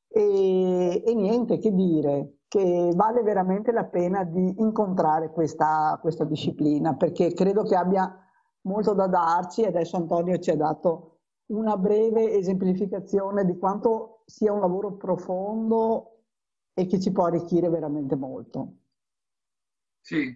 E, 0.08 1.04
e, 1.06 1.14
niente, 1.16 1.58
che 1.58 1.72
dire, 1.72 2.38
che 2.48 2.92
vale 2.96 3.24
veramente 3.24 3.72
la 3.72 3.86
pena 3.86 4.24
di 4.24 4.56
incontrare 4.60 5.32
questa, 5.32 5.98
questa 6.02 6.24
disciplina 6.24 6.96
perché 6.96 7.34
credo 7.34 7.64
che 7.64 7.76
abbia 7.76 8.16
molto 8.62 8.94
da 8.94 9.08
darci. 9.08 9.64
Adesso 9.64 9.98
Antonio 9.98 10.38
ci 10.40 10.52
ha 10.52 10.56
dato 10.56 11.20
una 11.48 11.78
breve 11.78 12.32
esemplificazione 12.34 13.46
di 13.46 13.58
quanto 13.58 14.22
sia 14.26 14.54
un 14.54 14.60
lavoro 14.60 14.94
profondo 14.94 16.10
e 16.74 16.86
che 16.88 17.00
ci 17.00 17.12
può 17.12 17.26
arricchire 17.26 17.70
veramente 17.70 18.16
molto. 18.16 18.74
Sì, 20.00 20.36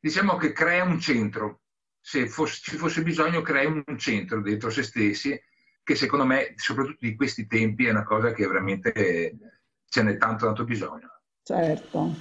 diciamo 0.00 0.36
che 0.36 0.52
crea 0.52 0.84
un 0.84 0.98
centro. 0.98 1.60
Se 2.02 2.26
fosse, 2.26 2.60
ci 2.62 2.76
fosse 2.76 3.02
bisogno, 3.02 3.42
crea 3.42 3.68
un 3.68 3.84
centro 3.98 4.40
dentro 4.40 4.70
se 4.70 4.82
stessi 4.82 5.38
che 5.82 5.94
secondo 5.94 6.24
me, 6.24 6.54
soprattutto 6.56 6.98
di 7.00 7.14
questi 7.14 7.46
tempi, 7.46 7.86
è 7.86 7.90
una 7.90 8.04
cosa 8.04 8.32
che 8.32 8.46
veramente 8.46 9.36
ce 9.86 10.02
n'è 10.02 10.16
tanto, 10.16 10.46
tanto 10.46 10.64
bisogno. 10.64 11.20
Certo. 11.42 12.14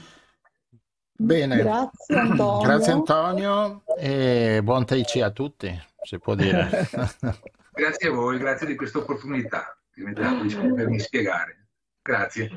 Bene. 1.12 1.58
Grazie 1.58 2.16
Antonio. 2.18 2.68
Grazie 2.68 2.92
Antonio 2.94 3.84
e 3.98 4.62
buon 4.64 4.86
Tai 4.86 5.04
Chi 5.04 5.22
a 5.22 5.32
tutti, 5.32 5.72
si 6.02 6.18
può 6.18 6.36
dire. 6.36 6.90
grazie 7.72 8.10
a 8.10 8.12
voi, 8.12 8.38
grazie 8.38 8.68
di 8.68 8.76
questa 8.76 9.00
opportunità 9.00 9.78
che 9.94 10.02
mi 10.02 10.14
date 10.14 10.48
di 10.48 10.56
potermi 10.56 11.00
spiegare. 11.00 11.68
Grazie. 12.02 12.50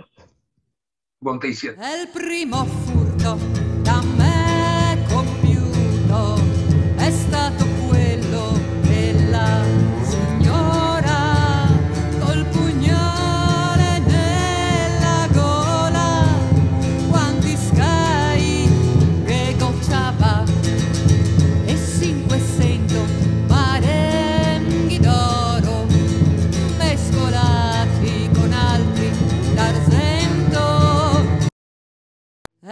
Buon 1.18 1.38
Tai 1.38 1.52
Chi. 1.52 1.66
È 1.66 2.00
il 2.00 2.08
primo 2.12 2.64
furto 2.64 3.36
da 3.82 4.00
me 4.16 4.41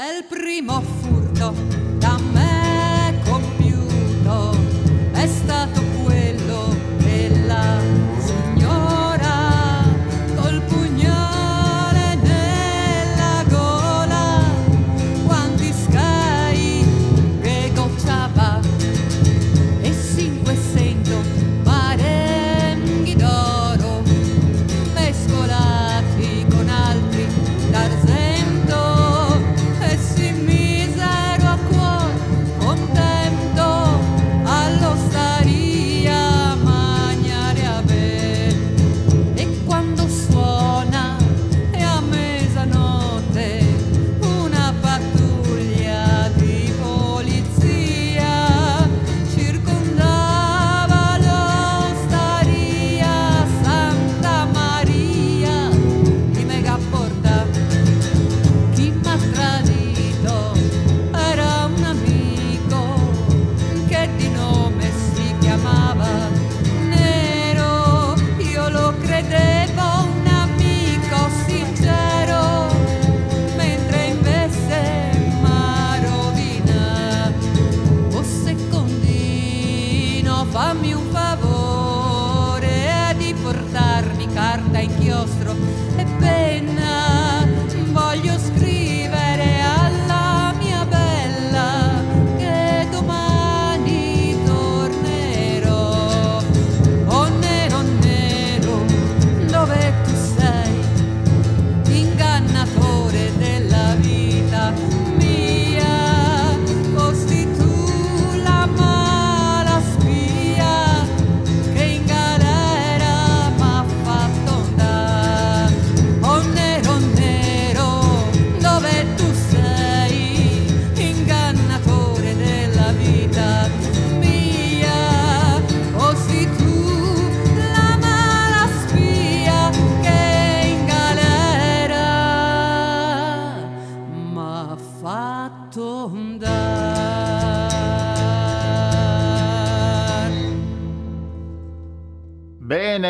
È 0.00 0.16
il 0.16 0.24
primo 0.24 0.80
furto 0.80 1.52
da 1.98 2.16
me 2.32 2.59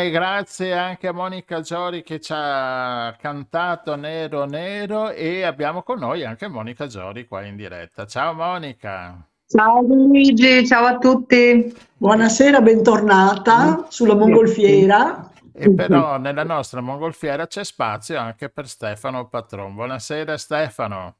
Bene, 0.01 0.09
grazie 0.09 0.73
anche 0.73 1.07
a 1.07 1.11
Monica 1.11 1.61
Giori 1.61 2.01
che 2.01 2.19
ci 2.19 2.33
ha 2.35 3.15
cantato 3.19 3.95
Nero 3.95 4.45
Nero 4.45 5.11
e 5.11 5.43
abbiamo 5.43 5.83
con 5.83 5.99
noi 5.99 6.25
anche 6.25 6.47
Monica 6.47 6.87
Giori 6.87 7.27
qua 7.27 7.43
in 7.43 7.55
diretta. 7.55 8.07
Ciao 8.07 8.33
Monica. 8.33 9.23
Ciao 9.45 9.81
Luigi, 9.81 10.65
ciao 10.65 10.85
a 10.85 10.97
tutti. 10.97 11.71
Buonasera, 11.97 12.61
bentornata 12.61 13.85
sulla 13.89 14.15
mongolfiera. 14.15 15.29
E 15.53 15.71
però 15.71 16.17
nella 16.17 16.43
nostra 16.43 16.81
mongolfiera 16.81 17.45
c'è 17.45 17.63
spazio 17.63 18.17
anche 18.17 18.49
per 18.49 18.67
Stefano 18.67 19.27
Patron. 19.27 19.75
Buonasera 19.75 20.35
Stefano. 20.35 21.17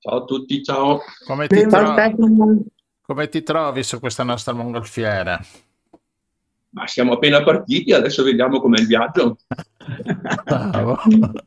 Ciao 0.00 0.22
a 0.22 0.24
tutti, 0.24 0.60
ciao. 0.64 1.02
Come 1.24 1.46
ti, 1.46 1.64
tro- 1.68 1.94
come 3.00 3.28
ti 3.28 3.42
trovi 3.44 3.84
su 3.84 4.00
questa 4.00 4.24
nostra 4.24 4.54
mongolfiera? 4.54 5.40
Ma 6.74 6.86
siamo 6.86 7.12
appena 7.12 7.42
partiti, 7.42 7.92
adesso 7.92 8.22
vediamo 8.22 8.60
com'è 8.60 8.78
il 8.78 8.86
viaggio. 8.86 9.38
Bravo. 10.44 10.98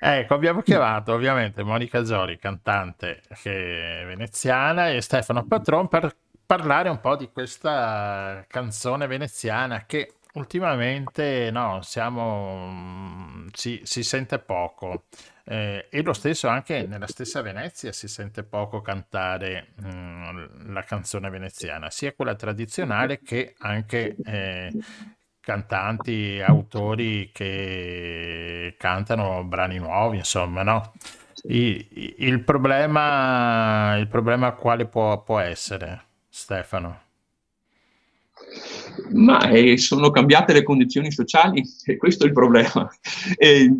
Ecco, 0.00 0.34
abbiamo 0.34 0.60
chiamato 0.60 1.14
ovviamente 1.14 1.62
Monica 1.62 2.02
Giori, 2.02 2.38
cantante 2.38 3.22
veneziana, 3.42 4.90
e 4.90 5.00
Stefano 5.00 5.46
Patron 5.46 5.88
per 5.88 6.14
parlare 6.44 6.90
un 6.90 7.00
po' 7.00 7.16
di 7.16 7.30
questa 7.32 8.44
canzone 8.48 9.06
veneziana 9.06 9.84
che 9.86 10.16
Ultimamente 10.34 11.50
no, 11.52 11.80
siamo, 11.82 12.68
mm, 12.68 13.46
si, 13.52 13.80
si 13.84 14.02
sente 14.02 14.40
poco 14.40 15.04
eh, 15.44 15.88
e 15.90 16.02
lo 16.02 16.12
stesso 16.14 16.48
anche 16.48 16.86
nella 16.86 17.06
stessa 17.06 17.42
Venezia 17.42 17.92
si 17.92 18.08
sente 18.08 18.42
poco 18.44 18.80
cantare 18.80 19.68
mm, 19.82 20.72
la 20.72 20.82
canzone 20.84 21.28
veneziana, 21.30 21.90
sia 21.90 22.12
quella 22.14 22.34
tradizionale 22.34 23.20
che 23.22 23.54
anche 23.58 24.20
eh, 24.22 24.74
cantanti, 25.40 26.40
autori 26.40 27.30
che 27.32 28.74
cantano 28.78 29.44
brani 29.44 29.78
nuovi, 29.78 30.18
insomma, 30.18 30.62
no? 30.62 30.94
I- 31.46 32.14
il 32.20 32.42
problema, 32.42 33.96
il 33.98 34.08
problema 34.08 34.52
quale 34.52 34.86
può, 34.86 35.22
può 35.22 35.38
essere, 35.40 36.02
Stefano? 36.28 37.03
Ma 39.12 39.48
eh, 39.48 39.76
sono 39.78 40.10
cambiate 40.10 40.52
le 40.52 40.62
condizioni 40.62 41.10
sociali 41.10 41.62
e 41.84 41.96
questo 41.96 42.24
è 42.24 42.26
il 42.26 42.32
problema. 42.32 42.88
E, 43.36 43.70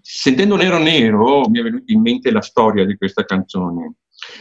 sentendo 0.00 0.56
Nero 0.56 0.78
Nero 0.78 1.48
mi 1.48 1.58
è 1.58 1.62
venuta 1.62 1.92
in 1.92 2.00
mente 2.00 2.30
la 2.30 2.42
storia 2.42 2.84
di 2.84 2.96
questa 2.96 3.24
canzone. 3.24 3.94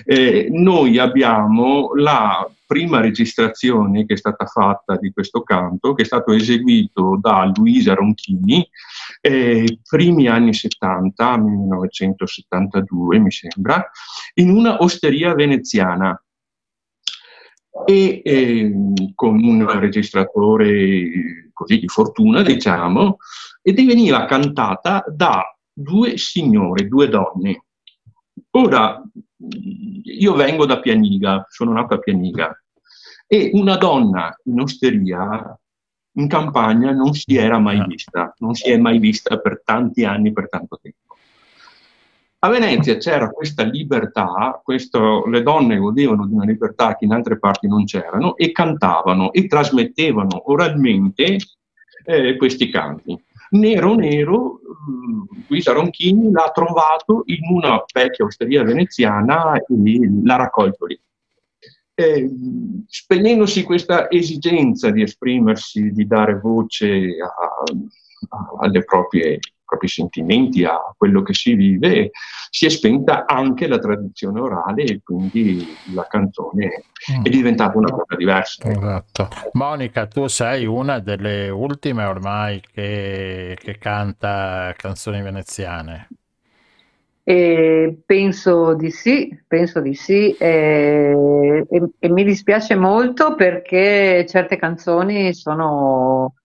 Eh, 0.06 0.48
noi 0.52 0.98
abbiamo 0.98 1.94
la 1.96 2.50
prima 2.66 3.00
registrazione 3.00 4.06
che 4.06 4.14
è 4.16 4.18
stata 4.18 4.46
fatta 4.46 4.98
di 4.98 5.12
questo 5.12 5.42
canto, 5.42 5.94
che 5.94 6.02
è 6.02 6.06
stato 6.06 6.34
eseguito 6.34 7.18
da 7.20 7.50
Luisa 7.56 7.94
Ronchini, 7.94 8.68
eh, 9.22 9.80
primi 9.88 10.28
anni 10.28 10.54
70, 10.54 11.38
1972 11.38 13.20
mi 13.20 13.32
sembra, 13.32 13.90
in 14.36 14.50
una 14.50 14.82
osteria 14.82 15.34
veneziana 15.34 16.22
e 17.86 18.22
eh, 18.24 18.74
con 19.14 19.44
un 19.44 19.80
registratore 19.80 21.50
così 21.54 21.80
di 21.80 21.88
fortuna, 21.88 22.42
diciamo, 22.42 23.18
e 23.62 23.74
veniva 23.74 24.26
cantata 24.26 25.04
da 25.08 25.56
due 25.74 26.18
signore, 26.18 26.88
due 26.88 27.10
donne. 27.10 27.64
Ora, 28.52 29.02
io 30.04 30.34
vengo 30.34 30.66
da 30.66 30.80
Pianiga, 30.80 31.46
sono 31.50 31.74
nato 31.74 31.96
a 31.96 32.00
Pianiga, 32.00 32.60
e 33.28 33.52
una 33.54 33.76
donna 33.76 34.36
in 34.46 34.60
osteria 34.60 35.60
in 36.14 36.28
campagna 36.28 36.92
non 36.92 37.14
si 37.14 37.36
era 37.36 37.60
mai 37.60 37.86
vista, 37.86 38.34
non 38.40 38.56
si 38.56 38.72
è 38.72 38.78
mai 38.78 38.98
vista 38.98 39.38
per 39.40 39.62
tanti 39.64 40.04
anni, 40.04 40.32
per 40.32 40.50
tanto 40.50 40.80
tempo. 40.82 41.07
A 42.40 42.50
Venezia 42.50 42.98
c'era 42.98 43.32
questa 43.32 43.64
libertà, 43.64 44.62
questo, 44.64 45.26
le 45.26 45.42
donne 45.42 45.78
godevano 45.78 46.28
di 46.28 46.36
una 46.36 46.46
libertà 46.46 46.96
che 46.96 47.06
in 47.06 47.12
altre 47.12 47.40
parti 47.40 47.68
non 47.68 47.84
c'erano 47.86 48.38
e 48.38 48.52
cantavano 48.52 49.32
e 49.32 49.48
trasmettevano 49.48 50.52
oralmente 50.52 51.38
eh, 52.06 52.38
questi 52.38 52.70
canti. 52.70 53.20
Nero 53.50 53.96
Nero, 53.96 54.60
Luisa 55.48 55.72
Ronchini 55.72 56.32
l'ha 56.32 56.52
trovato 56.54 57.24
in 57.26 57.40
una 57.50 57.84
vecchia 57.92 58.26
osteria 58.26 58.64
veneziana 58.64 59.56
e 59.56 59.64
l'ha 60.24 60.36
raccolto 60.36 60.86
lì. 60.86 61.00
Eh, 61.96 62.30
spegnendosi 62.88 63.64
questa 63.64 64.12
esigenza 64.12 64.92
di 64.92 65.02
esprimersi, 65.02 65.92
di 65.92 66.06
dare 66.06 66.40
voce 66.40 67.18
a, 67.20 67.64
a, 68.30 68.50
alle 68.60 68.84
proprie 68.84 69.40
propri 69.68 69.90
sentimenti, 69.90 70.64
a 70.64 70.80
quello 70.98 71.22
che 71.22 71.34
si 71.34 71.54
vive, 71.54 72.12
si 72.50 72.66
è 72.66 72.70
spenta 72.70 73.26
anche 73.26 73.68
la 73.68 73.78
tradizione 73.78 74.40
orale 74.40 74.84
e 74.84 75.02
quindi 75.04 75.68
la 75.94 76.08
canzone 76.08 76.84
mm. 77.12 77.24
è 77.26 77.30
diventata 77.30 77.78
una 77.78 77.92
cosa 77.92 78.16
diversa. 78.16 78.70
Esatto. 78.70 79.28
Monica, 79.54 80.08
tu 80.08 80.28
sei 80.28 80.66
una 80.66 81.00
delle 81.00 81.50
ultime 81.50 82.06
ormai 82.06 82.62
che, 82.62 83.58
che 83.60 83.78
canta 83.78 84.74
canzoni 84.78 85.22
veneziane. 85.22 86.08
E 87.30 88.04
penso 88.06 88.74
di 88.74 88.90
sì, 88.90 89.38
penso 89.46 89.82
di 89.82 89.94
sì 89.94 90.32
e, 90.38 91.66
e, 91.70 91.90
e 92.00 92.10
mi 92.10 92.24
dispiace 92.24 92.74
molto 92.76 93.36
perché 93.36 94.26
certe 94.26 94.56
canzoni 94.56 95.34
sono 95.34 96.36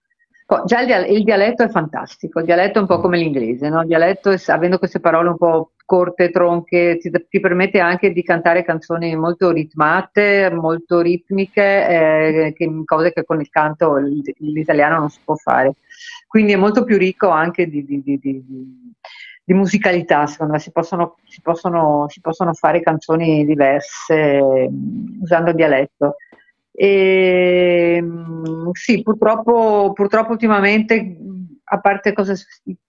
Già 0.65 0.81
il, 0.81 1.23
dialetto 1.23 1.63
è 1.63 1.69
fantastico, 1.69 2.39
il 2.39 2.45
dialetto 2.45 2.77
è 2.77 2.81
un 2.81 2.87
po' 2.87 2.99
come 2.99 3.17
l'inglese, 3.17 3.69
no? 3.69 3.81
il 3.81 3.87
dialetto, 3.87 4.35
avendo 4.47 4.77
queste 4.77 4.99
parole 4.99 5.29
un 5.29 5.37
po' 5.37 5.71
corte, 5.85 6.31
tronche, 6.31 6.97
ti, 6.97 7.11
ti 7.29 7.39
permette 7.39 7.79
anche 7.79 8.11
di 8.11 8.23
cantare 8.23 8.63
canzoni 8.63 9.15
molto 9.15 9.51
ritmate, 9.51 10.49
molto 10.51 11.01
ritmiche, 11.01 11.87
eh, 11.87 12.53
che, 12.55 12.69
cose 12.85 13.13
che 13.13 13.23
con 13.23 13.39
il 13.39 13.49
canto 13.49 13.95
l'italiano 13.97 14.99
non 14.99 15.09
si 15.09 15.19
può 15.23 15.35
fare. 15.35 15.73
Quindi 16.27 16.53
è 16.53 16.57
molto 16.57 16.83
più 16.83 16.97
ricco 16.97 17.29
anche 17.29 17.67
di, 17.67 17.85
di, 17.85 18.01
di, 18.03 18.43
di 19.43 19.53
musicalità, 19.53 20.25
secondo 20.25 20.53
me, 20.53 20.59
si 20.59 20.71
possono, 20.71 21.17
si, 21.25 21.41
possono, 21.41 22.05
si 22.07 22.21
possono, 22.21 22.53
fare 22.53 22.81
canzoni 22.81 23.45
diverse 23.45 24.41
mm, 24.69 25.21
usando 25.21 25.49
il 25.49 25.55
dialetto. 25.55 26.15
E, 26.75 27.95
ehm, 27.97 28.71
sì, 28.71 29.01
purtroppo, 29.03 29.91
purtroppo 29.93 30.31
ultimamente, 30.31 31.17
a 31.65 31.79
parte 31.79 32.13
cose, 32.13 32.35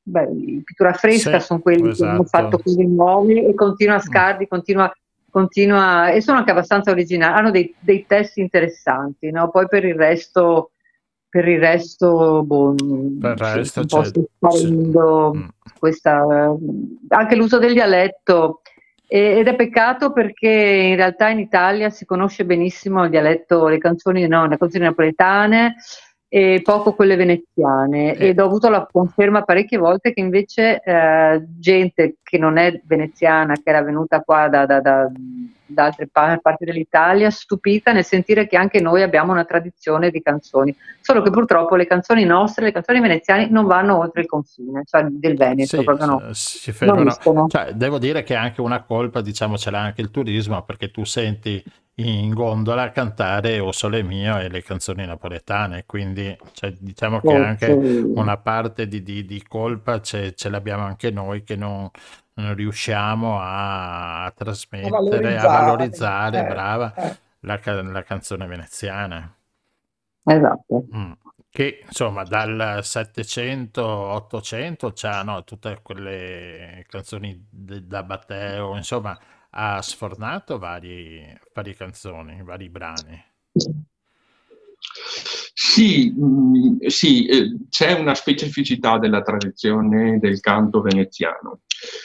beh, 0.02 0.28
pittura 0.64 0.94
fresca 0.94 1.38
sì, 1.38 1.46
sono 1.46 1.60
quelli 1.60 1.90
esatto. 1.90 2.02
che 2.02 2.10
hanno 2.10 2.22
esatto. 2.22 2.42
fatto 2.42 2.58
quelli 2.58 2.86
nuovi 2.86 3.44
e 3.44 3.54
continua 3.54 3.94
a 3.94 3.98
mm. 3.98 4.00
Scardi, 4.00 4.48
continua, 4.48 4.92
continua, 5.30 6.10
e 6.10 6.20
sono 6.22 6.38
anche 6.38 6.50
abbastanza 6.50 6.90
originali, 6.90 7.38
hanno 7.38 7.50
dei, 7.50 7.74
dei 7.78 8.06
testi 8.06 8.40
interessanti, 8.40 9.30
no? 9.30 9.50
poi 9.50 9.68
per 9.68 9.84
il 9.84 9.94
resto 9.94 10.70
per 11.34 11.48
il 11.48 11.58
resto, 11.58 12.44
boh, 12.44 12.76
per 13.18 13.32
il 13.32 13.54
resto 13.54 13.80
un 13.80 13.86
po' 13.86 14.04
sparendo 14.04 15.32
mm. 15.34 15.48
questa, 15.80 16.24
anche 17.08 17.34
l'uso 17.34 17.58
del 17.58 17.72
dialetto 17.72 18.60
ed 19.06 19.46
è 19.46 19.54
peccato 19.54 20.12
perché 20.12 20.48
in 20.48 20.96
realtà 20.96 21.28
in 21.28 21.38
Italia 21.38 21.90
si 21.90 22.04
conosce 22.04 22.44
benissimo 22.44 23.04
il 23.04 23.10
dialetto, 23.10 23.68
le 23.68 23.78
canzoni, 23.78 24.26
no, 24.26 24.46
le 24.46 24.56
canzoni 24.56 24.84
napoletane 24.84 25.76
e 26.34 26.62
poco 26.64 26.94
quelle 26.94 27.14
veneziane 27.14 28.16
eh. 28.16 28.30
ed 28.30 28.40
ho 28.40 28.44
avuto 28.46 28.68
la 28.68 28.88
conferma 28.90 29.42
parecchie 29.42 29.78
volte 29.78 30.12
che 30.12 30.18
invece 30.18 30.80
eh, 30.82 31.44
gente 31.60 32.16
che 32.24 32.38
non 32.38 32.56
è 32.56 32.80
veneziana, 32.86 33.54
che 33.54 33.62
era 33.70 33.84
venuta 33.84 34.20
qua 34.20 34.48
da, 34.48 34.66
da, 34.66 34.80
da, 34.80 35.08
da 35.64 35.84
altre 35.84 36.08
parti 36.08 36.64
dell'Italia, 36.64 37.30
stupita 37.30 37.92
nel 37.92 38.04
sentire 38.04 38.48
che 38.48 38.56
anche 38.56 38.80
noi 38.80 39.02
abbiamo 39.02 39.30
una 39.30 39.44
tradizione 39.44 40.10
di 40.10 40.20
canzoni, 40.22 40.74
solo 41.00 41.22
che 41.22 41.30
purtroppo 41.30 41.76
le 41.76 41.86
canzoni 41.86 42.24
nostre, 42.24 42.64
le 42.64 42.72
canzoni 42.72 42.98
veneziane 42.98 43.46
non 43.48 43.66
vanno 43.66 43.96
oltre 43.96 44.22
il 44.22 44.26
confine, 44.26 44.82
cioè 44.86 45.04
del 45.04 45.36
Veneto, 45.36 45.76
sì, 45.76 45.84
proprio 45.84 46.06
no. 46.06 46.20
Si 46.32 46.72
fermano. 46.72 47.46
Cioè, 47.46 47.74
devo 47.74 47.98
dire 47.98 48.24
che 48.24 48.34
è 48.34 48.38
anche 48.38 48.60
una 48.60 48.82
colpa, 48.82 49.20
diciamo, 49.20 49.56
ce 49.56 49.70
l'ha 49.70 49.82
anche 49.82 50.00
il 50.00 50.10
turismo, 50.10 50.60
perché 50.64 50.90
tu 50.90 51.04
senti 51.04 51.62
in 51.96 52.34
gondola 52.34 52.82
a 52.82 52.90
cantare 52.90 53.60
O 53.60 53.70
Sole 53.70 54.02
Mio 54.02 54.36
e 54.38 54.48
le 54.48 54.62
canzoni 54.62 55.06
napoletane, 55.06 55.84
quindi 55.86 56.36
cioè, 56.52 56.72
diciamo 56.72 57.20
che 57.20 57.34
anche 57.34 57.70
una 57.70 58.36
parte 58.38 58.88
di, 58.88 59.00
di, 59.02 59.24
di 59.24 59.40
colpa 59.46 60.00
ce, 60.00 60.34
ce, 60.34 60.48
l'abbiamo 60.48 60.82
anche 60.84 61.12
noi 61.12 61.44
che 61.44 61.54
non, 61.54 61.88
non 62.34 62.54
riusciamo 62.54 63.38
a, 63.38 64.24
a 64.24 64.30
trasmettere, 64.32 64.88
a 64.88 64.90
valorizzare, 64.90 65.36
a 65.36 65.46
valorizzare 65.46 66.40
eh, 66.40 66.44
brava, 66.44 66.94
eh. 66.94 67.16
La, 67.40 67.60
la, 67.64 68.02
canzone 68.02 68.46
veneziana. 68.46 69.32
Esatto. 70.24 70.86
Mm. 70.96 71.12
Che 71.50 71.84
insomma 71.86 72.24
dal 72.24 72.80
700-800 72.82 74.90
c'hanno 74.92 75.44
tutte 75.44 75.78
quelle 75.82 76.84
canzoni 76.88 77.46
da 77.48 78.02
Batteo, 78.02 78.74
insomma 78.74 79.16
ha 79.56 79.80
sfornato 79.82 80.58
varie, 80.58 81.40
varie 81.52 81.74
canzoni, 81.74 82.42
vari 82.42 82.68
brani. 82.68 83.22
Sì, 85.56 86.12
mm, 86.12 86.78
sì 86.86 87.26
eh, 87.26 87.56
c'è 87.68 87.92
una 87.92 88.14
specificità 88.14 88.98
della 88.98 89.22
tradizione 89.22 90.18
del 90.18 90.40
canto 90.40 90.80
veneziano, 90.80 91.60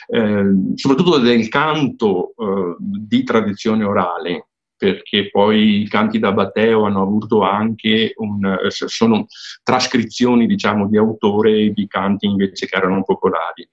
eh, 0.08 0.74
soprattutto 0.76 1.18
del 1.18 1.48
canto 1.50 2.34
eh, 2.38 2.76
di 2.80 3.24
tradizione 3.24 3.84
orale, 3.84 4.49
perché 4.80 5.30
poi 5.30 5.82
i 5.82 5.88
canti 5.88 6.18
da 6.18 6.32
Batteo 6.32 6.86
hanno 6.86 7.02
avuto 7.02 7.44
anche 7.44 8.14
un, 8.16 8.46
eh, 8.46 8.72
sono 8.72 9.28
trascrizioni 9.62 10.48
diciamo 10.48 10.88
di 10.88 10.98
autore 10.98 11.72
di 11.72 11.86
canti 11.86 12.26
invece 12.26 12.66
che 12.66 12.78
erano 12.78 13.04
popolari 13.04 13.70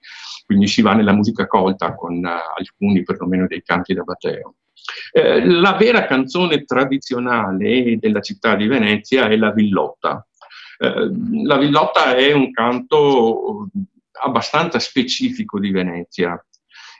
quindi 0.46 0.68
si 0.68 0.80
va 0.80 0.94
nella 0.94 1.12
musica 1.12 1.46
colta 1.46 1.94
con 1.94 2.14
uh, 2.14 2.56
alcuni 2.56 3.02
perlomeno 3.02 3.46
dei 3.48 3.62
canti 3.62 3.92
da 3.92 4.02
Batteo. 4.02 4.54
Eh, 5.10 5.44
la 5.44 5.72
vera 5.72 6.06
canzone 6.06 6.64
tradizionale 6.64 7.98
della 7.98 8.20
città 8.20 8.54
di 8.54 8.68
Venezia 8.68 9.26
è 9.28 9.36
la 9.36 9.50
villotta. 9.50 10.24
Eh, 10.78 11.10
la 11.42 11.58
villotta 11.58 12.14
è 12.14 12.32
un 12.32 12.52
canto 12.52 13.68
abbastanza 14.22 14.78
specifico 14.78 15.58
di 15.58 15.72
Venezia, 15.72 16.40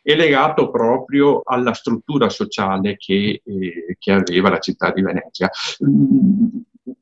è 0.06 0.14
legato 0.14 0.70
proprio 0.70 1.40
alla 1.42 1.72
struttura 1.72 2.28
sociale 2.28 2.96
che, 2.96 3.42
eh, 3.44 3.96
che 3.98 4.12
aveva 4.12 4.50
la 4.50 4.60
città 4.60 4.92
di 4.92 5.02
Venezia. 5.02 5.50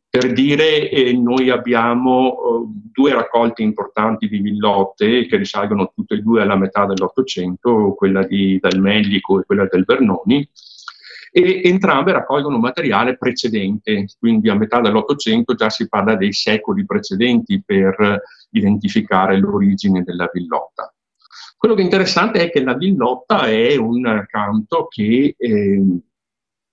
per 0.08 0.32
dire, 0.32 0.88
eh, 0.88 1.12
noi 1.12 1.50
abbiamo 1.50 2.32
eh, 2.32 2.64
due 2.90 3.12
raccolte 3.12 3.60
importanti 3.60 4.26
di 4.26 4.38
villotte 4.38 5.26
che 5.26 5.36
risalgono 5.36 5.92
tutte 5.94 6.14
e 6.14 6.20
due 6.20 6.40
alla 6.40 6.56
metà 6.56 6.86
dell'Ottocento, 6.86 7.92
quella 7.94 8.24
di, 8.24 8.58
del 8.58 8.80
Mellico 8.80 9.38
e 9.38 9.44
quella 9.44 9.66
del 9.70 9.84
Vernoni, 9.84 10.48
e 11.30 11.60
entrambe 11.62 12.12
raccolgono 12.12 12.56
materiale 12.56 13.18
precedente, 13.18 14.06
quindi 14.18 14.48
a 14.48 14.54
metà 14.54 14.80
dell'Ottocento 14.80 15.54
già 15.54 15.68
si 15.68 15.88
parla 15.88 16.16
dei 16.16 16.32
secoli 16.32 16.86
precedenti 16.86 17.62
per 17.62 18.22
identificare 18.52 19.36
l'origine 19.36 20.02
della 20.04 20.30
villotta. 20.32 20.93
Quello 21.64 21.78
che 21.78 21.84
è 21.88 21.90
interessante 21.90 22.40
è 22.42 22.50
che 22.50 22.62
la 22.62 22.74
villotta 22.74 23.46
è 23.46 23.74
un 23.76 24.22
canto 24.28 24.86
che, 24.86 25.34
eh, 25.34 25.82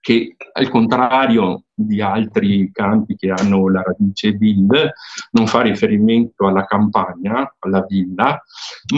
che 0.02 0.36
al 0.52 0.68
contrario 0.68 1.64
di 1.74 2.02
altri 2.02 2.70
canti 2.74 3.16
che 3.16 3.32
hanno 3.32 3.70
la 3.70 3.84
radice 3.84 4.32
vil, 4.32 4.92
non 5.32 5.48
fa 5.48 5.62
riferimento 5.62 6.46
alla 6.46 6.66
campagna, 6.66 7.56
alla 7.60 7.86
villa, 7.88 8.44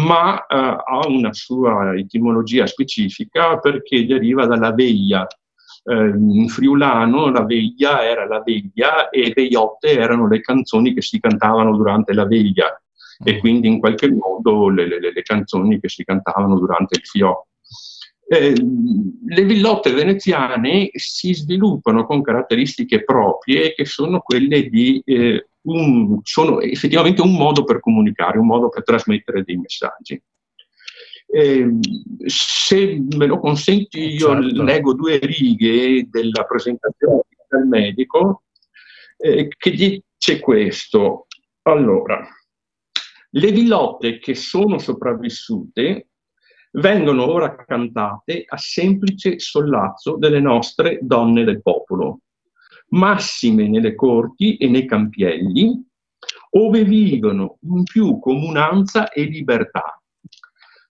ma 0.03 0.43
eh, 0.47 0.55
ha 0.55 1.07
una 1.07 1.31
sua 1.31 1.93
etimologia 1.93 2.65
specifica 2.65 3.59
perché 3.59 4.07
deriva 4.07 4.47
dalla 4.47 4.73
veglia, 4.73 5.27
eh, 5.83 6.07
in 6.07 6.47
friulano 6.47 7.29
la 7.29 7.45
veglia 7.45 8.03
era 8.03 8.25
la 8.25 8.41
veglia 8.41 9.09
e 9.09 9.31
vegliotte 9.35 9.91
erano 9.91 10.27
le 10.27 10.41
canzoni 10.41 10.91
che 10.91 11.03
si 11.03 11.19
cantavano 11.19 11.77
durante 11.77 12.13
la 12.13 12.25
veglia 12.25 12.82
e 13.23 13.39
quindi 13.39 13.67
in 13.67 13.79
qualche 13.79 14.11
modo 14.11 14.69
le, 14.69 14.87
le, 14.87 15.11
le 15.11 15.21
canzoni 15.21 15.79
che 15.79 15.89
si 15.89 16.03
cantavano 16.03 16.57
durante 16.59 16.97
il 16.99 17.05
fiocco. 17.05 17.47
Eh, 18.25 18.53
le 18.55 19.43
villotte 19.43 19.91
veneziane 19.91 20.89
si 20.93 21.33
sviluppano 21.33 22.05
con 22.05 22.21
caratteristiche 22.21 23.03
proprie 23.03 23.73
che 23.73 23.85
sono 23.85 24.21
quelle 24.21 24.69
di 24.69 25.01
eh, 25.05 25.47
un, 25.63 26.19
sono 26.23 26.59
effettivamente 26.61 27.21
un 27.21 27.33
modo 27.35 27.63
per 27.63 27.79
comunicare, 27.79 28.37
un 28.39 28.47
modo 28.47 28.69
per 28.69 28.83
trasmettere 28.83 29.43
dei 29.43 29.57
messaggi. 29.57 30.21
Eh, 31.27 31.67
se 32.25 33.01
me 33.15 33.25
lo 33.25 33.39
consenti, 33.39 34.13
io 34.13 34.41
certo. 34.41 34.63
leggo 34.63 34.93
due 34.93 35.19
righe 35.19 36.07
della 36.09 36.43
presentazione 36.45 37.23
del 37.49 37.65
medico 37.65 38.43
eh, 39.17 39.47
che 39.47 39.71
dice 39.71 40.39
questo. 40.39 41.27
Allora, 41.63 42.25
le 43.35 43.51
villotte 43.51 44.19
che 44.19 44.35
sono 44.35 44.77
sopravvissute 44.77 46.09
vengono 46.73 47.25
ora 47.31 47.55
cantate 47.55 48.43
a 48.47 48.57
semplice 48.57 49.39
sollazzo 49.39 50.17
delle 50.17 50.39
nostre 50.39 50.99
donne 51.01 51.43
del 51.43 51.61
popolo, 51.61 52.19
massime 52.89 53.67
nelle 53.67 53.95
corti 53.95 54.57
e 54.57 54.67
nei 54.67 54.85
campielli, 54.85 55.83
ove 56.51 56.83
vivono 56.83 57.57
in 57.61 57.83
più 57.83 58.19
comunanza 58.19 59.09
e 59.09 59.23
libertà. 59.23 59.99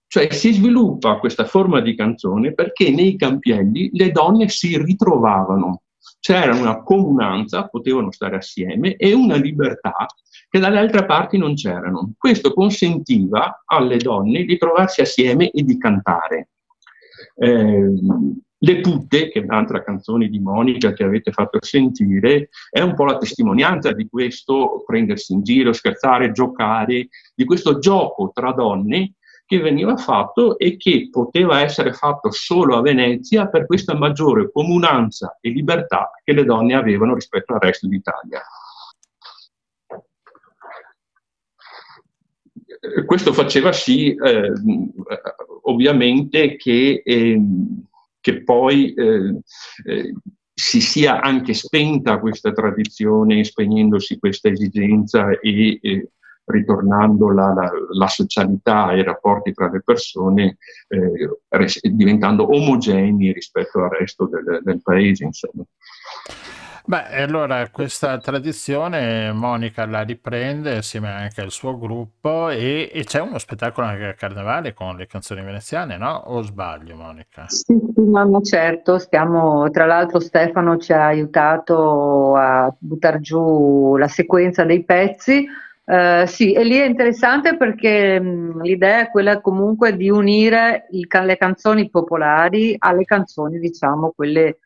Cioè 0.07 0.31
si 0.31 0.53
sviluppa 0.53 1.17
questa 1.19 1.45
forma 1.45 1.79
di 1.79 1.95
canzone 1.95 2.53
perché 2.53 2.91
nei 2.91 3.15
campielli 3.15 3.89
le 3.93 4.11
donne 4.11 4.47
si 4.49 4.77
ritrovavano, 4.77 5.83
c'era 6.19 6.55
una 6.55 6.83
comunanza, 6.83 7.67
potevano 7.67 8.11
stare 8.11 8.35
assieme 8.35 8.95
e 8.95 9.13
una 9.13 9.35
libertà 9.35 10.05
che 10.53 10.59
dalle 10.59 10.77
altre 10.77 11.03
parti 11.03 11.39
non 11.39 11.55
c'erano. 11.55 12.13
Questo 12.15 12.53
consentiva 12.53 13.63
alle 13.65 13.97
donne 13.97 14.43
di 14.43 14.55
trovarsi 14.59 15.01
assieme 15.01 15.49
e 15.49 15.63
di 15.63 15.79
cantare. 15.79 16.49
Eh, 17.33 17.89
le 18.55 18.79
putte, 18.79 19.29
che 19.29 19.39
è 19.39 19.43
un'altra 19.43 19.83
canzone 19.83 20.27
di 20.27 20.37
Monica 20.37 20.93
che 20.93 21.03
avete 21.03 21.31
fatto 21.31 21.57
sentire, 21.59 22.49
è 22.69 22.81
un 22.81 22.93
po' 22.93 23.05
la 23.05 23.17
testimonianza 23.17 23.93
di 23.93 24.07
questo 24.07 24.83
prendersi 24.85 25.33
in 25.33 25.41
giro, 25.41 25.73
scherzare, 25.73 26.31
giocare, 26.31 27.07
di 27.33 27.45
questo 27.45 27.79
gioco 27.79 28.29
tra 28.31 28.51
donne 28.51 29.13
che 29.47 29.57
veniva 29.57 29.97
fatto 29.97 30.59
e 30.59 30.77
che 30.77 31.09
poteva 31.09 31.61
essere 31.61 31.93
fatto 31.93 32.29
solo 32.29 32.77
a 32.77 32.81
Venezia 32.81 33.47
per 33.47 33.65
questa 33.65 33.95
maggiore 33.95 34.51
comunanza 34.51 35.35
e 35.41 35.49
libertà 35.49 36.11
che 36.23 36.31
le 36.31 36.45
donne 36.45 36.75
avevano 36.75 37.15
rispetto 37.15 37.53
al 37.53 37.59
resto 37.59 37.87
d'Italia. 37.87 38.43
Questo 43.05 43.31
faceva 43.31 43.71
sì, 43.71 44.13
eh, 44.13 44.51
ovviamente, 45.63 46.57
che, 46.57 47.01
eh, 47.03 47.41
che 48.19 48.43
poi 48.43 48.93
eh, 48.93 49.39
eh, 49.85 50.13
si 50.53 50.81
sia 50.81 51.21
anche 51.21 51.53
spenta 51.53 52.19
questa 52.19 52.51
tradizione, 52.51 53.43
spegnendosi 53.43 54.19
questa 54.19 54.49
esigenza 54.49 55.29
e 55.39 56.09
ritornando 56.45 57.31
la, 57.31 57.53
la, 57.53 57.71
la, 57.93 58.07
socialità 58.07 58.91
e 58.91 58.99
i 58.99 59.03
rapporti 59.03 59.53
tra 59.53 59.69
le 59.71 59.81
persone 59.81 60.57
eh, 60.89 61.39
res- 61.47 61.79
diventando 61.87 62.53
omogenei 62.53 63.31
rispetto 63.31 63.81
al 63.81 63.91
resto 63.91 64.27
del, 64.27 64.59
del 64.61 64.81
paese. 64.81 65.23
Insomma. 65.23 65.63
Beh, 66.85 67.21
allora 67.21 67.69
questa 67.69 68.17
tradizione 68.17 69.31
Monica 69.31 69.85
la 69.85 70.01
riprende 70.01 70.77
assieme 70.77 71.09
anche 71.09 71.39
al 71.39 71.51
suo 71.51 71.77
gruppo 71.77 72.49
e, 72.49 72.91
e 72.93 73.03
c'è 73.05 73.21
uno 73.21 73.37
spettacolo 73.37 73.87
anche 73.87 74.07
a 74.07 74.13
carnevale 74.13 74.73
con 74.73 74.97
le 74.97 75.07
canzoni 75.07 75.41
veneziane, 75.41 75.97
no? 75.97 76.23
O 76.25 76.41
sbaglio, 76.41 76.97
Monica? 76.97 77.45
Sì, 77.47 77.79
sì, 77.95 78.03
no, 78.03 78.41
certo, 78.41 78.99
stiamo, 78.99 79.69
tra 79.69 79.85
l'altro 79.85 80.19
Stefano 80.19 80.77
ci 80.77 80.91
ha 80.91 81.05
aiutato 81.05 82.35
a 82.35 82.73
buttare 82.77 83.21
giù 83.21 83.95
la 83.95 84.07
sequenza 84.07 84.63
dei 84.63 84.83
pezzi 84.83 85.47
Uh, 85.85 86.25
sì, 86.25 86.53
e 86.53 86.63
lì 86.63 86.77
è 86.77 86.85
interessante 86.85 87.57
perché 87.57 88.17
mh, 88.17 88.61
l'idea 88.61 89.01
è 89.01 89.09
quella 89.11 89.41
comunque 89.41 89.97
di 89.97 90.09
unire 90.09 90.87
il, 90.91 91.07
le 91.11 91.35
canzoni 91.35 91.89
popolari 91.89 92.73
alle 92.77 93.03
canzoni, 93.03 93.59
diciamo, 93.59 94.13
quelle 94.15 94.59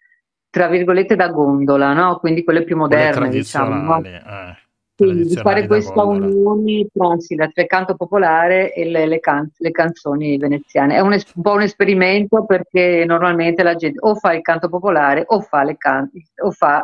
tra 0.49 0.67
virgolette 0.67 1.15
da 1.15 1.29
gondola, 1.29 1.93
no? 1.93 2.17
quindi 2.17 2.43
quelle 2.43 2.63
più 2.63 2.77
moderne, 2.77 3.27
quelle 3.27 3.29
diciamo. 3.29 4.01
Eh, 4.03 4.55
quindi 4.97 5.27
di 5.27 5.35
fare 5.35 5.67
questa 5.67 6.03
unione 6.03 6.87
tra, 6.91 7.15
sì, 7.19 7.35
tra, 7.35 7.51
il 7.53 7.67
canto 7.67 7.95
popolare 7.95 8.73
e 8.73 8.89
le, 8.89 9.05
le, 9.05 9.19
can- 9.19 9.51
le 9.57 9.69
canzoni 9.69 10.37
veneziane. 10.39 10.95
È 10.95 10.99
un, 11.01 11.13
es- 11.13 11.31
un, 11.35 11.43
po' 11.43 11.51
un 11.51 11.61
esperimento 11.61 12.45
perché 12.45 13.05
normalmente 13.05 13.61
la 13.61 13.75
gente 13.75 13.99
o 14.01 14.15
fa 14.15 14.33
il 14.33 14.41
canto 14.41 14.69
popolare 14.69 15.23
o 15.27 15.41
fa, 15.41 15.63
le 15.63 15.77
can- 15.77 16.09
o 16.41 16.49
fa 16.49 16.83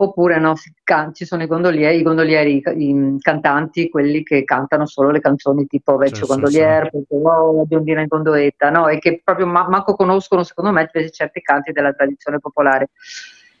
oppure 0.00 0.38
no, 0.38 0.54
can- 0.84 1.12
ci 1.12 1.24
sono 1.24 1.42
i 1.42 1.46
gondolieri, 1.46 1.98
i 1.98 2.02
gondolieri, 2.02 2.62
i 2.76 3.16
cantanti, 3.18 3.88
quelli 3.88 4.22
che 4.22 4.44
cantano 4.44 4.86
solo 4.86 5.10
le 5.10 5.20
canzoni 5.20 5.66
tipo 5.66 5.96
Vecchio 5.96 6.24
sì, 6.24 6.32
Gondolier, 6.32 6.88
sì, 6.92 7.04
sì. 7.08 7.14
Oh, 7.14 7.56
la 7.56 7.64
biondina 7.64 8.00
in 8.00 8.06
gondoletta, 8.06 8.70
no? 8.70 8.88
e 8.88 8.98
che 8.98 9.20
proprio 9.24 9.46
ma- 9.46 9.68
manco 9.68 9.96
conoscono 9.96 10.44
secondo 10.44 10.70
me 10.70 10.88
certi 11.10 11.40
canti 11.40 11.72
della 11.72 11.92
tradizione 11.92 12.38
popolare. 12.38 12.90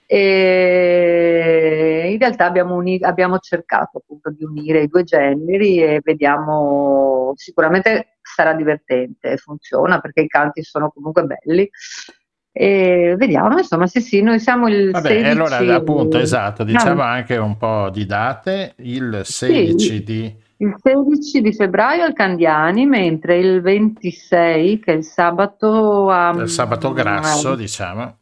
E 0.06 2.08
in 2.12 2.18
realtà 2.18 2.46
abbiamo, 2.46 2.76
uni- 2.76 3.02
abbiamo 3.02 3.38
cercato 3.38 3.98
appunto 3.98 4.30
di 4.30 4.44
unire 4.44 4.82
i 4.82 4.86
due 4.86 5.02
generi 5.02 5.82
e 5.82 6.00
vediamo, 6.02 7.32
sicuramente 7.34 8.18
sarà 8.22 8.54
divertente, 8.54 9.36
funziona 9.38 9.98
perché 9.98 10.20
i 10.22 10.28
canti 10.28 10.62
sono 10.62 10.90
comunque 10.90 11.24
belli 11.24 11.68
e 12.52 13.14
vediamo, 13.16 13.58
insomma, 13.58 13.86
sì, 13.86 14.00
sì, 14.00 14.20
noi 14.20 14.40
siamo 14.40 14.68
il 14.68 14.90
Vabbè, 14.90 15.08
16... 15.08 15.30
allora 15.30 15.74
appunto, 15.76 16.18
esatto, 16.18 16.64
diciamo 16.64 17.02
no. 17.02 17.02
anche 17.02 17.36
un 17.36 17.56
po' 17.56 17.88
di 17.90 18.04
date, 18.06 18.74
il 18.78 19.20
16 19.22 19.78
sì, 19.78 20.02
di... 20.02 20.46
Il 20.60 20.74
16 20.76 21.40
di 21.40 21.52
febbraio 21.52 22.02
al 22.02 22.14
Candiani, 22.14 22.84
mentre 22.84 23.38
il 23.38 23.60
26, 23.60 24.80
che 24.80 24.92
è 24.92 24.96
il 24.96 25.04
sabato... 25.04 26.10
A, 26.10 26.34
il 26.36 26.48
sabato 26.48 26.92
grasso, 26.92 27.52
a, 27.52 27.56
diciamo. 27.56 28.16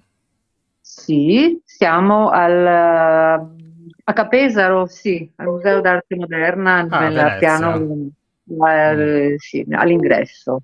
Sì, 0.83 1.59
siamo 1.65 2.29
al, 2.29 2.67
a 2.67 4.13
Capesaro, 4.13 4.85
sì, 4.85 5.31
al 5.37 5.47
Museo 5.47 5.81
d'Arte 5.81 6.15
Moderna, 6.15 6.87
ah, 6.91 7.09
nel 7.09 7.37
piano, 7.39 8.11
eh, 8.69 9.37
sì, 9.39 9.65
all'ingresso. 9.71 10.61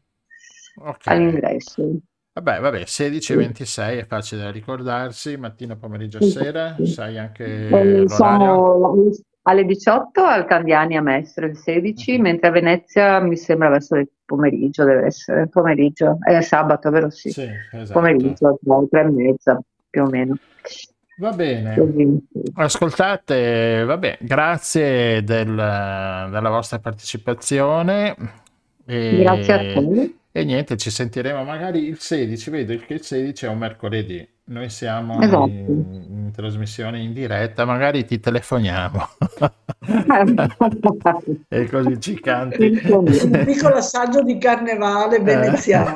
Okay. 0.76 1.16
All'ingresso. 1.16 2.00
Vabbè, 2.34 2.60
vabbè, 2.60 2.84
16 2.86 3.32
e 3.32 3.36
26 3.36 3.98
è 3.98 4.06
facile 4.06 4.42
da 4.42 4.50
ricordarsi, 4.50 5.36
mattino, 5.36 5.76
pomeriggio 5.76 6.18
e 6.18 6.30
sera, 6.30 6.76
sai 6.82 7.18
anche 7.18 7.68
eh, 7.68 8.08
Siamo 8.08 8.94
alle 9.42 9.64
18 9.64 10.22
al 10.22 10.46
Candiani 10.46 10.96
a 10.96 11.02
Mestre, 11.02 11.48
il 11.48 11.58
16, 11.58 12.14
uh-huh. 12.14 12.22
mentre 12.22 12.48
a 12.48 12.50
Venezia 12.52 13.20
mi 13.20 13.36
sembra 13.36 13.68
verso 13.68 13.96
il 13.96 14.08
pomeriggio, 14.24 14.84
deve 14.84 15.06
essere 15.06 15.46
pomeriggio, 15.48 16.16
è 16.26 16.40
sabato, 16.40 16.90
vero? 16.90 17.10
Sì, 17.10 17.30
sì 17.30 17.46
esatto. 17.72 17.92
pomeriggio, 17.92 18.58
tre 18.88 19.00
e 19.00 19.10
mezza 19.10 19.60
più 19.90 20.02
o 20.02 20.06
meno. 20.06 20.36
Va 21.18 21.32
bene, 21.32 21.76
ascoltate, 22.54 23.84
vabbè, 23.84 24.18
grazie 24.20 25.22
del, 25.22 25.54
della 25.54 26.48
vostra 26.48 26.78
partecipazione. 26.78 28.16
E... 28.86 29.18
Grazie 29.20 29.52
a 29.52 29.58
te. 29.58 30.14
E 30.34 30.44
niente, 30.44 30.76
ci 30.78 30.90
sentiremo 30.90 31.44
magari 31.44 31.84
il 31.86 31.98
16, 31.98 32.50
vedo 32.50 32.74
che 32.78 32.94
il 32.94 33.02
16 33.02 33.44
è 33.44 33.48
un 33.48 33.58
mercoledì. 33.58 34.26
noi 34.44 34.70
siamo 34.70 35.20
Esatto. 35.20 35.46
in, 35.46 36.06
in 36.08 36.30
trasmissione 36.34 37.00
in 37.00 37.12
diretta, 37.12 37.64
magari 37.66 38.04
ti 38.06 38.18
telefoniamo 38.18 39.08
e 41.48 41.68
così 41.68 42.00
ci 42.00 42.18
canti. 42.18 42.80
Un 42.84 43.42
piccolo 43.44 43.74
assaggio 43.76 44.22
di 44.22 44.38
carnevale 44.38 45.20
veneziano. 45.20 45.94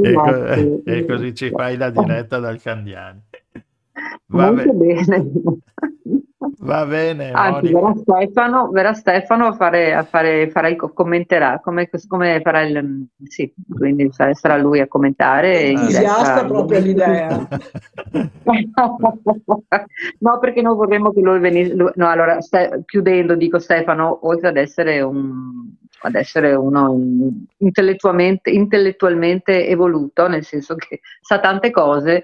e, 0.00 0.12
co- 0.14 0.82
e 0.84 1.04
così 1.06 1.34
ci 1.34 1.50
fai 1.50 1.76
la 1.76 1.90
diretta 1.90 2.38
dal 2.38 2.60
Candiani. 2.60 3.20
Va, 4.26 4.50
Molto 4.50 4.72
be- 4.72 4.94
bene. 4.94 5.30
Va 6.62 6.86
bene, 6.86 7.32
Anzi, 7.32 7.72
verrà 7.72 7.92
Stefano, 7.94 8.70
verrà 8.70 8.92
Stefano 8.92 9.46
a 9.46 9.52
fare, 9.52 9.94
a 9.94 10.04
fare, 10.04 10.48
farà 10.50 10.68
il, 10.68 10.76
commenterà, 10.76 11.60
come, 11.60 11.88
come 12.06 12.40
farà 12.42 12.62
il, 12.62 13.06
sì, 13.24 13.52
quindi 13.68 14.10
sa- 14.12 14.32
sarà 14.34 14.56
lui 14.56 14.80
a 14.80 14.86
commentare 14.86 15.60
Entusiasta 15.60 16.44
proprio 16.46 16.78
all'idea. 16.78 17.48
no, 20.18 20.38
perché 20.38 20.62
non 20.62 20.76
vorremmo 20.76 21.12
che 21.12 21.20
lui 21.20 21.38
venisse. 21.40 21.74
lui- 21.74 21.92
no, 21.94 22.08
allora, 22.08 22.40
Ste- 22.40 22.82
chiudendo, 22.84 23.34
dico 23.34 23.58
Stefano, 23.58 24.20
oltre 24.26 24.48
ad 24.48 24.56
essere, 24.56 25.00
un, 25.00 25.68
ad 26.02 26.14
essere 26.14 26.54
uno 26.54 26.96
intellettualmente, 27.58 28.50
intellettualmente 28.50 29.66
evoluto, 29.66 30.28
nel 30.28 30.44
senso 30.44 30.76
che 30.76 31.00
sa 31.20 31.40
tante 31.40 31.70
cose, 31.70 32.22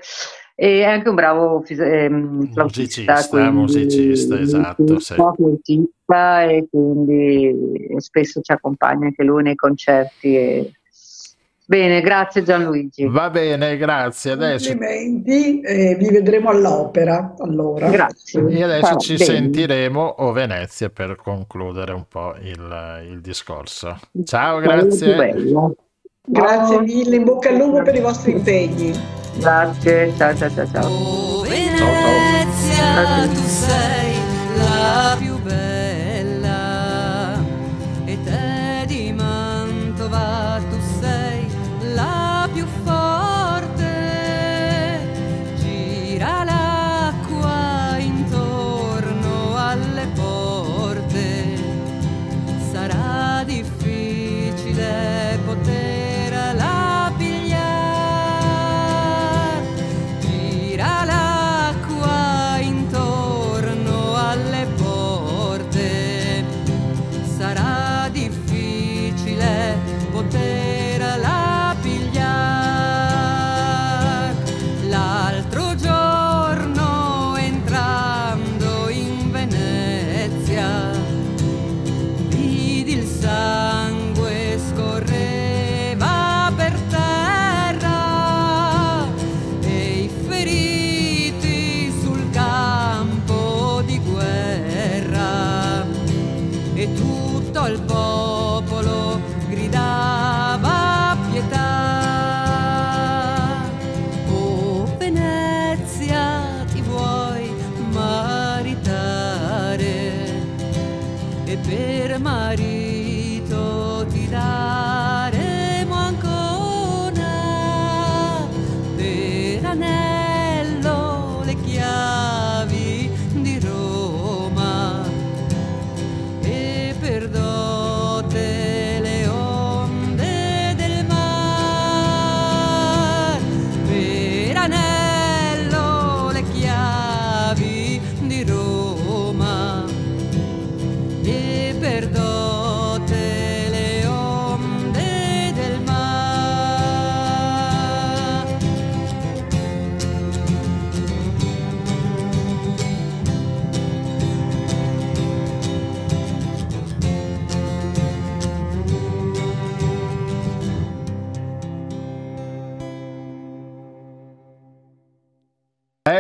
e 0.61 0.81
è 0.81 0.85
anche 0.85 1.09
un 1.09 1.15
bravo 1.15 1.63
fis- 1.65 1.79
ehm, 1.79 2.51
Musicista, 2.53 3.25
quindi- 3.29 3.51
musicista, 3.57 4.41
esatto, 4.41 4.83
musicista, 4.83 5.15
flautista, 5.33 6.43
e 6.45 6.67
quindi 6.69 7.55
spesso 7.99 8.41
ci 8.41 8.51
accompagna 8.51 9.07
anche 9.07 9.23
lui 9.23 9.45
nei 9.45 9.55
concerti. 9.55 10.35
e- 10.37 10.73
Bene, 11.65 12.01
grazie 12.01 12.43
Gianluigi. 12.43 13.05
Va 13.07 13.29
bene, 13.29 13.77
grazie. 13.77 14.33
Adesso, 14.33 14.71
Complimenti, 14.71 15.61
e 15.61 15.97
vi 15.97 16.09
vedremo 16.09 16.49
all'opera 16.49 17.35
allora. 17.39 17.91
Grazie. 17.91 18.41
e 18.49 18.63
adesso 18.63 18.87
Sarà 18.87 18.97
ci 18.99 19.13
bene. 19.17 19.25
sentiremo 19.25 20.01
o 20.01 20.33
Venezia 20.33 20.89
per 20.89 21.15
concludere 21.17 21.93
un 21.93 22.05
po' 22.09 22.35
il, 22.41 23.03
il 23.11 23.21
discorso. 23.21 23.97
Ciao, 24.25 24.59
grazie. 24.61 25.15
Grazie 26.31 26.81
mille, 26.81 27.17
in 27.17 27.25
bocca 27.25 27.51
al 27.51 27.57
lupo 27.57 27.83
per 27.83 27.95
i 27.95 28.01
vostri 28.01 28.33
impegni. 28.33 28.93
Grazie, 29.39 30.13
ciao 30.17 30.35
ciao 30.35 30.51
ciao 30.51 30.67
ciao. 30.73 30.85
Oh 30.85 31.43
Venezia, 31.43 33.29
tu 33.33 33.43
sei 33.47 34.19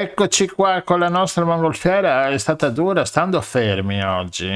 Eccoci 0.01 0.47
qua 0.49 0.83
con 0.85 1.01
la 1.01 1.09
nostra 1.09 1.45
mongolfiera, 1.45 2.29
è 2.29 2.39
stata 2.39 2.69
dura 2.71 3.05
stando 3.05 3.41
fermi 3.41 4.01
oggi. 4.01 4.49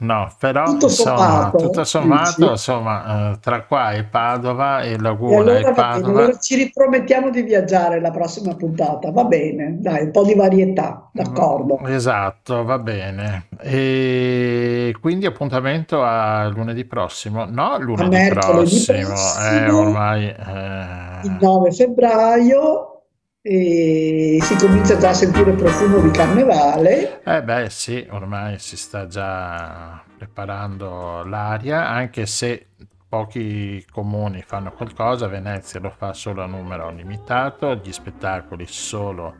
No, 0.00 0.30
però 0.38 0.64
Tutto 0.64 0.86
insomma, 0.86 1.16
sommato, 1.16 1.56
tutto 1.56 1.84
sommato, 1.84 2.50
insomma, 2.50 3.30
eh, 3.32 3.38
tra 3.40 3.62
qua 3.62 3.92
e 3.92 4.04
Padova 4.04 4.82
e 4.82 4.90
E 4.92 4.98
Laguna 4.98 5.36
allora, 5.38 5.58
e 5.58 5.62
va 5.62 5.70
bene, 5.70 5.74
Padova, 5.74 6.18
allora 6.24 6.38
ci 6.38 6.56
ripromettiamo 6.56 7.30
di 7.30 7.40
viaggiare 7.40 8.00
la 8.02 8.10
prossima 8.10 8.54
puntata. 8.54 9.10
Va 9.12 9.24
bene, 9.24 9.76
dai, 9.78 10.02
un 10.04 10.10
po' 10.10 10.24
di 10.24 10.34
varietà, 10.34 11.08
d'accordo. 11.10 11.78
esatto, 11.86 12.62
va 12.62 12.78
bene. 12.78 13.46
E 13.60 14.94
quindi 15.00 15.24
appuntamento 15.24 16.02
a 16.02 16.48
lunedì 16.48 16.84
prossimo? 16.84 17.46
No, 17.46 17.78
lunedì 17.78 18.28
prossimo, 18.28 18.98
eh, 18.98 19.04
prossimo. 19.04 19.78
ormai 19.78 20.26
eh, 20.26 21.20
Il 21.22 21.38
9 21.40 21.72
febbraio 21.72 23.01
e 23.42 24.38
si 24.40 24.54
comincia 24.56 24.96
già 24.96 25.10
a 25.10 25.14
sentire 25.14 25.50
il 25.50 25.56
profumo 25.56 25.98
di 26.00 26.10
carnevale. 26.10 27.22
Eh 27.24 27.42
beh 27.42 27.68
sì, 27.70 28.06
ormai 28.10 28.58
si 28.58 28.76
sta 28.76 29.06
già 29.06 30.02
preparando 30.16 31.24
l'aria, 31.24 31.88
anche 31.88 32.24
se 32.26 32.68
pochi 33.08 33.84
comuni 33.90 34.42
fanno 34.42 34.72
qualcosa, 34.72 35.26
Venezia 35.26 35.80
lo 35.80 35.90
fa 35.90 36.12
solo 36.14 36.42
a 36.42 36.46
numero 36.46 36.90
limitato, 36.90 37.74
gli 37.74 37.92
spettacoli 37.92 38.66
solo 38.66 39.34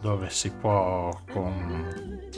dove 0.00 0.30
si 0.30 0.50
può 0.52 1.10
con- 1.32 2.28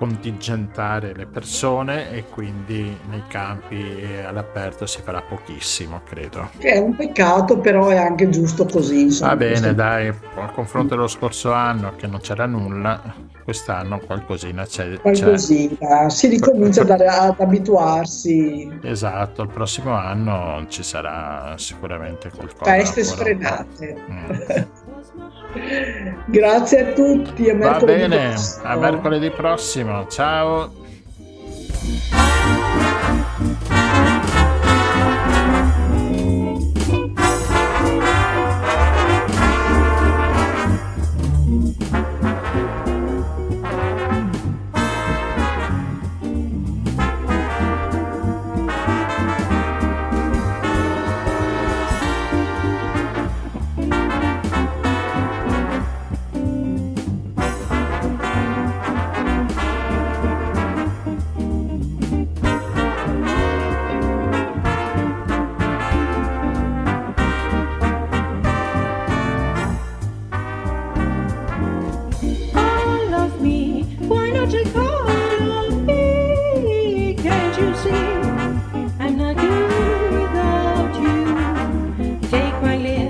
contingentare 0.00 1.12
le 1.14 1.26
persone 1.26 2.10
e 2.10 2.24
quindi 2.24 2.96
nei 3.10 3.22
campi 3.28 4.02
all'aperto 4.26 4.86
si 4.86 5.02
farà 5.02 5.20
pochissimo, 5.20 6.00
credo. 6.08 6.48
Che 6.56 6.70
è 6.72 6.78
un 6.78 6.96
peccato, 6.96 7.58
però 7.58 7.88
è 7.88 7.98
anche 7.98 8.30
giusto 8.30 8.64
così. 8.64 9.02
Insomma, 9.02 9.32
Va 9.32 9.36
bene, 9.36 9.50
questo- 9.52 9.72
dai, 9.74 10.06
al 10.08 10.52
confronto 10.54 10.94
dello 10.94 11.06
scorso 11.06 11.52
anno 11.52 11.92
che 11.96 12.06
non 12.06 12.20
c'era 12.20 12.46
nulla, 12.46 12.98
quest'anno 13.44 13.98
qualcosina 13.98 14.64
c'è. 14.64 14.92
c'è. 14.92 15.00
Qualcosina, 15.00 16.08
si 16.08 16.28
ricomincia 16.28 16.80
ad, 16.80 16.90
ad 16.92 17.34
abituarsi. 17.38 18.70
Esatto, 18.82 19.42
il 19.42 19.48
prossimo 19.48 19.92
anno 19.92 20.64
ci 20.68 20.82
sarà 20.82 21.52
sicuramente 21.58 22.30
qualcosa. 22.34 22.70
Feste 22.72 23.04
sfrenate. 23.04 23.96
Mm. 24.10 24.30
Grazie 26.26 26.90
a 26.90 26.92
tutti, 26.92 27.50
a 27.50 27.56
Va 27.56 27.78
bene, 27.78 28.28
prossimo. 28.28 28.68
a 28.68 28.76
mercoledì 28.76 29.30
prossimo, 29.30 30.06
ciao. 30.06 30.72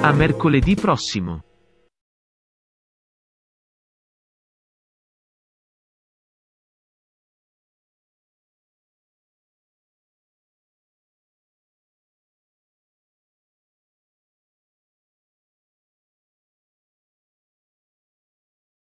A 0.00 0.12
mercoledì 0.12 0.74
prossimo. 0.74 1.51